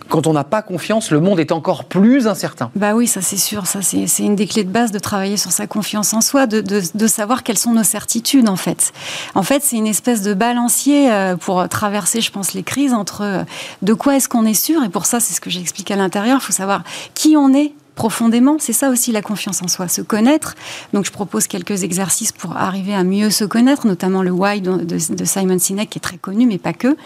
Quand 0.09 0.27
on 0.27 0.33
n'a 0.33 0.45
pas 0.45 0.63
confiance, 0.63 1.11
le 1.11 1.21
monde 1.21 1.41
est 1.41 1.53
encore 1.53 1.85
plus 1.85 2.27
incertain. 2.27 2.71
Bah 2.77 2.95
oui, 2.95 3.07
ça 3.07 3.23
c'est 3.23 3.37
sûr, 3.37 3.67
ça 3.67 3.81
c'est 3.83 4.07
une 4.23 4.37
des 4.37 4.47
clés 4.47 4.65
de 4.65 4.71
base 4.71 4.93
de 4.93 4.99
travailler 4.99 5.37
sur 5.37 5.53
sa 5.53 5.67
confiance 5.67 6.13
en 6.13 6.21
soi, 6.21 6.47
de, 6.47 6.61
de, 6.61 6.83
de 6.95 7.07
savoir 7.07 7.43
quelles 7.43 7.59
sont 7.59 7.73
nos 7.73 7.83
certitudes 7.83 8.49
en 8.49 8.57
fait. 8.57 8.93
En 9.35 9.43
fait, 9.43 9.63
c'est 9.63 9.77
une 9.77 9.87
espèce 9.87 10.23
de 10.23 10.35
balancier 10.35 11.13
euh, 11.13 11.37
pour 11.37 11.69
traverser, 11.69 12.21
je 12.21 12.31
pense, 12.31 12.53
les 12.55 12.63
crises 12.63 12.93
entre 12.93 13.23
euh, 13.23 13.45
de 13.83 13.95
quoi 13.95 14.17
est-ce 14.17 14.29
qu'on 14.29 14.45
est 14.45 14.55
sûr, 14.55 14.83
et 14.85 14.89
pour 14.89 15.07
ça 15.07 15.21
c'est 15.21 15.35
ce 15.35 15.41
que 15.41 15.51
j'explique 15.51 15.91
à 15.91 15.97
l'intérieur, 15.97 16.39
il 16.41 16.45
faut 16.45 16.53
savoir 16.53 16.83
qui 17.15 17.37
on 17.37 17.55
est 17.55 17.73
profondément. 17.95 18.57
C'est 18.59 18.73
ça 18.73 18.91
aussi 18.91 19.13
la 19.13 19.23
confiance 19.23 19.63
en 19.63 19.69
soi, 19.69 19.89
se 19.89 20.03
connaître. 20.03 20.55
Donc 20.93 21.05
je 21.05 21.11
propose 21.11 21.47
quelques 21.47 21.83
exercices 21.85 22.33
pour 22.33 22.57
arriver 22.57 22.95
à 22.95 23.05
mieux 23.05 23.31
se 23.31 23.45
connaître, 23.45 23.87
notamment 23.87 24.23
le 24.23 24.31
Why 24.31 24.61
de, 24.61 24.85
de 24.85 25.25
Simon 25.25 25.59
Sinek 25.59 25.91
qui 25.91 25.99
est 25.99 26.01
très 26.01 26.17
connu, 26.17 26.47
mais 26.47 26.59
pas 26.59 26.73
que. 26.73 26.97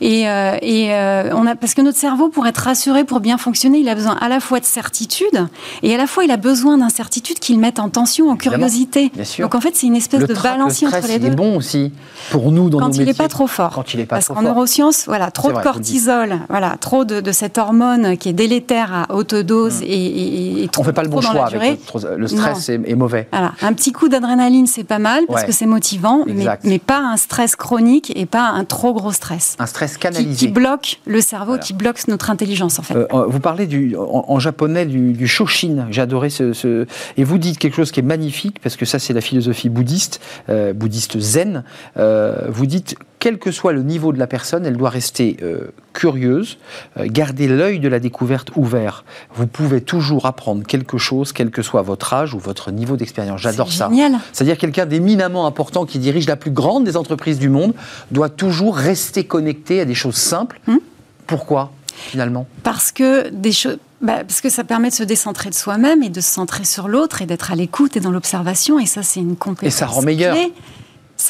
Et, 0.00 0.28
euh, 0.28 0.56
et 0.62 0.92
euh, 0.94 1.34
on 1.34 1.46
a 1.46 1.54
parce 1.56 1.74
que 1.74 1.82
notre 1.82 1.98
cerveau, 1.98 2.28
pour 2.28 2.46
être 2.46 2.58
rassuré, 2.58 3.04
pour 3.04 3.20
bien 3.20 3.38
fonctionner, 3.38 3.78
il 3.78 3.88
a 3.88 3.94
besoin 3.94 4.16
à 4.20 4.28
la 4.28 4.40
fois 4.40 4.60
de 4.60 4.64
certitude 4.64 5.48
et 5.82 5.94
à 5.94 5.98
la 5.98 6.06
fois 6.06 6.24
il 6.24 6.30
a 6.30 6.36
besoin 6.36 6.78
d'incertitude 6.78 7.38
qui 7.38 7.54
le 7.54 7.60
mettent 7.60 7.78
en 7.80 7.88
tension, 7.88 8.30
en 8.30 8.36
curiosité. 8.36 9.10
Bien 9.14 9.24
sûr. 9.24 9.44
Donc 9.46 9.54
en 9.54 9.60
fait, 9.60 9.74
c'est 9.74 9.86
une 9.86 9.96
espèce 9.96 10.20
Le 10.20 10.26
de 10.26 10.34
balancier 10.34 10.86
le 10.86 10.90
stress, 10.90 11.04
entre 11.04 11.12
les 11.12 11.18
il 11.18 11.26
est 11.26 11.30
deux. 11.30 11.36
bon 11.36 11.56
aussi 11.56 11.92
pour 12.30 12.52
nous 12.52 12.70
dans 12.70 12.78
quand 12.78 12.88
nos 12.88 12.92
il 12.92 13.04
n'est 13.04 13.14
pas 13.14 13.28
trop 13.28 13.46
fort. 13.46 13.72
Quand 13.74 13.94
il 13.94 14.00
est 14.00 14.06
pas 14.06 14.16
Parce 14.16 14.28
qu'en 14.28 14.42
neurosciences, 14.42 15.04
voilà, 15.06 15.30
trop 15.30 15.48
C'est 15.48 15.54
de 15.54 15.54
vrai, 15.54 15.64
cortisol, 15.64 16.38
voilà, 16.48 16.76
trop 16.80 17.04
de, 17.04 17.20
de 17.20 17.32
cette 17.32 17.58
hormone 17.58 18.16
qui 18.16 18.28
est 18.28 18.32
délétère 18.32 18.92
à 18.94 19.14
haute 19.14 19.34
dose 19.34 19.82
et, 19.82 20.09
et, 20.10 20.62
et 20.64 20.68
trop. 20.68 20.82
On 20.82 20.84
fait 20.84 20.92
pas 20.92 21.02
le 21.02 21.08
bon 21.08 21.20
choix 21.20 21.46
avec 21.46 21.78
le, 21.94 22.16
le 22.16 22.28
stress 22.28 22.68
est, 22.68 22.80
est 22.84 22.94
mauvais. 22.94 23.28
Voilà, 23.32 23.52
un 23.62 23.72
petit 23.72 23.92
coup 23.92 24.08
d'adrénaline, 24.08 24.66
c'est 24.66 24.84
pas 24.84 24.98
mal 24.98 25.24
parce 25.26 25.40
Ouais. 25.42 25.46
que 25.46 25.52
c'est 25.52 25.66
motivant, 25.66 26.24
mais, 26.64 26.78
pas 26.78 26.98
un 27.00 27.16
stress 27.16 27.56
chronique 27.56 28.12
et 28.16 28.26
pas 28.26 28.48
un 28.48 28.64
trop 28.64 28.92
gros 28.94 29.12
stress. 29.12 29.56
Un 29.58 29.66
stress 29.66 29.96
canalisé. 29.96 30.46
qui 30.46 30.52
bloque 30.52 31.00
le 31.06 31.20
cerveau, 31.20 31.52
Voilà. 31.52 31.62
qui 31.62 31.72
bloque 31.72 32.06
notre 32.08 32.30
intelligence 32.30 32.78
en 32.78 32.82
fait. 32.82 32.94
Euh, 32.94 33.06
euh, 33.12 33.26
vous 33.28 33.40
parlez 33.40 33.66
du, 33.66 33.96
en, 33.96 34.24
en 34.28 34.38
japonais 34.38 34.86
du, 34.86 35.12
du 35.12 35.26
shoshin. 35.28 35.86
J'ai 35.90 36.00
adoré 36.02 36.30
ce, 36.30 36.52
ce- 36.52 36.86
Et 37.16 37.24
vous 37.24 37.38
dites 37.38 37.58
quelque 37.58 37.74
chose 37.76 37.90
qui 37.90 38.00
est 38.00 38.04
magnifique, 38.04 38.60
parce 38.62 38.76
que 38.76 38.84
ça, 38.84 38.98
c'est 38.98 39.12
la 39.12 39.20
philosophie 39.20 39.68
bouddhiste, 39.68 40.20
euh, 40.48 40.72
bouddhiste 40.72 41.18
zen. 41.18 41.64
Euh, 41.96 42.46
vous 42.48 42.66
dites, 42.66 42.96
quel 43.20 43.38
que 43.38 43.52
soit 43.52 43.72
le 43.72 43.82
niveau 43.82 44.12
de 44.12 44.18
la 44.18 44.26
personne, 44.26 44.66
elle 44.66 44.76
doit 44.78 44.88
rester 44.90 45.36
euh, 45.42 45.72
curieuse, 45.92 46.56
euh, 46.98 47.06
garder 47.06 47.46
l'œil 47.46 47.78
de 47.78 47.86
la 47.86 48.00
découverte 48.00 48.50
ouvert. 48.56 49.04
Vous 49.34 49.46
pouvez 49.46 49.82
toujours 49.82 50.24
apprendre 50.26 50.66
quelque 50.66 50.96
chose, 50.98 51.32
quel 51.32 51.50
que 51.50 51.62
soit 51.62 51.82
votre 51.82 52.14
âge 52.14 52.34
ou 52.34 52.38
votre 52.38 52.72
niveau 52.72 52.96
d'expérience. 52.96 53.40
J'adore 53.42 53.70
C'est 53.70 53.78
ça. 53.78 53.88
génial. 53.90 54.14
C'est-à-dire 54.32 54.56
quelqu'un 54.56 54.86
d'éminemment 54.86 55.46
important 55.46 55.84
qui 55.84 55.98
dirige 55.98 56.26
la 56.26 56.36
plus 56.36 56.50
grande 56.50 56.84
des 56.84 56.96
entreprises 56.96 57.38
du 57.38 57.50
monde 57.50 57.74
doit 58.10 58.30
toujours 58.30 58.74
rester 58.76 59.24
connecté 59.24 59.80
à 59.80 59.84
des 59.84 59.94
choses 59.94 60.16
simples. 60.16 60.58
Hmm. 60.66 60.78
Pourquoi, 61.26 61.70
finalement? 61.94 62.46
Parce 62.62 62.90
que 62.90 63.28
des 63.28 63.52
choses. 63.52 63.76
bah, 64.00 64.24
parce 64.26 64.40
que 64.40 64.48
ça 64.48 64.64
permet 64.64 64.88
de 64.88 64.94
se 64.94 65.04
décentrer 65.04 65.50
de 65.50 65.54
soi-même 65.54 66.02
et 66.02 66.08
de 66.08 66.22
se 66.22 66.30
centrer 66.32 66.64
sur 66.64 66.88
l'autre 66.88 67.20
et 67.20 67.26
d'être 67.26 67.52
à 67.52 67.54
l'écoute 67.54 67.98
et 67.98 68.00
dans 68.00 68.10
l'observation. 68.10 68.78
Et 68.80 68.86
ça, 68.86 69.02
c'est 69.02 69.20
une 69.20 69.36
compétence. 69.36 69.74
Et 69.74 69.78
ça 69.78 69.86
rend 69.86 70.00
meilleur. 70.00 70.34
clé. 70.34 70.52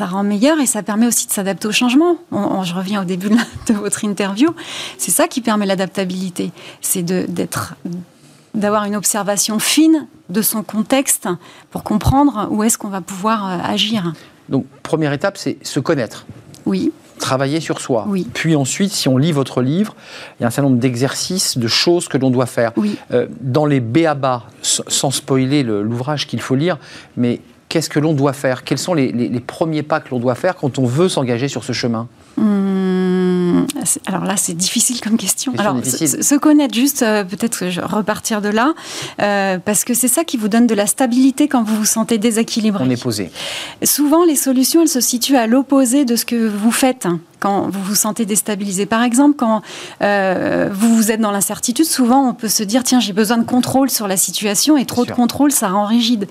Ça 0.00 0.06
rend 0.06 0.22
meilleur 0.22 0.58
et 0.60 0.64
ça 0.64 0.82
permet 0.82 1.06
aussi 1.06 1.26
de 1.26 1.32
s'adapter 1.32 1.68
au 1.68 1.72
changement. 1.72 2.16
On- 2.32 2.38
on- 2.38 2.62
je 2.64 2.74
reviens 2.74 3.02
au 3.02 3.04
début 3.04 3.28
de, 3.28 3.74
votre 3.74 4.02
interview. 4.02 4.48
C'est 4.96 5.10
ça 5.10 5.28
qui 5.28 5.42
permet 5.42 5.66
l'adaptabilité. 5.66 6.52
C'est 6.80 7.02
d'être, 7.02 7.74
d'avoir 8.54 8.84
une 8.84 8.96
observation 8.96 9.58
fine 9.58 10.06
de 10.30 10.40
son 10.40 10.62
contexte 10.62 11.28
pour 11.70 11.82
comprendre 11.84 12.48
où 12.50 12.62
est-ce 12.62 12.78
qu'on 12.78 12.88
va 12.88 13.02
pouvoir 13.02 13.46
euh, 13.46 13.58
agir. 13.62 14.14
Donc, 14.48 14.64
première 14.82 15.12
étape, 15.12 15.36
c'est 15.36 15.58
se 15.62 15.80
connaître. 15.80 16.24
Oui. 16.64 16.92
Travailler 17.18 17.60
sur 17.60 17.78
soi. 17.78 18.06
Oui. 18.08 18.26
Puis 18.32 18.56
ensuite, 18.56 18.92
si 18.92 19.06
on 19.06 19.18
lit 19.18 19.32
votre 19.32 19.60
livre, 19.60 19.94
il 20.38 20.42
y 20.42 20.44
a 20.44 20.46
un 20.46 20.50
certain 20.50 20.70
nombre 20.70 20.80
d'exercices, 20.80 21.58
de 21.58 21.68
choses 21.68 22.08
que 22.08 22.16
l'on 22.16 22.30
doit 22.30 22.46
faire. 22.46 22.72
Oui. 22.78 22.96
Euh, 23.12 23.26
dans 23.42 23.66
les 23.66 23.80
béabas, 23.80 24.44
s- 24.62 24.80
sans 24.88 25.10
spoiler 25.10 25.62
le- 25.62 25.82
l'ouvrage 25.82 26.26
qu'il 26.26 26.40
faut 26.40 26.54
lire, 26.54 26.78
mais 27.18 27.42
qu'est-ce 27.70 27.88
que 27.88 27.98
l'on 27.98 28.12
doit 28.12 28.34
faire? 28.34 28.64
Quels 28.64 28.76
sont 28.76 28.92
les, 28.92 29.10
les- 29.12 29.28
les 29.30 29.40
premiers 29.40 29.82
pas 29.82 30.00
que 30.00 30.10
l'on 30.10 30.18
doit 30.18 30.34
faire 30.34 30.56
quand 30.56 30.78
on 30.78 30.84
veut 30.84 31.08
s'engager 31.08 31.48
sur 31.48 31.64
ce 31.64 31.72
chemin? 31.72 32.06
C'est- 33.84 34.00
alors 34.06 34.24
là, 34.24 34.36
c'est 34.36 34.54
difficile 34.54 35.00
comme 35.00 35.16
question. 35.16 35.52
Question 35.52 35.68
alors, 35.70 35.80
difficile. 35.82 36.08
se, 36.08 36.22
se 36.22 36.34
connaître, 36.34 36.74
juste, 36.74 37.02
euh, 37.02 37.24
peut-être 37.24 37.64
repartir 37.86 38.40
de 38.42 38.48
là, 38.48 38.74
euh, 39.22 39.58
parce 39.64 39.84
que 39.84 39.94
c'est 39.94 40.08
ça 40.08 40.24
qui 40.24 40.36
vous 40.36 40.48
donne 40.48 40.66
de 40.66 40.74
la 40.74 40.86
stabilité 40.86 41.48
quand 41.48 41.62
vous 41.62 41.76
vous 41.76 41.84
sentez 41.84 42.18
déséquilibré. 42.18 42.84
On 42.86 42.90
est 42.90 43.02
posé. 43.02 43.30
Souvent, 43.82 44.24
les 44.24 44.36
solutions, 44.36 44.82
elles 44.82 44.88
se 44.88 45.00
situent 45.00 45.36
à 45.36 45.46
l'opposé 45.46 46.04
de 46.04 46.16
ce 46.16 46.24
que 46.24 46.48
vous 46.48 46.70
faites 46.72 47.06
quand 47.40 47.68
vous 47.70 47.82
vous 47.82 47.94
sentez 47.94 48.26
déstabilisé. 48.26 48.86
Par 48.86 49.02
exemple, 49.02 49.34
quand 49.36 49.62
euh, 50.02 50.68
vous, 50.72 50.94
vous 50.94 51.10
êtes 51.10 51.20
dans 51.20 51.30
l'incertitude, 51.30 51.84
souvent, 51.86 52.28
on 52.28 52.34
peut 52.34 52.48
se 52.48 52.62
dire, 52.62 52.84
tiens, 52.84 53.00
j'ai 53.00 53.12
besoin 53.12 53.38
de 53.38 53.44
contrôle 53.44 53.90
sur 53.90 54.06
la 54.06 54.16
situation, 54.16 54.76
et 54.76 54.84
trop 54.84 55.04
de 55.04 55.12
contrôle, 55.12 55.50
ça 55.50 55.68
rend 55.68 55.86
rigide. 55.86 56.28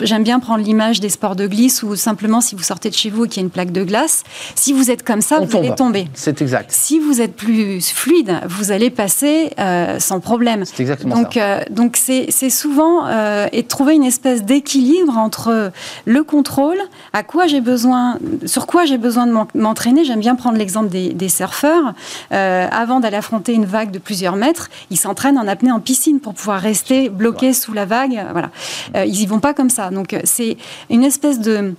J'aime 0.00 0.22
bien 0.22 0.38
prendre 0.40 0.62
l'image 0.64 1.00
des 1.00 1.08
sports 1.08 1.36
de 1.36 1.46
glisse, 1.46 1.82
ou 1.82 1.96
simplement, 1.96 2.40
si 2.40 2.54
vous 2.54 2.62
sortez 2.62 2.90
de 2.90 2.94
chez 2.94 3.10
vous 3.10 3.24
et 3.24 3.28
qu'il 3.28 3.38
y 3.40 3.44
a 3.44 3.46
une 3.46 3.50
plaque 3.50 3.72
de 3.72 3.82
glace, 3.84 4.22
si 4.54 4.72
vous 4.72 4.90
êtes 4.90 5.02
comme 5.02 5.20
ça, 5.22 5.38
On 5.40 5.46
vous 5.46 5.56
allez 5.56 5.68
tombe. 5.68 5.76
tomber. 5.78 6.08
C'est 6.14 6.40
exact. 6.42 6.70
Si 6.72 6.98
vous 6.98 7.20
êtes 7.20 7.34
plus 7.34 7.80
fluide, 7.92 8.40
vous 8.48 8.70
allez 8.72 8.90
passer 8.90 9.50
euh, 9.58 9.98
sans 9.98 10.20
problème. 10.20 10.64
C'est 10.64 10.80
exactement 10.80 11.16
Donc, 11.16 11.34
ça. 11.34 11.40
euh, 11.40 11.60
donc 11.70 11.96
c'est 11.96 12.30
souvent 12.50 13.06
euh, 13.06 13.46
et 13.52 13.62
de 13.62 13.68
trouver 13.68 13.94
une 13.94 14.04
espèce 14.04 14.42
d'équilibre 14.44 15.16
entre 15.16 15.72
le 16.04 16.22
contrôle, 16.24 16.78
à 17.12 17.22
quoi 17.22 17.46
j'ai 17.46 17.60
besoin, 17.60 18.18
sur 18.46 18.66
quoi 18.66 18.84
j'ai 18.84 18.98
besoin 18.98 19.26
de 19.26 19.32
m'en- 19.32 19.48
m'entraîner. 19.54 20.04
J'aime 20.04 20.20
bien 20.20 20.34
prendre 20.34 20.49
l'exemple 20.58 20.88
des, 20.88 21.12
des 21.12 21.28
surfeurs. 21.28 21.94
Euh, 22.32 22.66
avant 22.70 23.00
d'aller 23.00 23.16
affronter 23.16 23.54
une 23.54 23.64
vague 23.66 23.90
de 23.90 23.98
plusieurs 23.98 24.36
mètres, 24.36 24.68
ils 24.90 24.96
s'entraînent 24.98 25.38
en 25.38 25.46
apnée 25.48 25.72
en 25.72 25.80
piscine 25.80 26.20
pour 26.20 26.34
pouvoir 26.34 26.60
rester 26.60 27.08
bloqués 27.08 27.52
sous 27.52 27.72
la 27.72 27.84
vague. 27.84 28.18
Voilà, 28.32 28.50
Euh, 28.96 29.04
ils 29.04 29.20
y 29.20 29.26
vont 29.26 29.40
pas 29.40 29.54
comme 29.54 29.70
ça. 29.70 29.90
Donc 29.90 30.12
euh, 30.14 30.20
c'est 30.24 30.56
une 30.88 31.04
espèce 31.04 31.38
de 31.40 31.74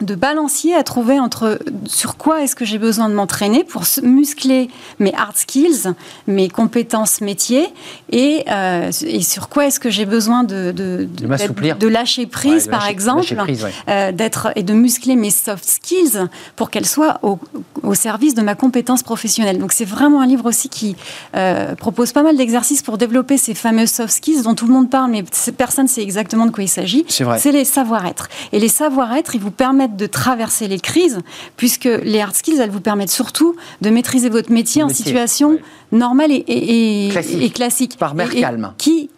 de 0.00 0.14
balancier 0.14 0.74
à 0.74 0.82
trouver 0.82 1.18
entre 1.18 1.58
sur 1.86 2.16
quoi 2.16 2.42
est-ce 2.42 2.54
que 2.54 2.64
j'ai 2.64 2.78
besoin 2.78 3.08
de 3.08 3.14
m'entraîner 3.14 3.64
pour 3.64 3.82
muscler 4.02 4.70
mes 4.98 5.12
hard 5.14 5.36
skills, 5.36 5.92
mes 6.26 6.48
compétences 6.48 7.20
métiers, 7.20 7.66
et, 8.10 8.44
euh, 8.50 8.90
et 9.04 9.22
sur 9.22 9.48
quoi 9.48 9.66
est-ce 9.66 9.80
que 9.80 9.90
j'ai 9.90 10.06
besoin 10.06 10.44
de, 10.44 10.72
de, 10.72 11.08
De 11.10 11.86
lâcher 11.88 12.26
prise, 12.26 12.64
Ouais, 12.66 12.70
par 12.70 12.80
lâcher- 12.82 12.92
exemple, 12.92 13.34
ouais. 13.34 13.72
euh, 13.88 14.12
d'être 14.12 14.48
et 14.56 14.62
de 14.62 14.72
muscler 14.72 15.16
mes 15.16 15.30
soft 15.30 15.64
skills 15.64 16.26
pour 16.56 16.70
qu'elles 16.70 16.86
soient 16.86 17.18
au, 17.22 17.38
au 17.82 17.94
service 17.94 18.34
de 18.34 18.42
ma 18.42 18.54
compétence 18.54 19.02
professionnelle. 19.02 19.58
Donc 19.58 19.72
c'est 19.72 19.84
vraiment 19.84 20.20
un 20.20 20.26
livre 20.26 20.46
aussi 20.46 20.68
qui 20.68 20.96
euh, 21.34 21.74
propose 21.74 22.12
pas 22.12 22.22
mal 22.22 22.36
d'exercices 22.36 22.82
pour 22.82 22.98
développer 22.98 23.36
ces 23.38 23.54
fameux 23.54 23.86
soft 23.86 24.12
skills 24.14 24.42
dont 24.42 24.54
tout 24.54 24.66
le 24.66 24.72
monde 24.72 24.90
parle, 24.90 25.10
mais 25.10 25.24
personne 25.56 25.84
ne 25.86 25.90
sait 25.90 26.02
exactement 26.02 26.46
de 26.46 26.50
quoi 26.50 26.62
il 26.64 26.68
s'agit. 26.68 27.04
C'est 27.08 27.24
vrai. 27.24 27.38
C'est 27.38 27.52
les 27.52 27.64
savoir-être. 27.64 28.28
Et 28.52 28.60
les 28.60 28.68
savoir-être, 28.68 29.34
ils 29.34 29.40
vous 29.40 29.50
permettent 29.50 29.87
de 29.96 30.06
traverser 30.06 30.68
les 30.68 30.78
crises, 30.80 31.20
puisque 31.56 31.84
les 32.02 32.20
hard 32.20 32.34
skills, 32.34 32.60
elles 32.60 32.70
vous 32.70 32.80
permettent 32.80 33.10
surtout 33.10 33.54
de 33.80 33.90
maîtriser 33.90 34.28
votre 34.28 34.50
métier 34.52 34.82
en 34.82 34.88
situation 34.88 35.50
ouais. 35.50 35.62
normale 35.92 36.30
et, 36.32 36.36
et- 36.36 37.06
et- 37.06 37.10
Classique. 37.10 37.42
et 37.42 37.50
classique. 37.50 37.96
Par 37.98 38.14
et 38.18 38.40
calme. 38.40 38.72
Qui, 38.78 39.10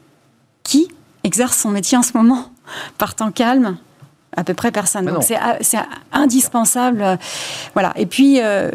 qui 0.62 0.88
exerce 1.24 1.56
son 1.58 1.70
métier 1.70 1.98
en 1.98 2.02
ce 2.02 2.12
moment 2.16 2.50
par 2.98 3.14
temps 3.14 3.30
calme 3.32 3.76
à 4.36 4.44
peu 4.44 4.54
près 4.54 4.70
personne. 4.70 5.04
Mais 5.06 5.12
Donc 5.12 5.24
c'est 5.24 5.36
ah, 5.36 5.56
c'est 5.60 5.78
indispensable. 6.12 7.02
euh, 7.02 7.16
Voilà. 7.74 7.92
Et 7.96 8.06
puis. 8.06 8.40
euh, 8.40 8.70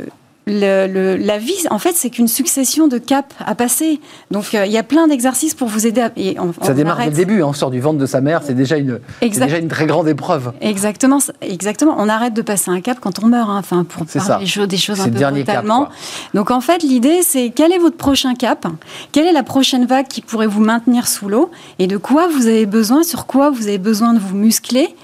le- 0.47 0.87
le- 0.87 1.15
la 1.15 1.37
vie, 1.39 1.55
en 1.71 1.79
fait, 1.79 1.93
c'est 1.95 2.09
qu'une 2.09 2.27
succession 2.27 2.87
de 2.87 2.97
caps 2.97 3.35
à 3.43 3.55
passer. 3.55 3.99
Donc, 4.31 4.53
euh, 4.53 4.65
il 4.65 4.71
y 4.71 4.77
a 4.77 4.83
plein 4.83 5.07
d'exercices 5.07 5.53
pour 5.55 5.67
vous 5.67 5.87
aider. 5.87 6.01
À, 6.01 6.11
et 6.17 6.39
on- 6.39 6.53
Ça 6.53 6.71
on 6.71 6.73
démarre 6.75 6.97
dès 6.99 7.05
le 7.05 7.11
début. 7.11 7.41
hein. 7.41 7.47
On 7.47 7.53
sort 7.53 7.71
du 7.71 7.79
ventre 7.79 7.97
de 7.97 8.05
sa 8.05 8.21
mère, 8.21 8.41
c'est 8.43 8.53
déjà 8.53 8.77
une, 8.77 8.99
déjà 9.21 9.57
une 9.57 9.67
très 9.67 9.85
grande 9.87 10.07
épreuve. 10.07 10.53
Exactement, 10.61 11.19
exactement. 11.41 11.95
On 11.97 12.07
arrête 12.09 12.33
de 12.33 12.41
passer 12.41 12.69
un 12.71 12.81
cap 12.81 12.99
quand 13.01 13.23
on 13.23 13.27
meurt, 13.27 13.49
hein. 13.49 13.57
enfin 13.59 13.83
pour 13.83 14.05
parler 14.05 14.27
ça. 14.27 14.37
des 14.39 14.45
choses, 14.45 14.67
des 14.67 14.77
choses 14.77 15.01
un 15.01 15.09
peu 15.09 15.19
cap, 15.19 15.33
brutalement. 15.33 15.89
Donc 16.33 16.51
en 16.51 16.61
fait, 16.61 16.83
l'idée 16.83 17.21
c'est 17.23 17.51
quel 17.55 17.71
est 17.71 17.77
votre 17.79 17.97
prochain 17.97 18.35
cap? 18.35 18.67
Quelle 19.11 19.25
est 19.25 19.31
la 19.33 19.43
prochaine 19.43 19.85
vague 19.85 20.07
qui 20.07 20.21
pourrait 20.21 20.47
vous 20.47 20.61
maintenir 20.61 21.07
sous 21.07 21.27
l'eau? 21.29 21.49
Et 21.79 21.87
de 21.87 21.97
quoi 21.97 22.27
vous 22.27 22.47
avez 22.47 22.65
besoin? 22.65 23.03
Sur 23.03 23.25
quoi 23.25 23.49
vous 23.49 23.67
avez 23.67 23.77
besoin 23.79 24.13
de 24.13 24.19
vous 24.19 24.35
muscler? 24.35 24.95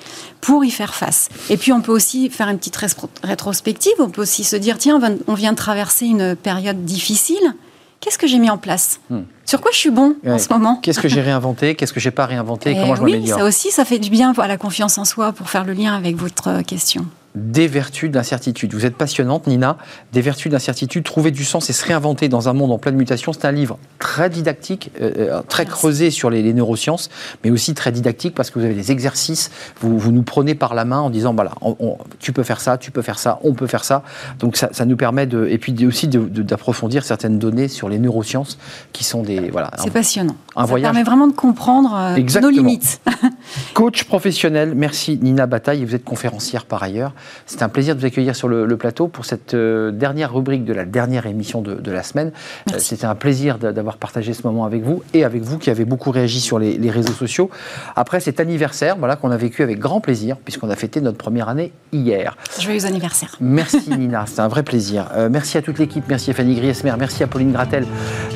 Pour 0.41 0.65
y 0.65 0.71
faire 0.71 0.93
face. 0.93 1.29
Et 1.49 1.57
puis 1.57 1.71
on 1.71 1.81
peut 1.81 1.91
aussi 1.91 2.29
faire 2.29 2.49
une 2.49 2.57
petite 2.57 2.77
rétrospective. 3.23 3.93
On 3.99 4.09
peut 4.09 4.21
aussi 4.21 4.43
se 4.43 4.55
dire 4.55 4.77
tiens, 4.77 4.99
on 5.27 5.33
vient 5.33 5.51
de 5.51 5.57
traverser 5.57 6.07
une 6.07 6.35
période 6.35 6.83
difficile. 6.83 7.53
Qu'est-ce 7.99 8.17
que 8.17 8.25
j'ai 8.25 8.39
mis 8.39 8.49
en 8.49 8.57
place? 8.57 8.99
Sur 9.45 9.61
quoi 9.61 9.69
je 9.71 9.77
suis 9.77 9.91
bon 9.91 10.15
en 10.25 10.39
ce 10.39 10.49
moment? 10.51 10.77
Qu'est-ce 10.81 10.99
que 10.99 11.07
j'ai 11.07 11.21
réinventé? 11.21 11.75
Qu'est-ce 11.75 11.93
que 11.93 11.99
j'ai 11.99 12.09
pas 12.09 12.25
réinventé? 12.25 12.71
Eh 12.71 12.81
Comment 12.81 12.95
je 12.95 13.01
oui, 13.03 13.11
m'améliore? 13.13 13.39
ça 13.39 13.45
aussi, 13.45 13.69
ça 13.69 13.85
fait 13.85 13.99
du 13.99 14.09
bien 14.09 14.33
à 14.35 14.47
la 14.47 14.57
confiance 14.57 14.97
en 14.97 15.05
soi 15.05 15.31
pour 15.33 15.49
faire 15.51 15.63
le 15.65 15.73
lien 15.73 15.93
avec 15.93 16.15
votre 16.15 16.63
question. 16.63 17.05
Des 17.33 17.67
vertus 17.67 18.09
de 18.11 18.15
l'incertitude. 18.15 18.73
Vous 18.73 18.85
êtes 18.85 18.97
passionnante, 18.97 19.47
Nina. 19.47 19.77
Des 20.11 20.19
vertus 20.21 20.49
de 20.49 20.53
l'incertitude, 20.53 21.03
trouver 21.05 21.31
du 21.31 21.45
sens 21.45 21.69
et 21.69 21.73
se 21.73 21.85
réinventer 21.85 22.27
dans 22.27 22.49
un 22.49 22.53
monde 22.53 22.71
en 22.73 22.77
pleine 22.77 22.95
mutation. 22.95 23.31
C'est 23.31 23.45
un 23.45 23.53
livre 23.53 23.77
très 23.99 24.29
didactique, 24.29 24.91
euh, 25.01 25.11
euh, 25.17 25.41
très 25.47 25.63
Merci. 25.63 25.77
creusé 25.79 26.11
sur 26.11 26.29
les, 26.29 26.41
les 26.43 26.53
neurosciences, 26.53 27.09
mais 27.45 27.49
aussi 27.51 27.73
très 27.73 27.93
didactique 27.93 28.35
parce 28.35 28.49
que 28.49 28.59
vous 28.59 28.65
avez 28.65 28.73
des 28.73 28.91
exercices. 28.91 29.49
Vous, 29.79 29.97
vous 29.97 30.11
nous 30.11 30.23
prenez 30.23 30.55
par 30.55 30.73
la 30.73 30.83
main 30.83 30.99
en 30.99 31.09
disant 31.09 31.33
voilà, 31.33 31.51
on- 31.61 31.77
on- 31.79 31.97
tu 32.19 32.33
peux 32.33 32.43
faire 32.43 32.59
ça, 32.59 32.77
tu 32.77 32.91
peux 32.91 33.01
faire 33.01 33.17
ça, 33.17 33.39
on 33.43 33.53
peut 33.53 33.67
faire 33.67 33.85
ça. 33.85 34.03
Donc 34.39 34.57
ça, 34.57 34.67
ça 34.73 34.83
nous 34.85 34.97
permet 34.97 35.25
de, 35.25 35.47
et 35.47 35.57
puis 35.57 35.73
aussi 35.85 36.09
d'approfondir 36.09 37.05
certaines 37.05 37.39
données 37.39 37.69
sur 37.69 37.87
les 37.87 37.97
neurosciences 37.99 38.57
qui 38.91 39.03
sont 39.05 39.23
des 39.23 39.49
voilà. 39.51 39.71
C'est 39.77 39.91
passionnant. 39.91 40.35
Un 40.55 40.63
Ça 40.63 40.67
voyage 40.67 40.91
permet 40.91 41.03
vraiment 41.03 41.27
de 41.27 41.33
comprendre 41.33 41.95
euh, 41.95 42.41
nos 42.41 42.49
limites. 42.49 42.99
Coach 43.73 44.03
professionnel, 44.03 44.73
merci 44.75 45.17
Nina 45.21 45.45
Bataille, 45.45 45.85
vous 45.85 45.95
êtes 45.95 46.03
conférencière 46.03 46.65
par 46.65 46.83
ailleurs. 46.83 47.13
C'est 47.45 47.61
un 47.63 47.69
plaisir 47.69 47.95
de 47.95 48.01
vous 48.01 48.05
accueillir 48.05 48.35
sur 48.35 48.49
le, 48.49 48.65
le 48.65 48.77
plateau 48.77 49.07
pour 49.07 49.23
cette 49.23 49.53
euh, 49.53 49.91
dernière 49.91 50.33
rubrique 50.33 50.65
de 50.65 50.73
la 50.73 50.83
dernière 50.83 51.25
émission 51.25 51.61
de, 51.61 51.75
de 51.75 51.91
la 51.91 52.03
semaine. 52.03 52.31
Euh. 52.73 52.79
C'était 52.79 53.05
un 53.05 53.15
plaisir 53.15 53.59
d'avoir 53.59 53.95
partagé 53.95 54.33
ce 54.33 54.45
moment 54.45 54.65
avec 54.65 54.83
vous 54.83 55.03
et 55.13 55.23
avec 55.23 55.41
vous 55.41 55.57
qui 55.57 55.69
avez 55.69 55.85
beaucoup 55.85 56.11
réagi 56.11 56.41
sur 56.41 56.59
les, 56.59 56.77
les 56.77 56.89
réseaux 56.89 57.13
sociaux. 57.13 57.49
Après 57.95 58.19
cet 58.19 58.41
anniversaire 58.41 58.97
voilà, 58.97 59.15
qu'on 59.15 59.31
a 59.31 59.37
vécu 59.37 59.63
avec 59.63 59.79
grand 59.79 60.01
plaisir 60.01 60.35
puisqu'on 60.37 60.69
a 60.69 60.75
fêté 60.75 60.99
notre 60.99 61.17
première 61.17 61.47
année 61.47 61.71
hier. 61.93 62.35
Joyeux 62.59 62.85
anniversaire. 62.85 63.37
Merci 63.39 63.89
Nina, 63.97 64.25
c'était 64.27 64.41
un 64.41 64.49
vrai 64.49 64.63
plaisir. 64.63 65.09
Euh, 65.15 65.29
merci 65.31 65.57
à 65.57 65.61
toute 65.61 65.79
l'équipe, 65.79 66.03
merci 66.09 66.31
à 66.31 66.33
Fanny 66.33 66.55
Griesmer, 66.55 66.93
merci 66.99 67.23
à 67.23 67.27
Pauline 67.27 67.53
Gratel, 67.53 67.85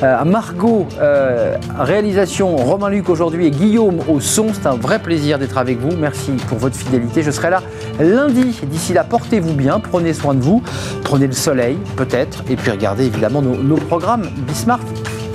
à 0.00 0.24
Margot, 0.24 0.86
euh, 0.98 1.56
Romain 2.56 2.88
Luc 2.88 3.08
aujourd'hui 3.08 3.46
et 3.46 3.50
Guillaume 3.50 4.00
au 4.08 4.20
son. 4.20 4.48
C'est 4.52 4.66
un 4.66 4.76
vrai 4.76 4.98
plaisir 4.98 5.38
d'être 5.38 5.58
avec 5.58 5.78
vous. 5.80 5.96
Merci 5.96 6.32
pour 6.48 6.58
votre 6.58 6.76
fidélité. 6.76 7.22
Je 7.22 7.30
serai 7.30 7.50
là 7.50 7.62
lundi. 7.98 8.58
D'ici 8.64 8.92
là, 8.92 9.04
portez-vous 9.04 9.54
bien, 9.54 9.80
prenez 9.80 10.12
soin 10.12 10.34
de 10.34 10.40
vous, 10.40 10.62
prenez 11.02 11.26
le 11.26 11.32
soleil 11.32 11.78
peut-être, 11.96 12.44
et 12.48 12.56
puis 12.56 12.70
regardez 12.70 13.06
évidemment 13.06 13.42
nos, 13.42 13.56
nos 13.56 13.76
programmes. 13.76 14.28
Bismart, 14.46 14.80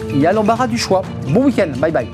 il 0.09 0.19
y 0.19 0.27
a 0.27 0.33
l'embarras 0.33 0.67
du 0.67 0.77
choix. 0.77 1.01
Bon 1.29 1.45
week-end, 1.45 1.71
bye 1.79 1.91
bye. 1.91 2.07